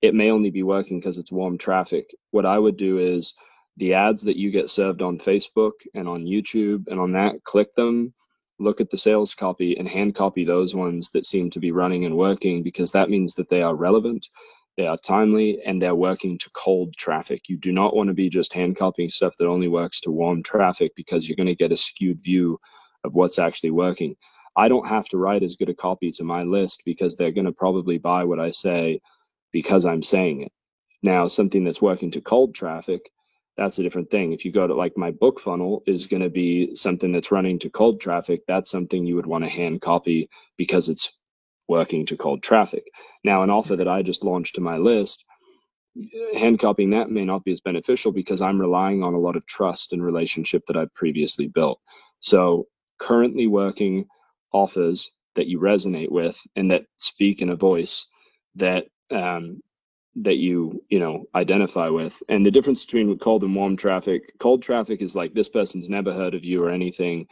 it 0.00 0.14
may 0.14 0.30
only 0.30 0.50
be 0.50 0.62
working 0.62 0.98
because 0.98 1.18
it's 1.18 1.32
warm 1.32 1.58
traffic. 1.58 2.14
What 2.30 2.46
I 2.46 2.58
would 2.58 2.76
do 2.78 2.98
is 2.98 3.34
the 3.76 3.94
ads 3.94 4.22
that 4.22 4.36
you 4.36 4.50
get 4.50 4.70
served 4.70 5.02
on 5.02 5.18
Facebook 5.18 5.72
and 5.94 6.08
on 6.08 6.24
YouTube 6.24 6.88
and 6.88 6.98
on 6.98 7.10
that, 7.10 7.44
click 7.44 7.74
them, 7.74 8.14
look 8.58 8.80
at 8.80 8.88
the 8.90 8.98
sales 8.98 9.34
copy 9.34 9.76
and 9.76 9.88
hand 9.88 10.14
copy 10.14 10.44
those 10.44 10.74
ones 10.74 11.10
that 11.10 11.26
seem 11.26 11.50
to 11.50 11.60
be 11.60 11.72
running 11.72 12.04
and 12.04 12.16
working 12.16 12.62
because 12.62 12.92
that 12.92 13.10
means 13.10 13.34
that 13.34 13.48
they 13.48 13.62
are 13.62 13.74
relevant, 13.74 14.28
they 14.76 14.86
are 14.86 14.98
timely, 14.98 15.60
and 15.64 15.80
they're 15.80 15.94
working 15.94 16.38
to 16.38 16.50
cold 16.52 16.94
traffic. 16.96 17.42
You 17.48 17.58
do 17.58 17.72
not 17.72 17.96
want 17.96 18.08
to 18.08 18.14
be 18.14 18.30
just 18.30 18.52
hand 18.52 18.76
copying 18.76 19.10
stuff 19.10 19.36
that 19.38 19.48
only 19.48 19.68
works 19.68 20.00
to 20.02 20.10
warm 20.10 20.42
traffic 20.42 20.92
because 20.96 21.28
you're 21.28 21.36
going 21.36 21.48
to 21.48 21.54
get 21.54 21.72
a 21.72 21.76
skewed 21.76 22.22
view 22.22 22.58
of 23.04 23.14
what's 23.14 23.38
actually 23.38 23.70
working. 23.72 24.16
I 24.56 24.68
don't 24.68 24.88
have 24.88 25.06
to 25.10 25.18
write 25.18 25.42
as 25.44 25.56
good 25.56 25.68
a 25.70 25.74
copy 25.74 26.10
to 26.12 26.24
my 26.24 26.42
list 26.44 26.82
because 26.84 27.16
they're 27.16 27.32
going 27.32 27.46
to 27.46 27.52
probably 27.52 27.98
buy 27.98 28.24
what 28.24 28.40
I 28.40 28.50
say 28.50 29.00
because 29.52 29.86
I'm 29.86 30.02
saying 30.02 30.42
it. 30.42 30.52
Now, 31.02 31.28
something 31.28 31.64
that's 31.64 31.82
working 31.82 32.10
to 32.12 32.20
cold 32.22 32.54
traffic, 32.54 33.10
that's 33.56 33.78
a 33.78 33.82
different 33.84 34.10
thing. 34.10 34.32
If 34.32 34.44
you 34.44 34.52
go 34.52 34.66
to 34.66 34.74
like 34.74 34.96
my 34.96 35.12
book 35.12 35.40
funnel 35.40 35.82
is 35.86 36.06
going 36.08 36.22
to 36.22 36.30
be 36.30 36.76
something 36.76 37.12
that's 37.12 37.32
running 37.32 37.58
to 37.60 37.70
cold 37.70 38.00
traffic, 38.00 38.42
that's 38.48 38.70
something 38.70 39.06
you 39.06 39.16
would 39.16 39.26
want 39.26 39.44
to 39.44 39.50
hand 39.50 39.82
copy 39.82 40.28
because 40.56 40.88
it's 40.88 41.16
working 41.68 42.06
to 42.06 42.16
cold 42.16 42.42
traffic. 42.42 42.84
Now, 43.24 43.42
an 43.42 43.50
offer 43.50 43.76
that 43.76 43.88
I 43.88 44.02
just 44.02 44.24
launched 44.24 44.56
to 44.56 44.60
my 44.60 44.78
list, 44.78 45.24
hand 46.36 46.58
copying 46.60 46.90
that 46.90 47.10
may 47.10 47.24
not 47.24 47.44
be 47.44 47.52
as 47.52 47.60
beneficial 47.60 48.12
because 48.12 48.42
I'm 48.42 48.60
relying 48.60 49.02
on 49.02 49.14
a 49.14 49.18
lot 49.20 49.36
of 49.36 49.46
trust 49.46 49.92
and 49.92 50.04
relationship 50.04 50.64
that 50.66 50.76
I've 50.76 50.94
previously 50.94 51.48
built. 51.48 51.80
So, 52.20 52.66
currently 52.98 53.46
working 53.48 54.06
offers 54.52 55.10
that 55.36 55.48
you 55.48 55.60
resonate 55.60 56.10
with 56.10 56.38
and 56.56 56.70
that 56.70 56.84
speak 56.98 57.42
in 57.42 57.50
a 57.50 57.56
voice 57.56 58.06
that 58.56 58.86
um, 59.10 59.60
that 60.16 60.36
you 60.36 60.84
you 60.90 61.00
know 61.00 61.24
identify 61.34 61.88
with 61.88 62.22
and 62.28 62.46
the 62.46 62.52
difference 62.52 62.84
between 62.86 63.18
cold 63.18 63.44
and 63.44 63.56
warm 63.56 63.76
traffic 63.76 64.32
cold 64.40 64.62
traffic 64.62 65.02
is 65.02 65.16
like 65.16 65.34
this 65.34 65.48
person's 65.48 65.88
never 65.88 66.12
heard 66.12 66.34
of 66.34 66.44
you 66.44 66.62
or 66.62 66.70
anything 66.70 67.26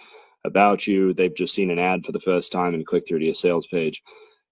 about 0.45 0.86
you 0.86 1.12
they've 1.14 1.34
just 1.34 1.55
seen 1.55 1.70
an 1.70 1.78
ad 1.78 2.05
for 2.05 2.12
the 2.12 2.20
first 2.20 2.53
time 2.53 2.74
and 2.74 2.86
clicked 2.86 3.09
through 3.09 3.18
to 3.18 3.24
your 3.24 3.34
sales 3.34 3.66
page 3.66 4.03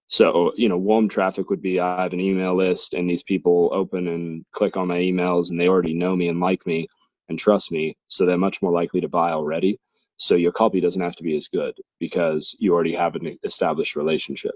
so 0.07 0.51
you 0.55 0.69
know 0.69 0.77
warm 0.77 1.07
traffic 1.07 1.49
would 1.49 1.61
be 1.61 1.79
i 1.79 2.01
have 2.03 2.13
an 2.13 2.19
email 2.19 2.55
list 2.55 2.93
and 2.93 3.09
these 3.09 3.23
people 3.23 3.69
open 3.73 4.07
and 4.07 4.45
click 4.51 4.77
on 4.77 4.87
my 4.87 4.97
emails 4.97 5.49
and 5.49 5.59
they 5.59 5.67
already 5.67 5.93
know 5.93 6.15
me 6.15 6.27
and 6.27 6.39
like 6.39 6.65
me 6.65 6.87
and 7.29 7.39
trust 7.39 7.71
me 7.71 7.95
so 8.07 8.25
they're 8.25 8.37
much 8.37 8.61
more 8.61 8.71
likely 8.71 9.01
to 9.01 9.09
buy 9.09 9.31
already 9.31 9.77
so 10.17 10.35
your 10.35 10.51
copy 10.51 10.79
doesn't 10.79 11.01
have 11.01 11.15
to 11.15 11.23
be 11.23 11.35
as 11.35 11.47
good 11.47 11.73
because 11.99 12.55
you 12.59 12.73
already 12.73 12.93
have 12.93 13.15
an 13.15 13.37
established 13.43 13.95
relationship 13.95 14.55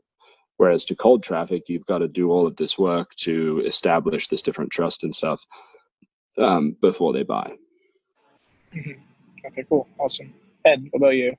Whereas 0.58 0.86
to 0.86 0.96
cold 0.96 1.22
traffic, 1.24 1.64
you've 1.68 1.86
got 1.86 1.98
to 2.00 2.08
do 2.08 2.32
all 2.32 2.48
of 2.48 2.56
this 2.56 2.78
work 2.78 3.14
to 3.18 3.62
establish 3.66 4.28
this 4.28 4.42
different 4.42 4.72
trust 4.72 5.04
and 5.04 5.14
stuff 5.14 5.46
um, 6.38 6.78
before 6.82 7.12
they 7.14 7.24
buy. 7.24 7.56
Mhm. 8.74 9.00
Okay, 9.46 9.64
cool, 9.70 9.88
awesome. 10.00 10.34
Ed, 10.66 10.88
what 10.92 10.98
about 10.98 11.16
you? 11.16 11.36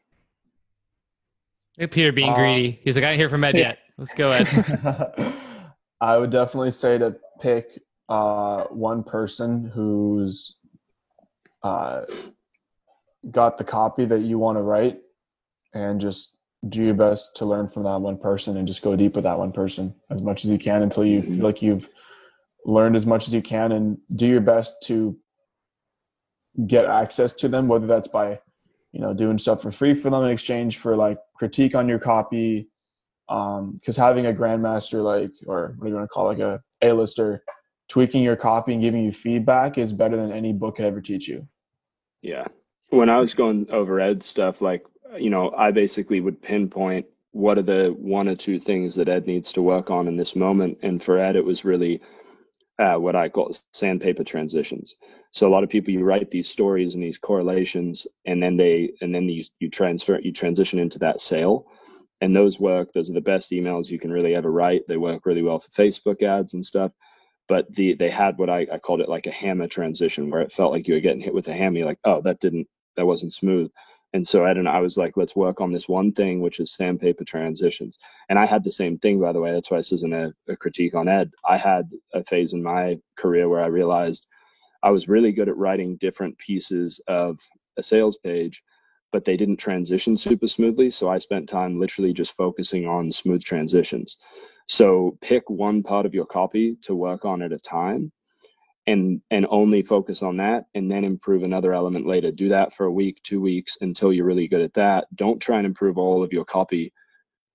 Hey, 1.76 1.86
Peter 1.88 2.12
being 2.12 2.30
Um, 2.30 2.36
greedy. 2.36 2.80
He's 2.82 2.96
like, 2.96 3.04
I 3.04 3.10
didn't 3.10 3.20
hear 3.20 3.28
from 3.28 3.44
Ed 3.44 3.56
yeah. 3.56 3.68
yet. 3.68 3.78
Let's 3.98 4.14
go, 4.14 4.30
Ed. 4.30 4.46
I 6.00 6.16
would 6.16 6.30
definitely 6.30 6.70
say 6.70 6.96
to 6.98 7.16
pick 7.40 7.82
uh, 8.08 8.64
one 8.64 9.02
person 9.02 9.70
who's 9.74 10.56
uh, 11.62 12.02
got 13.30 13.58
the 13.58 13.64
copy 13.64 14.04
that 14.04 14.20
you 14.20 14.38
want 14.38 14.56
to 14.56 14.62
write 14.62 15.00
and 15.74 16.00
just 16.00 16.36
do 16.68 16.82
your 16.82 16.94
best 16.94 17.36
to 17.36 17.44
learn 17.44 17.68
from 17.68 17.82
that 17.84 18.00
one 18.00 18.16
person 18.16 18.56
and 18.56 18.66
just 18.66 18.82
go 18.82 18.96
deep 18.96 19.14
with 19.14 19.24
that 19.24 19.38
one 19.38 19.52
person 19.52 19.94
as 20.10 20.22
much 20.22 20.44
as 20.44 20.50
you 20.50 20.58
can 20.58 20.82
until 20.82 21.04
you 21.04 21.22
feel 21.22 21.44
like 21.44 21.62
you've 21.62 21.88
learned 22.64 22.96
as 22.96 23.06
much 23.06 23.26
as 23.26 23.34
you 23.34 23.42
can 23.42 23.72
and 23.72 23.98
do 24.14 24.26
your 24.26 24.40
best 24.40 24.82
to 24.84 25.16
get 26.66 26.84
access 26.86 27.32
to 27.34 27.48
them 27.48 27.68
whether 27.68 27.86
that's 27.86 28.08
by 28.08 28.38
you 28.96 29.02
know 29.02 29.12
doing 29.12 29.36
stuff 29.36 29.60
for 29.60 29.70
free 29.70 29.94
for 29.94 30.08
them 30.08 30.24
in 30.24 30.30
exchange 30.30 30.78
for 30.78 30.96
like 30.96 31.18
critique 31.34 31.74
on 31.74 31.86
your 31.86 31.98
copy 31.98 32.66
um, 33.28 33.74
because 33.74 33.94
having 33.94 34.24
a 34.24 34.32
grandmaster 34.32 35.04
like 35.04 35.32
or 35.46 35.74
what 35.76 35.84
do 35.84 35.90
you 35.90 35.96
want 35.96 36.04
to 36.04 36.08
call 36.08 36.24
like 36.24 36.38
a 36.38 36.62
a-lister 36.80 37.42
tweaking 37.90 38.22
your 38.22 38.36
copy 38.36 38.72
and 38.72 38.80
giving 38.80 39.04
you 39.04 39.12
feedback 39.12 39.76
is 39.76 39.92
better 39.92 40.16
than 40.16 40.32
any 40.32 40.50
book 40.50 40.76
could 40.76 40.86
ever 40.86 41.02
teach 41.02 41.28
you 41.28 41.46
Yeah. 42.22 42.46
When 42.88 43.10
I 43.10 43.18
was 43.18 43.34
going 43.34 43.66
over 43.70 44.00
Ed 44.00 44.22
stuff, 44.22 44.62
like, 44.62 44.84
you 45.18 45.28
know, 45.28 45.52
I 45.52 45.70
basically 45.70 46.20
would 46.20 46.40
pinpoint 46.40 47.06
what 47.32 47.58
are 47.58 47.62
the 47.62 47.94
one 47.98 48.28
or 48.28 48.34
two 48.34 48.58
things 48.58 48.94
that 48.94 49.08
Ed 49.08 49.26
needs 49.26 49.52
to 49.52 49.62
work 49.62 49.90
on 49.90 50.08
in 50.08 50.16
this 50.16 50.34
moment. 50.34 50.78
And 50.82 51.02
for 51.02 51.18
Ed, 51.18 51.36
it 51.36 51.44
was 51.44 51.64
really 51.64 52.00
uh, 52.78 52.96
what 52.96 53.16
I 53.16 53.28
call 53.28 53.52
sandpaper 53.72 54.24
transitions. 54.24 54.94
So 55.30 55.48
a 55.48 55.52
lot 55.52 55.64
of 55.64 55.70
people, 55.70 55.92
you 55.92 56.04
write 56.04 56.30
these 56.30 56.48
stories 56.48 56.94
and 56.94 57.02
these 57.02 57.18
correlations, 57.18 58.06
and 58.24 58.42
then 58.42 58.56
they, 58.56 58.92
and 59.00 59.14
then 59.14 59.28
you, 59.28 59.42
you 59.58 59.70
transfer, 59.70 60.18
you 60.20 60.32
transition 60.32 60.78
into 60.78 60.98
that 61.00 61.20
sale. 61.20 61.66
And 62.22 62.34
those 62.34 62.58
work. 62.58 62.92
Those 62.92 63.10
are 63.10 63.14
the 63.14 63.20
best 63.20 63.50
emails 63.50 63.90
you 63.90 63.98
can 63.98 64.10
really 64.10 64.34
ever 64.34 64.50
write. 64.50 64.88
They 64.88 64.96
work 64.96 65.26
really 65.26 65.42
well 65.42 65.58
for 65.58 65.68
Facebook 65.68 66.22
ads 66.22 66.54
and 66.54 66.64
stuff 66.64 66.92
but 67.48 67.72
the 67.74 67.94
they 67.94 68.10
had 68.10 68.38
what 68.38 68.50
I, 68.50 68.66
I 68.72 68.78
called 68.78 69.00
it 69.00 69.08
like 69.08 69.26
a 69.26 69.32
hammer 69.32 69.68
transition 69.68 70.30
where 70.30 70.40
it 70.40 70.52
felt 70.52 70.72
like 70.72 70.88
you 70.88 70.94
were 70.94 71.00
getting 71.00 71.20
hit 71.20 71.34
with 71.34 71.48
a 71.48 71.52
hammer 71.52 71.78
You're 71.78 71.86
like 71.86 72.00
oh 72.04 72.20
that 72.22 72.40
didn't 72.40 72.66
that 72.96 73.06
wasn't 73.06 73.32
smooth 73.32 73.70
and 74.12 74.26
so 74.26 74.44
ed 74.44 74.56
and 74.56 74.68
i 74.68 74.80
was 74.80 74.96
like 74.96 75.16
let's 75.16 75.36
work 75.36 75.60
on 75.60 75.72
this 75.72 75.88
one 75.88 76.12
thing 76.12 76.40
which 76.40 76.60
is 76.60 76.74
sandpaper 76.74 77.24
transitions 77.24 77.98
and 78.28 78.38
i 78.38 78.46
had 78.46 78.64
the 78.64 78.70
same 78.70 78.98
thing 78.98 79.20
by 79.20 79.32
the 79.32 79.40
way 79.40 79.52
that's 79.52 79.70
why 79.70 79.76
this 79.78 79.92
isn't 79.92 80.14
a, 80.14 80.32
a 80.48 80.56
critique 80.56 80.94
on 80.94 81.08
ed 81.08 81.30
i 81.48 81.56
had 81.56 81.88
a 82.14 82.22
phase 82.24 82.52
in 82.52 82.62
my 82.62 82.98
career 83.16 83.48
where 83.48 83.62
i 83.62 83.66
realized 83.66 84.26
i 84.82 84.90
was 84.90 85.08
really 85.08 85.32
good 85.32 85.48
at 85.48 85.56
writing 85.56 85.96
different 85.96 86.36
pieces 86.38 87.00
of 87.08 87.38
a 87.76 87.82
sales 87.82 88.16
page 88.18 88.62
but 89.12 89.24
they 89.24 89.36
didn't 89.36 89.56
transition 89.56 90.16
super 90.16 90.46
smoothly. 90.46 90.90
So 90.90 91.08
I 91.08 91.18
spent 91.18 91.48
time 91.48 91.80
literally 91.80 92.12
just 92.12 92.36
focusing 92.36 92.86
on 92.86 93.12
smooth 93.12 93.42
transitions. 93.42 94.18
So 94.68 95.16
pick 95.20 95.48
one 95.48 95.82
part 95.82 96.06
of 96.06 96.14
your 96.14 96.26
copy 96.26 96.76
to 96.82 96.94
work 96.94 97.24
on 97.24 97.40
at 97.42 97.52
a 97.52 97.58
time 97.58 98.12
and 98.86 99.20
and 99.30 99.46
only 99.50 99.82
focus 99.82 100.22
on 100.22 100.36
that 100.36 100.66
and 100.74 100.90
then 100.90 101.04
improve 101.04 101.42
another 101.42 101.72
element 101.72 102.06
later. 102.06 102.30
Do 102.30 102.48
that 102.50 102.72
for 102.72 102.86
a 102.86 102.92
week, 102.92 103.20
2 103.24 103.40
weeks 103.40 103.76
until 103.80 104.12
you're 104.12 104.26
really 104.26 104.48
good 104.48 104.60
at 104.60 104.74
that. 104.74 105.06
Don't 105.14 105.40
try 105.40 105.58
and 105.58 105.66
improve 105.66 105.98
all 105.98 106.22
of 106.22 106.32
your 106.32 106.44
copy 106.44 106.92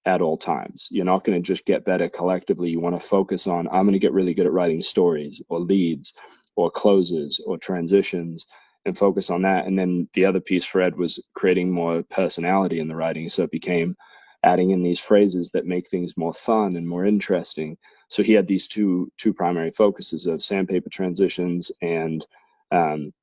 at 0.06 0.22
all 0.22 0.38
times. 0.38 0.88
You're 0.90 1.06
not 1.06 1.24
going 1.24 1.42
to 1.42 1.48
just 1.48 1.66
get 1.66 1.86
better 1.86 2.10
collectively. 2.10 2.70
You 2.70 2.80
want 2.80 3.00
to 3.00 3.08
focus 3.08 3.48
on 3.48 3.68
I'm 3.68 3.84
going 3.84 3.94
to 3.94 4.00
get 4.00 4.14
really 4.14 4.34
good 4.34 4.48
at 4.48 4.52
writing 4.52 4.82
stories 4.82 5.42
or 5.48 5.60
leads 5.60 6.14
or 6.56 6.72
closes 6.72 7.40
or 7.46 7.58
transitions 7.58 8.46
and 8.86 8.98
focus 8.98 9.30
on 9.30 9.44
that. 9.44 9.68
And 9.68 9.78
then 9.78 10.10
the 10.14 10.26
other 10.26 10.40
piece 10.40 10.66
for 10.66 10.82
Ed 10.82 10.98
was 10.98 11.24
creating 11.36 11.72
more 11.72 12.04
personality 12.10 12.80
in 12.80 12.88
the 12.88 12.96
writing. 12.96 13.30
So 13.30 13.44
it 13.44 13.52
became 13.52 13.96
adding 14.44 14.72
in 14.72 14.84
these 14.84 15.00
phrases 15.00 15.52
that 15.52 15.66
make 15.66 15.88
things 15.90 16.18
more 16.18 16.34
fun 16.34 16.76
and 16.76 16.88
more 16.88 17.06
interesting. 17.06 17.78
So 18.10 18.24
he 18.24 18.34
had 18.34 18.48
these 18.48 18.68
two 18.68 19.12
two 19.18 19.34
primary 19.34 19.72
focuses 19.72 20.26
of 20.28 20.44
sandpaper 20.44 20.90
transitions 20.90 21.72
and 21.82 22.26
um, 22.72 23.14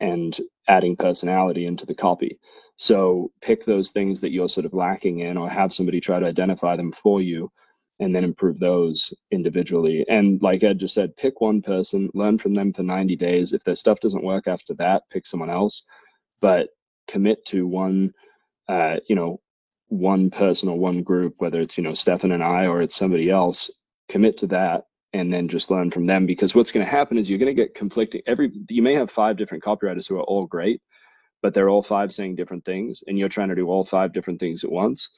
and 0.00 0.38
adding 0.68 0.96
personality 0.96 1.66
into 1.66 1.86
the 1.86 1.94
copy. 1.94 2.38
So 2.76 3.30
pick 3.40 3.64
those 3.64 3.90
things 3.90 4.20
that 4.20 4.32
you're 4.32 4.48
sort 4.48 4.66
of 4.66 4.74
lacking 4.74 5.20
in, 5.20 5.38
or 5.38 5.48
have 5.48 5.72
somebody 5.72 6.00
try 6.00 6.20
to 6.20 6.26
identify 6.26 6.76
them 6.76 6.92
for 6.92 7.20
you, 7.20 7.50
and 8.00 8.14
then 8.14 8.24
improve 8.24 8.58
those 8.58 9.14
individually. 9.30 10.04
And 10.08 10.42
like 10.42 10.62
Ed 10.62 10.78
just 10.80 10.94
said, 10.94 11.16
pick 11.16 11.40
one 11.40 11.62
person, 11.62 12.10
learn 12.14 12.38
from 12.38 12.54
them 12.54 12.72
for 12.72 12.82
90 12.82 13.16
days. 13.16 13.52
If 13.52 13.64
their 13.64 13.74
stuff 13.74 14.00
doesn't 14.00 14.24
work 14.24 14.48
after 14.48 14.74
that, 14.74 15.04
pick 15.10 15.26
someone 15.26 15.50
else. 15.50 15.84
But 16.40 16.70
commit 17.08 17.44
to 17.46 17.66
one, 17.66 18.12
uh, 18.68 18.98
you 19.08 19.16
know, 19.16 19.40
one 19.92 20.30
person 20.30 20.68
or 20.68 20.78
one 20.78 21.02
group, 21.02 21.34
whether 21.38 21.60
it's 21.60 21.76
you 21.76 21.84
know 21.84 21.94
Stefan 21.94 22.32
and 22.32 22.42
I 22.42 22.66
or 22.66 22.82
it's 22.82 22.96
somebody 22.96 23.30
else. 23.30 23.70
Commit 24.08 24.36
to 24.38 24.46
that 24.48 24.84
and 25.12 25.32
then 25.32 25.48
just 25.48 25.70
learn 25.70 25.90
from 25.90 26.06
them. 26.06 26.26
Because 26.26 26.54
what's 26.54 26.72
going 26.72 26.84
to 26.84 26.90
happen 26.90 27.18
is 27.18 27.30
you're 27.30 27.38
going 27.38 27.54
to 27.54 27.62
get 27.62 27.74
conflicting 27.74 28.22
every 28.26 28.50
you 28.68 28.82
may 28.82 28.94
have 28.94 29.10
five 29.10 29.36
different 29.36 29.62
copywriters 29.62 30.08
who 30.08 30.16
are 30.16 30.24
all 30.24 30.46
great 30.46 30.80
but 31.42 31.52
they're 31.52 31.68
all 31.68 31.82
five 31.82 32.12
saying 32.12 32.36
different 32.36 32.64
things 32.64 33.02
and 33.06 33.18
you're 33.18 33.28
trying 33.28 33.48
to 33.48 33.54
do 33.54 33.68
all 33.68 33.84
five 33.84 34.12
different 34.12 34.40
things 34.40 34.64
at 34.64 34.70
once 34.70 35.10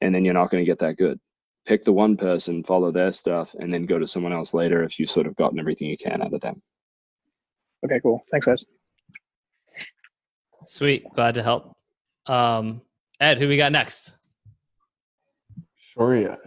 and 0.00 0.14
then 0.14 0.24
you're 0.24 0.34
not 0.34 0.50
going 0.50 0.60
to 0.60 0.66
get 0.66 0.80
that 0.80 0.96
good. 0.96 1.18
Pick 1.66 1.84
the 1.84 1.92
one 1.92 2.16
person 2.16 2.64
follow 2.64 2.90
their 2.90 3.12
stuff 3.12 3.54
and 3.58 3.72
then 3.72 3.86
go 3.86 3.98
to 3.98 4.06
someone 4.06 4.32
else 4.32 4.52
later 4.52 4.82
if 4.82 4.98
you've 4.98 5.10
sort 5.10 5.26
of 5.26 5.36
gotten 5.36 5.58
everything 5.58 5.88
you 5.88 5.96
can 5.96 6.20
out 6.20 6.34
of 6.34 6.40
them. 6.40 6.60
Okay 7.84 8.00
cool. 8.02 8.22
Thanks 8.30 8.46
guys. 8.46 8.64
Sweet. 10.66 11.04
Glad 11.14 11.34
to 11.36 11.42
help. 11.42 11.76
Um 12.26 12.82
ed 13.20 13.38
who 13.38 13.48
we 13.48 13.56
got 13.56 13.72
next 13.72 14.17
Sure. 15.98 16.38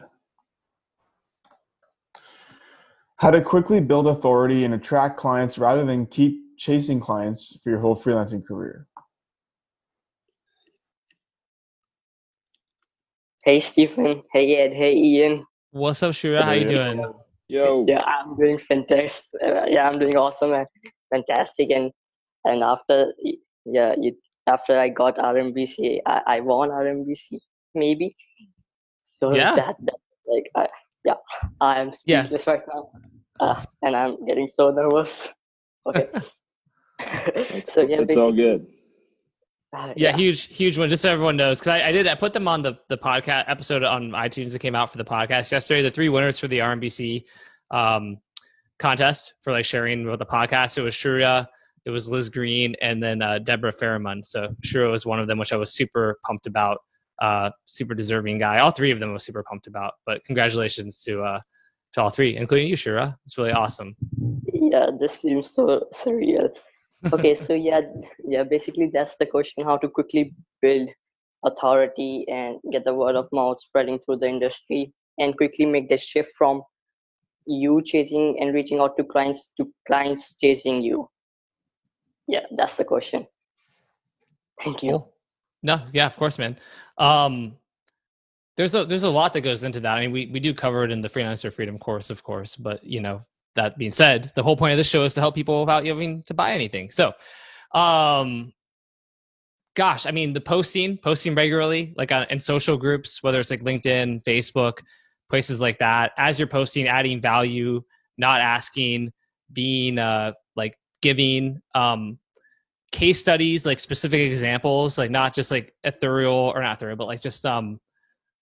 How 3.17 3.29
to 3.29 3.41
quickly 3.41 3.81
build 3.81 4.07
authority 4.07 4.63
and 4.63 4.73
attract 4.73 5.17
clients 5.17 5.57
rather 5.59 5.85
than 5.85 6.05
keep 6.05 6.57
chasing 6.57 6.99
clients 6.99 7.59
for 7.61 7.69
your 7.69 7.79
whole 7.79 7.95
freelancing 7.95 8.45
career. 8.45 8.87
Hey 13.43 13.59
Stefan. 13.59 14.23
Hey 14.31 14.55
Ed. 14.55 14.73
Hey 14.73 14.95
Ian. 14.95 15.45
What's 15.71 16.01
up, 16.01 16.13
Shura? 16.13 16.43
How 16.43 16.51
you 16.53 16.67
doing? 16.67 17.03
Yo. 17.47 17.85
Yeah, 17.87 18.01
I'm 18.05 18.35
doing 18.37 18.57
fantastic. 18.57 19.29
Uh, 19.43 19.65
yeah, 19.67 19.87
I'm 19.87 19.99
doing 19.99 20.15
awesome 20.15 20.53
and 20.53 20.67
fantastic. 21.11 21.71
And 21.71 21.91
and 22.45 22.63
after 22.63 23.13
yeah, 23.65 23.95
you, 23.99 24.15
after 24.47 24.79
I 24.79 24.89
got 24.89 25.17
RMBC, 25.17 25.99
I, 26.05 26.21
I 26.25 26.39
won 26.39 26.69
RMBC 26.69 27.39
maybe. 27.75 28.15
So 29.21 29.35
Yeah. 29.35 29.55
that, 29.55 29.75
that 29.81 29.95
like 30.27 30.49
I, 30.55 30.67
yeah, 31.05 31.13
I'm 31.61 31.93
Yeah. 32.05 32.21
speechless 32.21 32.47
right 32.47 32.61
now, 32.73 32.89
uh, 33.39 33.63
and 33.83 33.95
I'm 33.95 34.25
getting 34.25 34.47
so 34.47 34.71
nervous. 34.71 35.29
Okay. 35.85 36.07
So 37.65 37.81
yeah, 37.81 38.01
it's 38.01 38.15
all 38.15 38.31
good. 38.31 38.67
uh, 39.75 39.93
Yeah, 39.95 40.15
huge, 40.15 40.47
huge 40.47 40.77
one. 40.77 40.89
Just 40.89 41.01
so 41.01 41.11
everyone 41.11 41.35
knows, 41.37 41.59
because 41.59 41.69
I, 41.81 41.87
I 41.87 41.91
did, 41.91 42.07
I 42.07 42.15
put 42.15 42.33
them 42.33 42.47
on 42.47 42.61
the 42.61 42.77
the 42.89 42.97
podcast 42.97 43.45
episode 43.47 43.83
on 43.83 44.11
iTunes 44.11 44.51
that 44.51 44.59
came 44.59 44.75
out 44.75 44.91
for 44.91 44.97
the 44.97 45.05
podcast 45.05 45.51
yesterday. 45.51 45.81
The 45.81 45.91
three 45.91 46.09
winners 46.09 46.37
for 46.39 46.47
the 46.47 46.59
RMBC 46.59 47.23
um, 47.71 48.17
contest 48.79 49.33
for 49.41 49.51
like 49.53 49.65
sharing 49.65 50.05
with 50.05 50.19
the 50.19 50.25
podcast. 50.25 50.77
It 50.77 50.83
was 50.83 50.93
Shura, 50.93 51.47
it 51.85 51.89
was 51.89 52.09
Liz 52.09 52.29
Green, 52.29 52.75
and 52.81 53.01
then 53.01 53.21
uh, 53.21 53.39
Deborah 53.39 53.71
Fairmont. 53.71 54.25
So 54.27 54.53
Shura 54.63 54.91
was 54.91 55.05
one 55.05 55.19
of 55.19 55.27
them, 55.27 55.37
which 55.39 55.53
I 55.53 55.57
was 55.57 55.73
super 55.73 56.19
pumped 56.25 56.45
about. 56.47 56.77
Uh, 57.21 57.51
super 57.65 57.93
deserving 57.93 58.39
guy. 58.39 58.57
All 58.59 58.71
three 58.71 58.91
of 58.91 58.99
them 58.99 59.11
I 59.11 59.13
was 59.13 59.23
super 59.23 59.43
pumped 59.43 59.67
about. 59.67 59.93
But 60.05 60.23
congratulations 60.25 61.01
to 61.03 61.21
uh, 61.21 61.39
to 61.93 62.01
all 62.01 62.09
three, 62.09 62.35
including 62.35 62.67
you, 62.67 62.75
Shura. 62.75 63.15
It's 63.25 63.37
really 63.37 63.51
awesome. 63.51 63.95
yeah 64.71 64.89
this 64.99 65.19
seems 65.19 65.49
so 65.51 65.85
surreal 65.93 66.49
okay 67.13 67.33
so 67.35 67.53
yeah 67.53 67.81
yeah 68.33 68.43
basically 68.43 68.89
that's 68.93 69.15
the 69.19 69.25
question 69.25 69.65
how 69.65 69.77
to 69.77 69.89
quickly 69.89 70.33
build 70.61 70.89
authority 71.45 72.25
and 72.29 72.57
get 72.71 72.85
the 72.85 72.93
word 72.93 73.15
of 73.15 73.27
mouth 73.31 73.59
spreading 73.59 73.99
through 73.99 74.17
the 74.17 74.27
industry 74.27 74.93
and 75.17 75.35
quickly 75.37 75.65
make 75.65 75.89
the 75.89 75.97
shift 75.97 76.31
from 76.37 76.61
you 77.47 77.81
chasing 77.83 78.37
and 78.39 78.53
reaching 78.53 78.79
out 78.79 78.95
to 78.95 79.03
clients 79.03 79.51
to 79.57 79.67
clients 79.87 80.35
chasing 80.35 80.81
you 80.81 81.07
yeah 82.27 82.45
that's 82.55 82.77
the 82.77 82.85
question 82.85 83.25
thank 84.63 84.83
you 84.83 84.91
Cool. 84.91 85.13
No, 85.63 85.81
yeah, 85.93 86.05
of 86.05 86.15
course, 86.17 86.39
man. 86.39 86.57
Um, 86.97 87.57
there's 88.57 88.75
a 88.75 88.85
there's 88.85 89.03
a 89.03 89.09
lot 89.09 89.33
that 89.33 89.41
goes 89.41 89.63
into 89.63 89.79
that. 89.79 89.97
I 89.97 90.01
mean, 90.01 90.11
we 90.11 90.27
we 90.27 90.39
do 90.39 90.53
cover 90.53 90.83
it 90.83 90.91
in 90.91 91.01
the 91.01 91.09
freelancer 91.09 91.53
freedom 91.53 91.77
course, 91.77 92.09
of 92.09 92.23
course. 92.23 92.55
But 92.55 92.83
you 92.83 92.99
know, 93.01 93.25
that 93.55 93.77
being 93.77 93.91
said, 93.91 94.31
the 94.35 94.43
whole 94.43 94.57
point 94.57 94.73
of 94.73 94.77
this 94.77 94.89
show 94.89 95.03
is 95.03 95.13
to 95.15 95.21
help 95.21 95.35
people 95.35 95.59
without 95.61 95.85
having 95.85 96.23
to 96.23 96.33
buy 96.33 96.53
anything. 96.53 96.91
So, 96.91 97.13
um, 97.73 98.53
gosh, 99.75 100.05
I 100.05 100.11
mean, 100.11 100.33
the 100.33 100.41
posting, 100.41 100.97
posting 100.97 101.35
regularly, 101.35 101.93
like 101.97 102.11
on, 102.11 102.25
in 102.29 102.39
social 102.39 102.77
groups, 102.77 103.23
whether 103.23 103.39
it's 103.39 103.51
like 103.51 103.61
LinkedIn, 103.61 104.23
Facebook, 104.23 104.79
places 105.29 105.61
like 105.61 105.79
that. 105.79 106.11
As 106.17 106.37
you're 106.37 106.47
posting, 106.47 106.87
adding 106.87 107.21
value, 107.21 107.83
not 108.17 108.41
asking, 108.41 109.11
being 109.53 109.97
uh 109.99 110.33
like 110.55 110.77
giving. 111.01 111.61
Um, 111.75 112.19
case 112.91 113.19
studies 113.19 113.65
like 113.65 113.79
specific 113.79 114.19
examples 114.19 114.97
like 114.97 115.09
not 115.09 115.33
just 115.33 115.49
like 115.49 115.73
ethereal 115.83 116.51
or 116.53 116.61
not 116.61 116.75
ethereal 116.75 116.97
but 116.97 117.07
like 117.07 117.21
just 117.21 117.45
um 117.45 117.79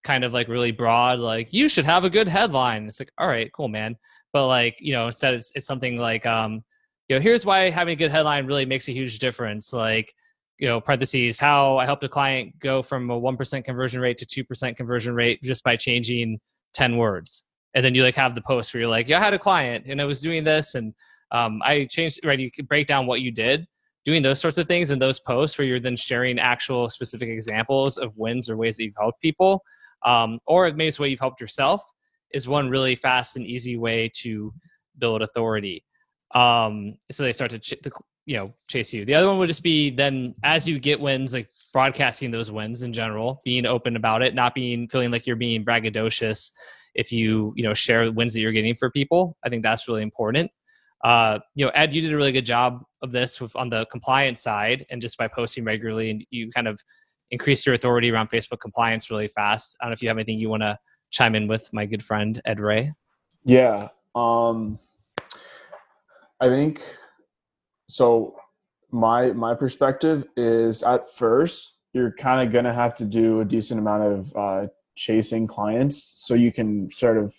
kind 0.03 0.23
of 0.23 0.33
like 0.33 0.47
really 0.47 0.71
broad 0.71 1.19
like 1.19 1.49
you 1.51 1.67
should 1.67 1.85
have 1.85 2.03
a 2.03 2.09
good 2.09 2.27
headline. 2.27 2.87
It's 2.87 2.99
like 2.99 3.11
all 3.17 3.27
right 3.27 3.51
cool 3.53 3.67
man. 3.67 3.97
But 4.31 4.47
like 4.47 4.77
you 4.79 4.93
know 4.93 5.07
instead 5.07 5.33
it's, 5.33 5.51
it's 5.55 5.67
something 5.67 5.97
like 5.97 6.25
um 6.25 6.63
you 7.07 7.15
know 7.15 7.21
here's 7.21 7.45
why 7.45 7.69
having 7.69 7.93
a 7.93 7.95
good 7.95 8.11
headline 8.11 8.45
really 8.45 8.65
makes 8.65 8.87
a 8.87 8.93
huge 8.93 9.19
difference. 9.19 9.73
Like 9.73 10.13
you 10.57 10.67
know 10.67 10.81
parentheses 10.81 11.39
how 11.39 11.77
i 11.77 11.85
helped 11.85 12.03
a 12.03 12.09
client 12.09 12.53
go 12.59 12.81
from 12.81 13.09
a 13.09 13.19
1% 13.19 13.63
conversion 13.63 14.01
rate 14.01 14.17
to 14.17 14.25
2% 14.43 14.75
conversion 14.75 15.15
rate 15.15 15.41
just 15.41 15.63
by 15.63 15.75
changing 15.75 16.37
10 16.73 16.97
words. 16.97 17.45
And 17.73 17.85
then 17.85 17.95
you 17.95 18.03
like 18.03 18.15
have 18.15 18.35
the 18.35 18.41
post 18.41 18.73
where 18.73 18.81
you're 18.81 18.89
like 18.89 19.07
yeah 19.07 19.19
i 19.19 19.23
had 19.23 19.33
a 19.33 19.39
client 19.39 19.85
and 19.87 20.01
i 20.01 20.05
was 20.05 20.21
doing 20.21 20.43
this 20.43 20.75
and 20.75 20.93
um, 21.31 21.61
i 21.63 21.85
changed 21.85 22.19
right 22.25 22.39
you 22.39 22.49
break 22.67 22.87
down 22.87 23.05
what 23.05 23.21
you 23.21 23.31
did 23.31 23.67
doing 24.05 24.21
those 24.21 24.39
sorts 24.39 24.57
of 24.57 24.67
things 24.67 24.89
and 24.89 25.01
those 25.01 25.19
posts 25.19 25.57
where 25.57 25.67
you're 25.67 25.79
then 25.79 25.95
sharing 25.95 26.39
actual 26.39 26.89
specific 26.89 27.29
examples 27.29 27.97
of 27.97 28.15
wins 28.17 28.49
or 28.49 28.57
ways 28.57 28.77
that 28.77 28.83
you've 28.83 28.95
helped 28.97 29.21
people 29.21 29.63
um, 30.05 30.39
or 30.45 30.69
maybe 30.71 30.87
it's 30.87 30.99
way 30.99 31.09
you've 31.09 31.19
helped 31.19 31.41
yourself 31.41 31.81
is 32.31 32.47
one 32.47 32.69
really 32.69 32.95
fast 32.95 33.35
and 33.35 33.45
easy 33.45 33.77
way 33.77 34.09
to 34.21 34.53
build 34.97 35.21
authority. 35.21 35.83
Um, 36.35 36.95
so 37.11 37.23
they 37.23 37.33
start 37.33 37.51
to, 37.51 37.59
ch- 37.59 37.81
to 37.83 37.91
you 38.25 38.37
know 38.37 38.53
chase 38.67 38.93
you. 38.93 39.05
The 39.05 39.15
other 39.15 39.27
one 39.27 39.39
would 39.39 39.47
just 39.47 39.63
be 39.63 39.89
then 39.89 40.35
as 40.43 40.67
you 40.67 40.79
get 40.79 40.99
wins 40.99 41.33
like 41.33 41.49
broadcasting 41.73 42.29
those 42.29 42.51
wins 42.51 42.83
in 42.83 42.93
general 42.93 43.41
being 43.43 43.65
open 43.65 43.95
about 43.95 44.21
it 44.21 44.35
not 44.35 44.53
being 44.53 44.87
feeling 44.87 45.11
like 45.11 45.25
you're 45.25 45.35
being 45.35 45.63
braggadocious 45.63 46.51
if 46.95 47.11
you 47.11 47.53
you 47.55 47.63
know 47.63 47.73
share 47.73 48.11
wins 48.11 48.33
that 48.33 48.39
you're 48.39 48.51
getting 48.51 48.75
for 48.75 48.89
people 48.91 49.37
i 49.43 49.49
think 49.49 49.63
that's 49.63 49.87
really 49.87 50.03
important. 50.03 50.51
Uh, 51.03 51.39
you 51.55 51.65
know, 51.65 51.71
Ed, 51.73 51.93
you 51.93 52.01
did 52.01 52.11
a 52.11 52.15
really 52.15 52.31
good 52.31 52.45
job 52.45 52.83
of 53.01 53.11
this 53.11 53.39
with, 53.39 53.55
on 53.55 53.69
the 53.69 53.85
compliance 53.87 54.41
side, 54.41 54.85
and 54.89 55.01
just 55.01 55.17
by 55.17 55.27
posting 55.27 55.63
regularly, 55.63 56.11
and 56.11 56.25
you 56.29 56.49
kind 56.51 56.67
of 56.67 56.81
increase 57.31 57.65
your 57.65 57.75
authority 57.75 58.11
around 58.11 58.29
Facebook 58.29 58.59
compliance 58.59 59.09
really 59.09 59.27
fast. 59.27 59.77
I 59.79 59.85
don't 59.85 59.91
know 59.91 59.93
if 59.93 60.01
you 60.01 60.09
have 60.09 60.17
anything 60.17 60.39
you 60.39 60.49
want 60.49 60.63
to 60.63 60.77
chime 61.11 61.35
in 61.35 61.47
with, 61.47 61.69
my 61.73 61.85
good 61.85 62.03
friend 62.03 62.41
Ed 62.45 62.57
Reay. 62.57 62.91
Yeah. 63.45 63.89
Um, 64.15 64.79
I 66.39 66.47
think 66.47 66.81
so. 67.87 68.35
My 68.91 69.31
my 69.33 69.53
perspective 69.53 70.25
is 70.35 70.81
at 70.83 71.13
first 71.13 71.75
you're 71.93 72.11
kind 72.13 72.47
of 72.47 72.53
gonna 72.53 72.73
have 72.73 72.95
to 72.95 73.05
do 73.05 73.41
a 73.41 73.45
decent 73.45 73.79
amount 73.79 74.03
of 74.03 74.35
uh, 74.35 74.67
chasing 74.95 75.47
clients 75.47 76.23
so 76.25 76.33
you 76.33 76.51
can 76.51 76.89
sort 76.89 77.17
of 77.17 77.35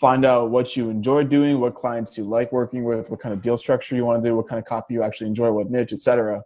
find 0.00 0.24
out 0.24 0.50
what 0.50 0.76
you 0.76 0.90
enjoy 0.90 1.24
doing, 1.24 1.60
what 1.60 1.74
clients 1.74 2.18
you 2.18 2.24
like 2.24 2.50
working 2.52 2.84
with, 2.84 3.10
what 3.10 3.20
kind 3.20 3.32
of 3.32 3.40
deal 3.40 3.56
structure 3.56 3.94
you 3.94 4.04
want 4.04 4.22
to 4.22 4.28
do, 4.28 4.34
what 4.34 4.48
kind 4.48 4.58
of 4.58 4.64
copy 4.64 4.94
you 4.94 5.02
actually 5.02 5.28
enjoy, 5.28 5.50
what 5.50 5.70
niche, 5.70 5.92
etc. 5.92 6.42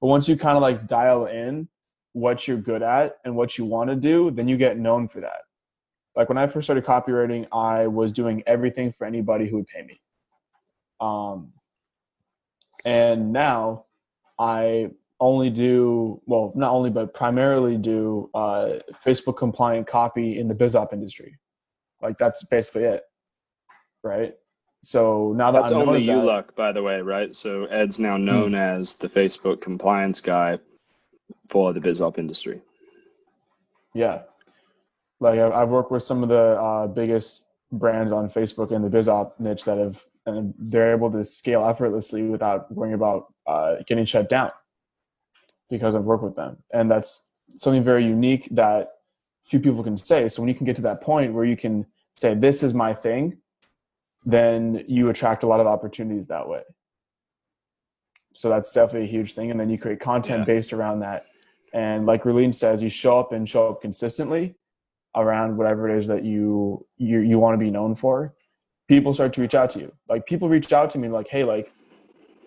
But 0.00 0.08
once 0.08 0.28
you 0.28 0.36
kind 0.36 0.56
of 0.56 0.62
like 0.62 0.86
dial 0.86 1.26
in 1.26 1.68
what 2.12 2.46
you're 2.46 2.56
good 2.56 2.82
at 2.82 3.18
and 3.24 3.36
what 3.36 3.56
you 3.56 3.64
want 3.64 3.90
to 3.90 3.96
do, 3.96 4.30
then 4.30 4.48
you 4.48 4.56
get 4.56 4.78
known 4.78 5.06
for 5.08 5.20
that. 5.20 5.42
Like 6.16 6.28
when 6.28 6.38
I 6.38 6.46
first 6.46 6.66
started 6.66 6.84
copywriting, 6.84 7.46
I 7.52 7.86
was 7.86 8.12
doing 8.12 8.42
everything 8.46 8.92
for 8.92 9.06
anybody 9.06 9.48
who 9.48 9.56
would 9.56 9.66
pay 9.66 9.82
me. 9.82 10.00
Um, 11.00 11.52
and 12.84 13.32
now 13.32 13.86
I 14.38 14.90
only 15.20 15.50
do 15.50 16.20
well, 16.26 16.52
not 16.56 16.72
only 16.72 16.90
but 16.90 17.14
primarily 17.14 17.76
do 17.76 18.28
uh, 18.34 18.74
Facebook 18.92 19.36
compliant 19.36 19.86
copy 19.86 20.38
in 20.38 20.48
the 20.48 20.54
BizOp 20.54 20.92
industry. 20.92 21.38
Like 22.02 22.18
that's 22.18 22.44
basically 22.44 22.84
it, 22.84 23.04
right? 24.02 24.34
So 24.82 25.32
now 25.36 25.52
that 25.52 25.60
That's 25.60 25.72
I'm 25.72 25.88
only 25.88 26.00
you 26.02 26.16
that- 26.16 26.24
luck, 26.24 26.56
by 26.56 26.72
the 26.72 26.82
way, 26.82 27.00
right? 27.00 27.34
So 27.34 27.66
Ed's 27.66 28.00
now 28.00 28.16
known 28.16 28.54
as 28.56 28.96
the 28.96 29.08
Facebook 29.08 29.60
compliance 29.60 30.20
guy 30.20 30.58
for 31.48 31.72
the 31.72 31.78
BizOp 31.80 32.18
industry. 32.18 32.60
Yeah. 33.94 34.22
Like 35.20 35.38
I've 35.38 35.52
I've 35.52 35.68
worked 35.68 35.92
with 35.92 36.02
some 36.02 36.24
of 36.24 36.28
the 36.28 36.60
uh, 36.60 36.86
biggest 36.88 37.44
brands 37.70 38.12
on 38.12 38.28
Facebook 38.28 38.72
in 38.72 38.82
the 38.82 38.88
BizOp 38.88 39.38
niche 39.38 39.64
that 39.64 39.78
have, 39.78 40.04
and 40.26 40.52
they're 40.58 40.92
able 40.92 41.12
to 41.12 41.24
scale 41.24 41.64
effortlessly 41.64 42.24
without 42.24 42.70
worrying 42.72 42.94
about 42.94 43.32
uh, 43.46 43.76
getting 43.86 44.04
shut 44.04 44.28
down 44.28 44.50
because 45.70 45.94
I've 45.94 46.02
worked 46.02 46.24
with 46.24 46.34
them. 46.34 46.56
And 46.72 46.90
that's 46.90 47.22
something 47.56 47.84
very 47.84 48.04
unique 48.04 48.48
that 48.50 48.90
few 49.44 49.60
people 49.60 49.84
can 49.84 49.96
say. 49.96 50.28
So 50.28 50.42
when 50.42 50.48
you 50.48 50.54
can 50.56 50.66
get 50.66 50.76
to 50.76 50.82
that 50.82 51.00
point 51.02 51.32
where 51.34 51.44
you 51.44 51.56
can 51.56 51.86
say, 52.16 52.34
this 52.34 52.62
is 52.62 52.74
my 52.74 52.94
thing, 52.94 53.38
then 54.24 54.84
you 54.86 55.08
attract 55.08 55.42
a 55.42 55.46
lot 55.46 55.60
of 55.60 55.66
opportunities 55.66 56.28
that 56.28 56.48
way. 56.48 56.62
So 58.34 58.48
that's 58.48 58.72
definitely 58.72 59.08
a 59.08 59.10
huge 59.10 59.34
thing. 59.34 59.50
And 59.50 59.58
then 59.58 59.68
you 59.68 59.78
create 59.78 60.00
content 60.00 60.40
Yeah. 60.40 60.54
based 60.54 60.72
around 60.72 61.00
that. 61.00 61.26
And 61.72 62.06
like 62.06 62.24
Raleen 62.24 62.54
says, 62.54 62.82
you 62.82 62.88
show 62.90 63.18
up 63.18 63.32
and 63.32 63.48
show 63.48 63.68
up 63.68 63.80
consistently 63.82 64.54
around 65.14 65.56
whatever 65.56 65.88
it 65.88 65.98
is 65.98 66.06
that 66.06 66.24
you 66.24 66.86
you 66.96 67.20
you 67.20 67.38
want 67.38 67.54
to 67.54 67.58
be 67.58 67.70
known 67.70 67.94
for. 67.94 68.34
People 68.88 69.14
start 69.14 69.32
to 69.34 69.40
reach 69.40 69.54
out 69.54 69.70
to 69.70 69.78
you. 69.80 69.92
Like 70.08 70.26
people 70.26 70.48
reach 70.48 70.72
out 70.72 70.90
to 70.90 70.98
me 70.98 71.08
like, 71.08 71.28
hey, 71.28 71.44
like, 71.44 71.72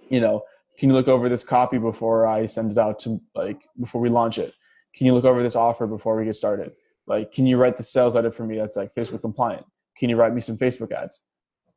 you 0.10 0.20
know, 0.20 0.44
can 0.78 0.90
you 0.90 0.96
look 0.96 1.08
over 1.08 1.30
this 1.30 1.44
copy 1.44 1.78
before 1.78 2.28
I 2.28 2.46
send 2.46 2.72
it 2.72 2.78
out 2.78 3.00
to 3.00 3.22
like 3.36 3.68
before 3.80 4.02
we 4.02 4.10
launch 4.10 4.38
it? 4.38 4.54
Can 4.96 5.06
you 5.06 5.14
look 5.14 5.26
over 5.26 5.42
this 5.44 5.56
offer 5.56 5.88
before 5.88 6.16
we 6.16 6.26
get 6.26 6.36
started? 6.36 6.72
Like, 7.08 7.32
can 7.32 7.46
you 7.46 7.58
write 7.58 7.78
the 7.78 7.84
sales 7.84 8.16
letter 8.16 8.32
for 8.32 8.46
me 8.46 8.58
that's 8.58 8.76
like 8.76 8.94
Facebook 8.94 9.22
compliant? 9.22 9.66
Can 9.98 10.10
you 10.10 10.16
write 10.16 10.34
me 10.34 10.42
some 10.42 10.58
Facebook 10.58 10.92
ads? 10.92 11.22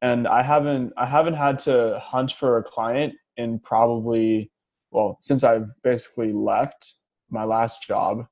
And 0.01 0.27
I 0.29 0.43
haven't 0.43 0.93
I 0.97 1.07
haven't 1.07 1.35
had 1.35 1.59
to 1.61 1.99
hunt 1.99 2.33
for 2.33 2.59
a 2.59 2.63
client 2.63 3.15
in 3.37 3.59
probably 3.59 4.51
well 4.91 5.19
since 5.21 5.45
I've 5.45 5.69
basically 5.83 6.33
left 6.33 6.95
my 7.31 7.45
last 7.45 7.83
job. 7.83 8.27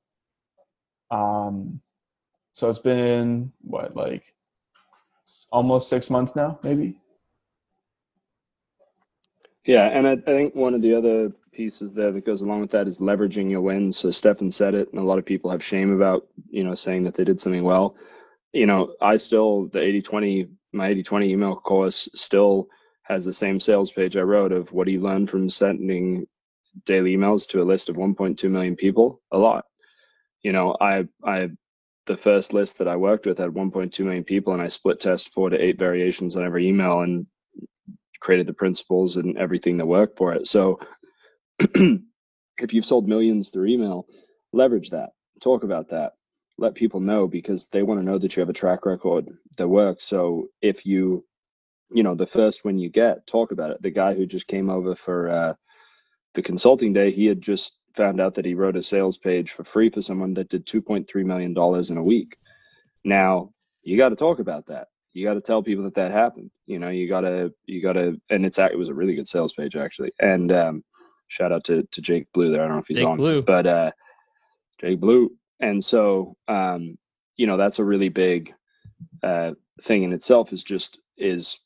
Um, 1.11 1.81
so 2.53 2.69
it's 2.69 2.79
been 2.79 3.51
what 3.61 3.95
like 3.95 4.33
almost 5.51 5.89
six 5.89 6.09
months 6.09 6.35
now, 6.35 6.59
maybe. 6.63 6.99
Yeah, 9.65 9.85
and 9.87 10.07
I, 10.07 10.13
I 10.13 10.15
think 10.15 10.55
one 10.55 10.73
of 10.73 10.81
the 10.81 10.95
other 10.95 11.31
pieces 11.57 11.95
there 11.95 12.11
that 12.11 12.25
goes 12.25 12.41
along 12.41 12.61
with 12.61 12.69
that 12.71 12.87
is 12.87 12.99
leveraging 12.99 13.49
your 13.49 13.61
wins. 13.61 13.97
So 13.97 14.11
Stefan 14.11 14.51
said 14.51 14.75
it, 14.75 14.89
and 14.93 15.01
a 15.01 15.03
lot 15.03 15.17
of 15.17 15.25
people 15.25 15.49
have 15.49 15.63
shame 15.63 15.91
about, 15.91 16.27
you 16.49 16.63
know, 16.63 16.75
saying 16.75 17.03
that 17.03 17.15
they 17.15 17.23
did 17.23 17.41
something 17.41 17.63
well. 17.63 17.95
You 18.53 18.67
know, 18.67 18.93
I 19.01 19.17
still, 19.17 19.67
the 19.73 19.81
80 19.81 20.03
20, 20.03 20.47
my 20.71 20.87
80 20.89 21.03
20 21.03 21.31
email 21.31 21.55
course 21.55 22.07
still 22.13 22.67
has 23.01 23.25
the 23.25 23.33
same 23.33 23.59
sales 23.59 23.91
page 23.91 24.15
I 24.15 24.21
wrote 24.21 24.51
of 24.51 24.71
what 24.71 24.85
do 24.85 24.93
you 24.93 25.01
learn 25.01 25.25
from 25.25 25.49
sending 25.49 26.27
daily 26.85 27.17
emails 27.17 27.49
to 27.49 27.61
a 27.61 27.65
list 27.65 27.89
of 27.89 27.95
1.2 27.95 28.49
million 28.51 28.75
people? 28.75 29.21
A 29.31 29.37
lot. 29.37 29.65
You 30.43 30.51
know, 30.51 30.77
I, 30.79 31.07
I, 31.23 31.49
the 32.05 32.17
first 32.17 32.53
list 32.53 32.77
that 32.77 32.87
I 32.87 32.95
worked 32.97 33.25
with 33.25 33.39
had 33.39 33.49
1.2 33.49 34.05
million 34.05 34.23
people, 34.23 34.53
and 34.53 34.61
I 34.61 34.67
split 34.67 34.99
test 34.99 35.33
four 35.33 35.49
to 35.49 35.57
eight 35.57 35.79
variations 35.79 36.35
on 36.35 36.45
every 36.45 36.67
email 36.67 37.01
and 37.01 37.25
created 38.19 38.45
the 38.45 38.53
principles 38.53 39.17
and 39.17 39.37
everything 39.37 39.77
that 39.77 39.85
worked 39.85 40.17
for 40.17 40.33
it. 40.33 40.47
So 40.47 40.79
if 41.59 42.73
you've 42.73 42.85
sold 42.85 43.07
millions 43.07 43.49
through 43.49 43.67
email, 43.67 44.07
leverage 44.53 44.91
that, 44.91 45.09
talk 45.41 45.63
about 45.63 45.89
that, 45.89 46.13
let 46.57 46.75
people 46.75 46.99
know 46.99 47.27
because 47.27 47.67
they 47.67 47.83
want 47.83 47.99
to 47.99 48.05
know 48.05 48.17
that 48.17 48.35
you 48.35 48.41
have 48.41 48.49
a 48.49 48.53
track 48.53 48.85
record 48.85 49.29
that 49.57 49.67
works. 49.67 50.05
So 50.05 50.47
if 50.61 50.85
you, 50.85 51.25
you 51.91 52.03
know, 52.03 52.15
the 52.15 52.25
first 52.25 52.65
one 52.65 52.79
you 52.79 52.89
get, 52.89 53.27
talk 53.27 53.51
about 53.51 53.71
it. 53.71 53.81
The 53.81 53.91
guy 53.91 54.13
who 54.13 54.25
just 54.25 54.47
came 54.47 54.69
over 54.69 54.95
for 54.95 55.29
uh, 55.29 55.53
the 56.33 56.41
consulting 56.41 56.93
day, 56.93 57.11
he 57.11 57.25
had 57.25 57.41
just 57.41 57.77
found 57.95 58.19
out 58.19 58.35
that 58.35 58.45
he 58.45 58.55
wrote 58.55 58.75
a 58.75 58.83
sales 58.83 59.17
page 59.17 59.51
for 59.51 59.63
free 59.63 59.89
for 59.89 60.01
someone 60.01 60.33
that 60.35 60.49
did 60.49 60.65
$2.3 60.65 61.25
million 61.25 61.51
in 61.91 61.97
a 61.97 62.03
week. 62.03 62.37
Now, 63.03 63.51
you 63.83 63.97
got 63.97 64.09
to 64.09 64.15
talk 64.15 64.39
about 64.39 64.67
that 64.67 64.87
you 65.17 65.25
got 65.25 65.33
to 65.33 65.41
tell 65.41 65.63
people 65.63 65.83
that 65.83 65.95
that 65.95 66.11
happened. 66.11 66.51
You 66.67 66.77
know, 66.77 66.89
you 66.89 67.09
got 67.09 67.21
to, 67.21 67.51
you 67.65 67.81
got 67.81 67.93
to, 67.93 68.21
and 68.29 68.45
it's, 68.45 68.59
it 68.59 68.77
was 68.77 68.89
a 68.89 68.93
really 68.93 69.15
good 69.15 69.27
sales 69.27 69.51
page 69.51 69.75
actually. 69.75 70.11
And, 70.19 70.51
um, 70.51 70.83
shout 71.27 71.51
out 71.51 71.65
to, 71.65 71.83
to 71.91 72.01
Jake 72.01 72.27
Blue 72.33 72.51
there. 72.51 72.61
I 72.61 72.65
don't 72.65 72.75
know 72.75 72.81
if 72.81 72.87
he's 72.87 72.97
Jake 72.97 73.07
on, 73.07 73.17
Blue. 73.17 73.41
but, 73.41 73.65
uh, 73.65 73.91
Jake 74.79 74.99
Blue. 74.99 75.31
And 75.59 75.83
so, 75.83 76.35
um, 76.47 76.97
you 77.35 77.47
know, 77.47 77.57
that's 77.57 77.79
a 77.79 77.83
really 77.83 78.09
big, 78.09 78.53
uh, 79.23 79.51
thing 79.81 80.03
in 80.03 80.13
itself 80.13 80.53
is 80.53 80.63
just, 80.63 80.99
is, 81.17 81.57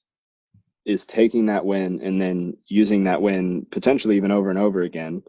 is 0.86 1.06
taking 1.06 1.46
that 1.48 1.66
win 1.66 2.02
and 2.02 2.20
then 2.20 2.58
using 2.68 3.04
that 3.06 3.22
win 3.22 3.66
potentially 3.70 4.18
even 4.18 4.32
over 4.32 4.50
and 4.50 4.60
over 4.60 4.82
again 4.82 5.24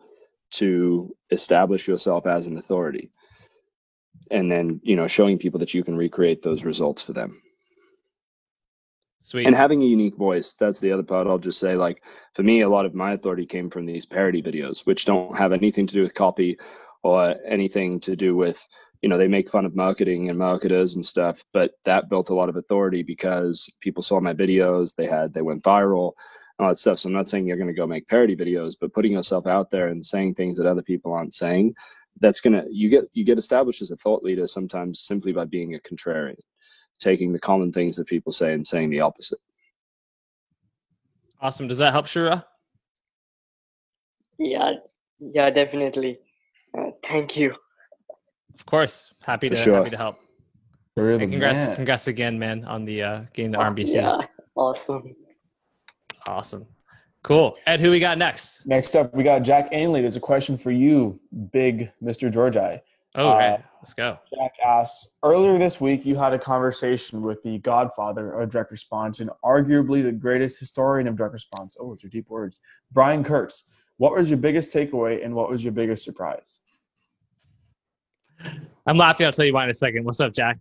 to 0.53 1.14
establish 1.30 1.87
yourself 1.87 2.26
as 2.26 2.47
an 2.47 2.59
authority. 2.59 3.11
And 4.30 4.51
then, 4.51 4.80
you 4.83 4.97
know, 4.97 5.07
showing 5.07 5.39
people 5.39 5.61
that 5.61 5.74
you 5.74 5.85
can 5.85 5.97
recreate 5.97 6.43
those 6.43 6.64
results 6.64 7.03
for 7.03 7.12
them 7.12 7.43
Sweet. 9.22 9.46
and 9.46 9.54
having 9.54 9.82
a 9.82 9.86
unique 9.86 10.16
voice 10.16 10.54
that's 10.54 10.80
the 10.80 10.90
other 10.90 11.04
part 11.04 11.28
i'll 11.28 11.38
just 11.38 11.60
say 11.60 11.76
like 11.76 12.02
for 12.34 12.42
me 12.42 12.62
a 12.62 12.68
lot 12.68 12.84
of 12.84 12.94
my 12.94 13.12
authority 13.12 13.46
came 13.46 13.70
from 13.70 13.86
these 13.86 14.04
parody 14.04 14.42
videos 14.42 14.84
which 14.84 15.04
don't 15.04 15.36
have 15.36 15.52
anything 15.52 15.86
to 15.86 15.94
do 15.94 16.02
with 16.02 16.14
copy 16.14 16.58
or 17.04 17.36
anything 17.46 18.00
to 18.00 18.16
do 18.16 18.34
with 18.34 18.66
you 19.00 19.08
know 19.08 19.16
they 19.16 19.28
make 19.28 19.48
fun 19.48 19.64
of 19.64 19.76
marketing 19.76 20.28
and 20.28 20.38
marketers 20.38 20.96
and 20.96 21.06
stuff 21.06 21.44
but 21.52 21.72
that 21.84 22.08
built 22.08 22.30
a 22.30 22.34
lot 22.34 22.48
of 22.48 22.56
authority 22.56 23.04
because 23.04 23.72
people 23.80 24.02
saw 24.02 24.18
my 24.18 24.34
videos 24.34 24.94
they 24.96 25.06
had 25.06 25.32
they 25.32 25.42
went 25.42 25.62
viral 25.62 26.12
and 26.58 26.64
all 26.64 26.68
that 26.68 26.78
stuff 26.78 26.98
so 26.98 27.08
i'm 27.08 27.12
not 27.12 27.28
saying 27.28 27.46
you're 27.46 27.56
going 27.56 27.68
to 27.68 27.72
go 27.72 27.86
make 27.86 28.08
parody 28.08 28.36
videos 28.36 28.74
but 28.80 28.92
putting 28.92 29.12
yourself 29.12 29.46
out 29.46 29.70
there 29.70 29.88
and 29.88 30.04
saying 30.04 30.34
things 30.34 30.56
that 30.56 30.66
other 30.66 30.82
people 30.82 31.12
aren't 31.12 31.34
saying 31.34 31.72
that's 32.20 32.40
going 32.40 32.52
to 32.52 32.64
you 32.70 32.88
get 32.88 33.04
you 33.12 33.24
get 33.24 33.38
established 33.38 33.82
as 33.82 33.92
a 33.92 33.96
thought 33.96 34.24
leader 34.24 34.48
sometimes 34.48 35.00
simply 35.00 35.32
by 35.32 35.44
being 35.44 35.76
a 35.76 35.78
contrarian 35.78 36.36
taking 37.03 37.32
the 37.32 37.38
common 37.38 37.72
things 37.72 37.96
that 37.96 38.07
people 38.07 38.32
say 38.32 38.53
and 38.55 38.66
saying 38.66 38.88
the 38.90 39.00
opposite 39.00 39.38
awesome. 41.42 41.66
Does 41.68 41.78
that 41.78 41.92
help, 41.92 42.07
Shura? 42.07 42.44
Yeah, 44.38 44.74
yeah, 45.18 45.50
definitely. 45.50 46.18
Uh, 46.76 46.90
thank 47.03 47.36
you. 47.36 47.55
Of 48.55 48.64
course. 48.64 49.12
Happy 49.24 49.48
to 49.50 49.57
sure. 49.57 49.76
happy 49.76 49.90
to 49.90 49.96
help. 49.96 50.18
You're 50.96 51.16
the 51.16 51.24
And 51.24 51.32
congrats, 51.32 51.66
man. 51.68 51.76
congrats 51.76 52.07
again, 52.07 52.38
man, 52.38 52.64
on 52.64 52.84
the 52.84 53.03
uh, 53.03 53.20
getting 53.34 53.50
the 53.50 53.59
Oh, 53.59 53.62
RMBC. 53.62 53.94
Yeah, 53.94 54.18
awesome. 54.55 55.14
Awesome. 56.26 56.66
Cool. 57.22 57.57
Ed, 57.66 57.80
who 57.80 57.90
we 57.90 58.00
got 58.00 58.18
next? 58.18 58.66
Next 58.66 58.96
up, 58.96 59.14
we 59.14 59.22
got 59.22 59.42
Jack 59.42 59.68
Ainley. 59.72 60.00
There's 60.00 60.16
a 60.16 60.20
question 60.20 60.57
for 60.59 60.70
you, 60.70 61.18
big 61.53 61.90
Mr. 62.03 62.32
Georgi. 62.32 62.80
Oh, 63.14 63.30
Uh, 63.30 63.36
right. 63.36 63.64
Let's 63.80 63.94
go. 63.94 64.18
Jack 64.32 64.52
asks, 64.64 65.08
earlier 65.22 65.58
this 65.58 65.80
week 65.80 66.06
you 66.06 66.14
had 66.16 66.32
a 66.32 66.38
conversation 66.38 67.20
with 67.20 67.42
the 67.42 67.58
godfather 67.58 68.32
of 68.40 68.50
direct 68.50 68.70
response 68.70 69.20
and 69.20 69.28
arguably 69.44 70.02
the 70.02 70.12
greatest 70.12 70.58
historian 70.58 71.08
of 71.08 71.16
direct 71.16 71.32
response. 71.32 71.76
Oh, 71.80 71.88
those 71.88 72.04
are 72.04 72.08
deep 72.08 72.30
words. 72.30 72.60
Brian 72.92 73.24
Kurtz. 73.24 73.68
What 73.98 74.14
was 74.14 74.30
your 74.30 74.38
biggest 74.38 74.72
takeaway 74.72 75.24
and 75.24 75.34
what 75.34 75.50
was 75.50 75.62
your 75.62 75.72
biggest 75.72 76.04
surprise? 76.04 76.60
I'm 78.87 78.96
laughing. 78.96 79.26
I'll 79.26 79.32
tell 79.32 79.45
you 79.45 79.53
why 79.53 79.64
in 79.64 79.70
a 79.70 79.74
second. 79.74 80.04
What's 80.04 80.20
up, 80.20 80.32
Jack? 80.32 80.58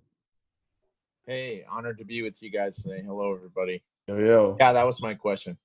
Hey, 1.26 1.64
honored 1.70 1.98
to 2.00 2.06
be 2.06 2.22
with 2.22 2.42
you 2.44 2.50
guys 2.52 2.76
today. 2.84 3.02
Hello, 3.06 3.34
everybody. 3.34 3.82
Yo, 4.08 4.18
yo. 4.18 4.58
Yeah, 4.60 4.74
that 4.74 4.84
was 4.84 5.02
my 5.02 5.14
question. 5.14 5.58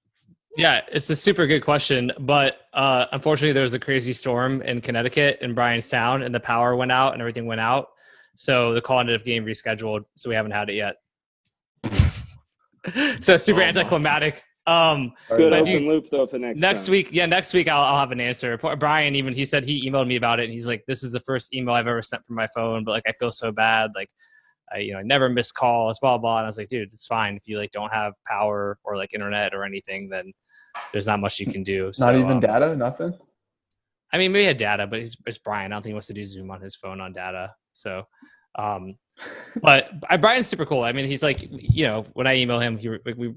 Yeah, 0.57 0.81
it's 0.91 1.11
a 1.11 1.17
super 1.17 1.47
good 1.47 1.61
question, 1.63 2.11
but 2.21 2.61
uh, 2.73 3.07
unfortunately, 3.13 3.53
there 3.53 3.63
was 3.63 3.75
a 3.75 3.79
crazy 3.79 4.15
storm 4.15 4.63
in 4.63 4.81
Connecticut 4.81 5.39
in 5.43 5.55
Bryanstown, 5.55 6.25
and 6.25 6.35
the 6.35 6.41
power 6.41 6.75
went 6.77 6.91
out 6.91 7.13
and 7.13 7.21
everything 7.21 7.45
went 7.47 7.61
out. 7.61 7.89
So 8.37 8.73
the 8.73 8.81
call 8.81 9.01
ended 9.01 9.21
up 9.21 9.25
getting 9.27 9.45
rescheduled. 9.45 10.05
So 10.15 10.31
we 10.31 10.35
haven't 10.35 10.53
had 10.53 10.71
it 10.71 10.77
yet. 10.77 10.97
so 13.21 13.37
super 13.37 13.61
Oh, 13.61 13.65
anticlimactic. 13.65 14.43
Um, 14.67 15.13
Good 15.29 15.53
open 15.53 15.67
you- 15.71 15.89
loop 15.89 16.09
though 16.11 16.27
for 16.27 16.39
next 16.39 16.61
next 16.61 16.87
time. 16.87 16.93
week, 16.93 17.09
yeah, 17.13 17.27
next 17.27 17.53
week 17.55 17.69
I'll, 17.69 17.83
I'll 17.83 17.99
have 18.01 18.11
an 18.13 18.21
answer. 18.21 18.57
Brian, 18.79 19.15
even 19.15 19.33
he 19.35 19.45
said 19.45 19.65
he 19.65 19.89
emailed 19.89 20.07
me 20.09 20.17
about 20.17 20.41
it, 20.41 20.45
and 20.45 20.53
he's 20.53 20.67
like, 20.67 20.85
"This 20.89 21.05
is 21.05 21.13
the 21.13 21.21
first 21.21 21.55
email 21.55 21.75
I've 21.75 21.87
ever 21.87 22.03
sent 22.03 22.25
from 22.25 22.35
my 22.37 22.49
phone, 22.55 22.83
but 22.83 22.93
like 22.93 23.05
I 23.07 23.13
feel 23.13 23.31
so 23.31 23.53
bad, 23.53 23.91
like 23.95 24.09
I, 24.75 24.79
you 24.79 24.93
know, 24.95 24.99
I 24.99 25.03
never 25.03 25.29
miss 25.29 25.53
calls, 25.53 26.01
blah 26.01 26.19
blah." 26.19 26.39
And 26.39 26.45
I 26.45 26.49
was 26.49 26.59
like, 26.59 26.67
"Dude, 26.69 26.83
it's 26.83 27.07
fine 27.07 27.37
if 27.37 27.47
you 27.47 27.59
like 27.59 27.71
don't 27.71 27.93
have 27.93 28.15
power 28.27 28.77
or 28.85 28.97
like 28.97 29.15
internet 29.15 29.55
or 29.55 29.65
anything, 29.65 30.09
then 30.09 30.33
there's 30.93 31.07
not 31.07 31.21
much 31.21 31.39
you 31.39 31.47
can 31.47 31.63
do." 31.63 31.93
So, 31.93 32.07
Not 32.07 32.15
even 32.17 32.33
um, 32.33 32.41
data? 32.41 32.77
Nothing? 32.77 33.15
I 34.13 34.19
mean, 34.19 34.33
maybe 34.33 34.43
he 34.43 34.47
had 34.47 34.57
data, 34.57 34.87
but 34.87 35.01
he's 35.01 35.17
it's 35.27 35.39
Brian. 35.39 35.73
I 35.73 35.77
don't 35.77 35.83
think 35.83 35.91
he 35.91 35.95
wants 35.95 36.07
to 36.09 36.15
do 36.15 36.25
Zoom 36.25 36.51
on 36.51 36.61
his 36.61 36.77
phone 36.77 37.01
on 37.01 37.13
data. 37.13 37.55
So, 37.73 38.05
um, 38.59 38.97
but 39.63 39.91
I, 40.09 40.17
Brian's 40.17 40.47
super 40.47 40.67
cool. 40.67 40.83
I 40.83 40.93
mean, 40.93 41.07
he's 41.07 41.23
like, 41.23 41.47
you 41.51 41.87
know, 41.87 42.05
when 42.13 42.27
I 42.27 42.37
email 42.37 42.59
him, 42.59 42.79
he 42.79 42.89
like, 42.89 43.17
we 43.17 43.35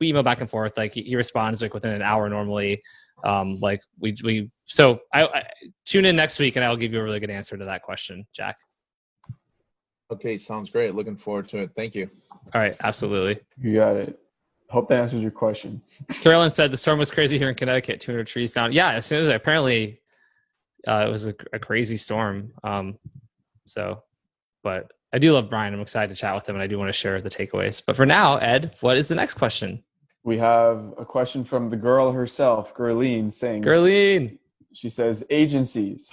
we 0.00 0.08
email 0.08 0.22
back 0.22 0.40
and 0.40 0.50
forth. 0.50 0.76
Like 0.76 0.92
he, 0.92 1.02
he 1.02 1.16
responds 1.16 1.62
like 1.62 1.74
within 1.74 1.92
an 1.92 2.02
hour 2.02 2.28
normally. 2.28 2.82
Um, 3.24 3.58
like 3.60 3.80
we 3.98 4.14
we 4.22 4.50
so 4.66 5.00
I, 5.12 5.24
I 5.24 5.42
tune 5.86 6.04
in 6.04 6.16
next 6.16 6.38
week 6.38 6.56
and 6.56 6.64
I'll 6.64 6.76
give 6.76 6.92
you 6.92 7.00
a 7.00 7.02
really 7.02 7.20
good 7.20 7.30
answer 7.30 7.56
to 7.56 7.64
that 7.64 7.82
question, 7.82 8.26
Jack. 8.34 8.56
Okay, 10.12 10.38
sounds 10.38 10.70
great. 10.70 10.94
Looking 10.94 11.16
forward 11.16 11.48
to 11.48 11.58
it. 11.58 11.70
Thank 11.74 11.94
you. 11.94 12.08
All 12.54 12.60
right, 12.60 12.76
absolutely. 12.80 13.40
You 13.58 13.74
got 13.74 13.96
it. 13.96 14.20
Hope 14.68 14.88
that 14.88 15.00
answers 15.00 15.22
your 15.22 15.30
question. 15.30 15.80
Carolyn 16.08 16.50
said 16.50 16.70
the 16.70 16.76
storm 16.76 16.98
was 16.98 17.10
crazy 17.10 17.38
here 17.38 17.48
in 17.48 17.54
Connecticut, 17.54 18.00
200 18.00 18.26
trees 18.26 18.52
down. 18.52 18.72
Yeah, 18.72 18.90
as 18.92 19.06
soon 19.06 19.24
as 19.24 19.32
apparently 19.32 20.00
uh, 20.86 21.04
it 21.06 21.10
was 21.10 21.26
a, 21.26 21.34
a 21.52 21.58
crazy 21.58 21.96
storm. 21.96 22.52
Um, 22.64 22.98
so, 23.66 24.02
but 24.62 24.92
I 25.12 25.18
do 25.18 25.32
love 25.32 25.48
Brian. 25.48 25.72
I'm 25.72 25.80
excited 25.80 26.14
to 26.14 26.20
chat 26.20 26.34
with 26.34 26.48
him, 26.48 26.56
and 26.56 26.62
I 26.62 26.66
do 26.66 26.78
want 26.78 26.88
to 26.88 26.92
share 26.92 27.20
the 27.20 27.30
takeaways. 27.30 27.82
But 27.84 27.96
for 27.96 28.06
now, 28.06 28.36
Ed, 28.36 28.74
what 28.80 28.96
is 28.96 29.08
the 29.08 29.14
next 29.14 29.34
question? 29.34 29.82
We 30.24 30.38
have 30.38 30.94
a 30.98 31.04
question 31.04 31.44
from 31.44 31.70
the 31.70 31.76
girl 31.76 32.10
herself, 32.10 32.74
Gerline, 32.74 33.32
saying, 33.32 33.62
Gerline. 33.62 34.38
She 34.72 34.90
says, 34.90 35.24
agencies, 35.30 36.10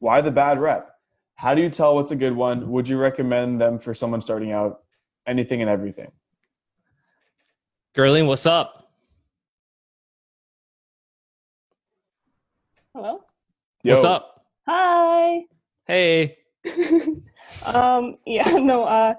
why 0.00 0.20
the 0.20 0.32
bad 0.32 0.60
rep? 0.60 0.96
How 1.36 1.54
do 1.54 1.62
you 1.62 1.70
tell 1.70 1.94
what's 1.94 2.10
a 2.10 2.16
good 2.16 2.34
one? 2.34 2.70
Would 2.70 2.88
you 2.88 2.98
recommend 2.98 3.60
them 3.60 3.78
for 3.78 3.94
someone 3.94 4.20
starting 4.20 4.52
out? 4.52 4.82
Anything 5.26 5.60
and 5.60 5.70
everything. 5.70 6.10
Gerline, 7.94 8.26
what's 8.26 8.46
up? 8.46 8.90
Hello. 12.94 13.22
Yo, 13.82 13.92
What's 13.92 14.04
up? 14.04 14.42
Hi. 14.66 15.42
Hey. 15.86 16.36
um. 17.66 18.16
Yeah. 18.26 18.50
No. 18.58 18.84
Uh. 18.84 19.14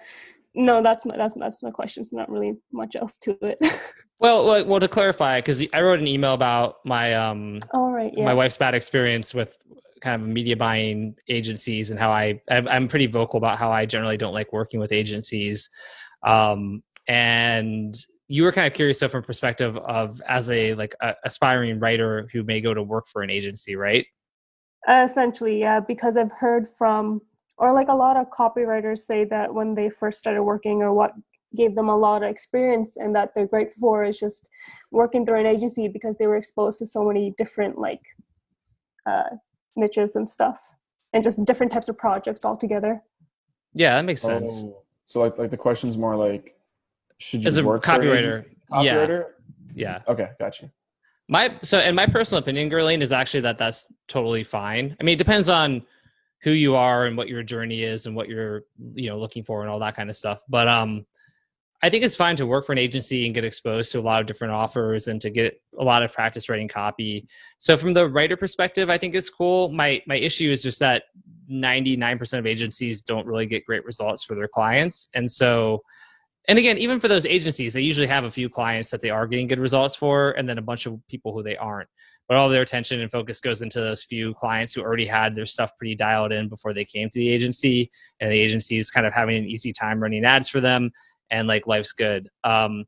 No. 0.56 0.82
That's 0.82 1.06
my. 1.06 1.18
That's 1.18 1.36
that's 1.36 1.62
my 1.62 1.70
question. 1.70 2.02
It's 2.02 2.14
not 2.14 2.30
really 2.30 2.54
much 2.72 2.96
else 2.96 3.18
to 3.18 3.38
it. 3.42 3.58
Well, 4.20 4.46
well, 4.46 4.64
well 4.66 4.80
to 4.80 4.88
clarify, 4.88 5.40
because 5.40 5.62
I 5.74 5.82
wrote 5.82 6.00
an 6.00 6.08
email 6.08 6.34
about 6.34 6.78
my 6.86 7.14
um 7.14 7.60
All 7.74 7.92
right. 7.92 8.14
Yeah. 8.16 8.24
my 8.24 8.34
wife's 8.34 8.56
bad 8.56 8.74
experience 8.74 9.34
with 9.34 9.58
kind 10.00 10.22
of 10.22 10.26
media 10.26 10.56
buying 10.56 11.16
agencies 11.28 11.92
and 11.92 12.00
how 12.00 12.10
I 12.10 12.40
I'm 12.50 12.66
I'm 12.70 12.88
pretty 12.88 13.08
vocal 13.08 13.36
about 13.36 13.58
how 13.58 13.70
I 13.70 13.86
generally 13.86 14.16
don't 14.16 14.34
like 14.34 14.54
working 14.54 14.80
with 14.80 14.94
agencies. 14.94 15.70
Um, 16.26 16.84
and 17.10 17.94
you 18.34 18.42
were 18.42 18.52
kind 18.52 18.66
of 18.66 18.74
curious, 18.74 18.98
so 18.98 19.08
from 19.08 19.22
perspective 19.22 19.78
of 19.78 20.20
as 20.28 20.50
a 20.50 20.74
like 20.74 20.96
a, 21.02 21.14
aspiring 21.24 21.80
writer 21.80 22.28
who 22.34 22.42
may 22.42 22.60
go 22.62 22.74
to 22.74 22.82
work 22.82 23.06
for 23.06 23.22
an 23.22 23.30
agency, 23.30 23.76
right? 23.76 24.08
Uh, 24.90 25.04
essentially, 25.06 25.60
yeah, 25.60 25.80
because 25.80 26.18
I've 26.18 26.32
heard 26.32 26.68
from, 26.68 27.22
or 27.60 27.74
like 27.74 27.90
a 27.90 27.94
lot 27.94 28.18
of 28.18 28.32
copywriters 28.32 29.00
say 29.00 29.24
that 29.26 29.54
when 29.54 29.76
they 29.76 29.88
first 29.88 30.18
started 30.18 30.42
working, 30.42 30.82
or 30.82 30.96
what 30.96 31.12
gave 31.56 31.76
them 31.76 31.90
a 31.90 31.96
lot 31.96 32.24
of 32.24 32.30
experience 32.32 32.98
and 32.98 33.16
that 33.16 33.30
they're 33.36 33.46
great 33.46 33.72
for 33.76 34.04
is 34.04 34.18
just 34.18 34.50
working 34.90 35.28
through 35.28 35.40
an 35.42 35.46
agency 35.46 35.88
because 35.88 36.18
they 36.18 36.26
were 36.26 36.38
exposed 36.38 36.80
to 36.80 36.88
so 36.88 37.04
many 37.04 37.36
different 37.38 37.78
like 37.78 38.02
uh, 39.06 39.30
niches 39.76 40.16
and 40.16 40.28
stuff, 40.28 40.60
and 41.14 41.24
just 41.24 41.46
different 41.46 41.72
types 41.72 41.88
of 41.88 42.00
projects 42.00 42.44
altogether. 42.46 43.00
Yeah, 43.76 43.94
that 43.94 44.06
makes 44.06 44.24
sense. 44.24 44.64
Oh, 44.66 44.82
so 45.06 45.20
like 45.20 45.38
like 45.38 45.52
the 45.52 45.64
question's 45.68 46.00
more 46.00 46.16
like, 46.16 46.56
should 47.24 47.42
you 47.42 47.48
As 47.48 47.58
a 47.58 47.62
an 47.62 47.80
copywriter, 47.80 48.46
yeah. 48.82 49.24
Yeah. 49.74 50.00
Okay, 50.08 50.30
got 50.40 50.62
you. 50.62 50.70
My 51.30 51.58
so 51.64 51.78
and 51.78 51.96
my 51.96 52.06
personal 52.06 52.42
opinion, 52.42 52.70
Gerlane, 52.70 53.02
is 53.02 53.12
actually 53.12 53.42
that 53.42 53.58
that's 53.58 53.88
totally 54.08 54.44
fine. 54.44 54.96
I 55.00 55.04
mean, 55.04 55.14
it 55.14 55.20
depends 55.20 55.48
on 55.48 55.84
who 56.42 56.52
you 56.52 56.76
are 56.76 57.06
and 57.06 57.16
what 57.16 57.30
your 57.30 57.42
journey 57.42 57.84
is 57.84 58.06
and 58.06 58.16
what 58.16 58.28
you're 58.28 58.64
you 58.94 59.10
know 59.10 59.18
looking 59.18 59.44
for 59.44 59.62
and 59.62 59.70
all 59.70 59.80
that 59.80 59.96
kind 59.96 60.10
of 60.10 60.18
stuff. 60.18 60.44
But 60.50 60.68
um, 60.68 61.06
I 61.82 61.90
think 61.90 62.04
it's 62.04 62.16
fine 62.16 62.36
to 62.36 62.46
work 62.46 62.66
for 62.66 62.74
an 62.74 62.78
agency 62.78 63.26
and 63.26 63.34
get 63.34 63.46
exposed 63.46 63.94
to 63.94 64.00
a 64.00 64.02
lot 64.02 64.20
of 64.20 64.28
different 64.28 64.54
offers 64.54 65.08
and 65.08 65.22
to 65.22 65.30
get 65.30 65.62
a 65.80 65.84
lot 65.84 66.04
of 66.04 66.14
practice 66.14 66.50
writing 66.50 66.68
copy. 66.68 67.26
So 67.58 67.78
from 67.78 67.94
the 67.94 68.10
writer 68.10 68.36
perspective, 68.36 68.90
I 68.90 68.98
think 68.98 69.16
it's 69.16 69.30
cool. 69.30 69.70
My 69.70 70.04
my 70.06 70.16
issue 70.16 70.52
is 70.52 70.62
just 70.62 70.80
that 70.80 71.04
99% 71.50 72.40
of 72.40 72.46
agencies 72.46 73.02
don't 73.02 73.26
really 73.26 73.46
get 73.46 73.66
great 73.66 73.86
results 73.86 74.24
for 74.26 74.36
their 74.36 74.48
clients. 74.48 75.10
And 75.16 75.30
so 75.30 75.84
and 76.48 76.60
again, 76.60 76.78
even 76.78 77.00
for 77.00 77.08
those 77.08 77.26
agencies, 77.26 77.74
they 77.74 77.82
usually 77.82 78.08
have 78.08 78.26
a 78.26 78.30
few 78.30 78.50
clients 78.50 78.92
that 78.92 79.02
they 79.02 79.10
are 79.10 79.28
getting 79.28 79.48
good 79.48 79.60
results 79.60 79.96
for 79.96 80.32
and 80.32 80.48
then 80.48 80.58
a 80.58 80.62
bunch 80.62 80.86
of 80.86 81.00
people 81.08 81.34
who 81.34 81.42
they 81.42 81.56
aren't. 81.56 81.88
But 82.28 82.38
all 82.38 82.50
their 82.50 82.62
attention 82.62 83.02
and 83.02 83.12
focus 83.12 83.40
goes 83.40 83.62
into 83.62 83.80
those 83.80 84.04
few 84.04 84.34
clients 84.36 84.74
who 84.74 84.82
already 84.82 85.06
had 85.06 85.36
their 85.36 85.46
stuff 85.46 85.72
pretty 85.78 85.96
dialed 85.96 86.32
in 86.32 86.50
before 86.50 86.74
they 86.74 86.86
came 86.86 87.10
to 87.10 87.20
the 87.20 87.30
agency 87.30 87.90
and 88.20 88.32
the 88.32 88.40
agency 88.40 88.78
is 88.78 88.92
kind 88.92 89.06
of 89.06 89.14
having 89.14 89.38
an 89.38 89.46
easy 89.46 89.72
time 89.72 90.02
running 90.02 90.26
ads 90.26 90.50
for 90.50 90.60
them 90.60 90.92
and 91.32 91.48
like 91.48 91.68
life's 91.68 91.92
good. 91.92 92.30
Um, 92.44 92.86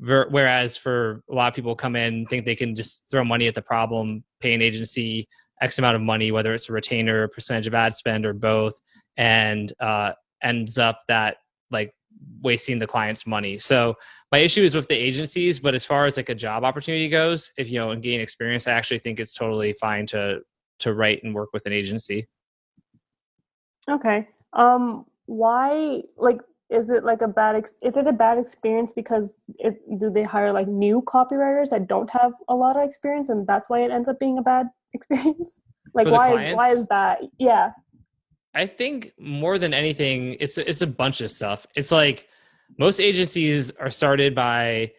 ver- 0.00 0.28
whereas 0.30 0.76
for 0.76 1.22
a 1.30 1.34
lot 1.34 1.48
of 1.48 1.54
people 1.54 1.74
come 1.74 1.96
in 1.96 2.26
think 2.26 2.44
they 2.44 2.56
can 2.56 2.74
just 2.74 3.04
throw 3.10 3.24
money 3.24 3.46
at 3.46 3.54
the 3.54 3.62
problem, 3.62 4.24
pay 4.40 4.54
an 4.54 4.62
agency 4.62 5.28
X 5.60 5.78
amount 5.78 5.96
of 5.96 6.02
money, 6.02 6.30
whether 6.30 6.54
it's 6.54 6.68
a 6.68 6.72
retainer, 6.72 7.28
percentage 7.28 7.66
of 7.66 7.74
ad 7.74 7.94
spend, 7.94 8.24
or 8.24 8.32
both, 8.32 8.78
and 9.16 9.72
uh, 9.80 10.12
ends 10.42 10.78
up 10.78 11.00
that 11.08 11.38
like 11.70 11.92
wasting 12.42 12.78
the 12.78 12.86
client's 12.86 13.26
money. 13.26 13.58
So 13.58 13.94
my 14.30 14.38
issue 14.38 14.62
is 14.62 14.74
with 14.74 14.88
the 14.88 14.94
agencies, 14.94 15.58
but 15.58 15.74
as 15.74 15.84
far 15.84 16.06
as 16.06 16.16
like 16.16 16.28
a 16.28 16.34
job 16.34 16.64
opportunity 16.64 17.08
goes, 17.08 17.52
if 17.56 17.70
you 17.70 17.78
know 17.78 17.90
and 17.90 18.02
gain 18.02 18.20
experience, 18.20 18.66
I 18.66 18.72
actually 18.72 18.98
think 18.98 19.20
it's 19.20 19.34
totally 19.34 19.72
fine 19.74 20.06
to 20.06 20.40
to 20.80 20.94
write 20.94 21.22
and 21.24 21.34
work 21.34 21.50
with 21.52 21.66
an 21.66 21.72
agency. 21.72 22.26
Okay. 23.88 24.28
Um. 24.52 25.06
Why? 25.26 26.02
Like, 26.16 26.40
is 26.70 26.90
it 26.90 27.04
like 27.04 27.22
a 27.22 27.28
bad? 27.28 27.56
Ex- 27.56 27.74
is 27.82 27.96
it 27.96 28.06
a 28.06 28.12
bad 28.12 28.38
experience 28.38 28.92
because 28.92 29.34
it, 29.58 29.78
do 29.98 30.10
they 30.10 30.22
hire 30.22 30.52
like 30.52 30.68
new 30.68 31.02
copywriters 31.06 31.70
that 31.70 31.86
don't 31.86 32.10
have 32.10 32.32
a 32.48 32.54
lot 32.54 32.76
of 32.76 32.84
experience, 32.84 33.30
and 33.30 33.46
that's 33.46 33.68
why 33.68 33.80
it 33.80 33.90
ends 33.90 34.08
up 34.08 34.18
being 34.18 34.38
a 34.38 34.42
bad 34.42 34.66
experience? 34.92 35.60
Like, 35.94 36.08
why 36.08 36.44
is 36.44 36.54
why 36.54 36.70
is 36.70 36.86
that? 36.86 37.20
Yeah. 37.38 37.72
I 38.58 38.66
think 38.66 39.12
more 39.20 39.56
than 39.56 39.72
anything, 39.72 40.36
it's 40.40 40.58
it's 40.58 40.82
a 40.82 40.86
bunch 40.86 41.20
of 41.20 41.30
stuff. 41.30 41.64
It's 41.76 41.92
like 41.92 42.28
most 42.76 42.98
agencies 42.98 43.70
are 43.70 43.88
started 43.88 44.34
by 44.34 44.92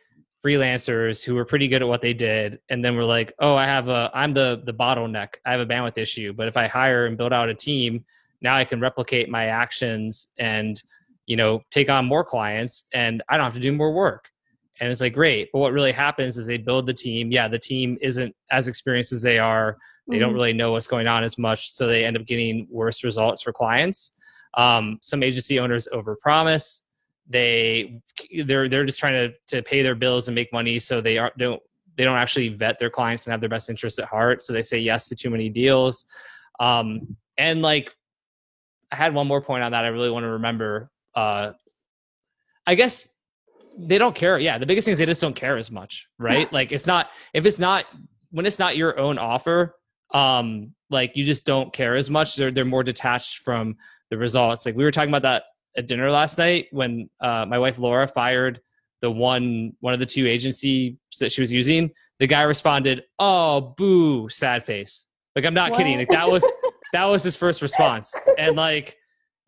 freelancers 0.46 1.26
who 1.26 1.36
were 1.36 1.44
pretty 1.44 1.68
good 1.68 1.82
at 1.82 1.88
what 1.88 2.00
they 2.00 2.14
did, 2.14 2.62
and 2.70 2.84
then 2.84 2.96
we're 2.96 3.04
like, 3.04 3.34
oh, 3.40 3.56
I 3.56 3.66
have 3.66 3.90
a 3.90 4.10
I'm 4.14 4.34
the 4.34 4.62
the 4.64 4.74
bottleneck. 4.74 5.36
I 5.46 5.52
have 5.52 5.60
a 5.60 5.66
bandwidth 5.66 5.98
issue, 5.98 6.32
but 6.32 6.48
if 6.48 6.56
I 6.56 6.68
hire 6.68 7.06
and 7.06 7.18
build 7.18 7.34
out 7.34 7.50
a 7.50 7.54
team, 7.54 8.06
now 8.42 8.56
I 8.56 8.64
can 8.64 8.80
replicate 8.80 9.28
my 9.28 9.48
actions 9.48 10.30
and 10.38 10.82
you 11.26 11.36
know 11.36 11.62
take 11.70 11.90
on 11.90 12.06
more 12.06 12.24
clients, 12.24 12.86
and 12.94 13.22
I 13.28 13.36
don't 13.36 13.44
have 13.44 13.56
to 13.56 13.60
do 13.60 13.74
more 13.74 13.94
work. 13.94 14.32
And 14.80 14.90
it's 14.92 15.02
like 15.02 15.14
great, 15.14 15.50
but 15.52 15.60
what 15.60 15.74
really 15.74 15.92
happens 15.92 16.38
is 16.38 16.46
they 16.46 16.58
build 16.58 16.86
the 16.86 16.94
team. 16.94 17.32
Yeah, 17.32 17.48
the 17.48 17.60
team 17.60 17.98
isn't 18.02 18.34
as 18.52 18.68
experienced 18.68 19.12
as 19.12 19.22
they 19.22 19.38
are. 19.38 19.78
They 20.08 20.20
don't 20.20 20.32
Mhm. 20.32 20.36
really 20.36 20.54
know 20.54 20.72
what's 20.72 20.88
going 20.88 21.08
on 21.08 21.24
as 21.24 21.38
much 21.38 21.70
so 21.72 21.86
they 21.86 22.06
end 22.06 22.18
up 22.18 22.26
getting 22.26 22.66
worse 22.70 23.04
results 23.04 23.42
for 23.42 23.52
clients. 23.52 24.14
Um, 24.56 24.98
some 25.02 25.22
agency 25.22 25.60
owners 25.60 25.88
overpromise. 25.94 26.84
They 27.28 28.02
they're 28.46 28.68
they're 28.70 28.86
just 28.86 29.00
trying 29.00 29.14
to 29.30 29.34
to 29.56 29.62
pay 29.62 29.82
their 29.84 29.96
bills 29.96 30.28
and 30.28 30.36
make 30.36 30.52
money 30.52 30.80
so 30.80 31.02
they 31.02 31.18
aren't 31.18 31.38
don't 31.38 31.62
they 31.96 32.04
don't 32.06 32.18
actually 32.18 32.50
vet 32.50 32.80
their 32.80 32.90
clients 32.90 33.26
and 33.26 33.32
have 33.32 33.42
their 33.42 33.50
best 33.50 33.70
interests 33.70 34.00
at 34.00 34.06
heart 34.06 34.42
so 34.42 34.54
they 34.54 34.64
say 34.64 34.80
yes 34.80 35.10
to 35.10 35.16
too 35.16 35.30
many 35.30 35.50
deals. 35.50 36.06
Um, 36.60 37.16
and 37.38 37.62
like 37.62 37.94
i 38.92 38.96
had 38.96 39.14
one 39.14 39.28
more 39.28 39.42
point 39.42 39.64
on 39.64 39.72
that 39.74 39.86
i 39.86 39.90
really 39.90 40.10
want 40.10 40.24
to 40.24 40.30
remember. 40.30 40.90
Uh, 41.14 41.52
i 42.66 42.74
guess 42.76 43.14
they 43.88 43.98
don't 43.98 44.16
care. 44.16 44.40
Yeah 44.40 44.58
the 44.58 44.66
biggest 44.66 44.86
thing 44.86 44.94
is 44.94 45.00
they 45.00 45.06
just 45.06 45.22
don't 45.22 45.36
care 45.36 45.58
as 45.58 45.72
much 45.72 46.08
right? 46.18 46.52
Like 46.52 46.72
it's 46.72 46.88
not 46.88 47.12
if 47.34 47.46
it's 47.46 47.60
not 47.60 47.86
when 48.32 48.46
it's 48.46 48.60
not 48.60 48.78
your 48.78 49.00
own 49.00 49.18
offer 49.18 49.76
um 50.14 50.74
like 50.90 51.16
you 51.16 51.24
just 51.24 51.46
don't 51.46 51.72
care 51.72 51.96
as 51.96 52.10
much. 52.10 52.36
They're 52.36 52.52
they're 52.52 52.66
more 52.66 52.84
detached 52.84 53.40
from 53.40 53.76
the 54.10 54.18
results. 54.18 54.66
Like 54.66 54.76
we 54.76 54.84
were 54.84 54.92
talking 54.92 55.10
about 55.10 55.22
that 55.24 55.44
at 55.78 55.88
dinner 55.88 56.12
last 56.12 56.38
night 56.38 56.68
when 56.72 57.10
uh 57.22 57.46
my 57.48 57.60
wife 57.60 57.78
Laura 57.78 58.08
fired 58.08 58.60
the 59.02 59.10
one 59.12 59.74
one 59.80 59.94
of 59.94 60.00
the 60.00 60.06
two 60.06 60.28
agencies 60.28 60.96
that 61.20 61.32
she 61.32 61.42
was 61.42 61.52
using. 61.52 61.92
The 62.20 62.28
guy 62.28 62.42
responded 62.42 63.04
oh 63.20 63.74
boo 63.78 64.30
sad 64.30 64.66
face. 64.66 65.08
Like 65.36 65.46
i'm 65.46 65.54
not 65.54 65.74
kidding. 65.74 65.98
Like 65.98 66.10
that 66.10 66.30
was 66.30 66.46
that 66.94 67.06
was 67.06 67.24
his 67.24 67.38
first 67.38 67.62
response. 67.62 68.14
And 68.38 68.56
like 68.56 68.98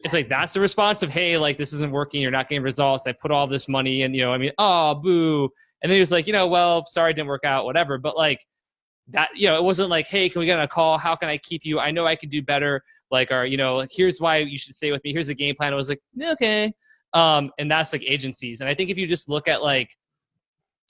it's 0.04 0.14
like 0.14 0.28
that's 0.28 0.54
the 0.54 0.60
response 0.60 1.04
of 1.04 1.10
hey 1.10 1.38
like 1.38 1.58
this 1.58 1.74
isn't 1.74 1.92
working 1.92 2.22
you're 2.22 2.32
not 2.32 2.50
getting 2.50 2.64
results 2.64 3.06
i 3.06 3.12
put 3.12 3.32
all 3.32 3.46
this 3.48 3.68
money 3.68 4.02
and 4.04 4.16
you 4.16 4.22
know 4.22 4.34
i 4.34 4.38
mean 4.38 4.52
oh 4.58 4.96
boo. 4.96 5.50
And 5.82 5.90
then 5.90 5.96
he 5.96 6.00
was 6.00 6.12
like 6.12 6.28
you 6.28 6.34
know 6.34 6.48
well 6.48 6.86
sorry 6.86 7.12
it 7.12 7.16
didn't 7.16 7.28
work 7.28 7.44
out 7.44 7.66
whatever. 7.66 7.98
But 7.98 8.16
like 8.16 8.46
that 9.10 9.30
you 9.36 9.48
know 9.48 9.56
it 9.56 9.64
wasn't 9.64 9.90
like 9.90 10.06
hey 10.06 10.30
can 10.30 10.40
we 10.40 10.46
get 10.46 10.60
on 10.60 10.64
a 10.64 10.68
call? 10.68 10.98
How 10.98 11.16
can 11.16 11.30
i 11.30 11.38
keep 11.38 11.66
you? 11.66 11.80
I 11.80 11.92
know 11.92 12.06
i 12.06 12.16
could 12.16 12.30
do 12.30 12.42
better. 12.42 12.84
Like 13.10 13.32
or 13.32 13.46
you 13.46 13.58
know 13.58 13.78
like, 13.78 13.90
here's 13.92 14.20
why 14.20 14.38
you 14.38 14.58
should 14.58 14.76
stay 14.76 14.92
with 14.92 15.04
me. 15.04 15.12
Here's 15.12 15.28
the 15.28 15.36
game 15.36 15.56
plan. 15.56 15.74
I 15.74 15.76
was 15.76 15.90
like 15.90 16.02
okay. 16.22 16.72
Um 17.14 17.52
and 17.58 17.70
that's 17.70 17.94
like 17.94 18.04
agencies. 18.06 18.62
And 18.62 18.70
i 18.70 18.76
think 18.76 18.90
if 18.90 18.98
you 18.98 19.08
just 19.08 19.28
look 19.28 19.48
at 19.48 19.64
like 19.64 19.96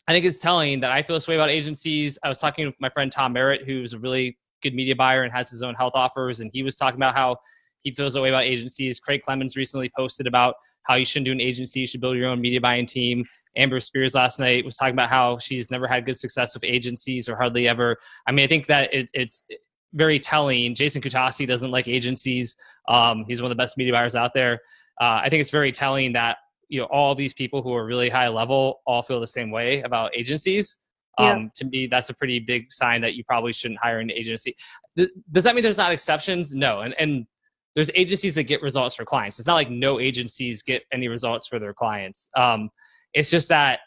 i 0.07 0.11
think 0.11 0.25
it's 0.25 0.39
telling 0.39 0.81
that 0.81 0.91
i 0.91 1.01
feel 1.01 1.15
this 1.15 1.27
way 1.27 1.35
about 1.35 1.49
agencies. 1.49 2.19
I 2.23 2.29
was 2.29 2.39
talking 2.39 2.65
with 2.65 2.75
my 2.79 2.89
friend 2.89 3.11
tom 3.11 3.33
merritt 3.33 3.63
who's 3.65 3.93
a 3.93 3.99
really 3.99 4.37
good 4.61 4.75
media 4.75 4.95
buyer 4.95 5.23
and 5.23 5.33
has 5.33 5.49
his 5.49 5.63
own 5.63 5.73
health 5.75 5.93
offers. 5.95 6.39
And 6.39 6.51
he 6.53 6.63
was 6.63 6.77
talking 6.77 6.99
about 6.99 7.15
how 7.15 7.37
he 7.81 7.91
feels 7.91 8.13
that 8.13 8.21
way 8.21 8.29
about 8.29 8.43
agencies. 8.43 8.99
Craig 8.99 9.21
Clemens 9.21 9.55
recently 9.55 9.91
posted 9.95 10.27
about 10.27 10.55
how 10.83 10.95
you 10.95 11.05
shouldn't 11.05 11.25
do 11.25 11.31
an 11.31 11.41
agency, 11.41 11.81
you 11.81 11.87
should 11.87 12.01
build 12.01 12.17
your 12.17 12.27
own 12.27 12.41
media 12.41 12.59
buying 12.59 12.85
team. 12.85 13.25
Amber 13.55 13.79
Spears 13.79 14.15
last 14.15 14.39
night 14.39 14.63
was 14.65 14.77
talking 14.77 14.93
about 14.93 15.09
how 15.09 15.37
she's 15.37 15.69
never 15.69 15.87
had 15.87 16.05
good 16.05 16.17
success 16.17 16.53
with 16.53 16.63
agencies 16.63 17.27
or 17.27 17.35
hardly 17.35 17.67
ever. 17.67 17.97
I 18.25 18.31
mean, 18.31 18.45
I 18.45 18.47
think 18.47 18.65
that 18.67 18.93
it, 18.93 19.09
it's 19.13 19.45
very 19.93 20.19
telling. 20.19 20.73
Jason 20.73 21.01
Kutasi 21.01 21.45
doesn't 21.45 21.71
like 21.71 21.87
agencies. 21.87 22.55
Um, 22.87 23.25
he's 23.27 23.41
one 23.41 23.51
of 23.51 23.57
the 23.57 23.61
best 23.61 23.77
media 23.77 23.93
buyers 23.93 24.15
out 24.15 24.33
there. 24.33 24.59
Uh, 24.99 25.21
I 25.23 25.29
think 25.29 25.41
it's 25.41 25.51
very 25.51 25.71
telling 25.71 26.13
that 26.13 26.37
you 26.69 26.79
know 26.79 26.85
all 26.85 27.13
these 27.13 27.33
people 27.33 27.61
who 27.61 27.73
are 27.73 27.85
really 27.85 28.09
high 28.09 28.29
level 28.29 28.81
all 28.85 29.01
feel 29.01 29.19
the 29.19 29.27
same 29.27 29.51
way 29.51 29.81
about 29.81 30.15
agencies. 30.15 30.77
Yeah. 31.19 31.33
Um, 31.33 31.51
to 31.55 31.65
me, 31.65 31.87
that's 31.87 32.09
a 32.09 32.13
pretty 32.13 32.39
big 32.39 32.71
sign 32.71 33.01
that 33.01 33.15
you 33.15 33.23
probably 33.25 33.51
shouldn't 33.51 33.81
hire 33.81 33.99
an 33.99 34.11
agency. 34.11 34.55
Th- 34.97 35.09
does 35.31 35.43
that 35.43 35.55
mean 35.55 35.63
there's 35.63 35.77
not 35.77 35.91
exceptions? 35.91 36.55
No, 36.55 36.81
and 36.81 36.95
and 36.97 37.27
there's 37.75 37.91
agencies 37.95 38.35
that 38.35 38.43
get 38.43 38.61
results 38.61 38.95
for 38.95 39.05
clients. 39.05 39.39
It's 39.39 39.47
not 39.47 39.55
like 39.55 39.69
no 39.69 39.99
agencies 39.99 40.61
get 40.61 40.83
any 40.91 41.07
results 41.07 41.47
for 41.47 41.59
their 41.59 41.73
clients. 41.73 42.29
Um, 42.35 42.69
it's 43.13 43.29
just 43.29 43.49
that 43.49 43.79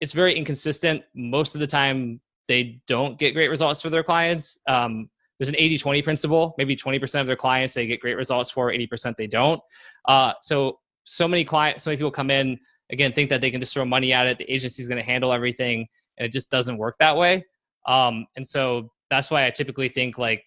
it's 0.00 0.12
very 0.12 0.34
inconsistent. 0.34 1.02
Most 1.14 1.54
of 1.54 1.60
the 1.60 1.66
time, 1.66 2.20
they 2.46 2.80
don't 2.86 3.18
get 3.18 3.32
great 3.34 3.48
results 3.48 3.80
for 3.80 3.90
their 3.90 4.02
clients. 4.02 4.58
Um, 4.68 5.08
there's 5.38 5.48
an 5.48 5.56
80 5.56 5.78
20 5.78 6.02
principle. 6.02 6.54
Maybe 6.58 6.76
20% 6.76 7.20
of 7.20 7.26
their 7.26 7.36
clients 7.36 7.74
they 7.74 7.86
get 7.86 8.00
great 8.00 8.16
results 8.16 8.50
for, 8.50 8.70
80% 8.70 9.16
they 9.16 9.26
don't. 9.26 9.60
Uh, 10.06 10.34
so, 10.40 10.78
so 11.04 11.26
many 11.26 11.44
clients, 11.44 11.82
so 11.82 11.90
many 11.90 11.96
people 11.96 12.10
come 12.10 12.30
in, 12.30 12.58
again, 12.90 13.12
think 13.12 13.30
that 13.30 13.40
they 13.40 13.50
can 13.50 13.60
just 13.60 13.74
throw 13.74 13.84
money 13.84 14.12
at 14.12 14.26
it. 14.26 14.38
The 14.38 14.50
agency 14.52 14.82
is 14.82 14.88
going 14.88 15.02
to 15.02 15.04
handle 15.04 15.32
everything, 15.32 15.86
and 16.18 16.26
it 16.26 16.32
just 16.32 16.50
doesn't 16.50 16.76
work 16.76 16.96
that 16.98 17.16
way. 17.16 17.44
Um, 17.86 18.26
and 18.36 18.46
so 18.46 18.90
that's 19.10 19.30
why 19.30 19.46
I 19.46 19.50
typically 19.50 19.88
think 19.88 20.18
like 20.18 20.44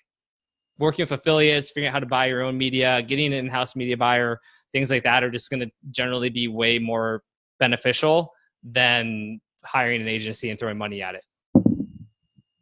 working 0.79 1.03
with 1.03 1.11
affiliates, 1.11 1.69
figuring 1.69 1.87
out 1.87 1.93
how 1.93 1.99
to 1.99 2.05
buy 2.05 2.27
your 2.27 2.41
own 2.43 2.57
media, 2.57 3.01
getting 3.01 3.27
an 3.27 3.33
in-house 3.33 3.75
media 3.75 3.97
buyer, 3.97 4.39
things 4.71 4.91
like 4.91 5.03
that 5.03 5.23
are 5.23 5.29
just 5.29 5.49
going 5.49 5.59
to 5.59 5.71
generally 5.91 6.29
be 6.29 6.47
way 6.47 6.79
more 6.79 7.23
beneficial 7.59 8.31
than 8.63 9.39
hiring 9.63 10.01
an 10.01 10.07
agency 10.07 10.49
and 10.49 10.59
throwing 10.59 10.77
money 10.77 11.01
at 11.01 11.15
it. 11.15 11.23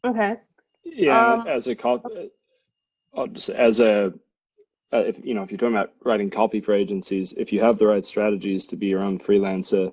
Okay. 0.06 0.36
Yeah, 0.84 1.34
Um, 1.34 1.48
as 1.48 1.68
a 1.68 1.76
cop, 1.76 2.06
as 3.18 3.80
a 3.80 4.14
uh, 4.94 4.98
if 4.98 5.20
you 5.26 5.34
know 5.34 5.44
if 5.44 5.52
you're 5.52 5.58
talking 5.58 5.76
about 5.76 5.94
writing 6.04 6.30
copy 6.30 6.62
for 6.62 6.74
agencies, 6.74 7.34
if 7.34 7.52
you 7.52 7.60
have 7.60 7.78
the 7.80 7.88
right 7.88 8.06
strategies 8.06 8.66
to 8.68 8.76
be 8.76 8.86
your 8.88 9.02
own 9.02 9.18
freelancer, 9.18 9.92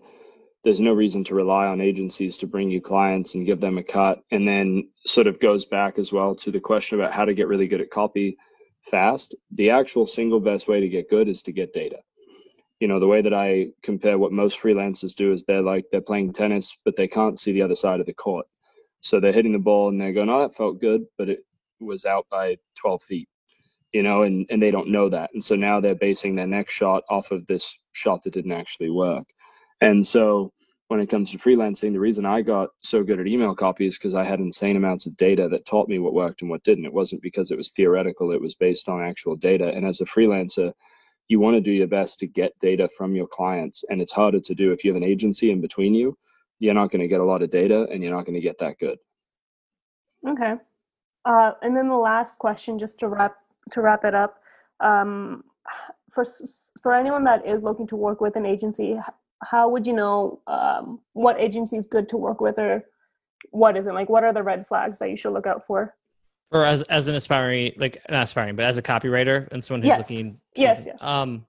there's 0.65 0.81
no 0.81 0.93
reason 0.93 1.25
to 1.25 1.35
rely 1.35 1.67
on 1.67 1.81
agencies 1.81 2.37
to 2.39 2.47
bring 2.47 2.71
you 2.71 2.81
clients 2.81 3.35
and 3.35 3.47
give 3.47 3.61
them 3.61 3.79
a 3.79 3.83
cut. 3.83 4.23
And 4.31 4.47
then 4.47 4.91
sort 5.07 5.27
of 5.27 5.41
goes 5.41 5.67
back 5.67 5.99
as 5.99 6.13
well 6.13 6.35
to 6.37 6.51
the 6.51 6.61
question 6.61 6.99
about 6.99 7.13
how 7.13 7.25
to 7.25 7.35
get 7.35 7.49
really 7.49 7.67
good 7.67 7.81
at 7.81 7.91
copy 7.91 8.37
fast. 8.83 9.35
The 9.53 9.71
actual 9.71 10.07
single 10.07 10.41
best 10.41 10.69
way 10.69 10.81
to 10.81 10.89
get 10.89 11.11
good 11.11 11.29
is 11.29 11.43
to 11.45 11.53
get 11.53 11.75
data. 11.75 11.99
You 12.79 12.89
know, 12.89 13.01
the 13.01 13.09
way 13.09 13.23
that 13.23 13.35
I 13.35 13.69
compare 13.83 14.19
what 14.19 14.33
most 14.33 14.61
freelancers 14.61 15.15
do 15.15 15.33
is 15.33 15.45
they're 15.45 15.63
like 15.63 15.87
they're 15.91 16.01
playing 16.01 16.33
tennis, 16.33 16.77
but 16.85 16.97
they 16.97 17.09
can't 17.09 17.39
see 17.39 17.53
the 17.53 17.63
other 17.63 17.77
side 17.77 18.01
of 18.01 18.07
the 18.07 18.15
court. 18.15 18.47
So 19.01 19.19
they're 19.19 19.33
hitting 19.33 19.53
the 19.53 19.59
ball 19.59 19.89
and 19.89 20.01
they're 20.01 20.13
going, 20.13 20.29
"Oh, 20.29 20.43
that 20.43 20.55
felt 20.55 20.81
good," 20.81 21.07
but 21.17 21.29
it 21.29 21.45
was 21.81 22.05
out 22.05 22.27
by 22.31 22.59
12 22.77 23.03
feet. 23.03 23.29
You 23.93 24.03
know, 24.03 24.23
and 24.23 24.47
and 24.51 24.61
they 24.61 24.71
don't 24.71 24.89
know 24.89 25.09
that, 25.11 25.31
and 25.33 25.45
so 25.45 25.55
now 25.55 25.81
they're 25.81 25.95
basing 25.95 26.35
their 26.35 26.47
next 26.47 26.75
shot 26.75 27.05
off 27.09 27.31
of 27.31 27.47
this 27.47 27.79
shot 27.93 28.23
that 28.23 28.33
didn't 28.33 28.53
actually 28.53 28.91
work. 28.91 29.27
And 29.83 30.07
so 30.07 30.53
when 30.87 31.01
it 31.01 31.09
comes 31.09 31.33
to 31.33 31.39
freelancing, 31.39 31.93
the 31.93 31.99
reason 31.99 32.25
I 32.25 32.41
got 32.43 32.71
so 32.83 33.03
good 33.03 33.19
at 33.19 33.27
email 33.27 33.53
copy 33.55 33.85
is 33.85 33.99
because 33.99 34.15
I 34.15 34.23
had 34.23 34.39
insane 34.39 34.77
amounts 34.77 35.07
of 35.07 35.17
data 35.17 35.49
that 35.49 35.67
taught 35.67 35.89
me 35.89 35.99
what 35.99 36.15
worked 36.15 36.43
and 36.43 36.51
what 36.51 36.63
didn't. 36.63 36.87
It 36.87 36.93
wasn't 36.93 37.21
because 37.21 37.51
it 37.51 37.57
was 37.57 37.73
theoretical, 37.73 38.31
it 38.31 38.41
was 38.41 38.55
based 38.55 38.89
on 38.89 39.03
actual 39.03 39.35
data. 39.35 39.69
And 39.69 39.85
as 39.85 40.01
a 40.01 40.05
freelancer, 40.05 40.73
you 41.27 41.41
want 41.41 41.57
to 41.57 41.61
do 41.61 41.73
your 41.73 41.89
best 41.89 42.21
to 42.21 42.29
get 42.29 42.57
data 42.61 42.89
from 42.97 43.17
your 43.17 43.27
clients. 43.27 43.85
And 43.89 44.01
it's 44.01 44.13
harder 44.13 44.39
to 44.39 44.55
do 44.55 44.71
if 44.71 44.85
you 44.85 44.93
have 44.93 45.03
an 45.03 45.09
agency 45.09 45.51
in 45.51 45.61
between 45.61 45.95
you. 45.95 46.17
You're 46.61 46.75
not 46.75 46.93
going 46.93 47.03
to 47.03 47.09
get 47.09 47.21
a 47.21 47.25
lot 47.25 47.43
of 47.43 47.51
data 47.51 47.89
and 47.91 48.05
you're 48.05 48.15
not 48.15 48.25
going 48.25 48.37
to 48.37 48.41
get 48.41 48.59
that 48.59 48.79
good. 48.79 48.99
Okay. 50.29 50.55
Uh, 51.25 51.53
and 51.63 51.77
then 51.77 51.89
the 51.89 51.97
last 51.97 52.39
question, 52.39 52.79
just 52.79 53.01
to 53.01 53.09
wrap 53.09 53.37
to 53.73 53.81
wrap 53.81 54.05
it 54.05 54.15
up, 54.15 54.39
um, 54.79 55.43
for 56.11 56.25
for 56.81 56.95
anyone 56.95 57.25
that 57.25 57.45
is 57.45 57.65
looking 57.65 57.87
to 57.89 57.97
work 57.97 58.21
with 58.21 58.37
an 58.37 58.47
agency, 58.47 58.97
how 59.43 59.69
would 59.69 59.87
you 59.87 59.93
know 59.93 60.41
um, 60.47 61.01
what 61.13 61.41
agency 61.41 61.77
is 61.77 61.87
good 61.87 62.09
to 62.11 62.17
work 62.17 62.41
with 62.41 62.59
or 62.59 62.85
what 63.51 63.77
isn't? 63.77 63.95
Like, 63.95 64.09
what 64.09 64.25
are 64.25 64.33
the 64.33 64.43
red 64.43 64.67
flags 64.67 64.99
that 64.99 65.11
you 65.11 65.17
should 65.17 65.33
look 65.33 65.47
out 65.47 65.67
for? 65.67 65.95
Or 66.51 66.65
as 66.65 66.83
as 66.83 67.07
an 67.07 67.15
aspiring, 67.15 67.73
like 67.77 67.99
not 68.11 68.25
aspiring, 68.25 68.57
but 68.57 68.67
as 68.67 68.77
a 68.77 68.83
copywriter 68.83 69.51
and 69.53 69.65
someone 69.65 69.83
who's 69.83 69.89
Yes. 69.89 69.99
looking. 69.99 70.39
Yes, 70.55 70.85
yes. 70.87 71.03
Um, 71.03 71.47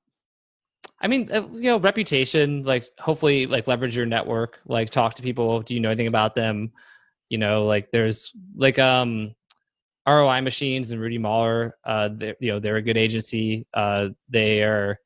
I 1.02 1.07
mean, 1.07 1.30
uh, 1.32 1.48
you 1.52 1.64
know, 1.64 1.80
reputation. 1.80 2.64
Like, 2.64 2.86
hopefully, 2.98 3.45
like 3.45 3.68
leverage 3.68 3.98
your 3.98 4.06
network. 4.06 4.61
Like, 4.65 4.90
talk 4.90 5.15
to 5.15 5.22
people. 5.22 5.61
Do 5.61 5.74
you 5.74 5.82
know 5.82 5.90
anything 5.90 6.07
about 6.07 6.36
them? 6.36 6.72
You 7.30 7.38
know, 7.38 7.65
like 7.65 7.91
there's 7.91 8.32
like 8.56 8.80
um, 8.80 9.36
ROI 10.07 10.41
Machines 10.41 10.91
and 10.91 11.02
Rudy 11.02 11.20
Mawer. 11.20 11.74
Uh, 11.84 12.07
they 12.10 12.36
you 12.40 12.52
know 12.52 12.60
they're 12.60 12.78
a 12.78 12.82
good 12.82 12.98
agency. 12.98 13.68
Uh, 13.74 14.10
they 14.30 14.64
are 14.64 14.99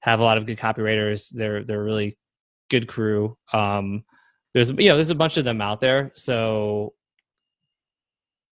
have 0.00 0.20
a 0.20 0.22
lot 0.22 0.38
of 0.38 0.46
good 0.46 0.58
copywriters. 0.58 1.30
They're 1.30 1.62
they're 1.62 1.84
really 1.84 2.16
good 2.72 2.88
crew. 2.88 3.36
Um, 3.52 4.02
there's 4.54 4.70
you 4.70 4.88
know 4.88 4.96
there's 4.96 5.10
a 5.10 5.14
bunch 5.14 5.36
of 5.36 5.44
them 5.44 5.60
out 5.60 5.78
there. 5.78 6.10
So 6.14 6.94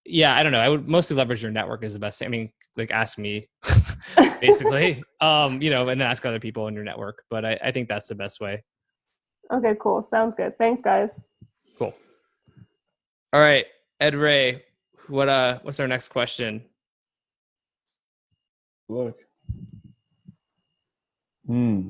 yeah, 0.05 0.36
I 0.36 0.42
don't 0.42 0.52
know. 0.52 0.60
I 0.60 0.68
would 0.68 0.86
mostly 0.86 1.16
leverage 1.16 1.42
your 1.42 1.51
network 1.51 1.82
is 1.82 1.94
the 1.94 1.98
best 1.98 2.18
thing. 2.18 2.26
I 2.26 2.30
mean, 2.30 2.52
like 2.76 2.90
ask 2.90 3.18
me 3.18 3.48
basically. 4.40 5.02
um, 5.20 5.60
you 5.60 5.70
know, 5.70 5.88
and 5.88 6.01
then 6.01 6.06
ask 6.06 6.24
other 6.24 6.38
people 6.38 6.68
in 6.68 6.74
your 6.74 6.84
network. 6.84 7.24
But 7.30 7.44
I, 7.44 7.59
I 7.64 7.72
think 7.72 7.88
that's 7.88 8.09
the 8.09 8.14
best 8.14 8.40
way. 8.40 8.62
Okay, 9.52 9.74
cool. 9.80 10.01
Sounds 10.02 10.34
good. 10.34 10.56
Thanks, 10.59 10.80
guys. 10.80 11.18
Cool. 11.78 11.94
All 13.32 13.40
right, 13.40 13.66
Ed 13.98 14.14
Reay, 14.14 14.60
what 15.09 15.28
uh 15.28 15.59
what's 15.62 15.80
our 15.80 15.88
next 15.88 16.09
question? 16.09 16.62
Look. 18.88 19.18
Hmm. 21.47 21.88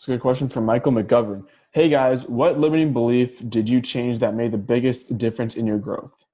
It's 0.00 0.08
a 0.08 0.12
good 0.12 0.22
question 0.22 0.48
from 0.48 0.64
Michael 0.64 0.92
McGovern. 0.92 1.44
Hey 1.72 1.90
guys, 1.90 2.26
what 2.26 2.58
limiting 2.58 2.94
belief 2.94 3.46
did 3.50 3.68
you 3.68 3.82
change 3.82 4.18
that 4.20 4.34
made 4.34 4.50
the 4.50 4.56
biggest 4.56 5.18
difference 5.18 5.56
in 5.56 5.66
your 5.66 5.76
growth? 5.76 6.24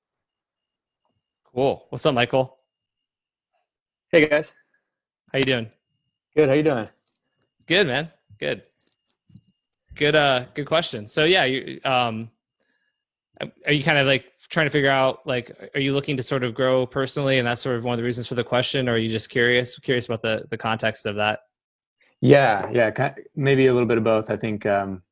Cool. 1.53 1.85
What's 1.89 2.07
up, 2.07 2.15
Michael? 2.15 2.57
Hey 4.13 4.29
guys, 4.29 4.53
How 5.33 5.39
you 5.39 5.45
doing? 5.45 5.69
good. 6.37 6.49
How 6.49 6.55
you 6.55 6.63
doing? 6.63 6.89
Good, 7.67 7.89
man. 7.89 8.13
Good. 8.39 8.69
Good 9.97 10.15
uh 10.15 10.45
good 10.55 10.67
question. 10.67 11.09
So 11.09 11.25
yeah, 11.25 11.43
you 11.43 11.81
um 11.85 12.31
are 13.67 13.73
you 13.73 13.83
kind 13.83 13.99
of 13.99 14.07
like 14.07 14.27
trying 14.49 14.67
to 14.67 14.71
figure 14.71 14.91
out 14.91 15.27
like 15.27 15.73
are 15.75 15.81
you 15.81 15.93
looking 15.93 16.17
to 16.19 16.23
sort 16.23 16.45
of 16.45 16.55
grow 16.55 16.87
personally 16.87 17.39
and 17.39 17.49
that's 17.49 17.63
sort 17.63 17.75
of 17.75 17.83
one 17.83 17.95
of 17.95 17.99
the 17.99 18.05
reasons 18.05 18.29
for 18.29 18.37
the 18.37 18.45
question 18.45 18.89
or 18.89 18.93
are 18.93 18.99
you 18.99 19.09
just 19.09 19.29
curious 19.29 19.77
curious 19.81 20.07
about 20.07 20.23
the 20.23 20.47
the 20.51 20.57
context 20.57 21.05
of 21.05 21.17
that? 21.17 21.41
Yeah, 22.21 22.71
yeah, 22.73 23.15
maybe 23.35 23.67
a 23.67 23.73
little 23.73 23.89
bit 23.89 23.99
of 23.99 24.05
both. 24.05 24.31
I 24.31 24.37
think, 24.37 24.65
um, 24.67 25.03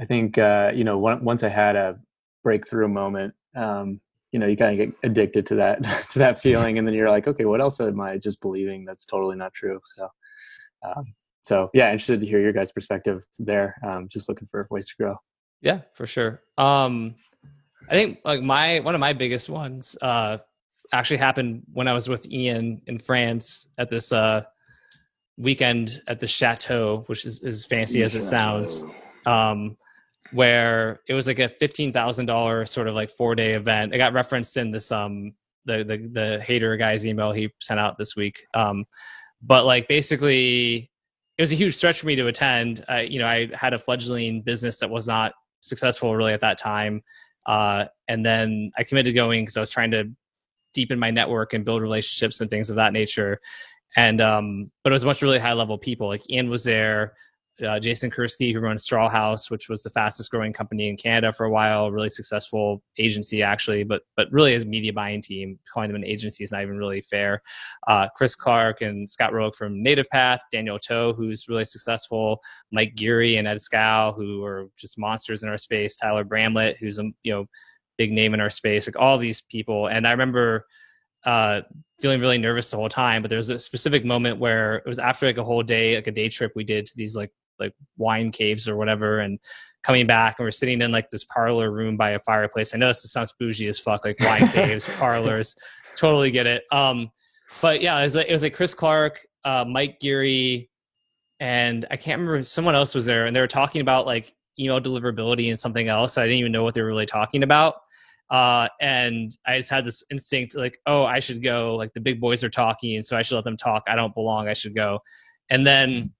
I 0.00 0.04
think 0.04 0.38
uh, 0.38 0.72
you 0.74 0.84
know, 0.84 0.98
once 0.98 1.42
I 1.42 1.48
had 1.48 1.76
a 1.76 1.98
breakthrough 2.44 2.88
moment, 2.88 3.34
um, 3.54 4.00
you 4.32 4.38
know, 4.38 4.46
you 4.46 4.56
kind 4.56 4.78
of 4.78 4.86
get 4.86 4.96
addicted 5.02 5.46
to 5.46 5.54
that 5.56 5.82
to 6.10 6.18
that 6.18 6.40
feeling, 6.40 6.78
and 6.78 6.86
then 6.86 6.94
you're 6.94 7.10
like, 7.10 7.26
okay, 7.26 7.44
what 7.44 7.60
else 7.60 7.80
am 7.80 8.00
I 8.00 8.18
just 8.18 8.40
believing 8.40 8.84
that's 8.84 9.04
totally 9.04 9.36
not 9.36 9.54
true? 9.54 9.80
So, 9.96 10.08
um, 10.82 11.14
so 11.40 11.70
yeah, 11.74 11.90
interested 11.90 12.20
to 12.20 12.26
hear 12.26 12.40
your 12.40 12.52
guys' 12.52 12.72
perspective 12.72 13.24
there. 13.38 13.76
Um, 13.82 14.08
just 14.08 14.28
looking 14.28 14.48
for 14.50 14.66
ways 14.70 14.88
to 14.88 14.94
grow. 14.96 15.16
Yeah, 15.62 15.80
for 15.94 16.06
sure. 16.06 16.42
Um, 16.58 17.14
I 17.88 17.94
think 17.94 18.20
like 18.24 18.42
my 18.42 18.80
one 18.80 18.94
of 18.94 19.00
my 19.00 19.12
biggest 19.12 19.48
ones 19.48 19.96
uh, 20.02 20.38
actually 20.92 21.18
happened 21.18 21.62
when 21.72 21.88
I 21.88 21.92
was 21.92 22.08
with 22.08 22.30
Ian 22.30 22.82
in 22.86 22.98
France 22.98 23.68
at 23.78 23.88
this 23.88 24.12
uh, 24.12 24.42
weekend 25.36 26.00
at 26.06 26.20
the 26.20 26.26
Chateau, 26.26 27.04
which 27.06 27.26
is 27.26 27.42
as 27.42 27.66
fancy 27.66 28.02
as 28.02 28.14
it 28.14 28.24
sounds. 28.24 28.84
Um, 29.26 29.76
where 30.32 31.00
it 31.08 31.14
was 31.14 31.26
like 31.26 31.38
a 31.38 31.48
fifteen 31.48 31.92
thousand 31.92 32.26
dollar 32.26 32.66
sort 32.66 32.88
of 32.88 32.94
like 32.94 33.10
four 33.10 33.34
day 33.34 33.52
event. 33.52 33.94
It 33.94 33.98
got 33.98 34.12
referenced 34.12 34.56
in 34.56 34.70
this 34.70 34.90
um 34.90 35.34
the 35.66 35.84
the 35.84 36.08
the 36.12 36.40
hater 36.40 36.76
guy's 36.76 37.04
email 37.06 37.32
he 37.32 37.50
sent 37.60 37.80
out 37.80 37.98
this 37.98 38.16
week. 38.16 38.44
Um, 38.54 38.86
but 39.42 39.64
like 39.64 39.88
basically, 39.88 40.90
it 41.38 41.42
was 41.42 41.52
a 41.52 41.56
huge 41.56 41.74
stretch 41.74 42.00
for 42.00 42.06
me 42.06 42.16
to 42.16 42.26
attend. 42.26 42.84
I, 42.88 43.02
you 43.02 43.18
know, 43.18 43.26
I 43.26 43.50
had 43.54 43.74
a 43.74 43.78
fledgling 43.78 44.42
business 44.42 44.78
that 44.80 44.90
was 44.90 45.06
not 45.06 45.32
successful 45.60 46.14
really 46.16 46.32
at 46.32 46.40
that 46.40 46.58
time, 46.58 47.02
uh, 47.46 47.86
and 48.08 48.24
then 48.24 48.72
I 48.78 48.84
committed 48.84 49.12
to 49.12 49.12
going 49.12 49.44
because 49.44 49.56
I 49.56 49.60
was 49.60 49.70
trying 49.70 49.90
to 49.92 50.10
deepen 50.74 50.98
my 50.98 51.10
network 51.10 51.54
and 51.54 51.64
build 51.64 51.82
relationships 51.82 52.40
and 52.40 52.50
things 52.50 52.70
of 52.70 52.76
that 52.76 52.92
nature. 52.92 53.40
And 53.96 54.20
um, 54.20 54.70
but 54.84 54.92
it 54.92 54.94
was 54.94 55.02
a 55.02 55.06
bunch 55.06 55.18
of 55.18 55.22
really 55.22 55.38
high 55.38 55.54
level 55.54 55.78
people. 55.78 56.06
Like 56.06 56.28
Ian 56.30 56.50
was 56.50 56.64
there, 56.64 57.14
uh, 57.66 57.80
Jason 57.80 58.10
Kursky, 58.10 58.52
who 58.52 58.60
runs 58.60 58.82
Straw 58.82 59.08
House, 59.08 59.50
which 59.50 59.68
was 59.68 59.82
the 59.82 59.90
fastest 59.90 60.30
growing 60.30 60.52
company 60.52 60.88
in 60.88 60.96
Canada 60.96 61.32
for 61.32 61.46
a 61.46 61.50
while, 61.50 61.90
really 61.90 62.10
successful 62.10 62.82
agency 62.98 63.42
actually, 63.42 63.84
but 63.84 64.02
but 64.16 64.30
really 64.30 64.54
a 64.54 64.64
media 64.64 64.92
buying 64.92 65.22
team. 65.22 65.58
Calling 65.72 65.88
them 65.88 65.96
an 65.96 66.04
agency 66.04 66.44
is 66.44 66.52
not 66.52 66.62
even 66.62 66.76
really 66.76 67.00
fair. 67.00 67.40
Uh, 67.88 68.08
Chris 68.14 68.34
Clark 68.34 68.82
and 68.82 69.08
Scott 69.08 69.32
Rowe 69.32 69.50
from 69.50 69.82
Native 69.82 70.08
Path, 70.10 70.40
Daniel 70.52 70.78
Toe, 70.78 71.14
who's 71.14 71.48
really 71.48 71.64
successful, 71.64 72.40
Mike 72.70 72.94
Geary 72.94 73.36
and 73.36 73.48
Ed 73.48 73.60
Scow, 73.60 74.12
who 74.12 74.44
are 74.44 74.68
just 74.78 74.98
monsters 74.98 75.42
in 75.42 75.48
our 75.48 75.58
space, 75.58 75.96
Tyler 75.96 76.24
Bramlett, 76.24 76.76
who's 76.78 76.98
a 76.98 77.04
you 77.22 77.32
know 77.32 77.46
big 77.96 78.12
name 78.12 78.34
in 78.34 78.40
our 78.40 78.50
space, 78.50 78.86
like 78.86 78.98
all 78.98 79.16
these 79.16 79.40
people. 79.40 79.86
And 79.86 80.06
I 80.06 80.10
remember 80.10 80.66
uh, 81.26 81.62
feeling 82.00 82.20
really 82.20 82.38
nervous 82.38 82.70
the 82.70 82.76
whole 82.76 82.88
time. 82.88 83.20
But 83.20 83.28
there 83.28 83.36
was 83.36 83.50
a 83.50 83.58
specific 83.58 84.04
moment 84.04 84.38
where 84.38 84.76
it 84.76 84.86
was 84.86 84.98
after 84.98 85.26
like 85.26 85.38
a 85.38 85.44
whole 85.44 85.62
day, 85.62 85.96
like 85.96 86.06
a 86.06 86.12
day 86.12 86.28
trip 86.28 86.52
we 86.54 86.64
did 86.64 86.86
to 86.86 86.96
these 86.96 87.16
like 87.16 87.32
like 87.58 87.74
wine 87.96 88.30
caves 88.30 88.68
or 88.68 88.76
whatever, 88.76 89.20
and 89.20 89.38
coming 89.82 90.06
back 90.06 90.38
and 90.38 90.44
we're 90.44 90.50
sitting 90.50 90.80
in 90.80 90.90
like 90.90 91.08
this 91.10 91.24
parlor 91.24 91.70
room 91.70 91.96
by 91.96 92.10
a 92.10 92.18
fireplace. 92.20 92.74
I 92.74 92.78
know 92.78 92.88
this 92.88 93.10
sounds 93.10 93.34
bougie 93.38 93.68
as 93.68 93.78
fuck, 93.78 94.04
like 94.04 94.18
wine 94.20 94.48
caves, 94.52 94.88
parlors. 94.98 95.54
Totally 95.96 96.30
get 96.30 96.46
it. 96.46 96.64
Um, 96.70 97.10
but 97.62 97.80
yeah, 97.80 97.98
it 97.98 98.04
was 98.04 98.14
like 98.14 98.28
it 98.28 98.32
was 98.32 98.42
like 98.42 98.54
Chris 98.54 98.74
Clark, 98.74 99.20
uh, 99.44 99.64
Mike 99.66 100.00
Geary, 100.00 100.70
and 101.40 101.86
I 101.90 101.96
can't 101.96 102.20
remember 102.20 102.42
someone 102.42 102.74
else 102.74 102.94
was 102.94 103.06
there, 103.06 103.26
and 103.26 103.34
they 103.34 103.40
were 103.40 103.46
talking 103.46 103.80
about 103.80 104.06
like 104.06 104.32
email 104.58 104.80
deliverability 104.80 105.48
and 105.48 105.58
something 105.58 105.88
else. 105.88 106.18
I 106.18 106.24
didn't 106.24 106.38
even 106.38 106.52
know 106.52 106.64
what 106.64 106.74
they 106.74 106.82
were 106.82 106.88
really 106.88 107.06
talking 107.06 107.42
about. 107.42 107.76
Uh, 108.30 108.68
and 108.80 109.30
I 109.46 109.58
just 109.58 109.70
had 109.70 109.84
this 109.84 110.02
instinct 110.10 110.56
like, 110.56 110.78
oh, 110.86 111.04
I 111.04 111.20
should 111.20 111.42
go. 111.42 111.76
Like 111.76 111.92
the 111.94 112.00
big 112.00 112.20
boys 112.20 112.42
are 112.42 112.50
talking, 112.50 113.02
so 113.02 113.16
I 113.16 113.22
should 113.22 113.36
let 113.36 113.44
them 113.44 113.56
talk. 113.56 113.84
I 113.88 113.94
don't 113.94 114.14
belong. 114.14 114.48
I 114.48 114.52
should 114.52 114.74
go. 114.74 115.00
And 115.50 115.66
then 115.66 116.12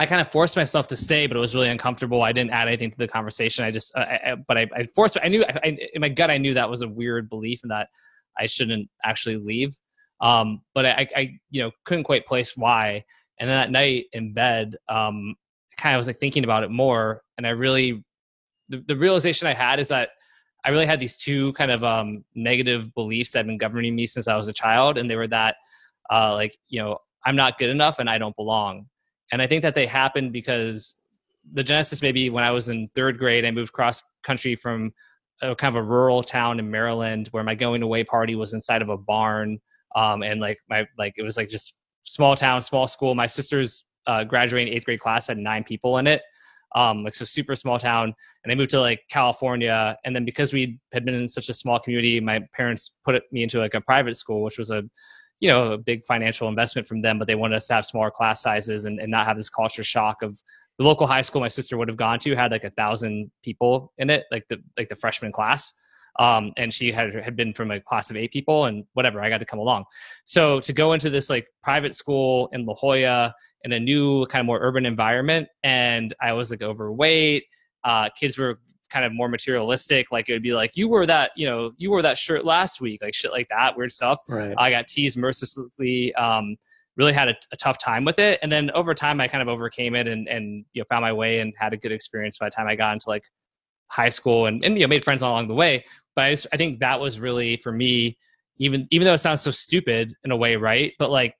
I 0.00 0.06
kind 0.06 0.20
of 0.20 0.30
forced 0.30 0.56
myself 0.56 0.86
to 0.88 0.96
stay, 0.96 1.26
but 1.26 1.36
it 1.36 1.40
was 1.40 1.54
really 1.54 1.68
uncomfortable. 1.68 2.22
I 2.22 2.32
didn't 2.32 2.50
add 2.50 2.68
anything 2.68 2.90
to 2.90 2.98
the 2.98 3.08
conversation. 3.08 3.64
I 3.64 3.70
just, 3.70 3.96
I, 3.96 4.00
I, 4.02 4.34
but 4.46 4.58
I, 4.58 4.66
I, 4.76 4.84
forced. 4.94 5.16
I 5.22 5.28
knew 5.28 5.44
I, 5.44 5.78
in 5.92 6.00
my 6.00 6.08
gut, 6.08 6.30
I 6.30 6.38
knew 6.38 6.54
that 6.54 6.70
was 6.70 6.82
a 6.82 6.88
weird 6.88 7.28
belief 7.28 7.60
and 7.62 7.70
that 7.70 7.88
I 8.38 8.46
shouldn't 8.46 8.88
actually 9.04 9.36
leave. 9.36 9.74
Um, 10.20 10.62
but 10.74 10.86
I, 10.86 11.08
I, 11.16 11.38
you 11.50 11.62
know, 11.62 11.70
couldn't 11.84 12.04
quite 12.04 12.26
place 12.26 12.56
why. 12.56 13.04
And 13.38 13.48
then 13.48 13.56
that 13.56 13.70
night 13.70 14.06
in 14.12 14.32
bed, 14.32 14.76
um, 14.88 15.36
kind 15.76 15.94
of 15.94 16.00
was 16.00 16.08
like 16.08 16.18
thinking 16.18 16.42
about 16.42 16.64
it 16.64 16.70
more, 16.70 17.22
and 17.36 17.46
I 17.46 17.50
really, 17.50 18.04
the, 18.68 18.78
the 18.78 18.96
realization 18.96 19.46
I 19.46 19.54
had 19.54 19.78
is 19.78 19.88
that 19.88 20.10
I 20.64 20.70
really 20.70 20.86
had 20.86 21.00
these 21.00 21.18
two 21.18 21.52
kind 21.52 21.70
of 21.70 21.84
um, 21.84 22.24
negative 22.34 22.92
beliefs 22.94 23.32
that 23.32 23.40
have 23.40 23.46
been 23.46 23.58
governing 23.58 23.94
me 23.94 24.06
since 24.06 24.28
I 24.28 24.36
was 24.36 24.48
a 24.48 24.52
child, 24.52 24.98
and 24.98 25.08
they 25.08 25.16
were 25.16 25.28
that 25.28 25.56
uh, 26.10 26.34
like 26.34 26.56
you 26.68 26.80
know 26.80 26.98
I'm 27.24 27.36
not 27.36 27.58
good 27.58 27.70
enough 27.70 27.98
and 27.98 28.08
I 28.08 28.18
don't 28.18 28.36
belong. 28.36 28.86
And 29.32 29.42
I 29.42 29.46
think 29.46 29.62
that 29.62 29.74
they 29.74 29.86
happened 29.86 30.32
because 30.32 30.96
the 31.52 31.62
genesis 31.62 32.02
maybe 32.02 32.30
when 32.30 32.44
I 32.44 32.50
was 32.50 32.68
in 32.68 32.88
third 32.94 33.18
grade, 33.18 33.44
I 33.44 33.50
moved 33.50 33.72
cross 33.72 34.02
country 34.22 34.54
from 34.54 34.92
a 35.42 35.54
kind 35.54 35.74
of 35.74 35.76
a 35.76 35.82
rural 35.82 36.22
town 36.22 36.58
in 36.58 36.70
Maryland 36.70 37.28
where 37.30 37.44
my 37.44 37.54
going 37.54 37.82
away 37.82 38.04
party 38.04 38.34
was 38.34 38.54
inside 38.54 38.82
of 38.82 38.88
a 38.88 38.96
barn, 38.96 39.60
um, 39.94 40.22
and 40.22 40.40
like 40.40 40.58
my 40.68 40.86
like 40.98 41.14
it 41.16 41.22
was 41.22 41.36
like 41.36 41.48
just 41.48 41.74
small 42.02 42.34
town, 42.36 42.62
small 42.62 42.88
school. 42.88 43.14
My 43.14 43.26
sister's 43.26 43.84
uh, 44.06 44.24
graduating 44.24 44.72
eighth 44.72 44.86
grade 44.86 45.00
class 45.00 45.26
had 45.26 45.38
nine 45.38 45.62
people 45.62 45.98
in 45.98 46.06
it 46.06 46.22
um, 46.74 47.04
like 47.04 47.14
so 47.14 47.24
super 47.24 47.56
small 47.56 47.78
town. 47.78 48.14
And 48.44 48.52
I 48.52 48.54
moved 48.54 48.70
to 48.70 48.80
like 48.80 49.00
California, 49.10 49.96
and 50.04 50.14
then 50.14 50.24
because 50.24 50.52
we 50.52 50.78
had 50.92 51.04
been 51.04 51.14
in 51.14 51.28
such 51.28 51.48
a 51.48 51.54
small 51.54 51.78
community, 51.78 52.20
my 52.20 52.40
parents 52.54 52.96
put 53.04 53.22
me 53.32 53.42
into 53.42 53.58
like 53.58 53.74
a 53.74 53.80
private 53.80 54.16
school, 54.16 54.42
which 54.42 54.58
was 54.58 54.70
a 54.70 54.82
you 55.40 55.48
know 55.48 55.72
a 55.72 55.78
big 55.78 56.04
financial 56.04 56.48
investment 56.48 56.86
from 56.86 57.00
them, 57.02 57.18
but 57.18 57.26
they 57.26 57.34
wanted 57.34 57.56
us 57.56 57.66
to 57.68 57.74
have 57.74 57.86
smaller 57.86 58.10
class 58.10 58.42
sizes 58.42 58.84
and, 58.84 59.00
and 59.00 59.10
not 59.10 59.26
have 59.26 59.36
this 59.36 59.48
culture 59.48 59.84
shock 59.84 60.22
of 60.22 60.40
the 60.78 60.84
local 60.84 61.06
high 61.06 61.22
school 61.22 61.40
my 61.40 61.48
sister 61.48 61.76
would 61.76 61.88
have 61.88 61.96
gone 61.96 62.18
to 62.20 62.36
had 62.36 62.52
like 62.52 62.64
a 62.64 62.70
thousand 62.70 63.30
people 63.42 63.92
in 63.98 64.10
it, 64.10 64.24
like 64.30 64.46
the 64.48 64.58
like 64.76 64.88
the 64.88 64.96
freshman 64.96 65.32
class. 65.32 65.74
Um, 66.18 66.52
and 66.56 66.74
she 66.74 66.90
had 66.90 67.14
had 67.14 67.36
been 67.36 67.54
from 67.54 67.70
a 67.70 67.80
class 67.80 68.10
of 68.10 68.16
eight 68.16 68.32
people 68.32 68.64
and 68.64 68.84
whatever 68.94 69.20
i 69.20 69.28
got 69.28 69.38
to 69.38 69.46
come 69.46 69.60
along. 69.60 69.84
So 70.24 70.60
to 70.60 70.72
go 70.72 70.92
into 70.92 71.10
this 71.10 71.30
like 71.30 71.46
private 71.62 71.94
school 71.94 72.48
in 72.52 72.66
la 72.66 72.74
jolla 72.74 73.34
in 73.62 73.72
a 73.72 73.80
new 73.80 74.26
kind 74.26 74.40
of 74.40 74.46
more 74.46 74.58
urban 74.60 74.84
environment 74.86 75.48
and 75.62 76.12
i 76.20 76.32
was 76.32 76.50
like 76.50 76.62
overweight 76.62 77.44
uh, 77.84 78.08
kids 78.18 78.36
were 78.36 78.58
kind 78.90 79.04
of 79.04 79.12
more 79.12 79.28
materialistic 79.28 80.10
like 80.10 80.28
it 80.28 80.32
would 80.32 80.42
be 80.42 80.54
like 80.54 80.76
you 80.76 80.88
wore 80.88 81.06
that 81.06 81.30
you 81.36 81.46
know 81.46 81.72
you 81.76 81.90
wore 81.90 82.02
that 82.02 82.16
shirt 82.16 82.44
last 82.44 82.80
week 82.80 83.00
like 83.02 83.14
shit 83.14 83.30
like 83.30 83.46
that 83.50 83.76
weird 83.76 83.92
stuff. 83.92 84.18
Right. 84.28 84.54
i 84.56 84.70
got 84.70 84.86
teased 84.86 85.16
mercilessly 85.16 86.14
um, 86.14 86.56
really 86.96 87.12
had 87.12 87.28
a, 87.28 87.34
a, 87.52 87.56
tough 87.56 87.78
time 87.78 88.04
with 88.04 88.18
it. 88.18 88.40
And 88.42 88.50
then 88.50 88.70
over 88.72 88.94
time 88.94 89.20
i 89.20 89.28
kind 89.28 89.42
of 89.42 89.48
overcame 89.48 89.94
it 89.94 90.08
and 90.08 90.28
and 90.28 90.64
you 90.72 90.80
know 90.80 90.86
found 90.88 91.02
my 91.02 91.12
way 91.12 91.40
and 91.40 91.52
had 91.58 91.72
a 91.72 91.76
good 91.76 91.92
experience 91.92 92.38
by 92.38 92.46
the 92.46 92.50
time 92.50 92.66
i 92.66 92.76
got 92.76 92.92
into 92.94 93.08
like 93.08 93.24
high 93.88 94.08
school 94.08 94.46
and, 94.46 94.64
and 94.64 94.74
you 94.74 94.80
know 94.80 94.88
made 94.88 95.04
friends 95.04 95.22
along 95.22 95.48
the 95.48 95.54
way 95.54 95.84
but 96.18 96.24
I, 96.24 96.32
just, 96.32 96.48
I 96.52 96.56
think 96.56 96.80
that 96.80 96.98
was 96.98 97.20
really 97.20 97.58
for 97.58 97.70
me 97.70 98.18
even 98.56 98.88
even 98.90 99.06
though 99.06 99.14
it 99.14 99.18
sounds 99.18 99.40
so 99.40 99.52
stupid 99.52 100.12
in 100.24 100.32
a 100.32 100.36
way 100.36 100.56
right 100.56 100.92
but 100.98 101.10
like 101.10 101.36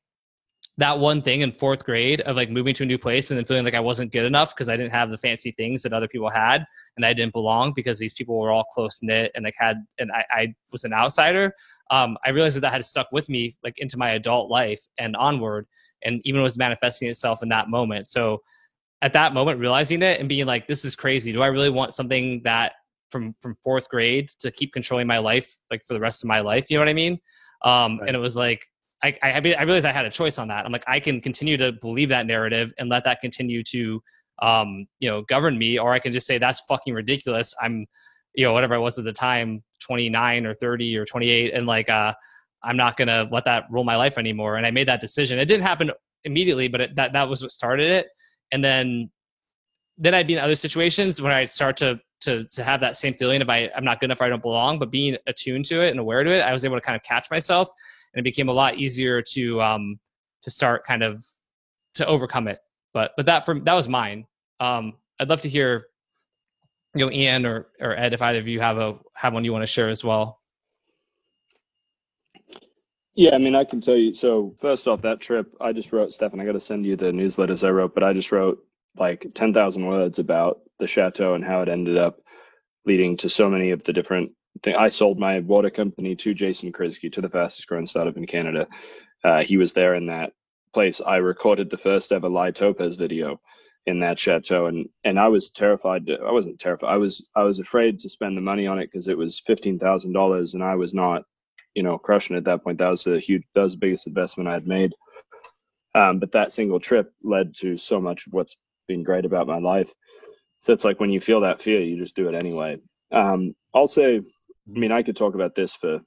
that 0.77 1.01
one 1.01 1.21
thing 1.21 1.41
in 1.41 1.51
fourth 1.51 1.85
grade 1.85 2.21
of 2.21 2.37
like 2.37 2.49
moving 2.49 2.73
to 2.75 2.85
a 2.85 2.87
new 2.87 2.97
place 2.97 3.33
and 3.33 3.37
then 3.37 3.45
feeling 3.45 3.65
like 3.65 3.75
I 3.75 3.81
wasn't 3.81 4.13
good 4.13 4.25
enough 4.25 4.55
because 4.55 4.69
I 4.69 4.77
didn't 4.77 4.93
have 4.93 5.11
the 5.11 5.19
fancy 5.19 5.51
things 5.51 5.83
that 5.83 5.93
other 5.93 6.07
people 6.07 6.31
had 6.31 6.65
and 6.97 7.05
I 7.05 7.13
didn't 7.13 7.33
belong 7.33 7.73
because 7.75 7.99
these 7.99 8.15
people 8.15 8.39
were 8.39 8.53
all 8.53 8.63
close 8.73 9.01
knit 9.03 9.33
and 9.35 9.45
like 9.45 9.57
had 9.59 9.79
and 9.99 10.13
I, 10.13 10.25
I 10.31 10.55
was 10.71 10.85
an 10.85 10.93
outsider. 10.93 11.53
Um, 11.91 12.17
I 12.25 12.31
realized 12.31 12.55
that 12.55 12.61
that 12.61 12.73
had 12.73 12.85
stuck 12.85 13.09
with 13.11 13.29
me 13.29 13.57
like 13.65 13.75
into 13.79 13.99
my 13.99 14.11
adult 14.11 14.49
life 14.49 14.87
and 14.99 15.17
onward 15.17 15.67
and 16.05 16.21
even 16.25 16.41
was 16.41 16.57
manifesting 16.57 17.09
itself 17.09 17.43
in 17.43 17.49
that 17.49 17.69
moment. 17.69 18.07
So 18.07 18.41
at 19.03 19.13
that 19.15 19.35
moment 19.35 19.59
realizing 19.59 20.03
it 20.03 20.21
and 20.21 20.29
being 20.29 20.47
like 20.47 20.67
this 20.67 20.85
is 20.85 20.97
crazy 20.97 21.33
do 21.33 21.43
i 21.43 21.47
really 21.47 21.71
want 21.71 21.95
something 21.95 22.41
that 22.43 22.73
from 23.11 23.35
from 23.41 23.57
fourth 23.63 23.89
grade 23.89 24.29
to 24.39 24.51
keep 24.51 24.73
controlling 24.73 25.07
my 25.07 25.19
life 25.19 25.57
like 25.71 25.83
for 25.87 25.95
the 25.95 26.01
rest 26.01 26.23
of 26.23 26.29
my 26.29 26.41
life 26.41 26.71
you 26.71 26.77
know 26.77 26.83
what 26.83 26.89
i 26.89 26.95
mean? 26.95 27.19
Um 27.65 27.99
right. 27.99 28.09
and 28.09 28.17
it 28.17 28.21
was 28.21 28.37
like 28.37 28.65
I, 29.03 29.15
I 29.23 29.31
i 29.33 29.63
realized 29.63 29.87
i 29.87 29.93
had 29.93 30.07
a 30.07 30.11
choice 30.11 30.39
on 30.39 30.49
that. 30.49 30.65
I'm 30.65 30.73
like 30.73 30.85
i 30.87 31.01
can 31.01 31.21
continue 31.21 31.57
to 31.57 31.73
believe 31.73 32.09
that 32.11 32.27
narrative 32.27 32.73
and 32.79 32.89
let 32.89 33.05
that 33.05 33.21
continue 33.21 33.63
to 33.65 34.03
um 34.41 34.87
you 35.01 35.09
know 35.09 35.23
govern 35.23 35.59
me 35.59 35.79
or 35.79 35.93
i 35.93 35.99
can 35.99 36.13
just 36.13 36.27
say 36.27 36.39
that's 36.39 36.61
fucking 36.69 36.95
ridiculous. 36.95 37.55
I'm 37.61 37.87
you 38.35 38.45
know 38.45 38.53
whatever 38.53 38.75
i 38.75 38.79
was 38.79 38.99
at 38.99 39.05
the 39.05 39.13
time 39.13 39.63
29 39.81 40.47
or 40.47 40.55
30 40.55 40.97
or 40.97 41.05
28 41.05 41.55
and 41.55 41.67
like 41.67 41.89
uh 41.89 42.13
i'm 42.63 42.77
not 42.77 42.97
gonna 42.97 43.29
let 43.33 43.45
that 43.45 43.65
rule 43.71 43.85
my 43.85 43.97
life 43.97 44.19
anymore. 44.19 44.57
And 44.57 44.67
i 44.67 44.71
made 44.71 44.89
that 44.89 45.01
decision. 45.01 45.39
It 45.39 45.47
didn't 45.47 45.65
happen 45.65 45.91
immediately 46.25 46.69
but 46.69 46.81
it, 46.81 46.97
that 46.97 47.13
that 47.13 47.29
was 47.29 47.43
what 47.43 47.53
started 47.53 47.91
it. 47.91 48.09
And 48.53 48.63
then 48.65 49.11
then 49.99 50.15
I'd 50.15 50.29
be 50.29 50.35
in 50.35 50.39
other 50.39 50.55
situations 50.55 51.21
when 51.21 51.33
I'd 51.33 51.51
start 51.51 51.77
to 51.79 52.01
to 52.20 52.45
to 52.45 52.65
have 52.65 52.81
that 52.81 52.97
same 52.97 53.15
feeling 53.15 53.43
of 53.43 53.49
I, 53.49 53.70
I'm 53.77 53.85
not 53.85 54.01
good 54.01 54.07
enough 54.07 54.23
I 54.23 54.28
don't 54.28 54.43
belong, 54.43 54.78
but 54.78 54.90
being 54.90 55.16
attuned 55.27 55.65
to 55.66 55.82
it 55.82 55.90
and 55.90 56.01
aware 56.01 56.24
to 56.24 56.31
it, 56.31 56.40
I 56.40 56.53
was 56.53 56.65
able 56.65 56.77
to 56.77 56.81
kind 56.81 56.97
of 56.97 57.03
catch 57.03 57.31
myself 57.31 57.69
and 58.15 58.20
it 58.20 58.24
became 58.24 58.49
a 58.49 58.53
lot 58.53 58.77
easier 58.77 59.23
to 59.23 59.62
um 59.62 59.99
to 60.43 60.51
start 60.51 60.85
kind 60.85 61.03
of 61.03 61.24
to 61.95 62.07
overcome 62.07 62.49
it. 62.49 62.59
But 62.93 63.12
but 63.16 63.27
that 63.27 63.45
from 63.47 63.65
that 63.65 63.74
was 63.74 63.89
mine. 63.89 64.27
Um 64.61 64.95
I'd 65.20 65.28
love 65.28 65.40
to 65.43 65.49
hear 65.49 65.86
you 66.95 67.05
know 67.05 67.12
Ian 67.12 67.47
or 67.47 67.69
or 67.81 67.97
Ed 67.97 68.12
if 68.12 68.23
either 68.23 68.39
of 68.39 68.49
you 68.49 68.61
have 68.61 68.78
a 68.78 68.99
have 69.15 69.32
one 69.32 69.45
you 69.45 69.53
want 69.53 69.62
to 69.62 69.66
share 69.66 69.89
as 69.89 70.03
well. 70.03 70.40
Yeah, 73.15 73.35
I 73.35 73.39
mean, 73.39 73.57
I 73.57 73.65
can 73.65 73.81
tell 73.81 73.97
you. 73.97 74.15
So 74.15 74.55
first 74.61 74.86
off, 74.86 75.03
that 75.03 75.19
trip, 75.19 75.53
I 75.61 75.73
just 75.73 75.93
wrote, 75.93 76.12
Stefan, 76.12 76.39
I 76.39 76.45
got 76.45 76.53
to 76.53 76.61
send 76.61 76.86
you 76.86 76.95
the 76.95 77.07
newsletters 77.07 77.66
I 77.66 77.70
wrote, 77.73 77.93
but 77.93 78.05
I 78.05 78.12
just 78.12 78.31
wrote 78.31 78.65
like 78.99 79.27
10,000 79.35 79.87
words 79.87 80.19
about 80.19 80.61
the 80.79 80.87
chateau 80.87 81.35
and 81.35 81.45
how 81.45 81.62
it 81.62 81.69
ended 81.69 81.97
up 81.97 82.20
leading 82.87 83.16
to 83.19 83.29
so 83.29 83.49
many 83.49 83.70
of 83.70 83.83
the 83.85 83.93
different 83.93 84.33
things. 84.62 84.77
I 84.79 84.89
sold 84.89 85.19
my 85.19 85.41
water 85.41 85.70
company 85.70 86.16
to 86.16 86.35
Jason 86.35 86.73
Kursky, 86.73 87.12
to 87.12 87.20
the 87.20 87.29
fastest 87.29 87.69
growing 87.69 87.87
startup 87.87 88.16
in 88.16 88.27
Canada. 88.27 88.69
Uh, 89.25 89.43
he 89.43 89.57
was 89.57 89.73
there 89.73 89.95
in 89.95 90.07
that 90.07 90.33
place. 90.73 91.01
I 91.01 91.16
recorded 91.16 91.70
the 91.70 91.79
first 91.79 92.12
ever 92.12 92.29
Lie 92.29 92.53
Topez 92.53 92.97
video 92.97 93.41
in 93.87 94.01
that 94.01 94.19
chateau 94.19 94.66
and 94.66 94.89
and 95.05 95.19
I 95.19 95.29
was 95.29 95.49
terrified 95.49 96.07
to, 96.07 96.16
I 96.16 96.33
wasn't 96.33 96.61
terrified 96.61 96.93
I 96.93 96.99
was 96.99 97.27
I 97.35 97.45
was 97.45 97.59
afraid 97.59 98.01
to 98.01 98.11
spend 98.11 98.37
the 98.37 98.43
money 98.43 98.66
on 98.66 98.79
it 98.79 98.87
because 98.87 99.09
it 99.09 99.16
was 99.16 99.41
$15,000 99.49 100.55
and 100.55 100.62
I 100.62 100.75
was 100.75 100.93
not 100.93 101.23
you 101.75 101.85
know, 101.85 101.99
crushing 101.99 102.37
at 102.37 102.45
that 102.45 102.65
point. 102.65 102.79
That 102.79 102.91
was 102.91 103.07
a 103.07 103.20
huge, 103.20 103.45
that 103.55 103.62
was 103.62 103.73
the 103.73 103.79
biggest 103.79 104.09
investment 104.09 104.49
I 104.49 104.55
had 104.55 104.66
made. 104.66 104.95
Um, 105.95 106.19
but 106.19 106.33
that 106.33 106.53
single 106.53 106.81
trip 106.81 107.12
led 107.23 107.55
to 107.61 107.77
so 107.77 108.01
much 108.01 108.27
of 108.27 108.33
what's 108.33 108.57
been 108.89 109.05
great 109.05 109.24
about 109.24 109.47
my 109.47 109.59
life. 109.59 109.93
So 110.59 110.73
it's 110.73 110.85
like 110.85 110.98
when 110.98 111.10
you 111.10 111.20
feel 111.20 111.43
that 111.43 111.62
fear, 111.62 111.81
you 111.81 111.97
just 111.97 112.16
do 112.16 112.28
it 112.28 112.35
anyway. 112.35 112.78
Um, 113.12 113.55
I'll 113.73 113.86
say, 113.86 114.16
I 114.16 114.23
mean, 114.66 114.90
I 114.90 115.02
could 115.02 115.16
talk 115.16 115.35
about 115.35 115.55
this 115.55 115.77
for 115.77 116.01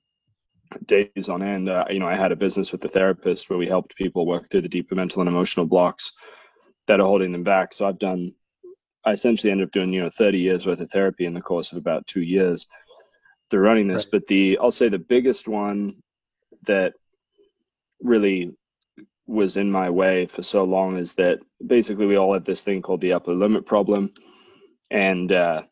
days 0.86 1.30
on 1.30 1.42
end. 1.42 1.70
Uh, 1.70 1.86
you 1.90 2.00
know, 2.00 2.08
I 2.08 2.18
had 2.18 2.32
a 2.32 2.36
business 2.36 2.72
with 2.72 2.84
a 2.84 2.90
therapist 2.90 3.50
where 3.50 3.60
we 3.60 3.68
helped 3.68 3.96
people 3.96 4.26
work 4.26 4.50
through 4.50 4.62
the 4.62 4.70
deeper 4.70 4.96
mental 4.96 5.22
and 5.22 5.30
emotional 5.30 5.66
blocks 5.66 6.12
that 6.88 7.00
are 7.00 7.06
holding 7.06 7.32
them 7.32 7.44
back. 7.44 7.74
So 7.74 7.88
I've 7.88 8.00
done, 8.00 8.34
I 9.06 9.12
essentially 9.12 9.52
ended 9.52 9.68
up 9.68 9.72
doing, 9.72 9.94
you 9.94 10.02
know, 10.02 10.10
30 10.18 10.40
years 10.40 10.66
worth 10.66 10.82
of 10.82 10.92
therapy 10.92 11.26
in 11.26 11.34
the 11.34 11.42
course 11.42 11.72
of 11.72 11.78
about 11.78 12.08
two 12.08 12.22
years 12.22 12.68
through 13.50 13.62
running 13.62 13.88
this. 13.88 14.06
Right. 14.06 14.12
But 14.12 14.28
the 14.28 14.58
I'll 14.62 14.72
say 14.72 14.90
the 14.90 15.00
biggest 15.00 15.48
one 15.48 15.96
that 16.66 16.94
really 18.02 18.52
was 19.32 19.58
in 19.58 19.72
my 19.72 19.90
way 19.90 20.28
for 20.28 20.44
so 20.44 20.66
long 20.66 20.98
is 20.98 21.14
that 21.16 21.40
basically 21.66 22.08
we 22.08 22.18
all 22.18 22.34
have 22.34 22.46
this 22.46 22.64
thing 22.64 22.82
called 22.84 23.02
the 23.02 23.14
upper 23.14 23.34
limit 23.34 23.66
problem, 23.66 24.14
and 24.92 25.32
uh, 25.32 25.64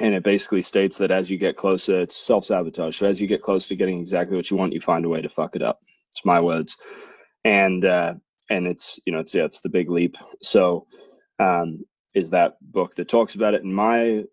and 0.00 0.14
it 0.14 0.24
basically 0.24 0.62
states 0.62 0.98
that 0.98 1.10
as 1.12 1.30
you 1.30 1.38
get 1.38 1.56
closer, 1.56 2.00
it's 2.02 2.16
self 2.16 2.46
sabotage. 2.46 2.98
So 2.98 3.06
as 3.06 3.20
you 3.20 3.26
get 3.28 3.42
close 3.42 3.68
to 3.68 3.76
getting 3.76 4.00
exactly 4.00 4.36
what 4.36 4.50
you 4.50 4.56
want, 4.56 4.72
you 4.74 4.80
find 4.80 5.04
a 5.04 5.08
way 5.08 5.22
to 5.22 5.28
fuck 5.28 5.56
it 5.56 5.62
up. 5.62 5.80
It's 6.12 6.24
my 6.24 6.40
words, 6.40 6.76
and 7.44 7.84
uh, 7.84 8.14
and 8.50 8.66
it's 8.66 9.00
you 9.06 9.12
know 9.12 9.20
it's 9.20 9.34
yeah 9.34 9.44
it's 9.44 9.60
the 9.60 9.70
big 9.70 9.90
leap. 9.90 10.16
So 10.42 10.86
um, 11.38 11.84
is 12.14 12.30
that 12.30 12.56
book 12.60 12.94
that 12.96 13.08
talks 13.08 13.34
about 13.34 13.54
it. 13.54 13.64
And 13.64 13.74
my 13.74 14.24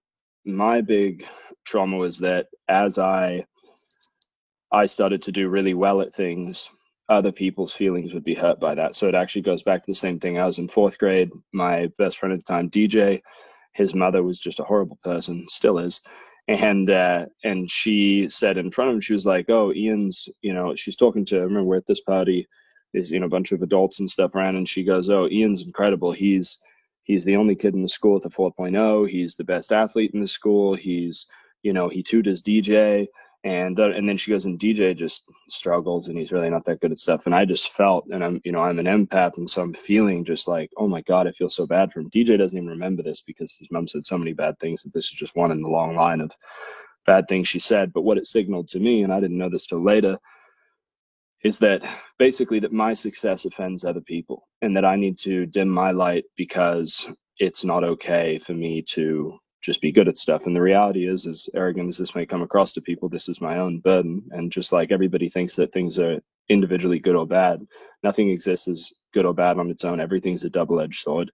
my 0.46 0.82
big 0.82 1.26
trauma 1.66 1.98
was 1.98 2.20
that 2.20 2.48
as 2.68 2.98
I 3.00 3.46
I 4.72 4.86
started 4.88 5.24
to 5.24 5.34
do 5.34 5.50
really 5.50 5.74
well 5.74 6.02
at 6.02 6.16
things, 6.16 6.70
other 7.12 7.34
people's 7.34 7.74
feelings 7.74 8.14
would 8.14 8.24
be 8.24 8.34
hurt 8.34 8.60
by 8.60 8.74
that. 8.74 8.96
So 8.96 9.08
it 9.10 9.16
actually 9.16 9.42
goes 9.42 9.64
back 9.64 9.84
to 9.84 9.92
the 9.92 9.96
same 9.96 10.20
thing. 10.20 10.40
I 10.40 10.46
was 10.46 10.60
in 10.60 10.70
fourth 10.70 10.98
grade. 10.98 11.30
My 11.52 11.92
best 11.98 12.18
friend 12.18 12.32
at 12.32 12.40
the 12.40 12.52
time, 12.52 12.70
DJ, 12.70 13.22
his 13.74 13.94
mother 13.94 14.24
was 14.24 14.40
just 14.40 14.62
a 14.62 14.64
horrible 14.64 14.98
person, 15.04 15.46
still 15.50 15.78
is. 15.78 16.02
And 16.48 16.90
uh, 16.90 17.26
and 17.44 17.70
she 17.70 18.30
said 18.30 18.58
in 18.58 18.72
front 18.72 18.90
of 18.90 18.96
him, 18.96 19.02
she 19.02 19.14
was 19.14 19.26
like, 19.26 19.50
"Oh, 19.50 19.74
Ian's, 19.74 20.28
you 20.42 20.54
know, 20.54 20.74
she's 20.76 20.96
talking 20.96 21.26
to. 21.26 21.38
I 21.38 21.42
remember 21.42 21.66
we're 21.66 21.78
at 21.78 21.86
this 21.86 22.02
party, 22.02 22.48
there's 22.94 23.12
you 23.12 23.20
know 23.20 23.28
a 23.28 23.30
bunch 23.30 23.52
of 23.52 23.62
adults 23.62 24.00
and 24.00 24.10
stuff 24.10 24.34
around, 24.34 24.56
and 24.56 24.68
she 24.68 24.84
goes, 24.84 25.10
"Oh, 25.10 25.28
Ian's 25.28 25.64
incredible. 25.64 26.12
He's 26.12 26.58
he's 27.04 27.26
the 27.26 27.36
only 27.36 27.56
kid 27.56 27.76
in 27.76 27.82
the 27.82 27.88
school 27.88 28.16
with 28.16 28.26
a 28.26 28.30
4.0. 28.30 29.10
He's 29.10 29.36
the 29.36 29.44
best 29.44 29.72
athlete 29.72 30.12
in 30.14 30.22
the 30.22 30.28
school. 30.28 30.76
He's 30.76 31.26
you 31.62 31.74
know 31.74 31.90
he 31.90 32.04
tutors 32.04 32.42
DJ." 32.42 33.08
And 33.44 33.80
uh, 33.80 33.92
and 33.92 34.08
then 34.10 34.18
she 34.18 34.32
goes 34.32 34.46
and 34.46 34.60
DJ 34.60 34.96
just 34.96 35.32
struggles 35.50 36.10
and 36.10 36.18
he's 36.18 36.32
really 36.34 36.52
not 36.52 36.66
that 36.66 36.82
good 36.82 36.92
at 36.94 37.00
stuff. 37.00 37.26
And 37.28 37.36
I 37.36 37.46
just 37.46 37.74
felt 37.74 38.08
and 38.12 38.24
I'm 38.24 38.42
you 38.46 38.54
know 38.54 38.62
I'm 38.62 38.80
an 38.80 38.88
empath 38.88 39.38
and 39.38 39.50
so 39.50 39.64
I'm 39.64 39.74
feeling 39.74 40.26
just 40.26 40.48
like 40.48 40.72
oh 40.78 40.88
my 40.88 41.02
god 41.04 41.28
I 41.28 41.34
feel 41.34 41.50
so 41.50 41.68
bad 41.68 41.92
for 41.92 42.02
him. 42.02 42.12
DJ 42.12 42.38
doesn't 42.38 42.58
even 42.58 42.70
remember 42.70 43.04
this 43.04 43.22
because 43.22 43.58
his 43.58 43.70
mom 43.72 43.88
said 43.88 44.06
so 44.06 44.18
many 44.20 44.34
bad 44.34 44.60
things 44.60 44.84
that 44.84 44.94
this 44.94 45.06
is 45.06 45.12
just 45.14 45.36
one 45.36 45.52
in 45.52 45.64
the 45.64 45.70
long 45.70 45.96
line 45.96 46.22
of 46.22 46.32
bad 47.08 47.28
things 47.30 47.48
she 47.50 47.60
said. 47.60 47.94
But 47.94 48.04
what 48.04 48.18
it 48.20 48.28
signaled 48.28 48.70
to 48.70 48.80
me 48.82 49.04
and 49.04 49.14
I 49.14 49.22
didn't 49.22 49.40
know 49.40 49.50
this 49.50 49.68
till 49.68 49.84
later 49.84 50.20
is 51.44 51.60
that 51.60 51.84
basically 52.20 52.60
that 52.62 52.74
my 52.74 52.94
success 52.94 53.46
offends 53.46 53.86
other 53.86 54.02
people 54.02 54.48
and 54.62 54.78
that 54.78 54.86
I 54.86 54.98
need 54.98 55.20
to 55.20 55.46
dim 55.48 55.70
my 55.70 55.92
light 55.92 56.26
because 56.38 57.08
it's 57.40 57.66
not 57.66 57.84
okay 57.84 58.40
for 58.40 58.54
me 58.54 58.84
to 58.90 59.40
just 59.62 59.82
be 59.82 59.92
good 59.92 60.08
at 60.08 60.18
stuff. 60.18 60.48
And 60.48 60.56
the 60.56 60.62
reality 60.62 61.08
is, 61.08 61.28
as 61.28 61.48
arrogant 61.54 61.90
as 61.90 61.98
this 61.98 62.16
may 62.16 62.26
come 62.26 62.42
across 62.42 62.74
to 62.74 62.82
people, 62.82 63.10
this 63.10 63.30
is 63.30 63.42
my 63.42 63.60
own 63.60 63.80
burden. 63.80 64.28
And 64.32 64.52
just 64.52 64.74
like 64.74 64.92
everybody 64.92 65.30
thinks 65.30 65.56
that 65.56 65.72
things 65.72 66.00
are 66.00 66.20
individually 66.50 67.00
good 67.00 67.16
or 67.16 67.28
bad, 67.28 67.66
nothing 68.04 68.30
exists 68.30 68.68
as 68.68 68.92
good 69.14 69.26
or 69.26 69.34
bad 69.34 69.60
on 69.60 69.70
its 69.70 69.86
own. 69.86 70.00
Everything's 70.00 70.44
a 70.44 70.50
double-edged 70.50 71.00
sword. 71.00 71.32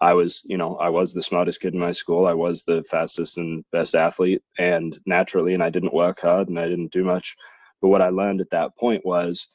I 0.00 0.14
was, 0.14 0.42
you 0.44 0.56
know, 0.56 0.76
I 0.76 0.88
was 0.88 1.14
the 1.14 1.22
smartest 1.22 1.60
kid 1.60 1.74
in 1.74 1.80
my 1.80 1.92
school. 1.92 2.26
I 2.26 2.34
was 2.34 2.64
the 2.64 2.82
fastest 2.90 3.38
and 3.38 3.64
best 3.70 3.94
athlete, 3.94 4.42
and 4.58 4.98
naturally, 5.06 5.54
and 5.54 5.62
I 5.62 5.70
didn't 5.70 5.94
work 5.94 6.20
hard 6.20 6.48
and 6.48 6.58
I 6.58 6.66
didn't 6.68 6.90
do 6.92 7.04
much. 7.04 7.36
But 7.80 7.88
what 7.88 8.02
I 8.02 8.08
learned 8.08 8.40
at 8.40 8.50
that 8.50 8.76
point 8.76 9.06
was, 9.06 9.46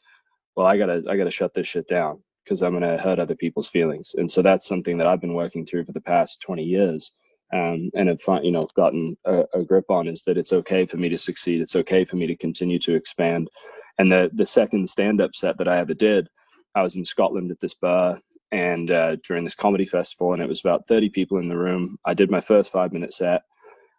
well, 0.56 0.66
I 0.66 0.78
gotta, 0.78 1.04
I 1.10 1.18
gotta 1.18 1.32
shut 1.32 1.54
this 1.54 1.68
shit 1.68 1.90
down 1.90 2.24
because 2.46 2.64
I'm 2.64 2.72
gonna 2.74 2.98
hurt 2.98 3.20
other 3.20 3.36
people's 3.36 3.68
feelings. 3.68 4.16
And 4.16 4.32
so 4.32 4.42
that's 4.42 4.66
something 4.66 4.98
that 4.98 5.08
I've 5.08 5.20
been 5.20 5.34
working 5.34 5.66
through 5.66 5.84
for 5.84 5.92
the 5.92 6.00
past 6.00 6.42
20 6.42 6.64
years 6.64 7.12
um, 7.53 7.90
and 7.95 8.10
have 8.10 8.19
you 8.44 8.52
know 8.52 8.68
gotten 8.76 9.18
a, 9.26 9.45
a, 9.53 9.64
grip 9.64 9.90
on 9.90 10.07
is 10.07 10.24
that 10.24 10.38
it's 10.38 10.52
okay 10.52 10.86
for 10.86 10.98
me 10.98 11.07
to 11.10 11.18
succeed. 11.18 11.61
It's 11.61 11.78
okay 11.78 12.03
for 12.03 12.18
me 12.18 12.28
to 12.28 12.36
continue 12.36 12.80
to 12.80 12.95
expand. 12.95 13.49
And 13.98 14.11
the 14.11 14.30
the 14.34 14.45
second 14.45 14.90
stand 14.90 15.22
up 15.22 15.34
set 15.34 15.57
that 15.57 15.68
I 15.68 15.78
ever 15.78 15.94
did, 15.94 16.28
I 16.76 16.82
was 16.82 16.98
in 16.98 17.06
Scotland 17.06 17.52
at 17.52 17.60
this 17.60 17.74
bar 17.74 18.19
and 18.52 18.91
uh, 18.91 19.15
during 19.24 19.44
this 19.44 19.56
comedy 19.56 19.86
festival, 19.86 20.34
and 20.34 20.41
it 20.41 20.48
was 20.48 20.60
about 20.60 20.88
30 20.88 21.10
people 21.10 21.38
in 21.38 21.49
the 21.49 21.57
room. 21.57 21.98
I 22.06 22.14
did 22.14 22.32
my 22.32 22.41
first 22.41 22.72
five 22.72 22.94
minute 22.94 23.14
set, 23.14 23.44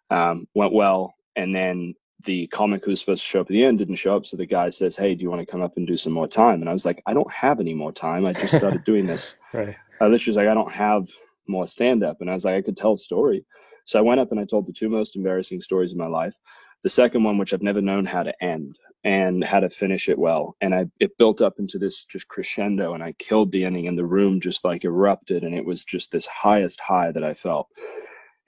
um, 0.09 0.47
went 0.53 0.73
well, 0.73 1.15
and 1.35 1.53
then 1.53 1.95
the 2.25 2.47
comic 2.47 2.83
who 2.83 2.91
was 2.91 2.99
supposed 2.99 3.23
to 3.23 3.29
show 3.29 3.41
up 3.41 3.47
at 3.47 3.51
the 3.51 3.63
end 3.63 3.79
didn't 3.79 3.95
show 3.95 4.15
up. 4.15 4.25
So 4.25 4.37
the 4.37 4.45
guy 4.45 4.69
says, 4.69 4.95
"Hey, 4.95 5.15
do 5.15 5.23
you 5.23 5.29
want 5.29 5.41
to 5.41 5.51
come 5.51 5.61
up 5.61 5.77
and 5.77 5.87
do 5.87 5.97
some 5.97 6.13
more 6.13 6.27
time?" 6.27 6.61
And 6.61 6.69
I 6.69 6.71
was 6.71 6.85
like, 6.85 7.01
"I 7.05 7.13
don't 7.13 7.31
have 7.31 7.59
any 7.59 7.73
more 7.73 7.91
time. 7.91 8.25
I 8.25 8.33
just 8.33 8.55
started 8.55 8.83
doing 8.83 9.07
this." 9.07 9.35
right. 9.53 9.75
I 10.01 10.07
literally 10.07 10.31
was 10.31 10.37
like, 10.37 10.47
"I 10.47 10.53
don't 10.53 10.71
have 10.71 11.09
more 11.49 11.67
stand 11.67 12.03
up. 12.03 12.17
And 12.21 12.29
I 12.29 12.33
was 12.33 12.45
like, 12.45 12.55
I 12.55 12.61
could 12.61 12.77
tell 12.77 12.93
a 12.93 12.97
story. 12.97 13.45
So 13.85 13.99
I 13.99 14.03
went 14.03 14.19
up 14.19 14.31
and 14.31 14.39
I 14.39 14.45
told 14.45 14.67
the 14.67 14.73
two 14.73 14.87
most 14.87 15.15
embarrassing 15.15 15.61
stories 15.61 15.91
of 15.91 15.97
my 15.97 16.07
life. 16.07 16.35
The 16.83 16.89
second 16.89 17.23
one, 17.23 17.37
which 17.37 17.53
I've 17.53 17.63
never 17.63 17.81
known 17.81 18.05
how 18.05 18.23
to 18.23 18.43
end 18.43 18.77
and 19.03 19.43
how 19.43 19.59
to 19.59 19.69
finish 19.69 20.09
it 20.09 20.17
well. 20.17 20.55
And 20.61 20.73
I, 20.75 20.85
it 20.99 21.17
built 21.17 21.41
up 21.41 21.59
into 21.59 21.79
this 21.79 22.05
just 22.05 22.27
crescendo 22.27 22.93
and 22.93 23.03
I 23.03 23.13
killed 23.13 23.51
the 23.51 23.65
ending 23.65 23.87
and 23.87 23.97
the 23.97 24.05
room 24.05 24.39
just 24.39 24.63
like 24.63 24.85
erupted. 24.85 25.43
And 25.43 25.55
it 25.55 25.65
was 25.65 25.85
just 25.85 26.11
this 26.11 26.25
highest 26.27 26.79
high 26.79 27.11
that 27.11 27.23
I 27.23 27.33
felt. 27.33 27.67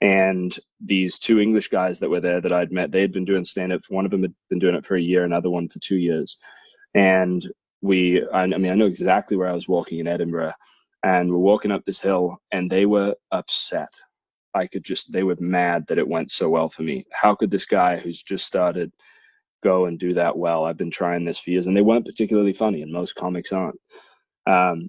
And 0.00 0.56
these 0.80 1.18
two 1.18 1.40
English 1.40 1.68
guys 1.68 2.00
that 2.00 2.10
were 2.10 2.20
there 2.20 2.40
that 2.40 2.52
I'd 2.52 2.72
met, 2.72 2.90
they 2.90 3.02
had 3.02 3.12
been 3.12 3.24
doing 3.24 3.44
stand 3.44 3.72
up. 3.72 3.82
One 3.88 4.04
of 4.04 4.10
them 4.10 4.22
had 4.22 4.34
been 4.48 4.58
doing 4.58 4.74
it 4.74 4.86
for 4.86 4.96
a 4.96 5.00
year, 5.00 5.24
another 5.24 5.50
one 5.50 5.68
for 5.68 5.78
two 5.78 5.96
years. 5.96 6.38
And 6.94 7.46
we, 7.80 8.24
I, 8.32 8.42
I 8.42 8.46
mean, 8.46 8.72
I 8.72 8.74
know 8.74 8.86
exactly 8.86 9.36
where 9.36 9.48
I 9.48 9.54
was 9.54 9.68
walking 9.68 9.98
in 9.98 10.08
Edinburgh 10.08 10.54
and 11.02 11.30
we're 11.30 11.38
walking 11.38 11.72
up 11.72 11.84
this 11.84 12.00
hill 12.00 12.38
and 12.50 12.70
they 12.70 12.86
were 12.86 13.14
upset. 13.30 13.92
I 14.54 14.66
could 14.66 14.84
just, 14.84 15.12
they 15.12 15.22
were 15.22 15.36
mad 15.40 15.86
that 15.88 15.98
it 15.98 16.06
went 16.06 16.30
so 16.30 16.48
well 16.48 16.68
for 16.68 16.82
me. 16.82 17.06
How 17.12 17.34
could 17.34 17.50
this 17.50 17.66
guy 17.66 17.96
who's 17.98 18.22
just 18.22 18.46
started 18.46 18.92
go 19.62 19.86
and 19.86 19.98
do 19.98 20.14
that 20.14 20.36
well? 20.36 20.64
I've 20.64 20.76
been 20.76 20.90
trying 20.90 21.24
this 21.24 21.38
for 21.38 21.50
years 21.50 21.66
and 21.66 21.76
they 21.76 21.82
weren't 21.82 22.06
particularly 22.06 22.52
funny 22.52 22.82
and 22.82 22.92
most 22.92 23.14
comics 23.14 23.52
aren't. 23.52 23.80
Um, 24.46 24.88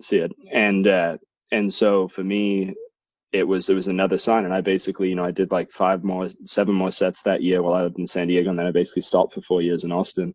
see 0.00 0.18
it. 0.18 0.32
And, 0.50 0.86
uh, 0.86 1.18
and 1.52 1.72
so 1.72 2.08
for 2.08 2.24
me, 2.24 2.74
it 3.30 3.46
was, 3.46 3.68
it 3.68 3.74
was 3.74 3.88
another 3.88 4.18
sign. 4.18 4.44
And 4.44 4.54
I 4.54 4.60
basically, 4.60 5.08
you 5.08 5.14
know, 5.14 5.24
I 5.24 5.30
did 5.30 5.52
like 5.52 5.70
five 5.70 6.02
more, 6.02 6.28
seven 6.44 6.74
more 6.74 6.90
sets 6.90 7.22
that 7.22 7.42
year 7.42 7.62
while 7.62 7.74
I 7.74 7.82
lived 7.82 7.98
in 7.98 8.06
San 8.06 8.28
Diego. 8.28 8.50
And 8.50 8.58
then 8.58 8.66
I 8.66 8.72
basically 8.72 9.02
stopped 9.02 9.34
for 9.34 9.42
four 9.42 9.62
years 9.62 9.84
in 9.84 9.92
Austin 9.92 10.34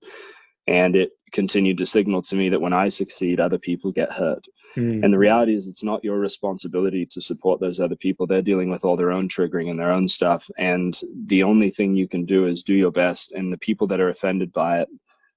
and 0.68 0.96
it 0.96 1.12
continued 1.32 1.78
to 1.78 1.86
signal 1.86 2.22
to 2.24 2.36
me 2.36 2.50
that 2.50 2.62
when 2.62 2.74
I 2.74 2.88
succeed, 2.90 3.40
other 3.40 3.58
people 3.58 3.92
get 3.92 4.12
hurt. 4.12 4.48
Mm. 4.76 5.04
And 5.04 5.14
the 5.14 5.20
reality 5.20 5.54
is, 5.54 5.68
it's 5.68 5.84
not 5.84 6.04
your 6.04 6.20
responsibility 6.20 7.06
to 7.08 7.22
support 7.22 7.60
those 7.60 7.80
other 7.80 7.96
people. 7.96 8.28
They're 8.28 8.42
dealing 8.42 8.70
with 8.70 8.86
all 8.86 8.98
their 8.98 9.12
own 9.12 9.28
triggering 9.28 9.70
and 9.70 9.80
their 9.80 9.92
own 9.92 10.08
stuff. 10.08 10.50
And 10.58 11.00
the 11.26 11.44
only 11.44 11.70
thing 11.70 11.96
you 11.96 12.08
can 12.08 12.26
do 12.26 12.46
is 12.46 12.64
do 12.64 12.76
your 12.76 12.92
best. 12.92 13.34
And 13.34 13.52
the 13.52 13.58
people 13.58 13.88
that 13.88 14.00
are 14.00 14.10
offended 14.10 14.54
by 14.54 14.82
it, 14.82 14.90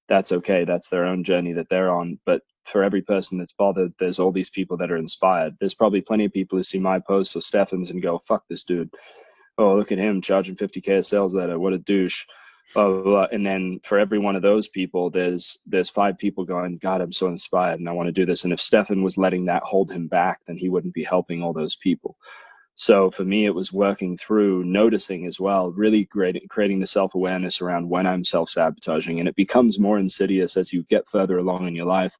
that's 0.08 0.32
okay. 0.32 0.64
That's 0.64 0.88
their 0.88 1.04
own 1.04 1.24
journey 1.24 1.52
that 1.54 1.68
they're 1.68 1.90
on. 1.90 2.18
But 2.24 2.42
for 2.64 2.82
every 2.82 3.02
person 3.02 3.38
that's 3.38 3.52
bothered, 3.52 3.92
there's 3.98 4.18
all 4.18 4.32
these 4.32 4.50
people 4.50 4.76
that 4.78 4.90
are 4.90 4.96
inspired. 4.96 5.56
There's 5.58 5.74
probably 5.74 6.00
plenty 6.00 6.24
of 6.24 6.32
people 6.32 6.58
who 6.58 6.62
see 6.62 6.78
my 6.78 6.98
post 6.98 7.34
or 7.34 7.40
Stefan's 7.40 7.90
and 7.90 8.02
go, 8.02 8.18
fuck 8.18 8.44
this 8.48 8.64
dude. 8.64 8.90
Oh, 9.58 9.76
look 9.76 9.92
at 9.92 9.98
him 9.98 10.22
charging 10.22 10.56
50K 10.56 10.98
a 10.98 11.02
sales 11.02 11.34
letter. 11.34 11.58
What 11.58 11.72
a 11.72 11.78
douche 11.78 12.26
uh, 12.76 13.26
and 13.32 13.46
then 13.46 13.80
for 13.84 13.98
every 13.98 14.18
one 14.18 14.36
of 14.36 14.42
those 14.42 14.68
people, 14.68 15.10
there's 15.10 15.58
there's 15.66 15.90
five 15.90 16.18
people 16.18 16.44
going, 16.44 16.78
God, 16.78 17.00
I'm 17.00 17.12
so 17.12 17.28
inspired 17.28 17.80
and 17.80 17.88
I 17.88 17.92
want 17.92 18.08
to 18.08 18.12
do 18.12 18.26
this. 18.26 18.44
And 18.44 18.52
if 18.52 18.60
Stefan 18.60 19.02
was 19.02 19.18
letting 19.18 19.46
that 19.46 19.62
hold 19.64 19.90
him 19.90 20.08
back, 20.08 20.40
then 20.46 20.56
he 20.56 20.68
wouldn't 20.68 20.94
be 20.94 21.04
helping 21.04 21.42
all 21.42 21.52
those 21.52 21.76
people. 21.76 22.16
So 22.76 23.10
for 23.10 23.24
me, 23.24 23.46
it 23.46 23.54
was 23.54 23.72
working 23.72 24.16
through 24.16 24.64
noticing 24.64 25.26
as 25.26 25.38
well, 25.40 25.72
really 25.72 26.06
creating, 26.06 26.48
creating 26.48 26.80
the 26.80 26.88
self 26.88 27.14
awareness 27.14 27.60
around 27.60 27.88
when 27.90 28.06
I'm 28.06 28.24
self 28.24 28.50
sabotaging. 28.50 29.20
And 29.20 29.28
it 29.28 29.36
becomes 29.36 29.78
more 29.78 29.98
insidious 29.98 30.56
as 30.56 30.72
you 30.72 30.84
get 30.84 31.08
further 31.08 31.38
along 31.38 31.68
in 31.68 31.74
your 31.76 31.86
life. 31.86 32.16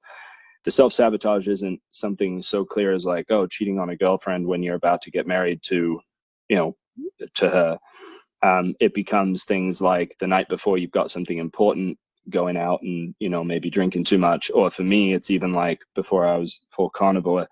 The 0.65 0.73
self 0.73 0.93
sabotage 0.93 1.49
isn't 1.49 1.81
something 1.93 2.43
so 2.43 2.65
clear 2.65 2.93
as 2.93 3.07
like, 3.07 3.27
oh, 3.31 3.47
cheating 3.47 3.79
on 3.79 3.91
a 3.91 3.97
girlfriend 3.97 4.47
when 4.47 4.63
you're 4.63 4.77
about 4.77 5.03
to 5.03 5.13
get 5.13 5.27
married 5.27 5.63
to, 5.65 6.01
you 6.51 6.57
know, 6.57 6.77
to 7.37 7.49
her 7.51 7.79
um, 8.43 8.75
it 8.81 8.95
becomes 8.95 9.45
things 9.45 9.81
like 9.81 10.17
the 10.19 10.27
night 10.27 10.49
before 10.49 10.79
you've 10.79 10.91
got 10.91 11.11
something 11.11 11.39
important 11.39 11.99
going 12.29 12.57
out 12.57 12.83
and 12.83 13.15
you 13.19 13.29
know 13.29 13.43
maybe 13.43 13.71
drinking 13.71 14.05
too 14.05 14.19
much. 14.19 14.51
Or 14.53 14.71
for 14.71 14.83
me 14.83 15.13
it's 15.13 15.31
even 15.31 15.53
like 15.53 15.81
before 15.95 16.27
i 16.27 16.37
was 16.37 16.65
full 16.71 16.91
carnivore 16.91 17.49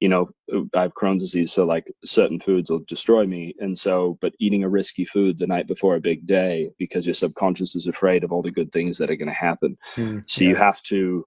you 0.00 0.08
know 0.08 0.26
i 0.74 0.82
have 0.82 0.94
crohn's 0.94 1.22
disease 1.22 1.52
so 1.52 1.64
like 1.64 1.90
certain 2.04 2.40
foods 2.40 2.70
will 2.70 2.84
destroy 2.86 3.26
me. 3.26 3.54
And 3.58 3.78
so 3.78 4.18
but 4.20 4.34
eating 4.38 4.64
a 4.64 4.68
risky 4.68 5.04
food 5.04 5.38
the 5.38 5.46
night 5.46 5.66
before 5.66 5.96
a 5.96 6.00
big 6.00 6.26
day 6.26 6.70
because 6.78 7.06
your 7.06 7.14
subconscious 7.14 7.76
is 7.76 7.86
afraid 7.86 8.24
of 8.24 8.32
all 8.32 8.42
the 8.42 8.50
good 8.50 8.72
things 8.72 8.98
that 8.98 9.10
are 9.10 9.16
going 9.16 9.28
to 9.28 9.34
happen. 9.34 9.76
Mm, 9.96 10.24
so 10.28 10.44
yeah. 10.44 10.50
you 10.50 10.56
have 10.56 10.82
to 10.84 11.26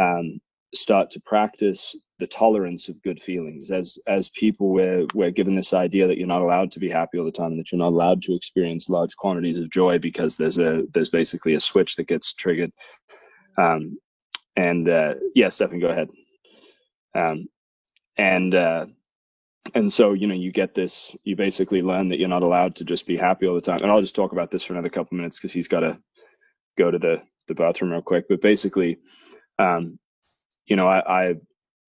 um, 0.00 0.40
start 0.74 1.10
to 1.10 1.20
practice 1.20 1.94
the 2.18 2.26
tolerance 2.26 2.88
of 2.88 3.02
good 3.02 3.22
feelings. 3.22 3.70
As 3.70 3.98
as 4.06 4.28
people 4.30 4.70
we're 4.70 5.06
we're 5.14 5.30
given 5.30 5.54
this 5.54 5.72
idea 5.74 6.06
that 6.06 6.18
you're 6.18 6.26
not 6.26 6.42
allowed 6.42 6.72
to 6.72 6.80
be 6.80 6.90
happy 6.90 7.18
all 7.18 7.24
the 7.24 7.32
time 7.32 7.56
that 7.56 7.72
you're 7.72 7.78
not 7.78 7.92
allowed 7.92 8.22
to 8.22 8.34
experience 8.34 8.88
large 8.88 9.16
quantities 9.16 9.58
of 9.58 9.70
joy 9.70 9.98
because 9.98 10.36
there's 10.36 10.58
a 10.58 10.84
there's 10.92 11.08
basically 11.10 11.54
a 11.54 11.60
switch 11.60 11.96
that 11.96 12.08
gets 12.08 12.34
triggered. 12.34 12.72
Um 13.56 13.98
and 14.56 14.88
uh 14.88 15.14
yeah 15.34 15.48
stefan 15.50 15.80
go 15.80 15.88
ahead. 15.88 16.10
Um 17.14 17.46
and 18.16 18.54
uh 18.54 18.86
and 19.74 19.92
so 19.92 20.12
you 20.14 20.26
know 20.26 20.34
you 20.34 20.52
get 20.52 20.74
this 20.74 21.16
you 21.24 21.36
basically 21.36 21.82
learn 21.82 22.10
that 22.10 22.18
you're 22.18 22.28
not 22.28 22.42
allowed 22.42 22.76
to 22.76 22.84
just 22.84 23.06
be 23.06 23.16
happy 23.16 23.46
all 23.46 23.54
the 23.54 23.60
time. 23.60 23.80
And 23.82 23.90
i'll 23.90 24.02
just 24.02 24.16
talk 24.16 24.32
about 24.32 24.50
this 24.50 24.64
for 24.64 24.74
another 24.74 24.90
couple 24.90 25.16
minutes 25.16 25.38
because 25.38 25.52
he's 25.52 25.68
got 25.68 25.80
to 25.80 25.98
go 26.78 26.90
to 26.90 26.98
the 26.98 27.22
the 27.48 27.54
bathroom 27.54 27.92
real 27.92 28.02
quick. 28.02 28.26
But 28.28 28.42
basically 28.42 28.98
um 29.58 29.98
you 30.68 30.76
know, 30.76 30.88
I, 30.88 31.30
I 31.30 31.34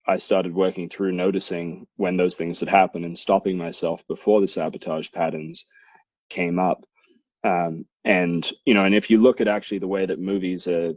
I 0.07 0.17
started 0.17 0.55
working 0.55 0.89
through 0.89 1.13
noticing 1.13 1.87
when 1.97 2.15
those 2.15 2.35
things 2.37 2.61
would 2.61 2.69
happen 2.69 3.05
and 3.05 3.17
stopping 3.17 3.57
myself 3.57 4.03
before 4.07 4.41
the 4.41 4.47
sabotage 4.47 5.11
patterns 5.11 5.65
came 6.29 6.59
up. 6.59 6.85
Um, 7.43 7.85
and 8.05 8.49
you 8.65 8.73
know, 8.73 8.85
and 8.85 8.95
if 8.95 9.09
you 9.09 9.19
look 9.21 9.41
at 9.41 9.47
actually 9.47 9.79
the 9.79 9.87
way 9.87 10.05
that 10.05 10.19
movies 10.19 10.67
are, 10.67 10.93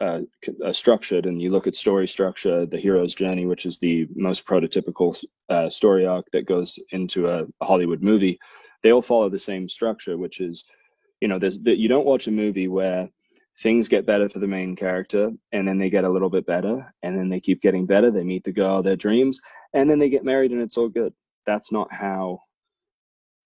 uh, 0.00 0.20
are 0.64 0.72
structured, 0.74 1.26
and 1.26 1.40
you 1.40 1.50
look 1.50 1.66
at 1.66 1.76
story 1.76 2.08
structure, 2.08 2.66
the 2.66 2.78
hero's 2.78 3.14
journey, 3.14 3.46
which 3.46 3.66
is 3.66 3.78
the 3.78 4.08
most 4.14 4.46
prototypical 4.46 5.22
uh, 5.48 5.68
story 5.68 6.06
arc 6.06 6.26
that 6.32 6.46
goes 6.46 6.78
into 6.90 7.28
a, 7.28 7.44
a 7.60 7.64
Hollywood 7.64 8.02
movie, 8.02 8.38
they 8.82 8.92
all 8.92 9.02
follow 9.02 9.30
the 9.30 9.38
same 9.38 9.68
structure, 9.68 10.18
which 10.18 10.40
is, 10.40 10.64
you 11.20 11.28
know, 11.28 11.38
there's 11.38 11.60
that 11.62 11.78
you 11.78 11.88
don't 11.88 12.06
watch 12.06 12.26
a 12.26 12.32
movie 12.32 12.68
where 12.68 13.08
things 13.62 13.88
get 13.88 14.06
better 14.06 14.28
for 14.28 14.38
the 14.38 14.46
main 14.46 14.76
character 14.76 15.30
and 15.52 15.66
then 15.66 15.78
they 15.78 15.88
get 15.88 16.04
a 16.04 16.10
little 16.10 16.28
bit 16.28 16.46
better 16.46 16.92
and 17.02 17.18
then 17.18 17.28
they 17.28 17.40
keep 17.40 17.62
getting 17.62 17.86
better. 17.86 18.10
They 18.10 18.24
meet 18.24 18.44
the 18.44 18.52
girl 18.52 18.82
their 18.82 18.96
dreams 18.96 19.40
and 19.72 19.88
then 19.88 19.98
they 19.98 20.10
get 20.10 20.24
married 20.24 20.52
and 20.52 20.60
it's 20.60 20.76
all 20.76 20.88
good. 20.88 21.12
That's 21.46 21.72
not 21.72 21.92
how 21.92 22.40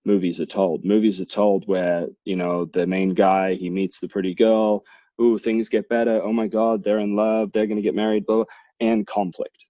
movies 0.05 0.41
are 0.41 0.47
told. 0.47 0.85
Movies 0.85 1.21
are 1.21 1.27
told 1.27 1.67
where 1.69 2.09
you 2.25 2.37
know 2.37 2.65
the 2.65 2.87
main 2.87 3.11
guy 3.11 3.55
he 3.55 3.71
meets 3.71 4.01
the 4.01 4.09
pretty 4.09 4.35
girl. 4.35 4.85
Ooh 5.21 5.39
things 5.39 5.69
get 5.69 5.89
better. 5.89 6.21
Oh 6.23 6.33
my 6.33 6.49
god 6.49 6.83
they're 6.83 6.99
in 6.99 7.15
love. 7.15 7.53
They're 7.53 7.67
going 7.67 7.77
to 7.77 7.83
get 7.83 7.95
married 7.95 8.27
blah, 8.27 8.37
blah, 8.37 8.45
and 8.81 9.07
conflict. 9.07 9.67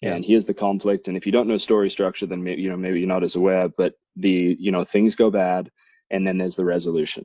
Yeah. 0.00 0.14
and 0.14 0.24
here's 0.24 0.46
the 0.46 0.54
conflict. 0.54 1.06
And 1.06 1.16
if 1.16 1.26
you 1.26 1.32
don't 1.32 1.46
know 1.46 1.58
story 1.58 1.90
structure 1.90 2.26
then 2.26 2.42
maybe 2.42 2.62
you 2.62 2.70
know 2.70 2.76
maybe 2.78 2.98
you're 3.00 3.08
not 3.08 3.24
as 3.24 3.36
aware 3.36 3.68
but 3.68 3.94
the 4.16 4.56
you 4.58 4.72
know 4.72 4.84
things 4.84 5.16
go 5.16 5.30
bad 5.30 5.70
and 6.10 6.26
then 6.26 6.38
there's 6.38 6.56
the 6.56 6.64
resolution 6.64 7.24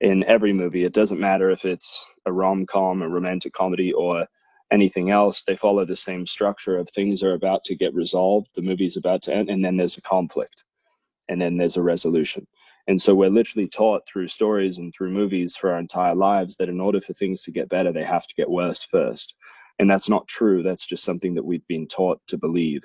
in 0.00 0.24
every 0.24 0.52
movie. 0.52 0.84
It 0.84 0.94
doesn't 0.94 1.20
matter 1.20 1.50
if 1.50 1.64
it's 1.64 2.04
a 2.26 2.32
rom 2.32 2.66
com, 2.66 3.02
a 3.02 3.08
romantic 3.08 3.52
comedy, 3.52 3.92
or 3.92 4.26
anything 4.72 5.10
else. 5.10 5.42
They 5.42 5.56
follow 5.56 5.84
the 5.84 5.96
same 5.96 6.26
structure 6.26 6.78
of 6.78 6.88
things 6.90 7.22
are 7.22 7.34
about 7.34 7.64
to 7.64 7.76
get 7.76 7.94
resolved, 7.94 8.48
the 8.54 8.62
movie's 8.62 8.96
about 8.96 9.22
to 9.22 9.34
end, 9.34 9.50
and 9.50 9.64
then 9.64 9.76
there's 9.76 9.96
a 9.96 10.02
conflict, 10.02 10.64
and 11.28 11.40
then 11.40 11.56
there's 11.56 11.76
a 11.76 11.82
resolution. 11.82 12.46
And 12.86 13.00
so 13.00 13.14
we're 13.14 13.30
literally 13.30 13.68
taught 13.68 14.06
through 14.06 14.28
stories 14.28 14.78
and 14.78 14.92
through 14.94 15.10
movies 15.10 15.56
for 15.56 15.72
our 15.72 15.78
entire 15.78 16.14
lives 16.14 16.56
that 16.56 16.70
in 16.70 16.80
order 16.80 17.00
for 17.00 17.14
things 17.14 17.42
to 17.44 17.52
get 17.52 17.68
better, 17.68 17.92
they 17.92 18.04
have 18.04 18.26
to 18.26 18.34
get 18.34 18.50
worse 18.50 18.84
first. 18.84 19.34
And 19.78 19.90
that's 19.90 20.08
not 20.08 20.26
true. 20.26 20.62
That's 20.62 20.86
just 20.86 21.04
something 21.04 21.34
that 21.34 21.44
we've 21.44 21.66
been 21.66 21.86
taught 21.86 22.20
to 22.28 22.38
believe. 22.38 22.82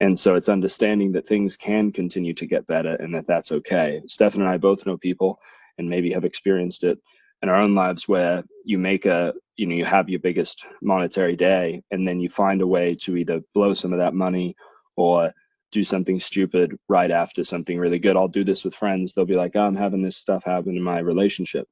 And 0.00 0.18
so 0.18 0.34
it's 0.34 0.48
understanding 0.48 1.12
that 1.12 1.26
things 1.26 1.56
can 1.56 1.92
continue 1.92 2.34
to 2.34 2.46
get 2.46 2.66
better 2.66 2.94
and 2.96 3.14
that 3.14 3.26
that's 3.26 3.52
okay. 3.52 4.02
Stefan 4.06 4.42
and 4.42 4.50
I 4.50 4.58
both 4.58 4.86
know 4.86 4.98
people 4.98 5.38
and 5.78 5.88
maybe 5.88 6.12
have 6.12 6.24
experienced 6.24 6.84
it 6.84 6.98
in 7.44 7.50
our 7.50 7.56
own 7.56 7.74
lives 7.74 8.08
where 8.08 8.42
you 8.64 8.78
make 8.78 9.04
a 9.04 9.34
you 9.56 9.66
know 9.66 9.74
you 9.74 9.84
have 9.84 10.08
your 10.08 10.20
biggest 10.20 10.64
monetary 10.82 11.36
day 11.36 11.82
and 11.90 12.08
then 12.08 12.18
you 12.18 12.28
find 12.28 12.62
a 12.62 12.66
way 12.66 12.94
to 12.94 13.16
either 13.16 13.42
blow 13.52 13.74
some 13.74 13.92
of 13.92 13.98
that 13.98 14.14
money 14.14 14.56
or 14.96 15.30
do 15.70 15.84
something 15.84 16.18
stupid 16.18 16.78
right 16.88 17.10
after 17.10 17.44
something 17.44 17.78
really 17.78 17.98
good. 17.98 18.16
I'll 18.16 18.28
do 18.28 18.44
this 18.44 18.64
with 18.64 18.74
friends. 18.74 19.12
They'll 19.12 19.26
be 19.26 19.36
like 19.36 19.56
oh, 19.56 19.66
i'm 19.66 19.76
having 19.76 20.00
this 20.00 20.16
stuff 20.16 20.44
happen 20.44 20.76
in 20.76 20.82
my 20.82 21.00
relationship. 21.00 21.68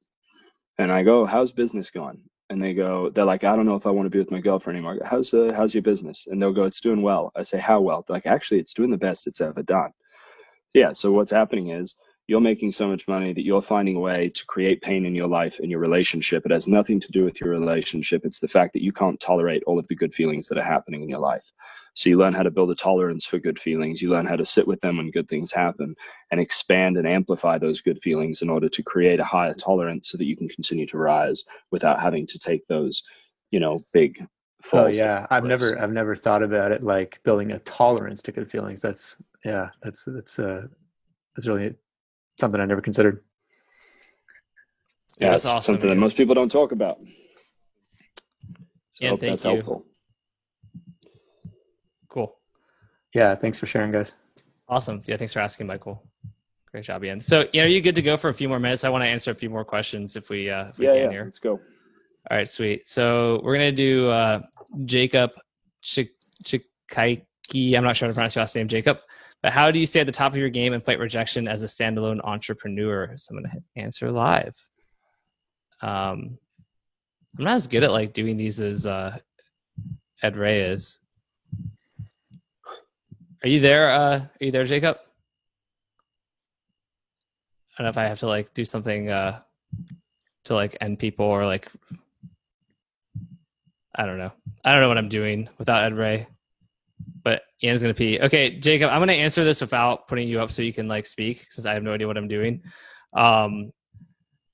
And 0.78 0.92
i 0.92 1.02
go 1.02 1.24
how's 1.24 1.52
business 1.52 1.90
going? 1.90 2.20
And 2.50 2.62
they 2.62 2.74
go 2.74 3.08
they're 3.08 3.24
like 3.24 3.44
i 3.44 3.56
don't 3.56 3.64
know 3.64 3.76
if 3.76 3.86
i 3.86 3.90
want 3.90 4.04
to 4.06 4.10
be 4.10 4.18
with 4.18 4.30
my 4.30 4.40
girlfriend 4.40 4.76
anymore. 4.76 4.98
How's 5.04 5.32
uh, 5.32 5.50
how's 5.56 5.74
your 5.74 5.82
business? 5.82 6.26
And 6.26 6.40
they'll 6.40 6.52
go 6.52 6.64
it's 6.64 6.82
doing 6.82 7.00
well. 7.00 7.32
I 7.34 7.44
say 7.44 7.58
how 7.58 7.80
well? 7.80 8.04
They're 8.06 8.16
like 8.16 8.26
actually 8.26 8.60
it's 8.60 8.74
doing 8.74 8.90
the 8.90 8.98
best 8.98 9.26
it's 9.26 9.40
ever 9.40 9.62
done. 9.62 9.92
Yeah 10.74 10.92
so 10.92 11.12
what's 11.12 11.30
happening 11.30 11.70
is 11.70 11.96
you're 12.28 12.40
making 12.40 12.72
so 12.72 12.86
much 12.86 13.08
money 13.08 13.32
that 13.32 13.44
you're 13.44 13.60
finding 13.60 13.96
a 13.96 14.00
way 14.00 14.28
to 14.28 14.46
create 14.46 14.80
pain 14.80 15.04
in 15.04 15.14
your 15.14 15.26
life 15.26 15.58
in 15.60 15.68
your 15.68 15.80
relationship. 15.80 16.46
It 16.46 16.52
has 16.52 16.68
nothing 16.68 17.00
to 17.00 17.12
do 17.12 17.24
with 17.24 17.40
your 17.40 17.50
relationship. 17.50 18.22
It's 18.24 18.38
the 18.38 18.48
fact 18.48 18.72
that 18.72 18.82
you 18.82 18.92
can't 18.92 19.18
tolerate 19.18 19.64
all 19.66 19.78
of 19.78 19.88
the 19.88 19.96
good 19.96 20.14
feelings 20.14 20.46
that 20.48 20.58
are 20.58 20.64
happening 20.64 21.02
in 21.02 21.08
your 21.08 21.18
life. 21.18 21.52
So 21.94 22.08
you 22.08 22.16
learn 22.16 22.32
how 22.32 22.42
to 22.42 22.50
build 22.50 22.70
a 22.70 22.74
tolerance 22.74 23.26
for 23.26 23.38
good 23.38 23.58
feelings. 23.58 24.00
You 24.00 24.08
learn 24.10 24.26
how 24.26 24.36
to 24.36 24.44
sit 24.44 24.66
with 24.66 24.80
them 24.80 24.96
when 24.96 25.10
good 25.10 25.28
things 25.28 25.52
happen 25.52 25.94
and 26.30 26.40
expand 26.40 26.96
and 26.96 27.06
amplify 27.06 27.58
those 27.58 27.82
good 27.82 28.00
feelings 28.00 28.40
in 28.40 28.48
order 28.48 28.68
to 28.68 28.82
create 28.82 29.20
a 29.20 29.24
higher 29.24 29.52
tolerance 29.52 30.10
so 30.10 30.16
that 30.16 30.24
you 30.24 30.36
can 30.36 30.48
continue 30.48 30.86
to 30.86 30.98
rise 30.98 31.44
without 31.70 32.00
having 32.00 32.26
to 32.28 32.38
take 32.38 32.66
those, 32.66 33.02
you 33.50 33.60
know, 33.60 33.76
big 33.92 34.26
falls. 34.62 34.96
Oh 34.96 34.98
yeah, 34.98 35.26
I've 35.30 35.44
never 35.44 35.78
I've 35.78 35.92
never 35.92 36.16
thought 36.16 36.42
about 36.42 36.72
it 36.72 36.82
like 36.82 37.20
building 37.24 37.52
a 37.52 37.58
tolerance 37.58 38.22
to 38.22 38.32
good 38.32 38.50
feelings. 38.50 38.80
That's 38.80 39.16
yeah, 39.44 39.68
that's 39.82 40.04
that's 40.06 40.38
uh 40.38 40.68
that's 41.36 41.46
really 41.46 41.74
something 42.38 42.60
I 42.60 42.64
never 42.64 42.80
considered. 42.80 43.22
Yeah, 45.18 45.30
that's 45.30 45.44
awesome, 45.44 45.74
something 45.74 45.88
man. 45.88 45.96
that 45.96 46.00
most 46.00 46.16
people 46.16 46.34
don't 46.34 46.50
talk 46.50 46.72
about. 46.72 46.98
So 48.92 49.04
yeah, 49.04 49.10
thank 49.10 49.20
that's 49.20 49.44
you. 49.44 49.50
helpful. 49.52 49.84
Cool. 52.08 52.36
Yeah, 53.14 53.34
thanks 53.34 53.58
for 53.58 53.66
sharing, 53.66 53.92
guys. 53.92 54.16
Awesome. 54.68 55.02
Yeah, 55.06 55.16
thanks 55.16 55.32
for 55.32 55.40
asking, 55.40 55.66
Michael. 55.66 56.02
Great 56.70 56.84
job, 56.84 57.04
Ian. 57.04 57.20
So, 57.20 57.46
yeah, 57.52 57.64
are 57.64 57.66
you 57.66 57.82
good 57.82 57.94
to 57.94 58.02
go 58.02 58.16
for 58.16 58.30
a 58.30 58.34
few 58.34 58.48
more 58.48 58.58
minutes? 58.58 58.84
I 58.84 58.88
want 58.88 59.02
to 59.04 59.08
answer 59.08 59.30
a 59.30 59.34
few 59.34 59.50
more 59.50 59.64
questions 59.64 60.16
if 60.16 60.30
we, 60.30 60.48
uh, 60.48 60.68
if 60.68 60.78
we 60.78 60.86
yeah, 60.86 60.92
can 60.92 61.02
yeah, 61.02 61.10
here. 61.10 61.24
Let's 61.24 61.38
go. 61.38 61.60
All 62.30 62.36
right, 62.36 62.48
sweet. 62.48 62.88
So 62.88 63.40
we're 63.42 63.54
gonna 63.54 63.72
do 63.72 64.08
uh, 64.08 64.40
Jacob 64.86 65.32
I'm 67.54 67.84
not 67.84 67.96
sure 67.96 68.06
how 68.06 68.10
to 68.10 68.14
pronounce 68.14 68.34
your 68.34 68.42
last 68.42 68.56
name, 68.56 68.68
Jacob. 68.68 68.98
But 69.42 69.52
how 69.52 69.70
do 69.70 69.78
you 69.80 69.86
stay 69.86 70.00
at 70.00 70.06
the 70.06 70.12
top 70.12 70.32
of 70.32 70.38
your 70.38 70.50
game 70.50 70.72
and 70.72 70.84
fight 70.84 70.98
rejection 70.98 71.48
as 71.48 71.62
a 71.62 71.66
standalone 71.66 72.20
entrepreneur? 72.24 73.12
So 73.16 73.34
I'm 73.34 73.42
going 73.42 73.50
to 73.50 73.80
answer 73.80 74.10
live. 74.10 74.54
Um, 75.80 76.38
I'm 77.38 77.44
not 77.44 77.54
as 77.54 77.66
good 77.66 77.82
at 77.82 77.90
like 77.90 78.12
doing 78.12 78.36
these 78.36 78.60
as 78.60 78.86
uh, 78.86 79.18
Ed 80.22 80.34
Reay 80.34 80.70
is. 80.70 81.00
Are 83.42 83.48
you 83.48 83.60
there? 83.60 83.90
Uh, 83.90 84.18
are 84.18 84.30
you 84.44 84.52
there, 84.52 84.64
Jacob? 84.64 84.98
I 87.76 87.82
don't 87.82 87.86
know 87.86 87.90
if 87.90 87.98
I 87.98 88.04
have 88.04 88.20
to 88.20 88.28
like 88.28 88.54
do 88.54 88.64
something 88.64 89.10
uh, 89.10 89.40
to 90.44 90.54
like 90.54 90.76
end 90.80 90.98
people 91.00 91.26
or 91.26 91.44
like 91.46 91.66
I 93.94 94.06
don't 94.06 94.18
know. 94.18 94.32
I 94.64 94.72
don't 94.72 94.80
know 94.80 94.88
what 94.88 94.98
I'm 94.98 95.08
doing 95.08 95.48
without 95.58 95.84
Ed 95.84 95.94
Reay 95.94 96.26
but 97.24 97.42
Ian's 97.62 97.82
gonna 97.82 97.94
pee. 97.94 98.20
Okay, 98.20 98.58
Jacob, 98.58 98.90
I'm 98.90 99.00
gonna 99.00 99.12
answer 99.12 99.44
this 99.44 99.60
without 99.60 100.08
putting 100.08 100.28
you 100.28 100.40
up 100.40 100.50
so 100.50 100.62
you 100.62 100.72
can 100.72 100.88
like 100.88 101.06
speak 101.06 101.46
since 101.50 101.66
I 101.66 101.74
have 101.74 101.82
no 101.82 101.92
idea 101.92 102.06
what 102.06 102.16
I'm 102.16 102.28
doing. 102.28 102.62
Um, 103.14 103.72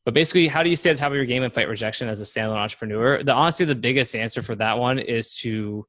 but 0.05 0.15
basically, 0.15 0.49
how 0.49 0.62
do 0.62 0.70
you 0.70 0.77
stay 0.77 0.90
the 0.90 0.99
top 0.99 1.11
of 1.11 1.16
your 1.16 1.27
game 1.27 1.43
and 1.43 1.53
fight 1.53 1.69
rejection 1.69 2.09
as 2.09 2.20
a 2.20 2.24
standalone 2.24 2.57
entrepreneur? 2.57 3.23
The 3.23 3.32
honestly, 3.32 3.66
the 3.66 3.74
biggest 3.74 4.15
answer 4.15 4.43
for 4.43 4.55
that 4.55 4.78
one 4.78 4.99
is 4.99 5.36
to 5.40 5.86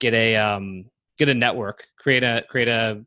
get 0.00 0.14
a 0.14 0.36
um, 0.36 0.86
get 1.18 1.28
a 1.28 1.34
network, 1.34 1.84
create 1.98 2.22
a 2.22 2.44
create 2.48 2.68
a 2.68 3.04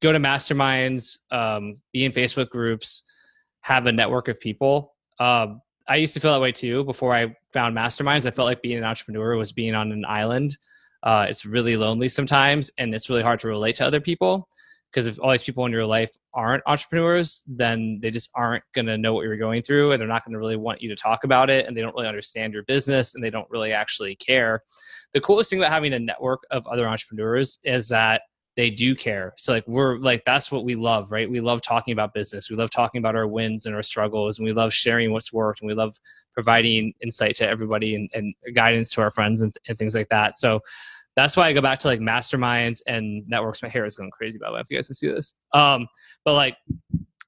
go 0.00 0.12
to 0.12 0.18
masterminds, 0.18 1.18
um, 1.30 1.80
be 1.92 2.04
in 2.04 2.12
Facebook 2.12 2.50
groups, 2.50 3.04
have 3.60 3.86
a 3.86 3.92
network 3.92 4.28
of 4.28 4.38
people. 4.40 4.94
Um, 5.18 5.60
I 5.86 5.96
used 5.96 6.14
to 6.14 6.20
feel 6.20 6.32
that 6.32 6.40
way 6.40 6.52
too 6.52 6.84
before 6.84 7.14
I 7.14 7.36
found 7.52 7.76
masterminds. 7.76 8.26
I 8.26 8.30
felt 8.30 8.46
like 8.46 8.62
being 8.62 8.78
an 8.78 8.84
entrepreneur 8.84 9.36
was 9.36 9.52
being 9.52 9.74
on 9.74 9.92
an 9.92 10.04
island 10.06 10.56
uh, 11.04 11.26
it's 11.28 11.44
really 11.44 11.76
lonely 11.76 12.08
sometimes, 12.08 12.70
and 12.78 12.94
it's 12.94 13.08
really 13.08 13.22
hard 13.22 13.38
to 13.40 13.48
relate 13.48 13.76
to 13.76 13.86
other 13.86 14.00
people 14.00 14.48
because 14.90 15.06
if 15.08 15.18
all 15.20 15.32
these 15.32 15.42
people 15.42 15.66
in 15.66 15.72
your 15.72 15.84
life 15.84 16.10
aren't 16.34 16.62
entrepreneurs, 16.66 17.42
then 17.48 17.98
they 18.00 18.12
just 18.12 18.30
aren't 18.36 18.62
going 18.74 18.86
to 18.86 18.96
know 18.96 19.12
what 19.12 19.22
you're 19.22 19.36
going 19.36 19.60
through, 19.60 19.90
and 19.90 20.00
they're 20.00 20.08
not 20.08 20.24
going 20.24 20.32
to 20.32 20.38
really 20.38 20.56
want 20.56 20.80
you 20.80 20.88
to 20.88 20.94
talk 20.94 21.24
about 21.24 21.50
it, 21.50 21.66
and 21.66 21.76
they 21.76 21.80
don't 21.80 21.94
really 21.94 22.06
understand 22.06 22.52
your 22.52 22.62
business, 22.62 23.14
and 23.14 23.24
they 23.24 23.30
don't 23.30 23.50
really 23.50 23.72
actually 23.72 24.14
care. 24.16 24.62
The 25.12 25.20
coolest 25.20 25.50
thing 25.50 25.58
about 25.58 25.72
having 25.72 25.92
a 25.92 25.98
network 25.98 26.44
of 26.50 26.66
other 26.68 26.86
entrepreneurs 26.88 27.58
is 27.64 27.88
that 27.88 28.22
they 28.56 28.70
do 28.70 28.94
care. 28.94 29.34
So 29.36 29.52
like 29.52 29.66
we're 29.66 29.98
like 29.98 30.24
that's 30.24 30.52
what 30.52 30.64
we 30.64 30.76
love, 30.76 31.10
right? 31.10 31.28
We 31.28 31.40
love 31.40 31.60
talking 31.60 31.90
about 31.90 32.14
business. 32.14 32.48
We 32.48 32.54
love 32.54 32.70
talking 32.70 33.00
about 33.00 33.16
our 33.16 33.26
wins 33.26 33.66
and 33.66 33.74
our 33.74 33.82
struggles, 33.82 34.38
and 34.38 34.46
we 34.46 34.52
love 34.52 34.72
sharing 34.72 35.12
what's 35.12 35.32
worked, 35.32 35.60
and 35.60 35.66
we 35.66 35.74
love 35.74 35.96
providing 36.32 36.94
insight 37.02 37.34
to 37.36 37.48
everybody 37.48 37.96
and, 37.96 38.08
and 38.14 38.32
guidance 38.54 38.92
to 38.92 39.00
our 39.00 39.10
friends 39.10 39.42
and, 39.42 39.56
and 39.68 39.76
things 39.76 39.94
like 39.94 40.08
that. 40.08 40.36
So 40.38 40.60
that's 41.16 41.36
why 41.36 41.48
I 41.48 41.52
go 41.52 41.60
back 41.60 41.78
to 41.80 41.88
like 41.88 42.00
masterminds 42.00 42.80
and 42.86 43.22
networks. 43.28 43.62
My 43.62 43.68
hair 43.68 43.84
is 43.84 43.96
going 43.96 44.10
crazy 44.10 44.38
by 44.38 44.48
the 44.48 44.54
way, 44.54 44.60
if 44.60 44.70
you 44.70 44.76
guys 44.76 44.88
can 44.88 44.94
see 44.94 45.08
this. 45.08 45.34
Um, 45.52 45.86
but 46.24 46.34
like 46.34 46.56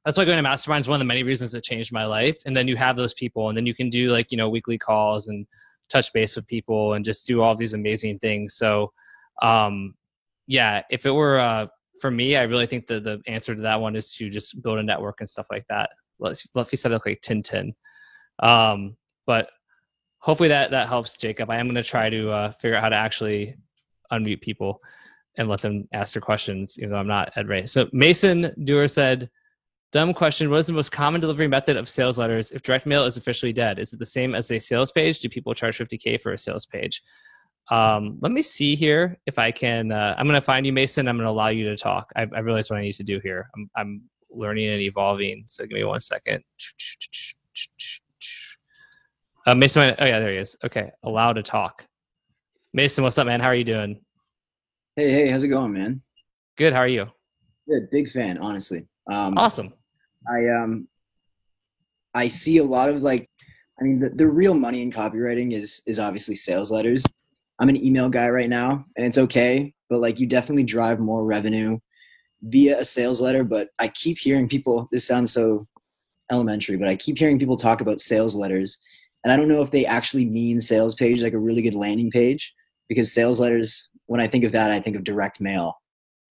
that's 0.04 0.16
why 0.16 0.24
going 0.24 0.42
to 0.42 0.48
masterminds 0.48 0.80
is 0.80 0.88
one 0.88 0.96
of 0.96 1.00
the 1.00 1.04
many 1.04 1.22
reasons 1.24 1.52
that 1.52 1.64
changed 1.64 1.92
my 1.92 2.04
life. 2.04 2.36
And 2.46 2.56
then 2.56 2.68
you 2.68 2.76
have 2.76 2.96
those 2.96 3.14
people, 3.14 3.48
and 3.48 3.56
then 3.56 3.66
you 3.66 3.74
can 3.74 3.88
do 3.88 4.10
like 4.10 4.30
you 4.30 4.36
know 4.36 4.48
weekly 4.48 4.78
calls 4.78 5.28
and 5.28 5.46
touch 5.88 6.12
base 6.12 6.36
with 6.36 6.46
people 6.46 6.94
and 6.94 7.04
just 7.04 7.26
do 7.26 7.42
all 7.42 7.54
these 7.54 7.74
amazing 7.74 8.18
things. 8.18 8.54
So, 8.54 8.92
um, 9.42 9.94
yeah, 10.46 10.82
if 10.90 11.06
it 11.06 11.10
were 11.10 11.38
uh, 11.38 11.66
for 12.00 12.10
me, 12.10 12.36
I 12.36 12.42
really 12.42 12.66
think 12.66 12.86
that 12.88 13.04
the 13.04 13.20
answer 13.26 13.54
to 13.54 13.62
that 13.62 13.80
one 13.80 13.96
is 13.96 14.12
to 14.14 14.28
just 14.30 14.60
build 14.62 14.78
a 14.78 14.82
network 14.82 15.16
and 15.20 15.28
stuff 15.28 15.46
like 15.50 15.66
that. 15.68 15.90
Let's 16.18 16.46
let's 16.54 16.78
set 16.80 16.92
it 16.92 17.02
like 17.06 17.20
Tintin. 17.20 17.74
Um, 18.40 18.96
but 19.26 19.48
hopefully 20.18 20.48
that 20.50 20.70
that 20.70 20.88
helps, 20.88 21.16
Jacob. 21.16 21.50
I 21.50 21.58
am 21.58 21.66
going 21.66 21.74
to 21.76 21.82
try 21.82 22.10
to 22.10 22.30
uh, 22.30 22.52
figure 22.52 22.76
out 22.76 22.82
how 22.82 22.88
to 22.90 22.96
actually 22.96 23.56
unmute 24.12 24.40
people 24.40 24.80
and 25.36 25.48
let 25.48 25.60
them 25.60 25.88
ask 25.92 26.14
their 26.14 26.22
questions, 26.22 26.78
even 26.78 26.90
though 26.90 26.98
I'm 26.98 27.06
not 27.06 27.32
Ed 27.36 27.46
Reay. 27.46 27.68
So 27.68 27.88
Mason 27.92 28.54
Dewar 28.64 28.88
said, 28.88 29.28
dumb 29.92 30.14
question. 30.14 30.50
What 30.50 30.58
is 30.58 30.66
the 30.66 30.72
most 30.72 30.92
common 30.92 31.20
delivery 31.20 31.48
method 31.48 31.76
of 31.76 31.88
sales 31.88 32.18
letters 32.18 32.50
if 32.50 32.62
direct 32.62 32.86
mail 32.86 33.04
is 33.04 33.16
officially 33.16 33.52
dead? 33.52 33.78
Is 33.78 33.92
it 33.92 33.98
the 33.98 34.06
same 34.06 34.34
as 34.34 34.50
a 34.50 34.58
sales 34.58 34.92
page? 34.92 35.20
Do 35.20 35.28
people 35.28 35.54
charge 35.54 35.78
50K 35.78 36.20
for 36.20 36.32
a 36.32 36.38
sales 36.38 36.66
page? 36.66 37.02
Um, 37.70 38.18
let 38.20 38.32
me 38.32 38.42
see 38.42 38.76
here 38.76 39.18
if 39.26 39.38
I 39.38 39.50
can. 39.50 39.90
Uh, 39.90 40.14
I'm 40.16 40.26
going 40.26 40.34
to 40.34 40.40
find 40.40 40.64
you, 40.64 40.72
Mason. 40.72 41.08
I'm 41.08 41.16
going 41.16 41.26
to 41.26 41.30
allow 41.30 41.48
you 41.48 41.64
to 41.64 41.76
talk. 41.76 42.12
I, 42.14 42.22
I 42.22 42.40
realize 42.40 42.70
what 42.70 42.78
I 42.78 42.82
need 42.82 42.94
to 42.94 43.02
do 43.02 43.20
here. 43.20 43.48
I'm, 43.56 43.70
I'm 43.76 44.02
learning 44.30 44.68
and 44.68 44.80
evolving. 44.80 45.44
So 45.46 45.64
give 45.64 45.76
me 45.76 45.84
one 45.84 46.00
second. 46.00 46.44
Uh, 49.46 49.54
Mason, 49.54 49.94
oh 49.98 50.04
yeah, 50.04 50.18
there 50.18 50.32
he 50.32 50.38
is. 50.38 50.56
Okay, 50.64 50.90
allow 51.02 51.32
to 51.32 51.42
talk. 51.42 51.86
Mason, 52.76 53.02
what's 53.02 53.16
up, 53.16 53.26
man? 53.26 53.40
How 53.40 53.46
are 53.46 53.54
you 53.54 53.64
doing? 53.64 53.98
Hey, 54.96 55.10
hey, 55.10 55.28
how's 55.28 55.42
it 55.42 55.48
going, 55.48 55.72
man? 55.72 56.02
Good. 56.58 56.74
How 56.74 56.80
are 56.80 56.86
you? 56.86 57.06
Good. 57.66 57.88
Big 57.90 58.10
fan, 58.10 58.36
honestly. 58.36 58.86
Um, 59.10 59.38
awesome. 59.38 59.72
I 60.28 60.46
um, 60.48 60.86
I 62.12 62.28
see 62.28 62.58
a 62.58 62.64
lot 62.64 62.90
of 62.90 63.00
like, 63.00 63.30
I 63.80 63.82
mean, 63.82 63.98
the, 63.98 64.10
the 64.10 64.26
real 64.26 64.52
money 64.52 64.82
in 64.82 64.92
copywriting 64.92 65.54
is 65.54 65.80
is 65.86 65.98
obviously 65.98 66.34
sales 66.34 66.70
letters. 66.70 67.02
I'm 67.58 67.70
an 67.70 67.82
email 67.82 68.10
guy 68.10 68.28
right 68.28 68.50
now, 68.50 68.84
and 68.98 69.06
it's 69.06 69.16
okay, 69.16 69.72
but 69.88 70.00
like, 70.00 70.20
you 70.20 70.26
definitely 70.26 70.64
drive 70.64 71.00
more 71.00 71.24
revenue 71.24 71.78
via 72.42 72.78
a 72.78 72.84
sales 72.84 73.22
letter. 73.22 73.42
But 73.42 73.70
I 73.78 73.88
keep 73.88 74.18
hearing 74.18 74.50
people. 74.50 74.86
This 74.92 75.06
sounds 75.06 75.32
so 75.32 75.66
elementary, 76.30 76.76
but 76.76 76.88
I 76.88 76.96
keep 76.96 77.16
hearing 77.16 77.38
people 77.38 77.56
talk 77.56 77.80
about 77.80 78.02
sales 78.02 78.36
letters 78.36 78.76
and 79.24 79.32
I 79.32 79.36
don't 79.36 79.48
know 79.48 79.60
if 79.60 79.72
they 79.72 79.84
actually 79.84 80.24
mean 80.24 80.60
sales 80.60 80.94
page, 80.94 81.20
like 81.20 81.32
a 81.32 81.38
really 81.38 81.60
good 81.60 81.74
landing 81.74 82.12
page, 82.12 82.52
because 82.88 83.12
sales 83.12 83.40
letters, 83.40 83.88
when 84.06 84.20
I 84.20 84.26
think 84.26 84.44
of 84.44 84.52
that, 84.52 84.70
I 84.70 84.80
think 84.80 84.96
of 84.96 85.04
direct 85.04 85.40
mail, 85.40 85.80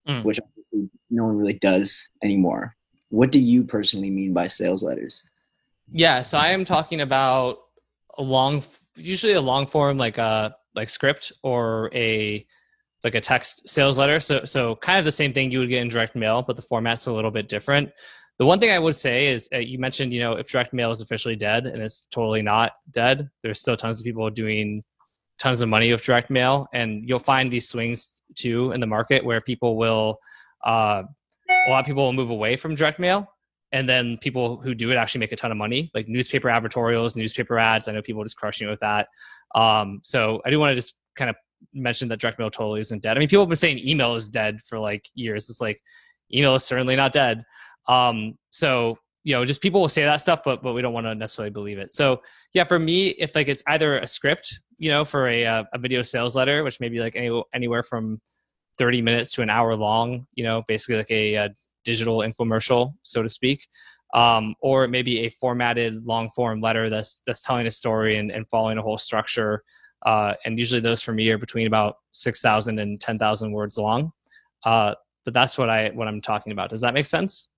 mm. 0.08 0.24
which 0.24 0.40
obviously 0.40 0.90
no 1.10 1.26
one 1.26 1.38
really 1.38 1.54
does 1.60 2.08
anymore. 2.24 2.76
What 3.10 3.32
do 3.32 3.40
you 3.40 3.64
personally 3.64 4.10
mean 4.10 4.34
by 4.34 4.48
sales 4.48 4.84
letters? 4.84 5.24
Yeah, 5.92 6.22
so 6.22 6.38
I 6.38 6.50
am 6.50 6.66
talking 6.66 7.02
about 7.02 7.60
a 8.18 8.24
long, 8.24 8.64
usually 8.96 9.34
a 9.34 9.42
long 9.42 9.68
form 9.68 9.98
like 9.98 10.18
a 10.18 10.56
like 10.74 10.90
script 10.90 11.32
or 11.44 11.90
a 11.94 12.46
like 13.04 13.16
a 13.16 13.22
text 13.22 13.70
sales 13.70 13.98
letter. 13.98 14.20
So 14.20 14.46
so 14.46 14.76
kind 14.78 14.98
of 14.98 15.06
the 15.06 15.12
same 15.12 15.32
thing 15.32 15.52
you 15.52 15.60
would 15.60 15.70
get 15.70 15.82
in 15.82 15.88
direct 15.88 16.16
mail, 16.16 16.42
but 16.42 16.56
the 16.56 16.62
format's 16.62 17.06
a 17.06 17.14
little 17.14 17.32
bit 17.32 17.48
different. 17.48 17.92
The 18.38 18.46
one 18.46 18.60
thing 18.60 18.72
I 18.72 18.80
would 18.80 18.96
say 18.96 19.28
is 19.28 19.48
uh, 19.54 19.60
you 19.60 19.80
mentioned, 19.80 20.12
you 20.12 20.20
know, 20.20 20.34
if 20.34 20.50
direct 20.50 20.74
mail 20.74 20.92
is 20.92 21.00
officially 21.00 21.38
dead 21.38 21.68
and 21.68 21.82
it's 21.82 22.08
totally 22.08 22.42
not 22.42 22.74
dead, 22.92 23.30
there's 23.44 23.62
still 23.62 23.78
tons 23.78 24.00
of 24.00 24.06
people 24.06 24.30
doing 24.30 24.84
tons 25.40 25.62
of 25.62 25.70
money 25.70 25.92
with 25.92 26.04
direct 26.04 26.30
mail. 26.30 26.68
And 26.74 27.08
you'll 27.08 27.20
find 27.20 27.52
these 27.52 27.68
swings 27.68 28.22
too 28.36 28.72
in 28.72 28.80
the 28.80 28.88
market 28.88 29.24
where 29.24 29.42
people 29.42 29.78
will, 29.78 30.20
uh, 30.66 31.04
a 31.50 31.70
lot 31.70 31.80
of 31.80 31.86
people 31.86 32.04
will 32.04 32.14
move 32.14 32.30
away 32.30 32.56
from 32.56 32.76
direct 32.76 33.00
mail. 33.00 33.28
And 33.72 33.90
then 33.90 34.18
people 34.18 34.58
who 34.58 34.74
do 34.74 34.92
it 34.92 34.96
actually 34.96 35.20
make 35.20 35.32
a 35.32 35.36
ton 35.36 35.52
of 35.52 35.58
money, 35.58 35.92
like 35.94 36.08
newspaper 36.08 36.48
advertorials, 36.48 37.18
newspaper 37.18 37.60
ads. 37.60 37.88
I 37.88 37.92
know 37.92 38.02
people 38.02 38.24
just 38.24 38.38
crushing 38.38 38.68
it 38.68 38.72
with 38.72 38.80
that. 38.80 39.08
Um, 39.54 40.00
so 40.04 40.42
I 40.46 40.50
do 40.50 40.60
want 40.60 40.72
to 40.72 40.76
just 40.76 40.96
kind 41.16 41.30
of 41.30 41.36
mention 41.74 42.08
that 42.10 42.20
direct 42.20 42.40
mail 42.40 42.50
totally 42.50 42.80
isn't 42.82 43.02
dead. 43.02 43.18
I 43.18 43.20
mean, 43.20 43.28
people 43.28 43.44
have 43.44 43.50
been 43.50 43.58
saying 43.58 43.80
email 43.80 44.16
is 44.16 44.30
dead 44.30 44.62
for 44.66 44.80
like 44.80 45.10
years. 45.14 45.50
It's 45.50 45.62
like 45.62 45.82
email 46.34 46.56
is 46.56 46.64
certainly 46.64 46.96
not 46.96 47.12
dead. 47.12 47.44
Um, 47.88 48.38
so 48.52 48.98
you 49.26 49.34
know, 49.34 49.44
just 49.44 49.60
people 49.60 49.82
will 49.82 49.90
say 49.90 50.04
that 50.04 50.22
stuff, 50.22 50.42
but 50.46 50.62
but 50.62 50.74
we 50.74 50.84
don't 50.84 50.94
want 50.94 51.08
to 51.08 51.16
necessarily 51.16 51.50
believe 51.50 51.80
it. 51.80 51.92
So 51.92 52.22
yeah, 52.54 52.64
for 52.64 52.78
me, 52.78 53.08
if 53.10 53.34
like 53.36 53.48
it's 53.48 53.64
either 53.68 53.98
a 53.98 54.08
script, 54.08 54.60
you 54.78 54.92
know, 54.92 55.06
for 55.06 55.28
a 55.28 55.46
uh, 55.46 55.64
a 55.74 55.78
video 55.78 56.02
sales 56.02 56.36
letter, 56.36 56.64
which 56.64 56.80
may 56.80 56.90
be 56.90 57.00
like 57.00 57.16
any, 57.16 57.42
anywhere 57.54 57.84
from 57.84 58.22
thirty 58.78 59.02
minutes 59.02 59.32
to 59.34 59.42
an 59.42 59.50
hour 59.50 59.76
long, 59.76 60.28
you 60.34 60.44
know, 60.44 60.64
basically 60.68 60.98
like 60.98 61.12
a, 61.12 61.36
a 61.36 61.50
digital 61.84 62.20
infomercial, 62.20 62.94
so 63.04 63.24
to 63.24 63.30
speak. 63.30 63.68
Um, 64.14 64.56
or 64.62 64.88
maybe 64.88 65.26
a 65.26 65.30
formatted 65.30 66.06
long 66.06 66.30
form 66.30 66.60
letter 66.60 66.90
that's 66.90 67.22
that's 67.26 67.42
telling 67.42 67.68
a 67.68 67.72
story 67.72 68.18
and, 68.18 68.32
and 68.32 68.48
following 68.50 68.78
a 68.78 68.82
whole 68.82 68.98
structure. 68.98 69.64
Uh, 70.06 70.36
and 70.46 70.60
usually 70.60 70.82
those 70.82 71.02
for 71.02 71.14
me 71.14 71.30
are 71.32 71.38
between 71.38 71.66
about 71.66 71.96
6,000 72.12 72.78
and 72.78 73.02
10,000 73.02 73.52
words 73.52 73.78
long. 73.78 74.12
Uh, 74.64 74.94
but 75.26 75.34
that's 75.34 75.58
what 75.58 75.70
I 75.70 75.90
what 75.90 76.08
I'm 76.08 76.22
talking 76.22 76.54
about. 76.54 76.70
Does 76.70 76.82
that 76.82 76.94
make 76.94 77.08
sense? 77.08 77.50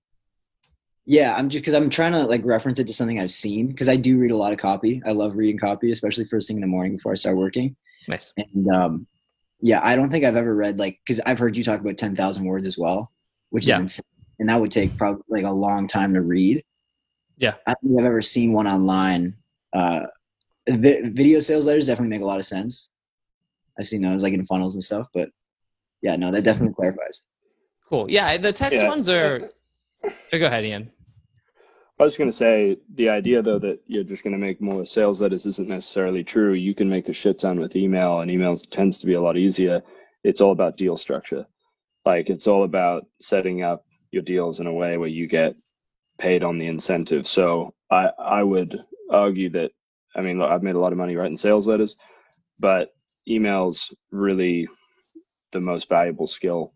Yeah, 1.10 1.34
I'm 1.34 1.48
just 1.48 1.62
because 1.62 1.72
I'm 1.72 1.88
trying 1.88 2.12
to 2.12 2.24
like 2.24 2.44
reference 2.44 2.78
it 2.78 2.86
to 2.86 2.92
something 2.92 3.18
I've 3.18 3.30
seen 3.30 3.68
because 3.68 3.88
I 3.88 3.96
do 3.96 4.18
read 4.18 4.30
a 4.30 4.36
lot 4.36 4.52
of 4.52 4.58
copy. 4.58 5.00
I 5.06 5.12
love 5.12 5.36
reading 5.36 5.58
copy, 5.58 5.90
especially 5.90 6.26
first 6.26 6.48
thing 6.48 6.58
in 6.58 6.60
the 6.60 6.66
morning 6.66 6.96
before 6.96 7.12
I 7.12 7.14
start 7.14 7.38
working. 7.38 7.74
Nice. 8.08 8.34
And 8.36 8.68
um, 8.68 9.06
yeah, 9.62 9.80
I 9.82 9.96
don't 9.96 10.10
think 10.10 10.26
I've 10.26 10.36
ever 10.36 10.54
read 10.54 10.78
like 10.78 11.00
because 11.02 11.18
I've 11.24 11.38
heard 11.38 11.56
you 11.56 11.64
talk 11.64 11.80
about 11.80 11.96
ten 11.96 12.14
thousand 12.14 12.44
words 12.44 12.66
as 12.66 12.76
well, 12.76 13.10
which 13.48 13.66
yeah. 13.66 13.76
is 13.76 13.80
insane, 13.80 14.04
and 14.38 14.50
that 14.50 14.60
would 14.60 14.70
take 14.70 14.98
probably 14.98 15.22
like 15.30 15.46
a 15.46 15.50
long 15.50 15.88
time 15.88 16.12
to 16.12 16.20
read. 16.20 16.62
Yeah, 17.38 17.54
I 17.66 17.72
don't 17.72 17.88
think 17.88 18.00
I've 18.00 18.06
ever 18.06 18.20
seen 18.20 18.52
one 18.52 18.66
online. 18.66 19.34
Uh, 19.72 20.00
vi- 20.68 21.08
video 21.08 21.38
sales 21.38 21.64
letters 21.64 21.86
definitely 21.86 22.10
make 22.10 22.22
a 22.22 22.26
lot 22.26 22.38
of 22.38 22.44
sense. 22.44 22.90
I've 23.78 23.88
seen 23.88 24.02
those 24.02 24.22
like 24.22 24.34
in 24.34 24.44
funnels 24.44 24.74
and 24.74 24.84
stuff, 24.84 25.06
but 25.14 25.30
yeah, 26.02 26.16
no, 26.16 26.30
that 26.32 26.42
definitely 26.42 26.74
clarifies. 26.74 27.22
Cool. 27.88 28.10
Yeah, 28.10 28.36
the 28.36 28.52
text 28.52 28.82
yeah. 28.82 28.88
ones 28.88 29.08
are. 29.08 29.48
Oh, 30.04 30.38
go 30.38 30.46
ahead, 30.48 30.66
Ian. 30.66 30.90
I 31.98 32.04
was 32.04 32.16
going 32.16 32.30
to 32.30 32.36
say 32.36 32.78
the 32.94 33.08
idea 33.08 33.42
though 33.42 33.58
that 33.58 33.80
you're 33.86 34.04
just 34.04 34.22
going 34.22 34.32
to 34.32 34.38
make 34.38 34.60
more 34.60 34.86
sales 34.86 35.20
letters 35.20 35.46
isn't 35.46 35.68
necessarily 35.68 36.22
true. 36.22 36.52
You 36.52 36.74
can 36.74 36.88
make 36.88 37.08
a 37.08 37.12
shit 37.12 37.40
ton 37.40 37.58
with 37.58 37.74
email, 37.74 38.20
and 38.20 38.30
email 38.30 38.56
tends 38.56 38.98
to 38.98 39.06
be 39.06 39.14
a 39.14 39.20
lot 39.20 39.36
easier. 39.36 39.82
It's 40.22 40.40
all 40.40 40.52
about 40.52 40.76
deal 40.76 40.96
structure. 40.96 41.46
Like 42.04 42.30
it's 42.30 42.46
all 42.46 42.62
about 42.62 43.06
setting 43.20 43.62
up 43.62 43.84
your 44.12 44.22
deals 44.22 44.60
in 44.60 44.68
a 44.68 44.72
way 44.72 44.96
where 44.96 45.08
you 45.08 45.26
get 45.26 45.56
paid 46.18 46.44
on 46.44 46.58
the 46.58 46.68
incentive. 46.68 47.26
So 47.26 47.74
I 47.90 48.10
I 48.18 48.42
would 48.44 48.80
argue 49.10 49.50
that 49.50 49.72
I 50.14 50.20
mean 50.20 50.40
I've 50.40 50.62
made 50.62 50.76
a 50.76 50.80
lot 50.80 50.92
of 50.92 50.98
money 50.98 51.16
writing 51.16 51.36
sales 51.36 51.66
letters, 51.66 51.96
but 52.60 52.94
emails 53.28 53.92
really 54.12 54.68
the 55.50 55.60
most 55.60 55.88
valuable 55.88 56.28
skill 56.28 56.72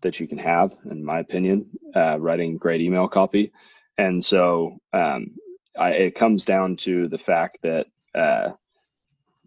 that 0.00 0.18
you 0.18 0.26
can 0.26 0.38
have, 0.38 0.74
in 0.90 1.04
my 1.04 1.20
opinion. 1.20 1.70
Uh, 1.94 2.18
writing 2.18 2.58
great 2.58 2.80
email 2.80 3.06
copy 3.06 3.52
and 3.98 4.24
so 4.24 4.78
um, 4.92 5.36
I, 5.78 5.90
it 5.90 6.14
comes 6.14 6.44
down 6.44 6.76
to 6.76 7.08
the 7.08 7.18
fact 7.18 7.58
that 7.62 7.86
uh, 8.14 8.50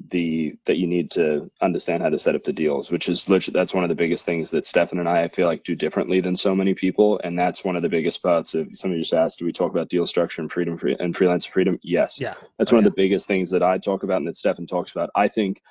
the 0.10 0.56
that 0.66 0.78
you 0.78 0.88
need 0.88 1.10
to 1.12 1.50
understand 1.62 2.04
how 2.04 2.10
to 2.10 2.20
set 2.20 2.36
up 2.36 2.44
the 2.44 2.54
deals, 2.54 2.92
which 2.92 3.10
is 3.10 3.28
literally 3.28 3.60
that's 3.60 3.74
one 3.74 3.84
of 3.84 3.90
the 3.90 3.96
biggest 3.96 4.26
things 4.26 4.52
that 4.52 4.66
Stefan 4.66 5.00
and 5.00 5.10
I, 5.10 5.24
I 5.24 5.28
feel 5.28 5.48
like 5.48 5.64
do 5.64 5.76
differently 5.76 6.22
than 6.22 6.36
so 6.36 6.56
many 6.56 6.74
people, 6.74 7.20
and 7.24 7.38
that's 7.38 7.64
one 7.64 7.76
of 7.76 7.82
the 7.82 7.90
biggest 7.90 8.22
parts 8.22 8.54
of. 8.54 8.68
Somebody 8.74 9.02
just 9.02 9.14
asked, 9.14 9.40
do 9.40 9.46
we 9.46 9.52
talk 9.52 9.72
about 9.72 9.90
deal 9.90 10.06
structure 10.06 10.42
and 10.42 10.52
freedom 10.52 10.78
free, 10.78 10.96
and 11.00 11.16
freelance 11.16 11.46
freedom? 11.46 11.80
Yes. 11.82 12.20
Yeah. 12.20 12.36
That's 12.58 12.72
oh, 12.72 12.76
one 12.76 12.84
yeah. 12.84 12.90
of 12.90 12.96
the 12.96 13.02
biggest 13.02 13.28
things 13.28 13.50
that 13.52 13.64
I 13.64 13.78
talk 13.78 14.04
about 14.04 14.18
and 14.18 14.28
that 14.28 14.38
Stefan 14.38 14.68
talks 14.68 14.92
about. 14.92 15.10
I 15.16 15.28
think 15.28 15.62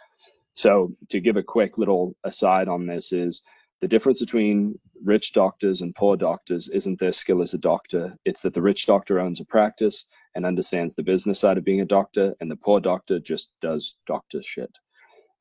so. 0.54 0.92
To 1.10 1.20
give 1.20 1.36
a 1.36 1.42
quick 1.42 1.78
little 1.78 2.16
aside 2.24 2.68
on 2.68 2.86
this 2.86 3.12
is 3.12 3.42
the 3.80 3.88
difference 3.88 4.20
between 4.20 4.78
rich 5.04 5.32
doctors 5.32 5.82
and 5.82 5.94
poor 5.94 6.16
doctors 6.16 6.68
isn't 6.68 6.98
their 6.98 7.12
skill 7.12 7.42
as 7.42 7.54
a 7.54 7.58
doctor. 7.58 8.16
It's 8.24 8.42
that 8.42 8.54
the 8.54 8.62
rich 8.62 8.86
doctor 8.86 9.20
owns 9.20 9.40
a 9.40 9.44
practice 9.44 10.06
and 10.34 10.46
understands 10.46 10.94
the 10.94 11.02
business 11.02 11.40
side 11.40 11.58
of 11.58 11.64
being 11.64 11.80
a 11.80 11.86
doctor, 11.86 12.34
and 12.40 12.50
the 12.50 12.56
poor 12.56 12.80
doctor 12.80 13.18
just 13.18 13.52
does 13.60 13.96
doctor 14.06 14.42
shit. 14.42 14.70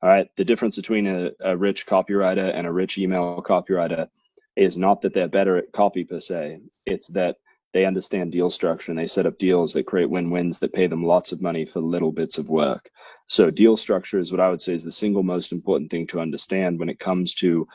All 0.02 0.10
right. 0.10 0.28
The 0.36 0.44
difference 0.44 0.76
between 0.76 1.06
a, 1.06 1.30
a 1.40 1.56
rich 1.56 1.86
copywriter 1.86 2.54
and 2.54 2.66
a 2.66 2.72
rich 2.72 2.98
email 2.98 3.42
copywriter 3.42 4.08
is 4.54 4.76
not 4.76 5.00
that 5.02 5.14
they're 5.14 5.28
better 5.28 5.56
at 5.56 5.72
copy 5.72 6.04
per 6.04 6.20
se. 6.20 6.60
It's 6.84 7.08
that 7.08 7.36
they 7.72 7.84
understand 7.84 8.32
deal 8.32 8.48
structure 8.48 8.92
and 8.92 8.98
they 8.98 9.06
set 9.06 9.26
up 9.26 9.38
deals 9.38 9.72
that 9.72 9.86
create 9.86 10.08
win-wins 10.08 10.60
that 10.60 10.72
pay 10.72 10.86
them 10.86 11.04
lots 11.04 11.32
of 11.32 11.42
money 11.42 11.64
for 11.64 11.80
little 11.80 12.12
bits 12.12 12.38
of 12.38 12.48
work. 12.48 12.88
So 13.26 13.50
deal 13.50 13.76
structure 13.76 14.18
is 14.18 14.30
what 14.30 14.40
I 14.40 14.48
would 14.48 14.60
say 14.60 14.72
is 14.72 14.84
the 14.84 14.92
single 14.92 15.22
most 15.22 15.52
important 15.52 15.90
thing 15.90 16.06
to 16.08 16.20
understand 16.20 16.78
when 16.78 16.88
it 16.88 16.98
comes 16.98 17.34
to 17.36 17.66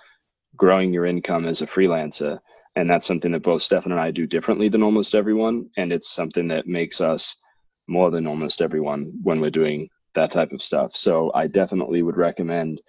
growing 0.55 0.93
your 0.93 1.05
income 1.05 1.45
as 1.45 1.61
a 1.61 1.67
freelancer. 1.67 2.39
And 2.75 2.89
that's 2.89 3.07
something 3.07 3.31
that 3.33 3.43
both 3.43 3.61
Stefan 3.61 3.91
and 3.91 4.01
I 4.01 4.11
do 4.11 4.25
differently 4.25 4.69
than 4.69 4.83
almost 4.83 5.15
everyone. 5.15 5.69
And 5.77 5.91
it's 5.91 6.09
something 6.09 6.47
that 6.49 6.67
makes 6.67 7.01
us 7.01 7.35
more 7.87 8.11
than 8.11 8.27
almost 8.27 8.61
everyone 8.61 9.11
when 9.23 9.41
we're 9.41 9.49
doing 9.49 9.89
that 10.13 10.31
type 10.31 10.51
of 10.51 10.61
stuff. 10.61 10.95
So 10.95 11.31
I 11.33 11.47
definitely 11.47 12.01
would 12.01 12.17
recommend, 12.17 12.81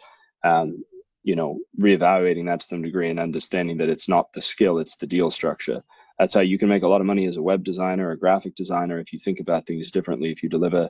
um, 0.44 0.84
you 1.22 1.36
know, 1.36 1.58
reevaluating 1.80 2.46
that 2.46 2.60
to 2.60 2.66
some 2.66 2.82
degree 2.82 3.10
and 3.10 3.20
understanding 3.20 3.78
that 3.78 3.88
it's 3.88 4.08
not 4.08 4.32
the 4.32 4.42
skill, 4.42 4.78
it's 4.78 4.96
the 4.96 5.06
deal 5.06 5.30
structure. 5.30 5.82
That's 6.18 6.34
how 6.34 6.40
you 6.40 6.58
can 6.58 6.68
make 6.68 6.82
a 6.82 6.88
lot 6.88 7.00
of 7.00 7.06
money 7.06 7.26
as 7.26 7.36
a 7.36 7.42
web 7.42 7.64
designer, 7.64 8.10
a 8.10 8.18
graphic 8.18 8.54
designer, 8.54 8.98
if 8.98 9.12
you 9.12 9.18
think 9.18 9.40
about 9.40 9.66
things 9.66 9.90
differently, 9.90 10.30
if 10.30 10.42
you 10.42 10.48
deliver 10.48 10.88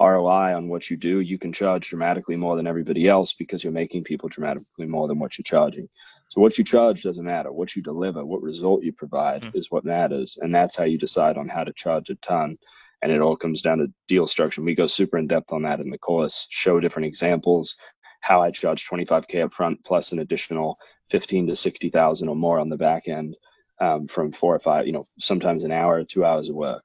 ROI 0.00 0.54
on 0.54 0.68
what 0.68 0.90
you 0.90 0.96
do, 0.96 1.20
you 1.20 1.38
can 1.38 1.52
charge 1.52 1.88
dramatically 1.88 2.36
more 2.36 2.56
than 2.56 2.66
everybody 2.66 3.08
else 3.08 3.32
because 3.32 3.62
you're 3.62 3.72
making 3.72 4.04
people 4.04 4.28
dramatically 4.28 4.86
more 4.86 5.06
than 5.06 5.18
what 5.18 5.36
you're 5.36 5.44
charging. 5.44 5.88
So 6.28 6.40
what 6.40 6.56
you 6.58 6.64
charge 6.64 7.02
doesn't 7.02 7.24
matter. 7.24 7.52
What 7.52 7.76
you 7.76 7.82
deliver, 7.82 8.24
what 8.24 8.42
result 8.42 8.82
you 8.82 8.92
provide 8.92 9.42
mm-hmm. 9.42 9.58
is 9.58 9.70
what 9.70 9.84
matters. 9.84 10.38
And 10.40 10.54
that's 10.54 10.74
how 10.74 10.84
you 10.84 10.98
decide 10.98 11.36
on 11.36 11.48
how 11.48 11.64
to 11.64 11.72
charge 11.72 12.10
a 12.10 12.14
ton. 12.16 12.58
And 13.02 13.12
it 13.12 13.20
all 13.20 13.36
comes 13.36 13.62
down 13.62 13.78
to 13.78 13.92
deal 14.08 14.26
structure. 14.26 14.62
We 14.62 14.74
go 14.74 14.86
super 14.86 15.18
in 15.18 15.26
depth 15.26 15.52
on 15.52 15.62
that 15.62 15.80
in 15.80 15.90
the 15.90 15.98
course, 15.98 16.46
show 16.50 16.80
different 16.80 17.06
examples, 17.06 17.76
how 18.20 18.40
I 18.40 18.50
charge 18.50 18.88
25K 18.88 19.44
up 19.44 19.52
front 19.52 19.84
plus 19.84 20.12
an 20.12 20.20
additional 20.20 20.78
15 21.10 21.48
to 21.48 21.56
60,000 21.56 22.28
or 22.28 22.36
more 22.36 22.58
on 22.58 22.68
the 22.68 22.76
back 22.76 23.08
end 23.08 23.36
um, 23.80 24.06
from 24.06 24.30
four 24.30 24.54
or 24.54 24.60
five, 24.60 24.86
you 24.86 24.92
know, 24.92 25.04
sometimes 25.18 25.64
an 25.64 25.72
hour, 25.72 25.96
or 25.96 26.04
two 26.04 26.24
hours 26.24 26.48
of 26.48 26.54
work. 26.54 26.84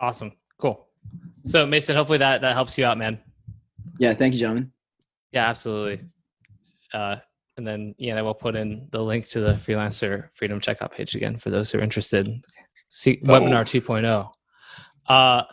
Awesome. 0.00 0.32
So 1.44 1.66
Mason, 1.66 1.96
hopefully 1.96 2.18
that 2.18 2.40
that 2.40 2.54
helps 2.54 2.76
you 2.78 2.84
out, 2.84 2.96
man. 2.98 3.18
Yeah, 3.98 4.14
thank 4.14 4.34
you, 4.34 4.40
gentlemen. 4.40 4.72
Yeah, 5.32 5.48
absolutely. 5.48 6.00
Uh, 6.92 7.16
and 7.56 7.66
then 7.66 7.94
Ian, 8.00 8.18
I 8.18 8.22
will 8.22 8.34
put 8.34 8.56
in 8.56 8.88
the 8.90 9.02
link 9.02 9.28
to 9.28 9.40
the 9.40 9.52
freelancer 9.52 10.28
freedom 10.34 10.60
checkout 10.60 10.92
page 10.92 11.14
again 11.14 11.36
for 11.36 11.50
those 11.50 11.70
who 11.70 11.78
are 11.78 11.82
interested. 11.82 12.44
See 12.88 13.20
Oh. 13.24 13.28
webinar 13.28 13.64
2.0. 13.64 14.30
Uh, 15.06 15.44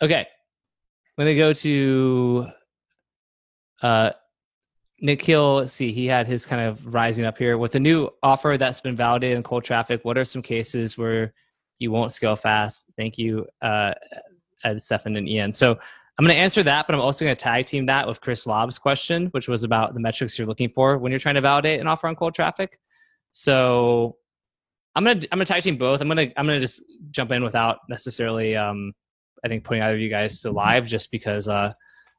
okay, 0.00 0.20
I'm 0.20 1.24
gonna 1.24 1.34
go 1.34 1.52
to 1.52 2.46
uh, 3.82 4.10
Nikhil. 5.00 5.56
let's 5.56 5.72
See, 5.72 5.92
he 5.92 6.06
had 6.06 6.26
his 6.26 6.46
kind 6.46 6.62
of 6.62 6.94
rising 6.94 7.24
up 7.24 7.36
here 7.38 7.58
with 7.58 7.74
a 7.74 7.80
new 7.80 8.08
offer 8.22 8.56
that's 8.58 8.80
been 8.80 8.96
validated 8.96 9.36
in 9.36 9.42
cold 9.42 9.64
traffic. 9.64 10.04
What 10.04 10.16
are 10.16 10.24
some 10.24 10.42
cases 10.42 10.96
where 10.96 11.34
you 11.78 11.90
won't 11.90 12.12
scale 12.12 12.36
fast? 12.36 12.90
Thank 12.96 13.18
you, 13.18 13.46
uh, 13.60 13.94
Ed, 14.64 14.80
Stefan, 14.80 15.16
and 15.16 15.28
Ian. 15.28 15.52
So 15.52 15.72
I'm 16.16 16.24
going 16.24 16.34
to 16.34 16.40
answer 16.40 16.62
that, 16.62 16.86
but 16.86 16.94
I'm 16.94 17.00
also 17.00 17.24
going 17.24 17.36
to 17.36 17.42
tag 17.42 17.66
team 17.66 17.86
that 17.86 18.06
with 18.06 18.20
Chris 18.20 18.46
Lobb's 18.46 18.78
question, 18.78 19.26
which 19.32 19.48
was 19.48 19.64
about 19.64 19.94
the 19.94 20.00
metrics 20.00 20.38
you're 20.38 20.46
looking 20.46 20.68
for 20.68 20.98
when 20.98 21.10
you're 21.10 21.18
trying 21.18 21.34
to 21.34 21.40
validate 21.40 21.80
an 21.80 21.86
offer 21.86 22.06
on 22.06 22.14
cold 22.14 22.34
traffic. 22.34 22.78
So 23.32 24.16
I'm 24.94 25.04
going 25.04 25.20
to 25.20 25.28
I'm 25.32 25.38
going 25.38 25.46
to 25.46 25.52
tag 25.52 25.62
team 25.62 25.76
both. 25.76 26.00
I'm 26.00 26.08
going 26.08 26.28
to 26.28 26.38
I'm 26.38 26.46
going 26.46 26.58
to 26.58 26.64
just 26.64 26.84
jump 27.10 27.32
in 27.32 27.42
without 27.42 27.78
necessarily 27.88 28.56
um, 28.56 28.92
I 29.44 29.48
think 29.48 29.64
putting 29.64 29.82
either 29.82 29.94
of 29.94 30.00
you 30.00 30.08
guys 30.08 30.40
to 30.42 30.52
live 30.52 30.86
just 30.86 31.10
because 31.10 31.48
uh, 31.48 31.72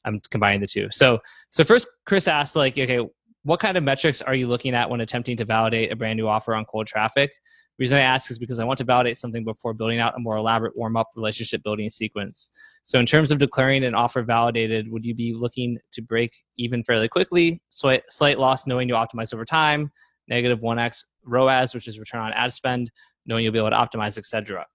I'm 0.03 0.19
combining 0.29 0.59
the 0.59 0.67
two. 0.67 0.89
So 0.91 1.19
so 1.49 1.63
first, 1.63 1.87
Chris 2.05 2.27
asked 2.27 2.57
like, 2.57 2.77
okay, 2.77 2.99
what 3.45 3.59
kind 3.59 3.77
of 3.77 3.83
metrics 3.83 4.23
are 4.23 4.33
you 4.33 4.47
looking 4.47 4.73
at 4.73 4.89
when 4.89 5.01
attempting 5.01 5.37
to 5.37 5.45
validate 5.45 5.91
a 5.91 5.95
brand 5.95 6.17
new 6.17 6.27
offer 6.27 6.55
on 6.55 6.65
cold 6.65 6.87
traffic? 6.87 7.29
The 7.29 7.83
reason 7.83 7.99
I 7.99 8.01
ask 8.01 8.31
is 8.31 8.39
because 8.39 8.57
I 8.57 8.63
want 8.63 8.79
to 8.79 8.83
validate 8.83 9.17
something 9.17 9.43
before 9.43 9.75
building 9.75 9.99
out 9.99 10.15
a 10.15 10.19
more 10.19 10.35
elaborate 10.35 10.75
warm 10.75 10.97
up 10.97 11.09
relationship 11.15 11.61
building 11.61 11.87
sequence. 11.91 12.49
So, 12.81 12.97
in 12.97 13.05
terms 13.05 13.29
of 13.29 13.37
declaring 13.37 13.83
an 13.83 13.93
offer 13.93 14.23
validated, 14.23 14.89
would 14.91 15.05
you 15.05 15.13
be 15.13 15.31
looking 15.31 15.77
to 15.91 16.01
break 16.01 16.31
even 16.57 16.83
fairly 16.83 17.07
quickly? 17.07 17.61
Slight, 17.69 18.01
slight 18.09 18.39
loss 18.39 18.65
knowing 18.65 18.89
you 18.89 18.95
optimize 18.95 19.31
over 19.31 19.45
time, 19.45 19.91
negative 20.27 20.61
1x 20.61 21.05
ROAS, 21.23 21.75
which 21.75 21.87
is 21.87 21.99
return 21.99 22.21
on 22.21 22.33
ad 22.33 22.51
spend, 22.51 22.91
knowing 23.27 23.43
you'll 23.43 23.53
be 23.53 23.59
able 23.59 23.69
to 23.69 23.75
optimize, 23.75 24.17
etc. 24.17 24.65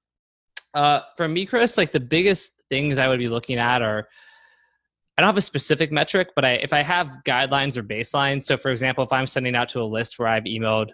Uh, 0.74 1.00
for 1.16 1.26
me, 1.26 1.44
Chris, 1.44 1.76
like 1.76 1.90
the 1.90 1.98
biggest 1.98 2.62
things 2.70 2.98
I 2.98 3.08
would 3.08 3.18
be 3.18 3.28
looking 3.28 3.58
at 3.58 3.82
are 3.82 4.06
I 5.20 5.22
don't 5.22 5.28
have 5.28 5.36
a 5.36 5.42
specific 5.42 5.92
metric, 5.92 6.30
but 6.34 6.46
I, 6.46 6.52
if 6.52 6.72
I 6.72 6.80
have 6.80 7.18
guidelines 7.26 7.76
or 7.76 7.82
baselines, 7.82 8.44
so 8.44 8.56
for 8.56 8.70
example, 8.70 9.04
if 9.04 9.12
I'm 9.12 9.26
sending 9.26 9.54
out 9.54 9.68
to 9.70 9.82
a 9.82 9.84
list 9.84 10.18
where 10.18 10.26
I've 10.26 10.44
emailed 10.44 10.92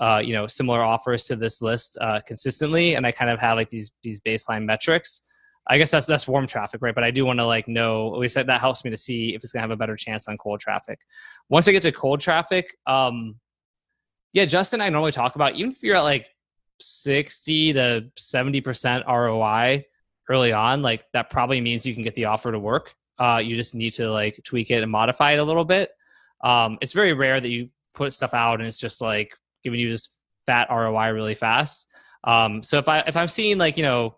uh, 0.00 0.20
you 0.24 0.32
know 0.32 0.48
similar 0.48 0.82
offers 0.82 1.26
to 1.26 1.36
this 1.36 1.62
list 1.62 1.98
uh, 2.00 2.20
consistently 2.26 2.94
and 2.94 3.06
i 3.06 3.12
kind 3.12 3.30
of 3.30 3.38
have 3.38 3.56
like 3.58 3.68
these 3.68 3.92
these 4.02 4.18
baseline 4.20 4.64
metrics 4.64 5.20
i 5.68 5.76
guess 5.76 5.90
that's 5.90 6.06
that's 6.06 6.26
warm 6.26 6.46
traffic 6.46 6.80
right? 6.80 6.94
But 6.94 7.04
i 7.04 7.10
do 7.10 7.26
want 7.26 7.38
to 7.38 7.44
like 7.44 7.68
know 7.68 8.14
at 8.14 8.18
least 8.18 8.34
that, 8.36 8.46
that 8.46 8.60
helps 8.60 8.82
me 8.82 8.90
to 8.90 8.96
see 8.96 9.34
if 9.34 9.44
it's 9.44 9.52
going 9.52 9.60
to 9.60 9.64
have 9.64 9.70
a 9.70 9.76
better 9.76 9.96
chance 9.96 10.26
on 10.26 10.38
cold 10.38 10.58
traffic. 10.58 10.98
Once 11.50 11.68
i 11.68 11.72
get 11.72 11.82
to 11.82 11.92
cold 11.92 12.20
traffic 12.20 12.74
um 12.86 13.36
yeah 14.32 14.46
justin 14.46 14.80
i 14.80 14.88
normally 14.88 15.12
talk 15.12 15.34
about 15.34 15.54
even 15.54 15.70
if 15.70 15.82
you're 15.82 15.96
at 15.96 16.00
like 16.00 16.26
60 16.80 17.74
to 17.74 18.06
70% 18.18 19.06
roi 19.06 19.84
early 20.30 20.52
on 20.52 20.80
like 20.80 21.04
that 21.12 21.28
probably 21.28 21.60
means 21.60 21.84
you 21.84 21.92
can 21.92 22.02
get 22.02 22.14
the 22.14 22.24
offer 22.24 22.50
to 22.50 22.58
work 22.58 22.94
uh, 23.20 23.40
you 23.42 23.54
just 23.54 23.76
need 23.76 23.92
to 23.92 24.10
like 24.10 24.40
tweak 24.44 24.70
it 24.72 24.82
and 24.82 24.90
modify 24.90 25.32
it 25.32 25.38
a 25.38 25.44
little 25.44 25.64
bit 25.64 25.90
um, 26.42 26.78
it's 26.80 26.92
very 26.92 27.12
rare 27.12 27.40
that 27.40 27.48
you 27.48 27.68
put 27.94 28.12
stuff 28.12 28.34
out 28.34 28.60
and 28.60 28.68
it's 28.68 28.78
just 28.78 29.00
like 29.00 29.36
giving 29.62 29.80
you 29.80 29.90
this 29.90 30.10
fat 30.46 30.68
ROI 30.70 31.10
really 31.10 31.34
fast. 31.34 31.86
Um, 32.24 32.62
so 32.62 32.78
if 32.78 32.88
I 32.88 33.00
if 33.00 33.16
I'm 33.16 33.28
seeing 33.28 33.58
like 33.58 33.76
you 33.76 33.82
know 33.82 34.16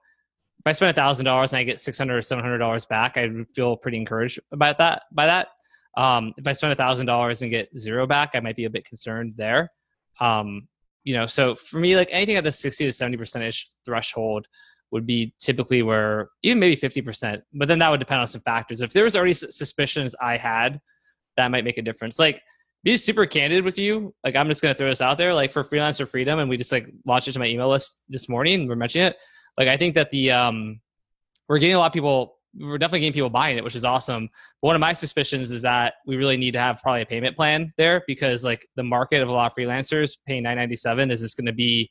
if 0.59 0.67
I 0.67 0.73
spend 0.73 0.91
a 0.91 0.95
thousand 0.95 1.25
dollars 1.25 1.53
and 1.53 1.59
I 1.59 1.65
get 1.65 1.81
six 1.81 1.99
hundred 1.99 2.17
or 2.17 2.23
seven 2.23 2.45
hundred 2.45 2.59
dollars 2.59 2.85
back, 2.85 3.17
I 3.17 3.27
would 3.27 3.49
feel 3.55 3.77
pretty 3.77 3.99
encouraged 3.99 4.41
about 4.53 4.79
that. 4.79 5.03
By 5.13 5.27
that, 5.27 5.49
um, 5.97 6.33
if 6.37 6.47
I 6.47 6.53
spend 6.53 6.73
a 6.73 6.77
thousand 6.77 7.07
dollars 7.07 7.43
and 7.43 7.51
get 7.51 7.77
zero 7.77 8.07
back, 8.07 8.31
I 8.35 8.41
might 8.41 8.57
be 8.57 8.65
a 8.65 8.71
bit 8.71 8.85
concerned 8.85 9.35
there. 9.37 9.71
Um, 10.21 10.69
you 11.05 11.15
know, 11.15 11.27
so 11.27 11.57
for 11.57 11.79
me, 11.79 11.97
like 11.97 12.09
anything 12.13 12.37
at 12.37 12.45
the 12.45 12.53
sixty 12.53 12.85
to 12.85 12.93
seventy 12.93 13.17
percent 13.17 13.45
ish 13.45 13.71
threshold 13.85 14.47
would 14.93 15.07
be 15.07 15.35
typically 15.39 15.83
where 15.83 16.29
even 16.43 16.61
maybe 16.61 16.77
fifty 16.77 17.03
percent, 17.03 17.43
but 17.53 17.67
then 17.67 17.79
that 17.81 17.89
would 17.89 18.01
depend 18.01 18.21
on 18.21 18.27
some 18.27 18.43
factors. 18.43 18.83
If 18.83 18.93
there 18.93 19.05
was 19.05 19.17
already 19.17 19.33
suspicions 19.33 20.15
I 20.21 20.37
had, 20.37 20.81
that 21.37 21.51
might 21.51 21.65
make 21.65 21.79
a 21.79 21.83
difference. 21.83 22.19
Like 22.19 22.43
be 22.85 22.97
super 22.97 23.27
candid 23.27 23.65
with 23.65 23.79
you. 23.79 24.15
Like 24.23 24.37
I'm 24.37 24.49
just 24.49 24.61
gonna 24.61 24.75
throw 24.75 24.89
this 24.89 25.01
out 25.01 25.19
there. 25.19 25.35
Like 25.35 25.51
for 25.51 25.65
freelancer 25.65 26.07
freedom, 26.07 26.39
and 26.39 26.49
we 26.49 26.57
just 26.57 26.73
like 26.73 26.87
launched 27.07 27.29
it 27.29 27.33
to 27.33 27.39
my 27.39 27.47
email 27.47 27.71
list 27.71 28.05
this 28.09 28.29
morning. 28.29 28.69
We're 28.69 28.77
mentioning 28.77 29.09
it. 29.09 29.17
Like 29.59 29.69
I 29.69 29.77
think 29.77 29.95
that 29.95 30.11
the 30.11 30.31
um, 30.31 30.81
we're 31.49 31.59
getting 31.59 31.75
a 31.75 31.79
lot 31.79 31.87
of 31.87 31.93
people. 31.93 32.37
We're 32.55 32.77
definitely 32.77 33.01
getting 33.01 33.15
people 33.15 33.31
buying 33.31 33.57
it, 33.57 33.65
which 33.65 33.77
is 33.77 33.85
awesome. 33.85 34.29
But 34.61 34.67
one 34.67 34.77
of 34.77 34.81
my 34.81 34.93
suspicions 34.93 35.51
is 35.51 35.63
that 35.63 35.95
we 36.07 36.17
really 36.17 36.37
need 36.37 36.51
to 36.51 36.59
have 36.59 36.83
probably 36.83 37.01
a 37.01 37.07
payment 37.07 37.35
plan 37.35 37.73
there 37.79 38.03
because 38.07 38.45
like 38.45 38.67
the 38.77 38.83
market 38.83 39.23
of 39.23 39.31
a 39.31 39.33
lot 39.33 39.51
of 39.51 39.57
freelancers 39.57 40.19
paying 40.27 40.43
997 40.43 41.11
is 41.11 41.21
just 41.21 41.39
going 41.39 41.47
to 41.47 41.55
be 41.55 41.91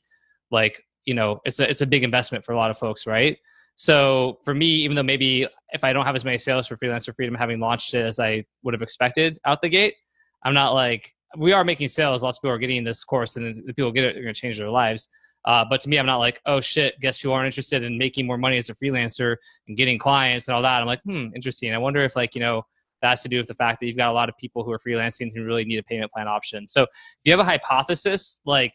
like 0.51 0.79
you 1.05 1.13
know 1.13 1.39
it's 1.45 1.59
a 1.59 1.69
it's 1.69 1.81
a 1.81 1.87
big 1.87 2.03
investment 2.03 2.43
for 2.43 2.53
a 2.53 2.57
lot 2.57 2.71
of 2.71 2.77
folks, 2.77 3.05
right? 3.05 3.37
So 3.75 4.39
for 4.43 4.53
me, 4.53 4.67
even 4.67 4.95
though 4.95 5.03
maybe 5.03 5.47
if 5.73 5.83
I 5.83 5.93
don't 5.93 6.05
have 6.05 6.15
as 6.15 6.25
many 6.25 6.37
sales 6.37 6.67
for 6.67 6.75
freelancer 6.75 7.15
freedom 7.15 7.33
having 7.35 7.59
launched 7.59 7.93
it 7.93 8.05
as 8.05 8.19
I 8.19 8.45
would 8.63 8.73
have 8.73 8.81
expected 8.81 9.39
out 9.45 9.61
the 9.61 9.69
gate, 9.69 9.95
I'm 10.43 10.53
not 10.53 10.73
like 10.73 11.13
we 11.37 11.53
are 11.53 11.63
making 11.63 11.89
sales. 11.89 12.23
Lots 12.23 12.37
of 12.37 12.41
people 12.41 12.53
are 12.53 12.59
getting 12.59 12.83
this 12.83 13.03
course, 13.03 13.37
and 13.37 13.63
the 13.65 13.73
people 13.73 13.91
get 13.91 14.03
it, 14.03 14.13
they're 14.15 14.23
going 14.23 14.33
to 14.33 14.39
change 14.39 14.57
their 14.57 14.69
lives. 14.69 15.09
Uh, 15.45 15.65
but 15.67 15.81
to 15.81 15.89
me, 15.89 15.97
I'm 15.97 16.05
not 16.05 16.17
like, 16.17 16.39
oh 16.45 16.61
shit, 16.61 16.99
guess 16.99 17.17
people 17.17 17.33
aren't 17.33 17.47
interested 17.47 17.81
in 17.81 17.97
making 17.97 18.27
more 18.27 18.37
money 18.37 18.57
as 18.57 18.69
a 18.69 18.75
freelancer 18.75 19.37
and 19.67 19.75
getting 19.75 19.97
clients 19.97 20.47
and 20.47 20.55
all 20.55 20.61
that. 20.61 20.81
I'm 20.81 20.87
like, 20.87 21.01
hmm, 21.03 21.27
interesting. 21.33 21.73
I 21.73 21.79
wonder 21.79 22.01
if 22.01 22.15
like 22.15 22.35
you 22.35 22.41
know 22.41 22.63
that 23.01 23.09
has 23.09 23.21
to 23.23 23.29
do 23.29 23.37
with 23.37 23.47
the 23.47 23.55
fact 23.55 23.79
that 23.79 23.87
you've 23.87 23.97
got 23.97 24.09
a 24.09 24.13
lot 24.13 24.29
of 24.29 24.37
people 24.37 24.63
who 24.63 24.71
are 24.71 24.79
freelancing 24.79 25.31
who 25.33 25.43
really 25.43 25.65
need 25.65 25.77
a 25.77 25.83
payment 25.83 26.11
plan 26.11 26.27
option. 26.27 26.67
So 26.67 26.83
if 26.83 26.89
you 27.23 27.31
have 27.31 27.39
a 27.39 27.43
hypothesis, 27.43 28.41
like, 28.45 28.73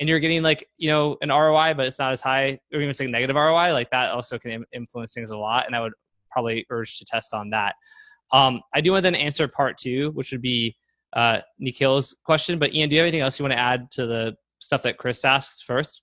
and 0.00 0.08
you're 0.08 0.20
getting 0.20 0.42
like 0.42 0.68
you 0.76 0.90
know 0.90 1.16
an 1.22 1.30
ROI, 1.30 1.74
but 1.74 1.86
it's 1.86 1.98
not 1.98 2.12
as 2.12 2.20
high, 2.20 2.58
or 2.72 2.80
even 2.80 2.94
say 2.94 3.06
negative 3.06 3.36
ROI, 3.36 3.72
like 3.72 3.90
that 3.90 4.10
also 4.10 4.38
can 4.38 4.64
influence 4.72 5.14
things 5.14 5.30
a 5.30 5.36
lot. 5.36 5.66
And 5.66 5.76
I 5.76 5.80
would 5.80 5.92
probably 6.30 6.66
urge 6.70 6.98
to 6.98 7.04
test 7.04 7.34
on 7.34 7.50
that. 7.50 7.74
Um, 8.32 8.60
I 8.74 8.80
do 8.80 8.92
want 8.92 9.04
to 9.04 9.10
then 9.10 9.14
answer 9.14 9.46
part 9.46 9.78
two, 9.78 10.10
which 10.12 10.32
would 10.32 10.42
be 10.42 10.76
uh, 11.12 11.40
Nikhil's 11.58 12.16
question. 12.24 12.58
But 12.58 12.74
Ian, 12.74 12.88
do 12.88 12.96
you 12.96 13.00
have 13.00 13.06
anything 13.06 13.20
else 13.20 13.38
you 13.38 13.44
want 13.44 13.52
to 13.52 13.58
add 13.58 13.90
to 13.92 14.06
the 14.06 14.36
stuff 14.58 14.82
that 14.82 14.98
Chris 14.98 15.24
asked 15.24 15.64
first? 15.64 16.02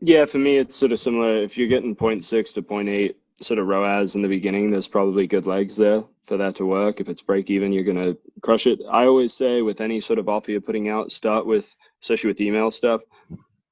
Yeah, 0.00 0.24
for 0.24 0.38
me, 0.38 0.58
it's 0.58 0.76
sort 0.76 0.92
of 0.92 1.00
similar. 1.00 1.36
If 1.36 1.56
you're 1.56 1.68
getting 1.68 1.96
0.6 1.96 2.54
to 2.54 2.62
0.8 2.62 3.14
sort 3.40 3.58
of 3.58 3.66
ROAS 3.66 4.14
in 4.14 4.22
the 4.22 4.28
beginning, 4.28 4.70
there's 4.70 4.88
probably 4.88 5.26
good 5.26 5.46
legs 5.46 5.76
there 5.76 6.04
for 6.26 6.36
that 6.36 6.56
to 6.56 6.66
work. 6.66 7.00
If 7.00 7.08
it's 7.08 7.22
break 7.22 7.50
even, 7.50 7.72
you're 7.72 7.84
going 7.84 7.96
to 7.96 8.18
crush 8.42 8.66
it. 8.66 8.80
I 8.90 9.06
always 9.06 9.32
say 9.32 9.62
with 9.62 9.80
any 9.80 10.00
sort 10.00 10.18
of 10.18 10.28
offer 10.28 10.50
you're 10.50 10.60
putting 10.60 10.88
out, 10.88 11.10
start 11.10 11.46
with, 11.46 11.74
especially 12.02 12.28
with 12.28 12.40
email 12.40 12.70
stuff, 12.70 13.02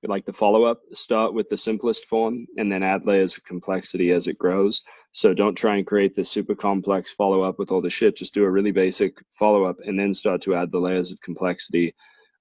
like 0.02 0.24
the 0.24 0.32
follow 0.32 0.64
up, 0.64 0.82
start 0.92 1.34
with 1.34 1.48
the 1.48 1.56
simplest 1.56 2.06
form 2.06 2.46
and 2.56 2.70
then 2.70 2.82
add 2.82 3.06
layers 3.06 3.36
of 3.36 3.44
complexity 3.44 4.10
as 4.10 4.28
it 4.28 4.38
grows. 4.38 4.82
So 5.12 5.32
don't 5.32 5.54
try 5.54 5.76
and 5.76 5.86
create 5.86 6.14
this 6.14 6.30
super 6.30 6.54
complex 6.54 7.12
follow 7.12 7.42
up 7.42 7.58
with 7.58 7.70
all 7.70 7.80
the 7.80 7.90
shit. 7.90 8.16
Just 8.16 8.34
do 8.34 8.44
a 8.44 8.50
really 8.50 8.72
basic 8.72 9.16
follow 9.30 9.64
up 9.64 9.76
and 9.84 9.98
then 9.98 10.12
start 10.12 10.42
to 10.42 10.54
add 10.54 10.70
the 10.70 10.78
layers 10.78 11.10
of 11.12 11.20
complexity 11.20 11.94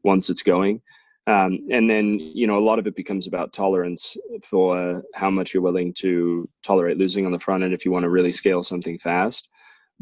once 0.03 0.29
it's 0.29 0.43
going. 0.43 0.81
Um, 1.25 1.67
and 1.71 1.89
then, 1.89 2.19
you 2.19 2.47
know, 2.47 2.57
a 2.57 2.67
lot 2.67 2.79
of 2.79 2.87
it 2.87 2.95
becomes 2.95 3.27
about 3.27 3.53
tolerance 3.53 4.17
for 4.43 5.01
how 5.13 5.29
much 5.29 5.53
you're 5.53 5.63
willing 5.63 5.93
to 5.95 6.49
tolerate 6.63 6.97
losing 6.97 7.25
on 7.25 7.31
the 7.31 7.39
front 7.39 7.63
end 7.63 7.73
if 7.73 7.85
you 7.85 7.91
want 7.91 8.03
to 8.03 8.09
really 8.09 8.33
scale 8.33 8.61
something 8.61 8.97
fast. 8.97 9.49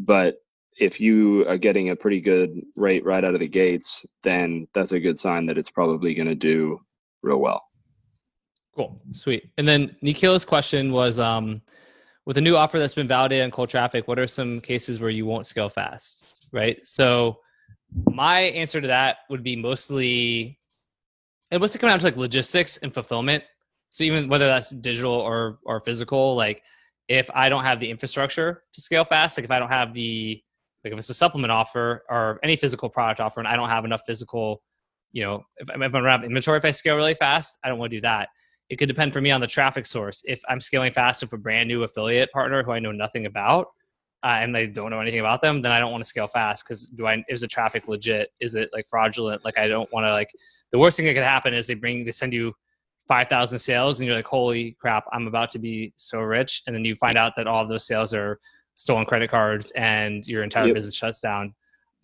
But 0.06 0.38
if 0.80 0.99
you 0.99 1.45
are 1.48 1.57
getting 1.57 1.90
a 1.90 1.95
pretty 1.95 2.22
good 2.22 2.61
rate 2.76 3.06
right 3.06 3.23
out 3.23 3.34
of 3.34 3.40
the 3.40 3.48
gates, 3.48 4.06
then 4.23 4.68
that's 4.73 4.94
a 4.94 4.99
good 4.99 5.19
sign 5.19 5.45
that 5.45 5.57
it's 5.57 5.69
probably 5.69 6.15
going 6.15 6.28
to 6.28 6.36
do 6.36 6.80
real 7.22 7.38
well. 7.38 7.64
Cool, 8.76 9.02
sweet. 9.11 9.49
And 9.57 9.68
then 9.68 9.95
Nikhil's 10.02 10.45
question 10.45 10.91
was, 10.91 11.19
um, 11.19 11.61
with 12.26 12.38
a 12.38 12.41
new 12.41 12.56
offer 12.56 12.80
that's 12.80 12.94
been 12.94 13.07
validated 13.07 13.44
on 13.44 13.52
cold 13.52 13.69
traffic, 13.69 14.07
what 14.07 14.18
are 14.18 14.28
some 14.28 14.61
cases 14.61 14.99
where 14.99 15.10
you 15.10 15.26
won't 15.26 15.45
scale 15.45 15.69
fast? 15.69 16.23
Right. 16.52 16.86
So 16.86 17.40
my 18.11 18.41
answer 18.41 18.82
to 18.82 18.88
that 18.88 19.18
would 19.30 19.44
be 19.44 19.56
mostly 19.56 20.57
it 21.52 21.60
mostly 21.60 21.80
come 21.80 21.90
down 21.90 21.99
to 21.99 22.06
like 22.06 22.18
logistics 22.18 22.78
and 22.78 22.94
fulfillment. 22.94 23.44
So 23.90 24.03
even 24.03 24.30
whether 24.30 24.48
that's 24.48 24.69
digital 24.69 25.14
or 25.14 25.60
or 25.64 25.82
physical, 25.82 26.36
like 26.36 26.64
if 27.11 27.29
I 27.35 27.49
don't 27.49 27.65
have 27.65 27.81
the 27.81 27.89
infrastructure 27.89 28.63
to 28.71 28.81
scale 28.81 29.03
fast, 29.03 29.38
like 29.38 29.43
if 29.43 29.51
I 29.51 29.59
don't 29.59 29.69
have 29.69 29.93
the 29.93 30.41
like 30.85 30.93
if 30.93 30.99
it's 30.99 31.09
a 31.09 31.13
supplement 31.13 31.51
offer 31.51 32.03
or 32.09 32.39
any 32.41 32.55
physical 32.55 32.89
product 32.89 33.19
offer 33.19 33.41
and 33.41 33.47
I 33.47 33.57
don't 33.57 33.67
have 33.67 33.83
enough 33.83 34.03
physical, 34.07 34.63
you 35.11 35.21
know, 35.21 35.43
if, 35.57 35.69
if 35.69 35.75
I 35.75 35.88
don't 35.89 36.05
have 36.05 36.23
inventory, 36.23 36.57
if 36.57 36.63
I 36.63 36.71
scale 36.71 36.95
really 36.95 37.13
fast, 37.13 37.59
I 37.65 37.69
don't 37.69 37.77
want 37.77 37.91
to 37.91 37.97
do 37.97 38.01
that. 38.01 38.29
It 38.69 38.77
could 38.77 38.88
depend 38.88 39.11
for 39.11 39.19
me 39.19 39.29
on 39.29 39.41
the 39.41 39.47
traffic 39.47 39.85
source. 39.85 40.23
If 40.25 40.41
I'm 40.47 40.61
scaling 40.61 40.93
fast 40.93 41.21
with 41.21 41.33
a 41.33 41.38
brand 41.38 41.67
new 41.67 41.83
affiliate 41.83 42.31
partner 42.31 42.63
who 42.63 42.71
I 42.71 42.79
know 42.79 42.93
nothing 42.93 43.25
about, 43.25 43.67
uh, 44.23 44.38
and 44.39 44.55
they 44.55 44.67
don't 44.67 44.89
know 44.89 45.01
anything 45.01 45.19
about 45.19 45.41
them, 45.41 45.61
then 45.61 45.73
I 45.73 45.79
don't 45.79 45.91
want 45.91 46.03
to 46.03 46.07
scale 46.07 46.27
fast 46.27 46.63
because 46.63 46.85
do 46.85 47.07
I 47.07 47.21
is 47.27 47.41
the 47.41 47.47
traffic 47.47 47.89
legit? 47.89 48.29
Is 48.39 48.55
it 48.55 48.69
like 48.71 48.85
fraudulent? 48.89 49.43
Like 49.43 49.57
I 49.57 49.67
don't 49.67 49.91
want 49.91 50.05
to 50.05 50.11
like 50.11 50.29
the 50.71 50.79
worst 50.79 50.95
thing 50.95 51.07
that 51.07 51.15
could 51.15 51.23
happen 51.23 51.53
is 51.53 51.67
they 51.67 51.73
bring 51.73 52.05
they 52.05 52.11
send 52.11 52.31
you 52.31 52.53
five 53.07 53.28
thousand 53.28 53.60
sales 53.60 53.99
and 53.99 54.07
you're 54.07 54.15
like 54.15 54.26
holy 54.26 54.78
crap 54.80 55.06
I'm 55.11 55.28
about 55.28 55.49
to 55.52 55.60
be 55.60 55.94
so 55.98 56.19
rich 56.19 56.61
and 56.65 56.76
then 56.76 56.86
you 56.86 56.95
find 56.95 57.18
out 57.18 57.34
that 57.36 57.48
all 57.48 57.61
of 57.61 57.68
those 57.68 57.86
sales 57.86 58.14
are 58.14 58.40
stolen 58.76 59.06
credit 59.06 59.30
cards 59.30 59.72
and 59.72 60.26
your 60.28 60.44
entire 60.44 60.68
Yep. 60.68 60.76
business 60.76 60.95
shuts 60.95 61.22
down. 61.22 61.53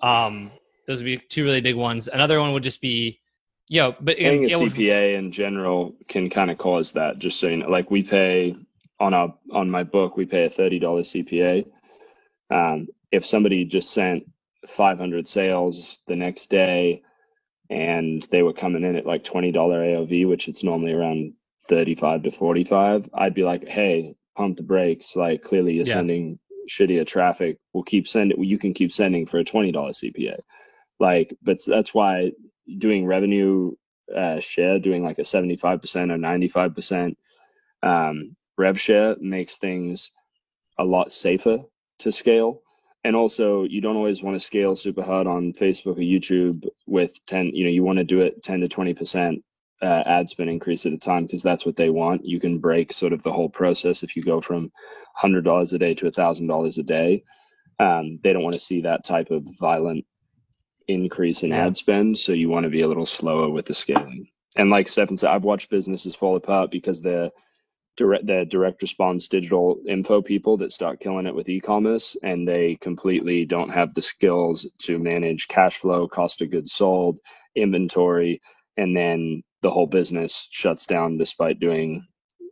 Um, 0.02 0.52
those 0.86 0.99
would 0.99 1.06
be 1.06 1.18
two 1.18 1.44
really 1.44 1.61
big 1.61 1.76
ones. 1.76 2.07
Another 2.07 2.40
one 2.40 2.53
would 2.53 2.64
just 2.64 2.82
be, 2.82 3.19
you 3.68 3.82
know, 3.82 3.95
but 3.99 4.18
Paying 4.18 4.45
a 4.45 4.48
CPA 4.48 5.18
in 5.18 5.32
general 5.32 5.95
can 6.07 6.30
kind 6.30 6.52
of 6.52 6.57
cause 6.57 6.91
that. 6.94 7.19
Just 7.19 7.40
so 7.40 7.48
you 7.48 7.57
know, 7.57 7.69
like 7.69 7.90
we 7.91 8.03
pay 8.03 8.56
on 8.99 9.14
our 9.14 9.34
on 9.52 9.69
my 9.69 9.84
book, 9.84 10.18
we 10.18 10.26
pay 10.26 10.45
a 10.45 10.49
thirty 10.49 10.80
dollars 10.80 11.11
CPA. 11.11 11.65
Um, 12.49 12.88
if 13.11 13.26
somebody 13.26 13.65
just 13.65 13.91
sent 13.91 14.24
five 14.68 14.98
hundred 14.98 15.28
sales 15.28 15.99
the 16.07 16.15
next 16.15 16.49
day, 16.49 17.02
and 17.69 18.23
they 18.31 18.44
were 18.44 18.53
coming 18.53 18.84
in 18.84 18.95
at 18.95 19.06
like 19.06 19.23
twenty 19.23 19.52
dollar 19.52 19.81
AOV, 19.84 20.27
which 20.27 20.48
it's 20.48 20.64
normally 20.64 20.94
around 20.94 21.34
thirty 21.69 21.95
five 21.95 22.23
to 22.23 22.31
forty 22.31 22.64
five, 22.64 23.10
I'd 23.14 23.34
be 23.35 23.44
like, 23.44 23.68
hey, 23.68 24.15
pump 24.38 24.57
the 24.57 24.64
brakes. 24.64 25.15
Like 25.15 25.44
clearly 25.44 25.76
you're 25.76 25.85
Yeah. 25.85 25.95
sending 25.95 26.39
shittier 26.69 27.06
traffic. 27.07 27.57
We'll 27.73 27.84
keep 27.84 28.07
sending. 28.07 28.44
You 28.44 28.60
can 28.60 28.73
keep 28.73 28.91
sending 28.91 29.26
for 29.27 29.39
a 29.39 29.44
twenty 29.45 29.72
dollar 29.72 29.91
CPA. 29.91 30.38
Like, 30.99 31.35
but 31.44 31.60
that's 31.68 31.94
why 31.94 32.31
doing 32.77 33.06
revenue 33.06 33.73
uh, 34.15 34.39
share, 34.39 34.80
doing 34.80 35.03
like 35.03 35.19
a 35.19 35.23
75% 35.23 35.64
or 36.11 36.18
95% 36.18 37.15
um, 37.84 38.35
rev 38.57 38.80
share 38.80 39.15
makes 39.19 39.57
things 39.57 40.11
a 40.80 40.84
lot 40.85 41.11
safer 41.11 41.60
to 41.99 42.11
scale. 42.11 42.61
And 43.03 43.15
also, 43.15 43.64
you 43.64 43.82
don't 43.82 43.95
always 43.95 44.22
want 44.22 44.36
to 44.36 44.40
scale 44.40 44.76
super 44.76 45.03
hard 45.03 45.28
on 45.28 45.53
Facebook 45.53 45.98
or 45.98 46.02
YouTube 46.02 46.68
with 46.86 47.18
10, 47.28 47.52
you 47.53 47.64
know, 47.64 47.69
you 47.69 47.84
want 47.84 47.99
to 47.99 48.03
do 48.03 48.22
it 48.22 48.44
10 48.44 48.61
to 48.61 48.68
20% 48.68 49.41
uh, 49.82 50.03
ad 50.06 50.28
spend 50.28 50.49
increase 50.49 50.86
at 50.86 50.94
a 50.94 50.98
time 50.98 51.26
because 51.26 51.44
that's 51.44 51.65
what 51.65 51.76
they 51.76 51.90
want. 51.90 52.26
You 52.26 52.40
can 52.40 52.60
break 52.60 52.91
sort 52.91 53.14
of 53.14 53.24
the 53.24 53.32
whole 53.32 53.49
process 53.49 54.03
if 54.03 54.15
you 54.15 54.24
go 54.24 54.41
from 54.41 54.72
$100 55.22 55.74
a 55.74 55.78
day 55.78 55.94
to 55.95 56.06
$1,000 56.06 56.78
a 56.78 56.84
day. 56.84 57.24
Um, 57.80 58.19
they 58.24 58.34
don't 58.34 58.44
want 58.44 58.56
to 58.56 58.60
see 58.60 58.82
that 58.82 59.06
type 59.06 59.30
of 59.30 59.44
violent 59.60 60.06
increase 60.88 61.44
in 61.44 61.53
ad 61.53 61.78
spend. 61.78 62.18
So 62.18 62.32
you 62.32 62.49
want 62.49 62.64
to 62.64 62.69
be 62.69 62.82
a 62.82 62.88
little 62.88 63.06
slower 63.06 63.49
with 63.49 63.65
the 63.68 63.76
scaling. 63.76 64.28
And 64.56 64.69
like 64.69 64.88
Stefan 64.88 65.18
said, 65.18 65.30
I've 65.30 65.44
watched 65.44 65.69
businesses 65.69 66.15
fall 66.15 66.36
apart 66.36 66.72
because 66.72 67.02
they're 67.02 67.30
direct, 67.98 68.26
they're 68.26 68.45
direct 68.45 68.82
response 68.82 69.28
digital 69.28 69.82
info 69.88 70.22
people 70.22 70.56
that 70.57 70.72
start 70.72 70.99
killing 70.99 71.26
it 71.26 71.36
with 71.36 71.49
e-commerce 71.49 72.15
and 72.24 72.48
they 72.48 72.76
completely 72.76 73.44
don't 73.44 73.69
have 73.69 73.94
the 73.94 74.02
skills 74.02 74.65
to 74.80 74.99
manage 74.99 75.48
cash 75.48 75.80
flow, 75.80 76.07
cost 76.07 76.41
of 76.41 76.52
goods 76.52 76.72
sold, 76.72 77.19
inventory, 77.56 78.41
and 78.78 78.95
then 78.95 79.44
the 79.61 79.72
whole 79.72 79.88
business 79.88 80.48
shuts 80.52 80.86
down 80.86 81.18
despite 81.18 81.60
doing, 81.60 82.06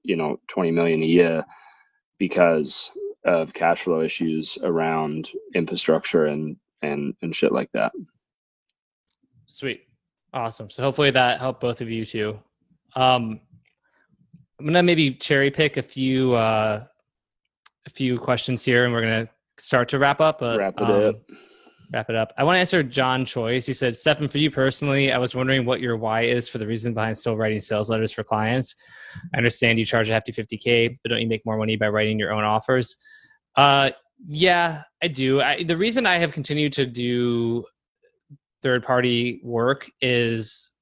you 0.03 0.15
know, 0.15 0.39
20 0.47 0.71
million 0.71 1.03
a 1.03 1.05
year 1.05 1.45
because 2.17 2.91
of 3.23 3.53
cash 3.53 3.83
flow 3.83 4.01
issues 4.01 4.57
around 4.61 5.29
infrastructure 5.53 6.25
and 6.25 6.57
and 6.81 7.15
and 7.21 7.35
shit 7.35 7.51
like 7.51 7.71
that. 7.73 7.91
Sweet. 9.47 9.81
Awesome. 10.33 10.69
So 10.69 10.83
hopefully 10.83 11.11
that 11.11 11.39
helped 11.39 11.61
both 11.61 11.81
of 11.81 11.89
you 11.89 12.05
too. 12.05 12.39
Um, 12.95 13.41
I'm 14.59 14.65
gonna 14.65 14.83
maybe 14.83 15.11
cherry 15.11 15.51
pick 15.51 15.77
a 15.77 15.81
few 15.81 16.33
uh, 16.33 16.83
a 17.85 17.89
few 17.89 18.17
questions 18.17 18.63
here, 18.63 18.85
and 18.85 18.93
we're 18.93 19.01
gonna 19.01 19.29
start 19.57 19.89
to 19.89 19.99
wrap 19.99 20.21
up. 20.21 20.39
But, 20.39 20.59
Wrap 20.59 20.75
it 20.79 20.83
um, 20.83 20.91
up. 20.91 21.15
Wrap 21.93 22.09
it 22.09 22.15
up. 22.15 22.33
I 22.37 22.43
want 22.43 22.55
to 22.55 22.59
answer 22.59 22.81
John 22.81 23.25
Choice. 23.25 23.65
He 23.65 23.73
said, 23.73 23.97
"Stefan, 23.97 24.27
for 24.27 24.37
you 24.37 24.49
personally, 24.49 25.11
I 25.11 25.17
was 25.17 25.35
wondering 25.35 25.65
what 25.65 25.81
your 25.81 25.97
why 25.97 26.21
is 26.21 26.47
for 26.47 26.57
the 26.57 26.67
reason 26.67 26.93
behind 26.93 27.17
still 27.17 27.35
writing 27.37 27.59
sales 27.59 27.89
letters 27.89 28.11
for 28.11 28.23
clients. 28.23 28.75
I 29.33 29.37
understand 29.37 29.77
you 29.77 29.85
charge 29.85 30.09
a 30.09 30.13
hefty 30.13 30.31
50k, 30.31 30.97
but 31.03 31.09
don't 31.09 31.21
you 31.21 31.27
make 31.27 31.45
more 31.45 31.57
money 31.57 31.75
by 31.75 31.89
writing 31.89 32.17
your 32.17 32.31
own 32.31 32.43
offers?" 32.43 32.97
Uh, 33.55 33.91
yeah, 34.25 34.83
I 35.03 35.07
do. 35.09 35.41
I, 35.41 35.63
the 35.63 35.77
reason 35.77 36.05
I 36.05 36.17
have 36.17 36.31
continued 36.31 36.73
to 36.73 36.85
do 36.85 37.65
third 38.63 38.83
party 38.83 39.41
work 39.43 39.89
is 40.01 40.73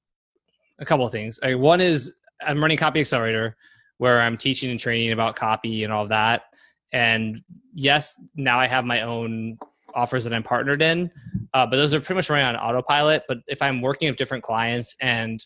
a 0.80 0.86
couple 0.86 1.06
of 1.06 1.12
things. 1.12 1.40
I, 1.44 1.56
one 1.56 1.82
is 1.82 2.16
I'm 2.46 2.62
running 2.62 2.78
Copy 2.78 3.00
Accelerator, 3.00 3.56
where 3.98 4.22
I'm 4.22 4.38
teaching 4.38 4.70
and 4.72 4.80
training 4.80 5.12
about 5.12 5.36
copy 5.36 5.84
and 5.84 5.94
all 5.94 6.06
that. 6.08 6.44
And 6.92 7.42
yes, 7.74 8.22
now 8.36 8.60
I 8.60 8.68
have 8.68 8.86
my 8.86 9.02
own 9.02 9.58
offers 9.96 10.24
that 10.24 10.34
I'm 10.34 10.44
partnered 10.44 10.82
in, 10.82 11.12
uh, 11.54 11.66
but 11.66 11.78
those 11.78 11.94
are 11.94 12.00
pretty 12.00 12.16
much 12.16 12.30
running 12.30 12.46
on 12.46 12.56
autopilot. 12.56 13.24
But 13.28 13.40
if 13.48 13.62
I'm 13.62 13.82
working 13.82 14.10
with 14.10 14.18
different 14.18 14.44
clients 14.44 14.96
and 15.02 15.44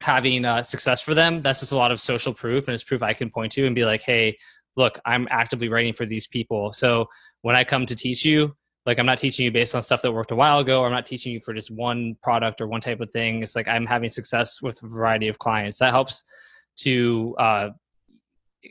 having 0.00 0.44
uh, 0.44 0.62
success 0.62 1.00
for 1.00 1.14
them, 1.14 1.42
that's 1.42 1.60
just 1.60 1.72
a 1.72 1.76
lot 1.76 1.92
of 1.92 2.00
social 2.00 2.32
proof, 2.32 2.68
and 2.68 2.74
it's 2.74 2.82
proof 2.82 3.02
I 3.02 3.12
can 3.12 3.30
point 3.30 3.52
to 3.52 3.66
and 3.66 3.74
be 3.74 3.84
like, 3.84 4.02
hey, 4.02 4.36
look, 4.76 4.98
I'm 5.04 5.28
actively 5.30 5.68
writing 5.68 5.92
for 5.92 6.06
these 6.06 6.26
people. 6.26 6.72
So 6.72 7.06
when 7.42 7.56
I 7.56 7.64
come 7.64 7.86
to 7.86 7.96
teach 7.96 8.24
you, 8.24 8.54
like 8.86 8.98
I'm 8.98 9.06
not 9.06 9.18
teaching 9.18 9.44
you 9.44 9.50
based 9.50 9.74
on 9.74 9.82
stuff 9.82 10.02
that 10.02 10.12
worked 10.12 10.30
a 10.30 10.36
while 10.36 10.58
ago, 10.58 10.84
I'm 10.84 10.92
not 10.92 11.06
teaching 11.06 11.32
you 11.32 11.40
for 11.40 11.52
just 11.52 11.70
one 11.70 12.16
product 12.22 12.60
or 12.60 12.66
one 12.66 12.80
type 12.80 13.00
of 13.00 13.10
thing. 13.10 13.42
It's 13.42 13.54
like 13.54 13.68
I'm 13.68 13.86
having 13.86 14.08
success 14.08 14.62
with 14.62 14.82
a 14.82 14.88
variety 14.88 15.28
of 15.28 15.38
clients. 15.38 15.78
That 15.78 15.90
helps 15.90 16.24
to 16.76 17.34
uh, 17.38 17.68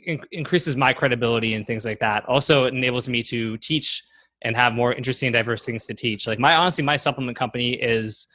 in- 0.04 0.24
increases 0.32 0.76
my 0.76 0.92
credibility 0.92 1.54
and 1.54 1.66
things 1.66 1.84
like 1.84 2.00
that. 2.00 2.24
Also, 2.26 2.64
it 2.64 2.74
enables 2.74 3.08
me 3.08 3.22
to 3.24 3.56
teach 3.58 4.02
and 4.42 4.56
have 4.56 4.72
more 4.72 4.92
interesting 4.94 5.28
and 5.28 5.34
diverse 5.34 5.64
things 5.64 5.86
to 5.86 5.94
teach. 5.94 6.26
Like 6.26 6.38
my 6.38 6.56
honestly, 6.56 6.82
my 6.82 6.96
supplement 6.96 7.36
company 7.36 7.74
is 7.74 8.26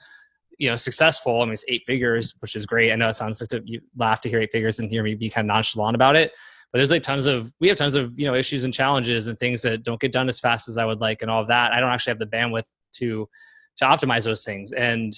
you 0.58 0.70
know 0.70 0.78
successful. 0.78 1.42
I 1.42 1.46
mean, 1.46 1.54
it's 1.54 1.66
eight 1.68 1.84
figures, 1.86 2.36
which 2.40 2.56
is 2.56 2.66
great. 2.66 2.92
I 2.92 2.96
know 2.96 3.10
it 3.10 3.16
sounds 3.16 3.42
like 3.42 3.62
you 3.66 3.82
laugh 3.98 4.22
to 4.22 4.30
hear 4.30 4.40
eight 4.40 4.52
figures 4.52 4.80
and 4.80 4.90
hear 4.90 5.04
me 5.04 5.16
be 5.16 5.30
kind 5.30 5.46
of 5.50 5.54
nonchalant 5.54 5.96
about 5.96 6.16
it. 6.16 6.32
But 6.72 6.80
there's 6.80 6.92
like 6.92 7.04
tons 7.04 7.26
of 7.26 7.52
we 7.60 7.68
have 7.68 7.78
tons 7.78 7.96
of 7.96 8.18
you 8.20 8.26
know 8.26 8.36
issues 8.36 8.64
and 8.64 8.74
challenges 8.74 9.28
and 9.28 9.38
things 9.40 9.62
that 9.62 9.84
don't 9.84 10.00
get 10.00 10.12
done 10.12 10.28
as 10.28 10.40
fast 10.40 10.68
as 10.68 10.78
I 10.78 10.86
would 10.86 11.00
like 11.00 11.22
and 11.22 11.32
all 11.32 11.42
of 11.42 11.48
that. 11.48 11.72
I 11.72 11.80
don't 11.80 11.92
actually 11.92 12.12
have 12.12 12.20
the 12.20 12.28
bandwidth 12.28 12.66
to 12.96 13.30
to 13.78 13.86
optimize 13.86 14.24
those 14.24 14.44
things, 14.44 14.72
and 14.72 15.14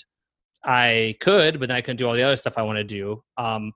I 0.64 1.16
could, 1.20 1.60
but 1.60 1.70
then 1.70 1.78
I 1.78 1.82
couldn't 1.82 1.98
do 1.98 2.08
all 2.08 2.16
the 2.16 2.24
other 2.24 2.36
stuff 2.36 2.58
I 2.58 2.64
want 2.64 2.78
to 2.78 2.84
do. 2.84 3.24
Um, 3.38 3.72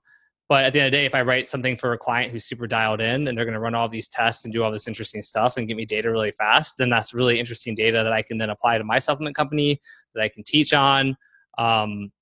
but 0.48 0.64
at 0.64 0.74
the 0.74 0.80
end 0.80 0.88
of 0.88 0.92
the 0.92 0.98
day, 0.98 1.06
if 1.06 1.14
I 1.14 1.22
write 1.22 1.48
something 1.48 1.78
for 1.78 1.94
a 1.94 1.98
client 1.98 2.30
who's 2.30 2.44
super 2.44 2.66
dialed 2.66 3.00
in 3.00 3.26
and 3.26 3.38
they're 3.38 3.46
going 3.46 3.54
to 3.54 3.60
run 3.60 3.74
all 3.74 3.88
these 3.88 4.10
tests 4.10 4.44
and 4.44 4.52
do 4.52 4.62
all 4.62 4.70
this 4.70 4.86
interesting 4.86 5.22
stuff 5.22 5.56
and 5.56 5.66
give 5.66 5.78
me 5.78 5.86
data 5.86 6.10
really 6.10 6.32
fast, 6.32 6.76
then 6.76 6.90
that's 6.90 7.14
really 7.14 7.40
interesting 7.40 7.74
data 7.74 8.02
that 8.02 8.12
I 8.12 8.20
can 8.20 8.36
then 8.36 8.50
apply 8.50 8.76
to 8.76 8.84
my 8.84 8.98
supplement 8.98 9.34
company 9.34 9.80
that 10.14 10.22
I 10.22 10.28
can 10.28 10.42
teach 10.42 10.74
on. 10.74 11.16
Um, 11.56 12.12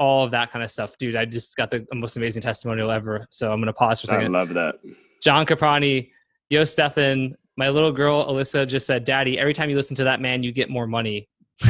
all 0.00 0.24
of 0.24 0.30
that 0.30 0.50
kind 0.50 0.64
of 0.64 0.70
stuff, 0.70 0.96
dude. 0.96 1.14
I 1.14 1.26
just 1.26 1.56
got 1.56 1.70
the 1.70 1.86
most 1.92 2.16
amazing 2.16 2.40
testimonial 2.40 2.90
ever. 2.90 3.26
So 3.30 3.52
I'm 3.52 3.58
going 3.58 3.66
to 3.66 3.74
pause 3.74 4.00
for 4.00 4.06
a 4.06 4.08
second. 4.08 4.34
I 4.34 4.38
love 4.38 4.48
that. 4.54 4.76
John 5.22 5.44
Caprani, 5.44 6.10
yo, 6.48 6.64
Stefan, 6.64 7.36
my 7.58 7.68
little 7.68 7.92
girl 7.92 8.26
Alyssa 8.26 8.66
just 8.66 8.86
said, 8.86 9.04
"Daddy, 9.04 9.38
every 9.38 9.52
time 9.52 9.68
you 9.68 9.76
listen 9.76 9.94
to 9.96 10.04
that 10.04 10.22
man, 10.22 10.42
you 10.42 10.52
get 10.52 10.70
more 10.70 10.86
money." 10.86 11.28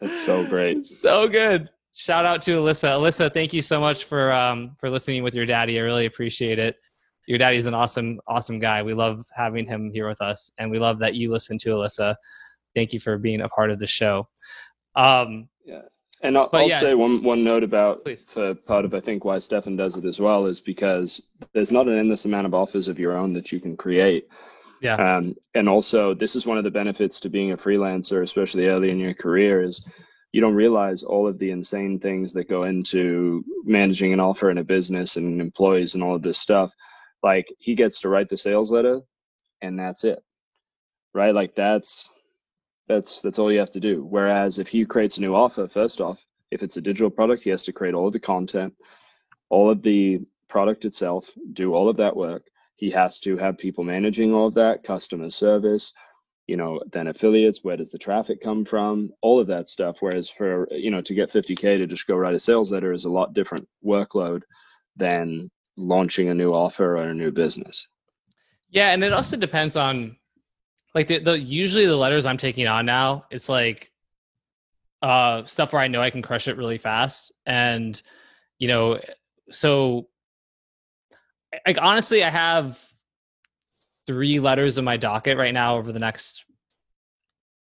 That's 0.00 0.20
so 0.24 0.46
great. 0.46 0.86
so 0.86 1.28
good. 1.28 1.68
Shout 1.92 2.24
out 2.24 2.40
to 2.42 2.58
Alyssa. 2.58 2.88
Alyssa, 2.98 3.32
thank 3.32 3.52
you 3.52 3.60
so 3.60 3.78
much 3.78 4.06
for 4.06 4.32
um, 4.32 4.74
for 4.80 4.88
listening 4.88 5.22
with 5.22 5.34
your 5.34 5.46
daddy. 5.46 5.78
I 5.78 5.82
really 5.82 6.06
appreciate 6.06 6.58
it. 6.58 6.76
Your 7.26 7.38
daddy's 7.38 7.66
an 7.66 7.74
awesome, 7.74 8.18
awesome 8.26 8.58
guy. 8.58 8.82
We 8.82 8.94
love 8.94 9.24
having 9.36 9.66
him 9.66 9.90
here 9.92 10.08
with 10.08 10.22
us, 10.22 10.50
and 10.58 10.70
we 10.70 10.78
love 10.78 10.98
that 11.00 11.14
you 11.14 11.30
listen 11.30 11.58
to 11.58 11.70
Alyssa. 11.70 12.16
Thank 12.74 12.94
you 12.94 13.00
for 13.00 13.18
being 13.18 13.42
a 13.42 13.48
part 13.50 13.70
of 13.70 13.78
the 13.78 13.86
show. 13.86 14.28
Um, 14.96 15.48
Yeah. 15.66 15.82
And 16.22 16.38
I'll, 16.38 16.48
I'll 16.52 16.68
yeah. 16.68 16.80
say 16.80 16.94
one 16.94 17.22
one 17.22 17.44
note 17.44 17.62
about 17.62 18.04
Please. 18.04 18.24
for 18.24 18.54
part 18.54 18.84
of 18.84 18.94
I 18.94 19.00
think 19.00 19.24
why 19.24 19.38
Stefan 19.38 19.76
does 19.76 19.96
it 19.96 20.04
as 20.04 20.20
well 20.20 20.46
is 20.46 20.60
because 20.60 21.20
there's 21.52 21.72
not 21.72 21.88
an 21.88 21.98
endless 21.98 22.24
amount 22.24 22.46
of 22.46 22.54
offers 22.54 22.88
of 22.88 22.98
your 22.98 23.16
own 23.16 23.32
that 23.34 23.52
you 23.52 23.60
can 23.60 23.76
create. 23.76 24.28
Yeah. 24.80 24.96
Um, 24.96 25.34
and 25.54 25.68
also, 25.68 26.14
this 26.14 26.36
is 26.36 26.46
one 26.46 26.58
of 26.58 26.64
the 26.64 26.70
benefits 26.70 27.20
to 27.20 27.30
being 27.30 27.52
a 27.52 27.56
freelancer, 27.56 28.22
especially 28.22 28.66
early 28.66 28.90
in 28.90 28.98
your 28.98 29.14
career, 29.14 29.62
is 29.62 29.86
you 30.32 30.40
don't 30.40 30.54
realize 30.54 31.02
all 31.02 31.26
of 31.26 31.38
the 31.38 31.50
insane 31.50 31.98
things 31.98 32.32
that 32.32 32.48
go 32.48 32.64
into 32.64 33.44
managing 33.64 34.12
an 34.12 34.20
offer 34.20 34.50
in 34.50 34.58
a 34.58 34.64
business 34.64 35.16
and 35.16 35.40
employees 35.40 35.94
and 35.94 36.02
all 36.02 36.16
of 36.16 36.22
this 36.22 36.38
stuff. 36.38 36.74
Like 37.22 37.46
he 37.58 37.74
gets 37.74 38.00
to 38.00 38.08
write 38.08 38.28
the 38.28 38.36
sales 38.36 38.70
letter, 38.72 39.00
and 39.62 39.78
that's 39.78 40.04
it, 40.04 40.22
right? 41.14 41.34
Like 41.34 41.54
that's 41.54 42.10
that's 42.88 43.20
that's 43.22 43.38
all 43.38 43.52
you 43.52 43.58
have 43.58 43.70
to 43.72 43.80
do. 43.80 44.04
Whereas 44.04 44.58
if 44.58 44.68
he 44.68 44.84
creates 44.84 45.18
a 45.18 45.20
new 45.20 45.34
offer, 45.34 45.66
first 45.68 46.00
off, 46.00 46.24
if 46.50 46.62
it's 46.62 46.76
a 46.76 46.80
digital 46.80 47.10
product, 47.10 47.42
he 47.42 47.50
has 47.50 47.64
to 47.64 47.72
create 47.72 47.94
all 47.94 48.06
of 48.06 48.12
the 48.12 48.20
content, 48.20 48.74
all 49.48 49.70
of 49.70 49.82
the 49.82 50.20
product 50.48 50.84
itself, 50.84 51.30
do 51.52 51.74
all 51.74 51.88
of 51.88 51.96
that 51.96 52.16
work. 52.16 52.44
He 52.76 52.90
has 52.90 53.18
to 53.20 53.36
have 53.36 53.56
people 53.58 53.84
managing 53.84 54.34
all 54.34 54.46
of 54.46 54.54
that, 54.54 54.82
customer 54.82 55.30
service, 55.30 55.92
you 56.46 56.56
know, 56.56 56.80
then 56.92 57.06
affiliates, 57.06 57.64
where 57.64 57.76
does 57.76 57.90
the 57.90 57.98
traffic 57.98 58.40
come 58.42 58.64
from? 58.64 59.10
All 59.22 59.40
of 59.40 59.46
that 59.46 59.68
stuff. 59.68 59.96
Whereas 60.00 60.28
for, 60.28 60.68
you 60.70 60.90
know, 60.90 61.00
to 61.00 61.14
get 61.14 61.30
50K 61.30 61.78
to 61.78 61.86
just 61.86 62.06
go 62.06 62.16
write 62.16 62.34
a 62.34 62.38
sales 62.38 62.70
letter 62.70 62.92
is 62.92 63.04
a 63.04 63.10
lot 63.10 63.32
different 63.32 63.66
workload 63.84 64.42
than 64.96 65.50
launching 65.76 66.28
a 66.28 66.34
new 66.34 66.52
offer 66.52 66.98
or 66.98 67.02
a 67.02 67.14
new 67.14 67.30
business. 67.30 67.88
Yeah, 68.68 68.90
and 68.90 69.02
it 69.02 69.12
also 69.12 69.36
depends 69.36 69.76
on 69.76 70.16
like 70.94 71.08
the, 71.08 71.18
the 71.18 71.38
usually 71.38 71.86
the 71.86 71.96
letters 71.96 72.26
I'm 72.26 72.36
taking 72.36 72.66
on 72.66 72.86
now, 72.86 73.26
it's 73.30 73.48
like 73.48 73.90
uh 75.02 75.44
stuff 75.44 75.72
where 75.72 75.82
I 75.82 75.88
know 75.88 76.00
I 76.00 76.10
can 76.10 76.22
crush 76.22 76.48
it 76.48 76.56
really 76.56 76.78
fast. 76.78 77.32
And 77.46 78.00
you 78.58 78.68
know, 78.68 79.00
so 79.50 80.08
like 81.66 81.78
honestly, 81.80 82.24
I 82.24 82.30
have 82.30 82.80
three 84.06 84.40
letters 84.40 84.78
in 84.78 84.84
my 84.84 84.96
docket 84.96 85.38
right 85.38 85.54
now 85.54 85.76
over 85.76 85.92
the 85.92 85.98
next 85.98 86.44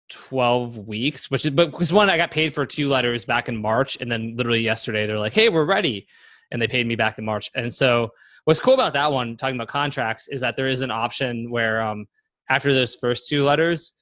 12 0.10 0.78
weeks, 0.88 1.32
which 1.32 1.46
is, 1.46 1.52
but 1.52 1.72
because 1.72 1.94
one, 1.94 2.10
I 2.10 2.18
got 2.18 2.32
paid 2.32 2.54
for 2.54 2.66
two 2.66 2.90
letters 2.90 3.26
back 3.26 3.50
in 3.50 3.58
March. 3.58 3.98
And 4.00 4.12
then 4.12 4.36
literally 4.36 4.62
yesterday, 4.62 5.08
they're 5.08 5.20
like, 5.20 5.34
hey, 5.34 5.50
we're 5.50 5.66
ready. 5.66 6.08
And 6.52 6.62
they 6.62 6.68
paid 6.68 6.86
me 6.86 6.96
back 6.96 7.18
in 7.18 7.26
March. 7.26 7.50
And 7.56 7.74
so 7.74 8.10
what's 8.46 8.60
cool 8.60 8.74
about 8.74 8.94
that 8.94 9.12
one, 9.12 9.38
talking 9.38 9.56
about 9.56 9.70
contracts, 9.70 10.28
is 10.28 10.42
that 10.42 10.56
there 10.56 10.68
is 10.68 10.82
an 10.82 10.92
option 10.92 11.50
where 11.50 11.82
um, 11.82 12.06
after 12.54 12.74
those 12.74 12.96
first 12.96 13.28
two 13.28 13.44
letters, 13.44 13.94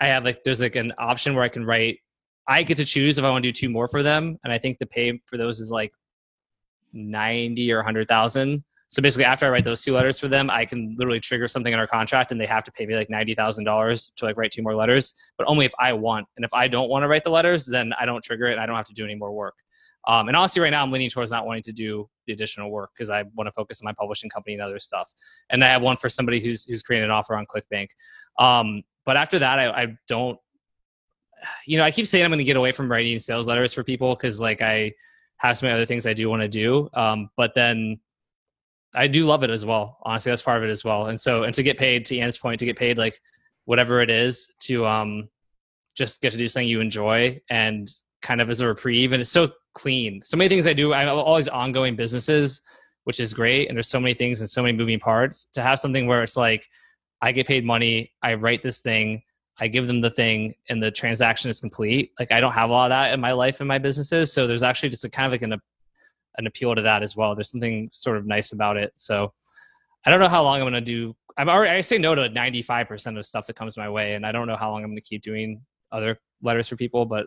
I 0.00 0.08
have 0.08 0.24
like, 0.24 0.42
there's 0.44 0.60
like 0.60 0.76
an 0.76 0.92
option 0.98 1.34
where 1.34 1.44
I 1.44 1.48
can 1.48 1.64
write, 1.64 1.98
I 2.48 2.62
get 2.62 2.76
to 2.78 2.84
choose 2.84 3.18
if 3.18 3.24
I 3.24 3.30
want 3.30 3.44
to 3.44 3.48
do 3.48 3.52
two 3.52 3.70
more 3.70 3.86
for 3.86 4.02
them. 4.02 4.36
And 4.42 4.52
I 4.52 4.58
think 4.58 4.78
the 4.78 4.86
pay 4.86 5.20
for 5.26 5.36
those 5.36 5.60
is 5.60 5.70
like 5.70 5.92
90 6.92 7.72
or 7.72 7.78
100,000. 7.78 8.64
So 8.88 9.00
basically, 9.00 9.24
after 9.24 9.46
I 9.46 9.50
write 9.50 9.62
those 9.62 9.84
two 9.84 9.94
letters 9.94 10.18
for 10.18 10.26
them, 10.26 10.50
I 10.50 10.64
can 10.64 10.96
literally 10.98 11.20
trigger 11.20 11.46
something 11.46 11.72
in 11.72 11.78
our 11.78 11.86
contract, 11.86 12.32
and 12.32 12.40
they 12.40 12.46
have 12.46 12.64
to 12.64 12.72
pay 12.72 12.86
me 12.86 12.96
like 12.96 13.08
ninety 13.08 13.36
thousand 13.36 13.62
dollars 13.62 14.10
to 14.16 14.24
like 14.24 14.36
write 14.36 14.50
two 14.50 14.64
more 14.64 14.74
letters, 14.74 15.14
but 15.38 15.46
only 15.46 15.64
if 15.64 15.72
I 15.78 15.92
want. 15.92 16.26
And 16.36 16.44
if 16.44 16.52
I 16.52 16.66
don't 16.66 16.90
want 16.90 17.04
to 17.04 17.08
write 17.08 17.22
the 17.22 17.30
letters, 17.30 17.66
then 17.66 17.92
I 18.00 18.04
don't 18.04 18.22
trigger 18.24 18.46
it, 18.46 18.54
and 18.54 18.60
I 18.60 18.66
don't 18.66 18.74
have 18.74 18.88
to 18.88 18.92
do 18.92 19.04
any 19.04 19.14
more 19.14 19.30
work. 19.30 19.54
Um, 20.06 20.28
and 20.28 20.36
honestly, 20.36 20.62
right 20.62 20.70
now 20.70 20.82
I'm 20.82 20.90
leaning 20.90 21.10
towards 21.10 21.30
not 21.30 21.46
wanting 21.46 21.62
to 21.64 21.72
do 21.72 22.08
the 22.26 22.32
additional 22.32 22.70
work 22.70 22.90
because 22.94 23.10
I 23.10 23.24
want 23.34 23.46
to 23.48 23.52
focus 23.52 23.80
on 23.80 23.84
my 23.84 23.92
publishing 23.92 24.30
company 24.30 24.54
and 24.54 24.62
other 24.62 24.78
stuff. 24.78 25.12
And 25.50 25.62
I 25.64 25.68
have 25.68 25.82
one 25.82 25.96
for 25.96 26.08
somebody 26.08 26.40
who's 26.40 26.64
who's 26.64 26.82
creating 26.82 27.04
an 27.04 27.10
offer 27.10 27.36
on 27.36 27.46
ClickBank. 27.46 27.90
Um, 28.38 28.82
but 29.04 29.16
after 29.16 29.38
that, 29.38 29.58
I, 29.58 29.82
I 29.82 29.96
don't. 30.08 30.38
You 31.66 31.78
know, 31.78 31.84
I 31.84 31.90
keep 31.90 32.06
saying 32.06 32.24
I'm 32.24 32.30
going 32.30 32.38
to 32.38 32.44
get 32.44 32.56
away 32.56 32.70
from 32.70 32.90
writing 32.90 33.18
sales 33.18 33.48
letters 33.48 33.72
for 33.72 33.82
people 33.82 34.14
because 34.14 34.40
like 34.40 34.60
I 34.60 34.92
have 35.38 35.56
so 35.56 35.66
many 35.66 35.74
other 35.74 35.86
things 35.86 36.06
I 36.06 36.12
do 36.12 36.28
want 36.28 36.42
to 36.42 36.48
do. 36.48 36.88
Um, 36.92 37.30
but 37.36 37.54
then 37.54 37.98
I 38.94 39.06
do 39.06 39.24
love 39.24 39.42
it 39.42 39.50
as 39.50 39.64
well. 39.64 39.98
Honestly, 40.02 40.30
that's 40.30 40.42
part 40.42 40.58
of 40.58 40.64
it 40.64 40.70
as 40.70 40.84
well. 40.84 41.06
And 41.06 41.18
so, 41.18 41.44
and 41.44 41.54
to 41.54 41.62
get 41.62 41.78
paid, 41.78 42.04
to 42.06 42.16
Ian's 42.16 42.36
point, 42.36 42.60
to 42.60 42.66
get 42.66 42.76
paid 42.76 42.98
like 42.98 43.18
whatever 43.64 44.00
it 44.00 44.10
is 44.10 44.52
to 44.60 44.84
um, 44.84 45.28
just 45.96 46.20
get 46.20 46.32
to 46.32 46.38
do 46.38 46.48
something 46.48 46.68
you 46.68 46.80
enjoy 46.80 47.40
and 47.48 47.88
kind 48.20 48.40
of 48.40 48.50
as 48.50 48.60
a 48.60 48.66
reprieve. 48.66 49.12
And 49.12 49.22
it's 49.22 49.30
so 49.30 49.52
clean. 49.74 50.22
So 50.22 50.36
many 50.36 50.48
things 50.48 50.66
I 50.66 50.72
do. 50.72 50.92
I 50.94 51.00
have 51.00 51.16
all 51.16 51.36
these 51.36 51.48
ongoing 51.48 51.96
businesses, 51.96 52.62
which 53.04 53.20
is 53.20 53.34
great. 53.34 53.68
And 53.68 53.76
there's 53.76 53.88
so 53.88 54.00
many 54.00 54.14
things 54.14 54.40
and 54.40 54.48
so 54.48 54.62
many 54.62 54.76
moving 54.76 54.98
parts. 54.98 55.46
To 55.54 55.62
have 55.62 55.78
something 55.78 56.06
where 56.06 56.22
it's 56.22 56.36
like, 56.36 56.66
I 57.22 57.32
get 57.32 57.46
paid 57.46 57.64
money, 57.64 58.12
I 58.22 58.34
write 58.34 58.62
this 58.62 58.80
thing, 58.80 59.22
I 59.58 59.68
give 59.68 59.86
them 59.86 60.00
the 60.00 60.10
thing, 60.10 60.54
and 60.70 60.82
the 60.82 60.90
transaction 60.90 61.50
is 61.50 61.60
complete. 61.60 62.12
Like 62.18 62.32
I 62.32 62.40
don't 62.40 62.52
have 62.52 62.70
a 62.70 62.72
lot 62.72 62.86
of 62.86 62.90
that 62.90 63.12
in 63.12 63.20
my 63.20 63.32
life 63.32 63.60
and 63.60 63.68
my 63.68 63.78
businesses. 63.78 64.32
So 64.32 64.46
there's 64.46 64.62
actually 64.62 64.88
just 64.88 65.04
a 65.04 65.10
kind 65.10 65.26
of 65.26 65.32
like 65.32 65.42
an 65.42 65.60
an 66.38 66.46
appeal 66.46 66.74
to 66.74 66.82
that 66.82 67.02
as 67.02 67.16
well. 67.16 67.34
There's 67.34 67.50
something 67.50 67.88
sort 67.92 68.16
of 68.16 68.26
nice 68.26 68.52
about 68.52 68.76
it. 68.76 68.92
So 68.94 69.32
I 70.04 70.10
don't 70.10 70.20
know 70.20 70.28
how 70.28 70.42
long 70.42 70.56
I'm 70.56 70.62
going 70.62 70.72
to 70.72 70.80
do. 70.80 71.14
I'm 71.36 71.48
already, 71.48 71.70
I 71.70 71.80
say 71.80 71.98
no 71.98 72.14
to 72.14 72.28
95% 72.28 73.18
of 73.18 73.26
stuff 73.26 73.46
that 73.46 73.56
comes 73.56 73.76
my 73.76 73.88
way. 73.88 74.14
And 74.14 74.26
I 74.26 74.32
don't 74.32 74.46
know 74.46 74.56
how 74.56 74.70
long 74.70 74.82
I'm 74.82 74.90
going 74.90 74.96
to 74.96 75.02
keep 75.02 75.22
doing 75.22 75.60
other 75.92 76.18
letters 76.42 76.68
for 76.68 76.76
people, 76.76 77.04
but 77.04 77.26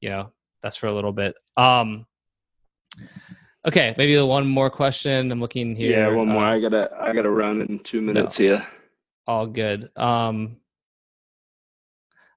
you 0.00 0.10
know, 0.10 0.32
that's 0.62 0.76
for 0.76 0.86
a 0.86 0.94
little 0.94 1.12
bit. 1.12 1.34
Um, 1.56 2.06
okay. 3.66 3.94
Maybe 3.96 4.18
one 4.20 4.46
more 4.46 4.70
question. 4.70 5.30
I'm 5.30 5.40
looking 5.40 5.74
here. 5.74 5.92
Yeah, 5.92 6.08
one 6.08 6.28
more. 6.28 6.44
Uh, 6.44 6.54
I 6.56 6.60
gotta, 6.60 6.90
I 6.98 7.12
gotta 7.12 7.30
run 7.30 7.62
in 7.62 7.78
two 7.80 8.00
minutes 8.00 8.36
here. 8.36 8.66
all 9.26 9.46
good. 9.46 9.90
Um, 9.96 10.56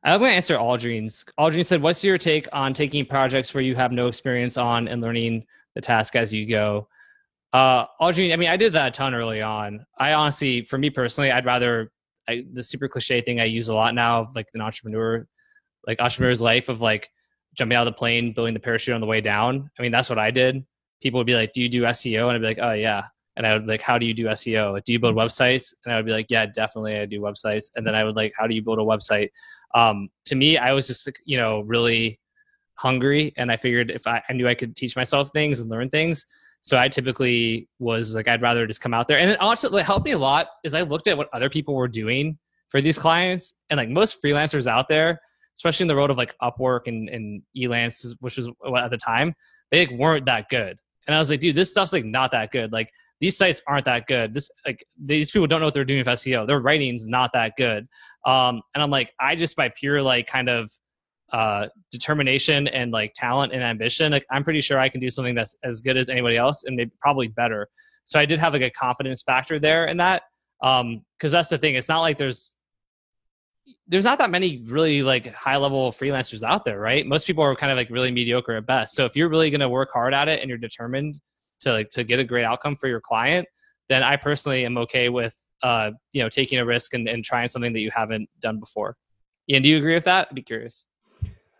I'm 0.04 0.20
going 0.20 0.32
to 0.32 0.36
answer 0.36 0.58
Aldrine's. 0.58 1.24
Aldrine 1.40 1.66
said, 1.66 1.82
What's 1.82 2.04
your 2.04 2.18
take 2.18 2.48
on 2.52 2.74
taking 2.74 3.06
projects 3.06 3.54
where 3.54 3.64
you 3.64 3.76
have 3.76 3.92
no 3.92 4.08
experience 4.08 4.58
on 4.58 4.88
and 4.88 5.02
learning 5.02 5.46
the 5.76 5.82
task 5.82 6.16
as 6.16 6.34
you 6.34 6.48
go? 6.48 6.88
Uh, 7.54 7.86
Aldrine, 8.00 8.34
I 8.34 8.36
mean, 8.36 8.50
I 8.50 8.58
did 8.58 8.74
that 8.74 8.88
a 8.88 8.92
ton 8.92 9.14
early 9.14 9.42
on. 9.42 9.86
I 10.00 10.14
honestly, 10.14 10.64
for 10.64 10.78
me 10.78 10.90
personally, 10.90 11.32
I'd 11.32 11.46
rather 11.46 11.92
I, 12.28 12.46
the 12.52 12.64
super 12.64 12.88
cliche 12.88 13.22
thing 13.22 13.40
I 13.40 13.46
use 13.46 13.70
a 13.70 13.76
lot 13.76 13.94
now 13.94 14.22
of 14.22 14.36
like 14.36 14.48
an 14.54 14.62
entrepreneur, 14.62 15.28
like 15.86 16.00
entrepreneur's 16.00 16.42
life 16.42 16.70
of 16.70 16.82
like 16.82 17.10
jumping 17.56 17.76
out 17.76 17.88
of 17.88 17.94
the 17.94 17.98
plane, 17.98 18.34
building 18.34 18.54
the 18.54 18.60
parachute 18.60 18.96
on 18.96 19.02
the 19.02 19.08
way 19.08 19.22
down. 19.22 19.70
I 19.78 19.82
mean, 19.82 19.92
that's 19.92 20.10
what 20.10 20.20
I 20.20 20.32
did. 20.32 20.66
People 21.02 21.20
would 21.20 21.28
be 21.28 21.36
like, 21.36 21.54
"Do 21.54 21.62
you 21.62 21.70
do 21.70 21.84
SEO?" 21.84 22.28
And 22.28 22.36
I'd 22.36 22.42
be 22.42 22.48
like, 22.48 22.60
"Oh 22.62 22.74
yeah." 22.74 23.06
And 23.38 23.48
I 23.48 23.54
would 23.54 23.68
like, 23.68 23.82
"How 23.82 23.98
do 23.98 24.06
you 24.06 24.14
do 24.14 24.26
SEO? 24.26 24.84
Do 24.84 24.94
you 24.94 25.00
build 25.00 25.16
websites?" 25.16 25.74
And 25.86 25.94
I 25.94 25.98
would 25.98 26.06
be 26.06 26.12
like, 26.12 26.28
"Yeah, 26.30 26.46
definitely, 26.46 26.98
I 27.00 27.06
do 27.06 27.22
websites." 27.22 27.72
And 27.76 27.86
then 27.86 27.96
I 27.96 28.04
would 28.04 28.16
like, 28.16 28.34
"How 28.38 28.48
do 28.48 28.56
you 28.56 28.62
build 28.62 28.80
a 28.80 28.84
website?" 28.84 29.30
Um, 29.74 30.10
to 30.26 30.36
me, 30.36 30.58
I 30.58 30.74
was 30.74 30.88
just 30.88 31.10
you 31.26 31.38
know 31.38 31.62
really 31.62 32.20
hungry, 32.76 33.34
and 33.38 33.52
I 33.52 33.58
figured 33.58 33.92
if 33.92 34.08
I, 34.08 34.22
I 34.30 34.34
knew 34.34 34.48
I 34.48 34.56
could 34.56 34.76
teach 34.76 34.96
myself 34.96 35.32
things 35.32 35.60
and 35.60 35.70
learn 35.70 35.90
things, 35.90 36.26
so 36.62 36.78
I 36.78 36.88
typically 36.88 37.68
was 37.80 38.14
like, 38.14 38.28
I'd 38.28 38.42
rather 38.42 38.68
just 38.68 38.82
come 38.82 38.94
out 38.94 39.08
there. 39.08 39.18
And 39.18 39.32
it 39.32 39.42
also 39.42 39.72
what 39.72 39.84
helped 39.84 40.06
me 40.06 40.12
a 40.12 40.18
lot 40.18 40.48
is 40.64 40.74
I 40.74 40.82
looked 40.82 41.08
at 41.08 41.18
what 41.18 41.28
other 41.34 41.50
people 41.50 41.76
were 41.76 41.88
doing 41.88 42.38
for 42.70 42.82
these 42.82 42.98
clients, 42.98 43.56
and 43.70 43.78
like 43.78 43.90
most 43.90 44.24
freelancers 44.24 44.68
out 44.68 44.88
there, 44.88 45.20
especially 45.56 45.86
in 45.86 45.88
the 45.88 45.96
world 45.96 46.12
of 46.12 46.18
like 46.18 46.36
Upwork 46.42 46.88
and, 46.88 47.10
and 47.10 47.42
Elance, 47.58 48.16
which 48.20 48.38
was 48.38 48.50
at 48.78 48.90
the 48.90 48.98
time, 48.98 49.34
they 49.70 49.86
like, 49.86 49.98
weren't 49.98 50.26
that 50.26 50.50
good. 50.50 50.78
And 51.08 51.16
I 51.16 51.20
was 51.20 51.30
like, 51.30 51.40
dude, 51.40 51.56
this 51.56 51.72
stuff's 51.72 51.94
like 51.94 52.06
not 52.06 52.32
that 52.32 52.52
good. 52.52 52.72
Like 52.72 52.92
these 53.20 53.38
sites 53.38 53.62
aren't 53.68 53.86
that 53.86 54.08
good. 54.08 54.34
This 54.34 54.50
like 54.66 54.84
these 55.00 55.32
people 55.32 55.48
don't 55.48 55.60
know 55.60 55.68
what 55.68 55.74
they're 55.74 55.86
doing 55.86 56.00
with 56.00 56.08
SEO. 56.08 56.46
Their 56.48 56.60
writing's 56.60 57.08
not 57.08 57.32
that 57.34 57.54
good. 57.58 57.88
Um, 58.26 58.62
and 58.74 58.84
I'm 58.84 58.90
like, 58.90 59.12
I 59.20 59.36
just 59.36 59.56
by 59.56 59.70
pure 59.70 60.02
like 60.02 60.28
kind 60.28 60.50
of 60.50 60.72
uh, 61.32 61.68
determination 61.92 62.68
and 62.68 62.92
like 62.92 63.14
talent 63.14 63.54
and 63.54 63.64
ambition, 63.64 64.12
like 64.12 64.26
I'm 64.32 64.44
pretty 64.44 64.62
sure 64.62 64.80
I 64.80 64.90
can 64.90 65.00
do 65.00 65.10
something 65.10 65.36
that's 65.36 65.56
as 65.64 65.82
good 65.82 65.98
as 65.98 66.10
anybody 66.10 66.38
else 66.38 66.64
and 66.66 66.76
maybe 66.76 66.92
probably 67.00 67.30
better. 67.30 67.68
So 68.06 68.20
I 68.20 68.26
did 68.26 68.40
have 68.40 68.54
like 68.54 68.64
a 68.64 68.70
confidence 68.70 69.24
factor 69.24 69.60
there 69.60 69.86
in 69.86 69.98
that. 69.98 70.24
Um, 70.62 71.04
cause 71.20 71.32
that's 71.32 71.50
the 71.50 71.58
thing. 71.58 71.76
It's 71.76 71.90
not 71.90 72.02
like 72.02 72.18
there's, 72.18 72.56
there's 73.88 74.06
not 74.06 74.18
that 74.20 74.30
many 74.30 74.64
really 74.66 75.04
like 75.04 75.34
high 75.34 75.58
level 75.58 75.92
freelancers 75.92 76.44
out 76.44 76.64
there, 76.64 76.80
right? 76.80 77.06
Most 77.06 77.28
people 77.28 77.44
are 77.44 77.56
kind 77.56 77.72
of 77.72 77.78
like 77.78 77.90
really 77.90 78.12
mediocre 78.12 78.56
at 78.56 78.66
best. 78.66 78.96
So 78.96 79.06
if 79.06 79.16
you're 79.16 79.30
really 79.30 79.50
going 79.50 79.62
to 79.62 79.70
work 79.70 79.92
hard 79.92 80.14
at 80.14 80.28
it 80.28 80.42
and 80.42 80.50
you're 80.50 80.58
determined 80.58 81.20
to 81.62 81.72
like 81.72 81.90
to 81.92 82.04
get 82.04 82.20
a 82.20 82.24
great 82.24 82.44
outcome 82.44 82.76
for 82.76 82.88
your 82.88 83.02
client, 83.02 83.48
then 83.90 84.04
I 84.04 84.16
personally 84.16 84.66
am 84.66 84.78
okay 84.80 85.10
with 85.10 85.36
uh, 85.64 85.92
you 86.14 86.24
know 86.24 86.30
taking 86.30 86.60
a 86.60 86.66
risk 86.66 86.94
and, 86.94 87.08
and 87.08 87.24
trying 87.24 87.50
something 87.50 87.74
that 87.74 87.82
you 87.82 87.92
haven't 87.92 88.30
done 88.40 88.60
before. 88.60 88.96
Ian, 89.50 89.64
do 89.64 89.70
you 89.70 89.78
agree 89.78 89.94
with 89.94 90.06
that? 90.06 90.28
I'd 90.30 90.36
be 90.36 90.42
curious. 90.42 90.86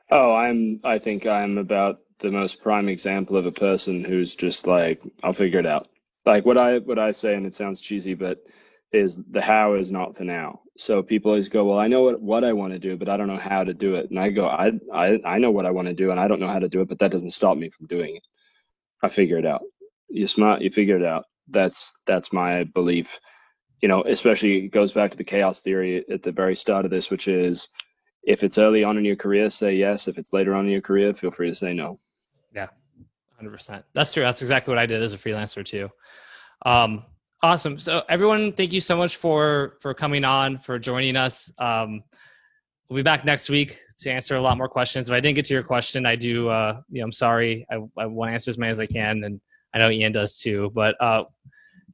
Oh, 0.10 0.34
I'm. 0.34 0.80
I 0.84 1.00
think 1.00 1.26
I'm 1.26 1.58
about 1.58 2.00
the 2.20 2.32
most 2.32 2.62
prime 2.62 2.88
example 2.88 3.38
of 3.38 3.46
a 3.46 3.52
person 3.52 4.04
who's 4.04 4.36
just 4.36 4.68
like, 4.68 5.02
I'll 5.24 5.34
figure 5.34 5.60
it 5.60 5.66
out. 5.66 5.88
Like 6.26 6.46
what 6.46 6.58
I 6.58 6.80
what 6.80 7.00
I 7.00 7.12
say, 7.12 7.36
and 7.36 7.46
it 7.46 7.56
sounds 7.56 7.82
cheesy, 7.82 8.14
but 8.14 8.44
is 8.92 9.22
the 9.32 9.42
how 9.42 9.76
is 9.76 9.92
not 9.92 10.16
the 10.16 10.26
now. 10.26 10.62
So 10.78 11.02
people 11.02 11.32
always 11.32 11.50
go, 11.50 11.64
well, 11.66 11.80
I 11.80 11.88
know 11.88 12.02
what, 12.02 12.22
what 12.22 12.44
I 12.44 12.54
want 12.54 12.74
to 12.74 12.80
do, 12.80 12.98
but 12.98 13.10
I 13.10 13.18
don't 13.18 13.28
know 13.28 13.38
how 13.38 13.64
to 13.64 13.74
do 13.74 13.96
it. 13.96 14.10
And 14.10 14.20
I 14.20 14.30
go, 14.30 14.48
I, 14.48 14.72
I 14.94 15.20
I 15.26 15.38
know 15.38 15.52
what 15.52 15.66
I 15.66 15.72
want 15.72 15.88
to 15.88 15.94
do, 15.94 16.12
and 16.12 16.20
I 16.20 16.28
don't 16.28 16.40
know 16.40 16.48
how 16.48 16.60
to 16.60 16.70
do 16.70 16.82
it, 16.82 16.90
but 16.90 17.00
that 17.00 17.12
doesn't 17.12 17.32
stop 17.32 17.58
me 17.58 17.70
from 17.70 17.88
doing 17.88 18.16
it. 18.16 18.24
I 19.02 19.10
figure 19.10 19.38
it 19.38 19.46
out. 19.46 19.62
You're 20.10 20.28
smart. 20.28 20.62
You 20.62 20.70
figure 20.70 20.98
it 20.98 21.06
out. 21.06 21.26
That's 21.48 21.94
that's 22.06 22.34
my 22.34 22.66
belief. 22.66 23.20
You 23.82 23.88
know, 23.88 24.04
especially 24.04 24.66
it 24.66 24.70
goes 24.70 24.92
back 24.92 25.12
to 25.12 25.18
the 25.18 25.24
chaos 25.24 25.62
theory 25.62 26.06
at 26.12 26.22
the 26.22 26.32
very 26.32 26.56
start 26.56 26.86
of 26.86 26.92
this, 26.92 27.10
which 27.10 27.28
is 27.28 27.70
if 28.24 28.44
it's 28.44 28.58
early 28.58 28.84
on 28.84 28.98
in 28.98 29.06
your 29.06 29.16
career, 29.16 29.50
say 29.50 29.74
yes. 29.76 30.08
If 30.08 30.18
it's 30.18 30.34
later 30.34 30.54
on 30.54 30.66
in 30.66 30.72
your 30.72 30.82
career, 30.82 31.14
feel 31.14 31.32
free 31.32 31.50
to 31.50 31.56
say 31.56 31.74
no. 31.74 31.98
Yeah, 32.54 32.68
hundred 33.38 33.52
percent. 33.52 33.86
That's 33.94 34.14
true. 34.14 34.24
That's 34.24 34.42
exactly 34.42 34.72
what 34.72 34.78
I 34.78 34.86
did 34.86 35.02
as 35.02 35.14
a 35.14 35.18
freelancer 35.18 35.64
too. 35.64 35.90
Um, 36.64 37.06
awesome. 37.44 37.80
So 37.80 38.04
everyone, 38.10 38.54
thank 38.54 38.72
you 38.72 38.82
so 38.82 38.96
much 38.98 39.18
for 39.18 39.78
for 39.82 39.94
coming 39.94 40.24
on, 40.24 40.58
for 40.58 40.80
joining 40.80 41.16
us. 41.16 41.52
Um, 41.58 42.04
we'll 42.90 42.98
be 42.98 43.04
back 43.04 43.26
next 43.26 43.50
week 43.50 43.80
to 44.00 44.12
answer 44.12 44.36
a 44.36 44.42
lot 44.42 44.58
more 44.58 44.68
questions. 44.70 45.10
If 45.10 45.14
I 45.14 45.20
didn't 45.20 45.36
get 45.36 45.46
to 45.46 45.54
your 45.54 45.64
question, 45.64 46.06
I 46.06 46.16
do. 46.16 46.50
Uh, 46.50 46.82
you 46.90 47.00
know, 47.00 47.06
I'm 47.06 47.12
sorry. 47.12 47.66
I, 47.72 47.76
I 47.98 48.06
want 48.06 48.30
to 48.30 48.34
answer 48.34 48.50
as 48.50 48.58
many 48.58 48.72
as 48.72 48.80
I 48.80 48.86
can, 48.86 49.24
and 49.24 49.42
I 49.74 49.80
know 49.80 49.90
Ian 49.90 50.12
does 50.12 50.40
too. 50.40 50.72
But 50.74 50.96
uh, 51.02 51.24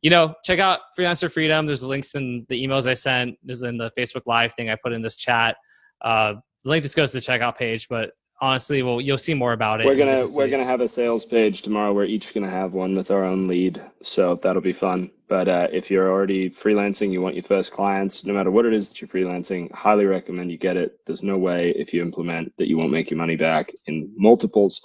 you 0.01 0.09
know, 0.09 0.35
check 0.43 0.59
out 0.59 0.79
Freelancer 0.97 1.31
Freedom. 1.31 1.65
There's 1.65 1.83
links 1.83 2.15
in 2.15 2.45
the 2.49 2.63
emails 2.63 2.87
I 2.87 2.93
sent. 2.93 3.37
There's 3.43 3.63
in 3.63 3.77
the 3.77 3.91
Facebook 3.97 4.23
Live 4.25 4.53
thing 4.53 4.69
I 4.69 4.75
put 4.81 4.93
in 4.93 5.01
this 5.01 5.17
chat. 5.17 5.57
Uh, 6.01 6.35
the 6.63 6.69
link 6.69 6.83
just 6.83 6.95
goes 6.95 7.11
to 7.11 7.17
the 7.17 7.21
checkout 7.21 7.57
page, 7.57 7.87
but 7.87 8.11
honestly, 8.39 8.83
well, 8.83 9.01
you'll 9.01 9.17
see 9.17 9.33
more 9.33 9.53
about 9.53 9.81
it. 9.81 9.85
We're 9.85 9.95
gonna 9.95 10.17
to 10.17 10.23
we're 10.23 10.45
see- 10.45 10.51
gonna 10.51 10.65
have 10.65 10.81
a 10.81 10.87
sales 10.87 11.25
page 11.25 11.61
tomorrow. 11.61 11.93
We're 11.93 12.05
each 12.05 12.33
gonna 12.33 12.49
have 12.49 12.73
one 12.73 12.95
with 12.95 13.11
our 13.11 13.23
own 13.23 13.47
lead, 13.47 13.81
so 14.01 14.35
that'll 14.35 14.61
be 14.61 14.73
fun. 14.73 15.11
But 15.27 15.47
uh, 15.47 15.67
if 15.71 15.91
you're 15.91 16.09
already 16.09 16.49
freelancing, 16.49 17.11
you 17.11 17.21
want 17.21 17.35
your 17.35 17.43
first 17.43 17.73
clients, 17.73 18.25
no 18.25 18.33
matter 18.33 18.51
what 18.51 18.65
it 18.65 18.73
is 18.73 18.89
that 18.89 19.01
you're 19.01 19.09
freelancing, 19.09 19.71
highly 19.73 20.05
recommend 20.05 20.51
you 20.51 20.57
get 20.57 20.77
it. 20.77 20.99
There's 21.05 21.23
no 21.23 21.37
way 21.37 21.71
if 21.71 21.93
you 21.93 22.01
implement 22.01 22.53
that 22.57 22.69
you 22.69 22.77
won't 22.77 22.91
make 22.91 23.11
your 23.11 23.17
money 23.17 23.35
back 23.35 23.73
in 23.87 24.13
multiples. 24.15 24.81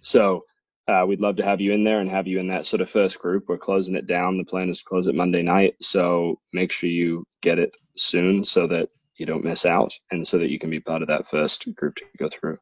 So 0.00 0.44
uh, 0.86 1.04
we'd 1.06 1.20
love 1.20 1.36
to 1.36 1.44
have 1.44 1.60
you 1.60 1.72
in 1.72 1.84
there 1.84 2.00
and 2.00 2.10
have 2.10 2.26
you 2.26 2.40
in 2.40 2.48
that 2.48 2.66
sort 2.66 2.82
of 2.82 2.90
first 2.90 3.18
group. 3.20 3.44
We're 3.48 3.58
closing 3.58 3.94
it 3.94 4.06
down. 4.06 4.36
The 4.36 4.44
plan 4.44 4.68
is 4.68 4.80
to 4.80 4.84
close 4.84 5.06
it 5.06 5.14
Monday 5.14 5.42
night, 5.42 5.76
so 5.80 6.38
make 6.52 6.72
sure 6.72 6.90
you 6.90 7.24
get 7.42 7.58
it 7.58 7.74
soon 7.96 8.44
so 8.44 8.66
that 8.66 8.88
you 9.16 9.24
don't 9.24 9.44
miss 9.44 9.64
out 9.64 9.92
and 10.10 10.26
so 10.26 10.36
that 10.38 10.50
you 10.50 10.58
can 10.58 10.70
be 10.70 10.80
part 10.80 11.02
of 11.02 11.08
that 11.08 11.26
first 11.26 11.72
group 11.76 11.94
to 11.96 12.04
go 12.18 12.28
through. 12.28 12.58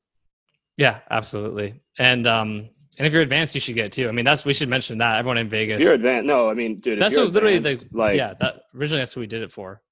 Yeah, 0.79 1.01
absolutely. 1.11 1.81
And 1.99 2.27
um, 2.27 2.71
and 2.97 3.07
if 3.07 3.13
you're 3.13 3.23
advanced, 3.23 3.55
you 3.55 3.61
should 3.61 3.75
get 3.75 3.87
it 3.87 3.93
too. 3.93 4.09
I 4.09 4.13
mean, 4.13 4.25
that's 4.25 4.45
we 4.45 4.55
should 4.55 4.69
mention 4.69 4.97
that 4.99 5.19
everyone 5.19 5.37
in 5.37 5.49
Vegas. 5.49 5.79
If 5.79 5.83
you're 5.85 5.95
advanced, 5.95 6.27
no, 6.27 6.49
I 6.49 6.55
mean, 6.55 6.81
dude, 6.81 7.03
that's 7.03 7.17
what 7.17 7.33
literally 7.33 7.59
the 7.59 7.85
like, 7.93 8.17
yeah. 8.17 8.35
That 8.41 8.63
originally 8.75 9.01
that's 9.03 9.15
what 9.15 9.21
we 9.21 9.27
did 9.27 9.43
it 9.43 9.53
for. 9.53 9.83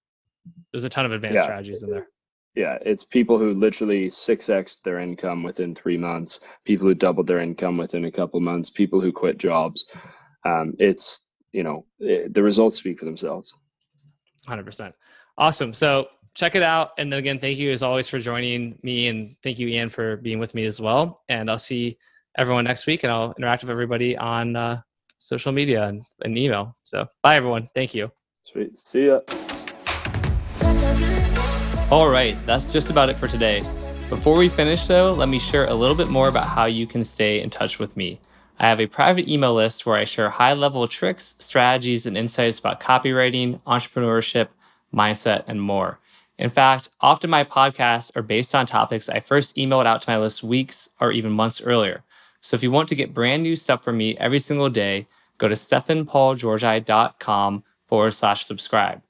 There's 0.72 0.84
a 0.84 0.88
ton 0.88 1.04
of 1.04 1.12
advanced 1.12 1.36
Yeah. 1.36 1.42
strategies 1.42 1.82
in 1.82 1.90
there. 1.90 2.06
Yeah, 2.54 2.78
it's 2.80 3.04
people 3.04 3.38
who 3.38 3.52
literally 3.52 4.06
6x 4.06 4.80
their 4.80 4.98
income 4.98 5.42
within 5.42 5.74
three 5.74 5.98
months, 5.98 6.40
people 6.64 6.86
who 6.86 6.94
doubled 6.94 7.26
their 7.26 7.40
income 7.40 7.76
within 7.76 8.06
a 8.06 8.10
couple 8.10 8.40
months, 8.40 8.70
people 8.70 8.98
who 8.98 9.12
quit 9.12 9.36
jobs. 9.36 9.84
Um, 10.46 10.72
it's, 10.78 11.22
you 11.52 11.62
know, 11.64 11.84
it, 11.98 12.32
the 12.32 12.42
results 12.42 12.78
speak 12.78 12.98
for 12.98 13.04
themselves. 13.04 13.54
100%. 14.48 14.94
Awesome. 15.36 15.74
So 15.74 16.06
check 16.36 16.54
it 16.54 16.62
out. 16.62 16.92
And 16.98 17.12
again, 17.14 17.38
thank 17.40 17.58
you 17.58 17.72
as 17.72 17.82
always 17.82 18.08
for 18.08 18.20
joining 18.20 18.78
me. 18.82 19.08
And 19.08 19.36
thank 19.42 19.58
you, 19.58 19.66
Ian, 19.66 19.88
for 19.88 20.18
being 20.18 20.38
with 20.38 20.54
me 20.54 20.64
as 20.66 20.80
well. 20.80 21.22
And 21.28 21.50
I'll 21.50 21.58
see 21.58 21.98
everyone 22.36 22.64
next 22.64 22.86
week 22.86 23.02
and 23.02 23.12
I'll 23.12 23.34
interact 23.38 23.62
with 23.62 23.70
everybody 23.70 24.16
on 24.16 24.54
uh, 24.54 24.82
social 25.18 25.50
media 25.50 25.88
and, 25.88 26.02
and 26.22 26.36
email. 26.38 26.74
So 26.84 27.06
bye, 27.22 27.36
everyone. 27.36 27.68
Thank 27.74 27.94
you. 27.94 28.10
Sweet. 28.44 28.78
See 28.78 29.06
ya. 29.06 29.20
All 31.90 32.10
right, 32.10 32.36
that's 32.46 32.72
just 32.72 32.90
about 32.90 33.08
it 33.08 33.16
for 33.16 33.28
today. 33.28 33.60
Before 34.08 34.36
we 34.36 34.48
finish, 34.48 34.86
though, 34.86 35.12
let 35.12 35.28
me 35.28 35.38
share 35.38 35.64
a 35.66 35.74
little 35.74 35.94
bit 35.94 36.08
more 36.08 36.28
about 36.28 36.46
how 36.46 36.66
you 36.66 36.86
can 36.86 37.02
stay 37.02 37.40
in 37.40 37.48
touch 37.48 37.78
with 37.78 37.96
me. 37.96 38.20
I 38.58 38.68
have 38.68 38.80
a 38.80 38.86
private 38.86 39.28
email 39.28 39.54
list 39.54 39.86
where 39.86 39.96
I 39.96 40.04
share 40.04 40.28
high 40.28 40.54
level 40.54 40.86
tricks, 40.88 41.36
strategies, 41.38 42.06
and 42.06 42.16
insights 42.16 42.58
about 42.58 42.80
copywriting, 42.80 43.60
entrepreneurship, 43.62 44.48
mindset, 44.92 45.44
and 45.46 45.60
more. 45.60 45.98
In 46.38 46.50
fact, 46.50 46.90
often 47.00 47.30
my 47.30 47.44
podcasts 47.44 48.14
are 48.16 48.22
based 48.22 48.54
on 48.54 48.66
topics 48.66 49.08
I 49.08 49.20
first 49.20 49.56
emailed 49.56 49.86
out 49.86 50.02
to 50.02 50.10
my 50.10 50.18
list 50.18 50.42
weeks 50.42 50.90
or 51.00 51.10
even 51.10 51.32
months 51.32 51.62
earlier. 51.62 52.04
So 52.40 52.54
if 52.54 52.62
you 52.62 52.70
want 52.70 52.90
to 52.90 52.94
get 52.94 53.14
brand 53.14 53.42
new 53.42 53.56
stuff 53.56 53.82
from 53.82 53.96
me 53.96 54.18
every 54.18 54.40
single 54.40 54.68
day, 54.68 55.06
go 55.38 55.48
to 55.48 55.54
stefanpaulgeorgi.com 55.54 57.64
forward 57.86 58.12
slash 58.12 58.44
subscribe. 58.44 59.00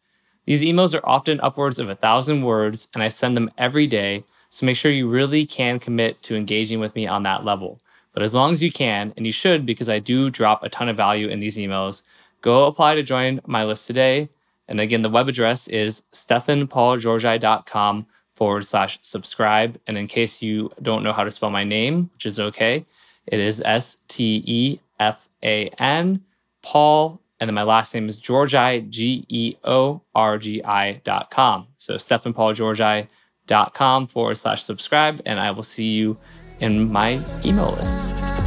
These 0.45 0.63
emails 0.63 0.95
are 0.95 1.05
often 1.05 1.41
upwards 1.41 1.81
of 1.81 1.89
a 1.89 1.97
thousand 1.97 2.43
words, 2.43 2.87
and 2.95 3.03
I 3.03 3.09
send 3.09 3.37
them 3.37 3.51
every 3.59 3.89
day. 3.89 4.23
So 4.49 4.65
make 4.65 4.77
sure 4.77 4.93
you 4.93 5.09
really 5.09 5.45
can 5.45 5.81
commit 5.81 6.23
to 6.23 6.37
engaging 6.37 6.79
with 6.79 6.95
me 6.95 7.09
on 7.09 7.25
that 7.25 7.45
level. 7.45 7.81
But 8.13 8.23
as 8.23 8.33
long 8.33 8.53
as 8.53 8.63
you 8.63 8.71
can, 8.71 9.13
and 9.17 9.27
you 9.27 9.33
should 9.33 9.67
because 9.67 9.89
I 9.89 9.99
do 9.99 10.31
drop 10.31 10.63
a 10.63 10.69
ton 10.69 10.89
of 10.89 10.97
value 10.97 11.27
in 11.29 11.41
these 11.41 11.57
emails, 11.57 12.03
go 12.41 12.67
apply 12.67 12.95
to 12.95 13.03
join 13.03 13.41
my 13.45 13.65
list 13.65 13.89
today. 13.89 14.29
And 14.69 14.81
again, 14.81 15.03
the 15.03 15.11
web 15.11 15.29
address 15.29 15.69
is 15.69 16.03
stefanpaulgeorgi.com 16.13 18.07
forward 18.35 18.67
slash 18.67 18.99
subscribe. 19.03 19.81
And 19.87 19.97
in 19.97 20.07
case 20.07 20.43
you 20.43 20.71
don't 20.83 21.03
know 21.03 21.13
how 21.13 21.25
to 21.25 21.31
spell 21.31 21.51
my 21.51 21.65
name, 21.65 22.11
which 22.15 22.27
is 22.27 22.41
okay, 22.41 22.85
it 23.27 23.41
is 23.41 23.63
S 23.65 23.97
T 24.09 24.43
E 24.47 24.79
F 25.01 25.29
A 25.43 25.69
N, 25.79 26.23
Paul, 26.63 27.21
and 27.41 27.49
then 27.49 27.55
my 27.55 27.65
last 27.65 27.95
name 27.95 28.09
is 28.09 28.19
Georgi, 28.19 28.81
G 28.83 29.25
E 29.29 29.55
O 29.65 30.01
R 30.15 30.39
G 30.39 30.63
I 30.65 31.01
dot 31.05 31.31
com. 31.31 31.67
So 31.77 31.95
stefanpaulgeorgi.com 31.95 34.07
forward 34.07 34.37
slash 34.37 34.63
subscribe, 34.63 35.21
and 35.27 35.41
I 35.41 35.51
will 35.51 35.63
see 35.63 35.91
you 35.91 36.17
in 36.61 36.91
my 36.91 37.21
email 37.45 37.73
list. 37.73 38.46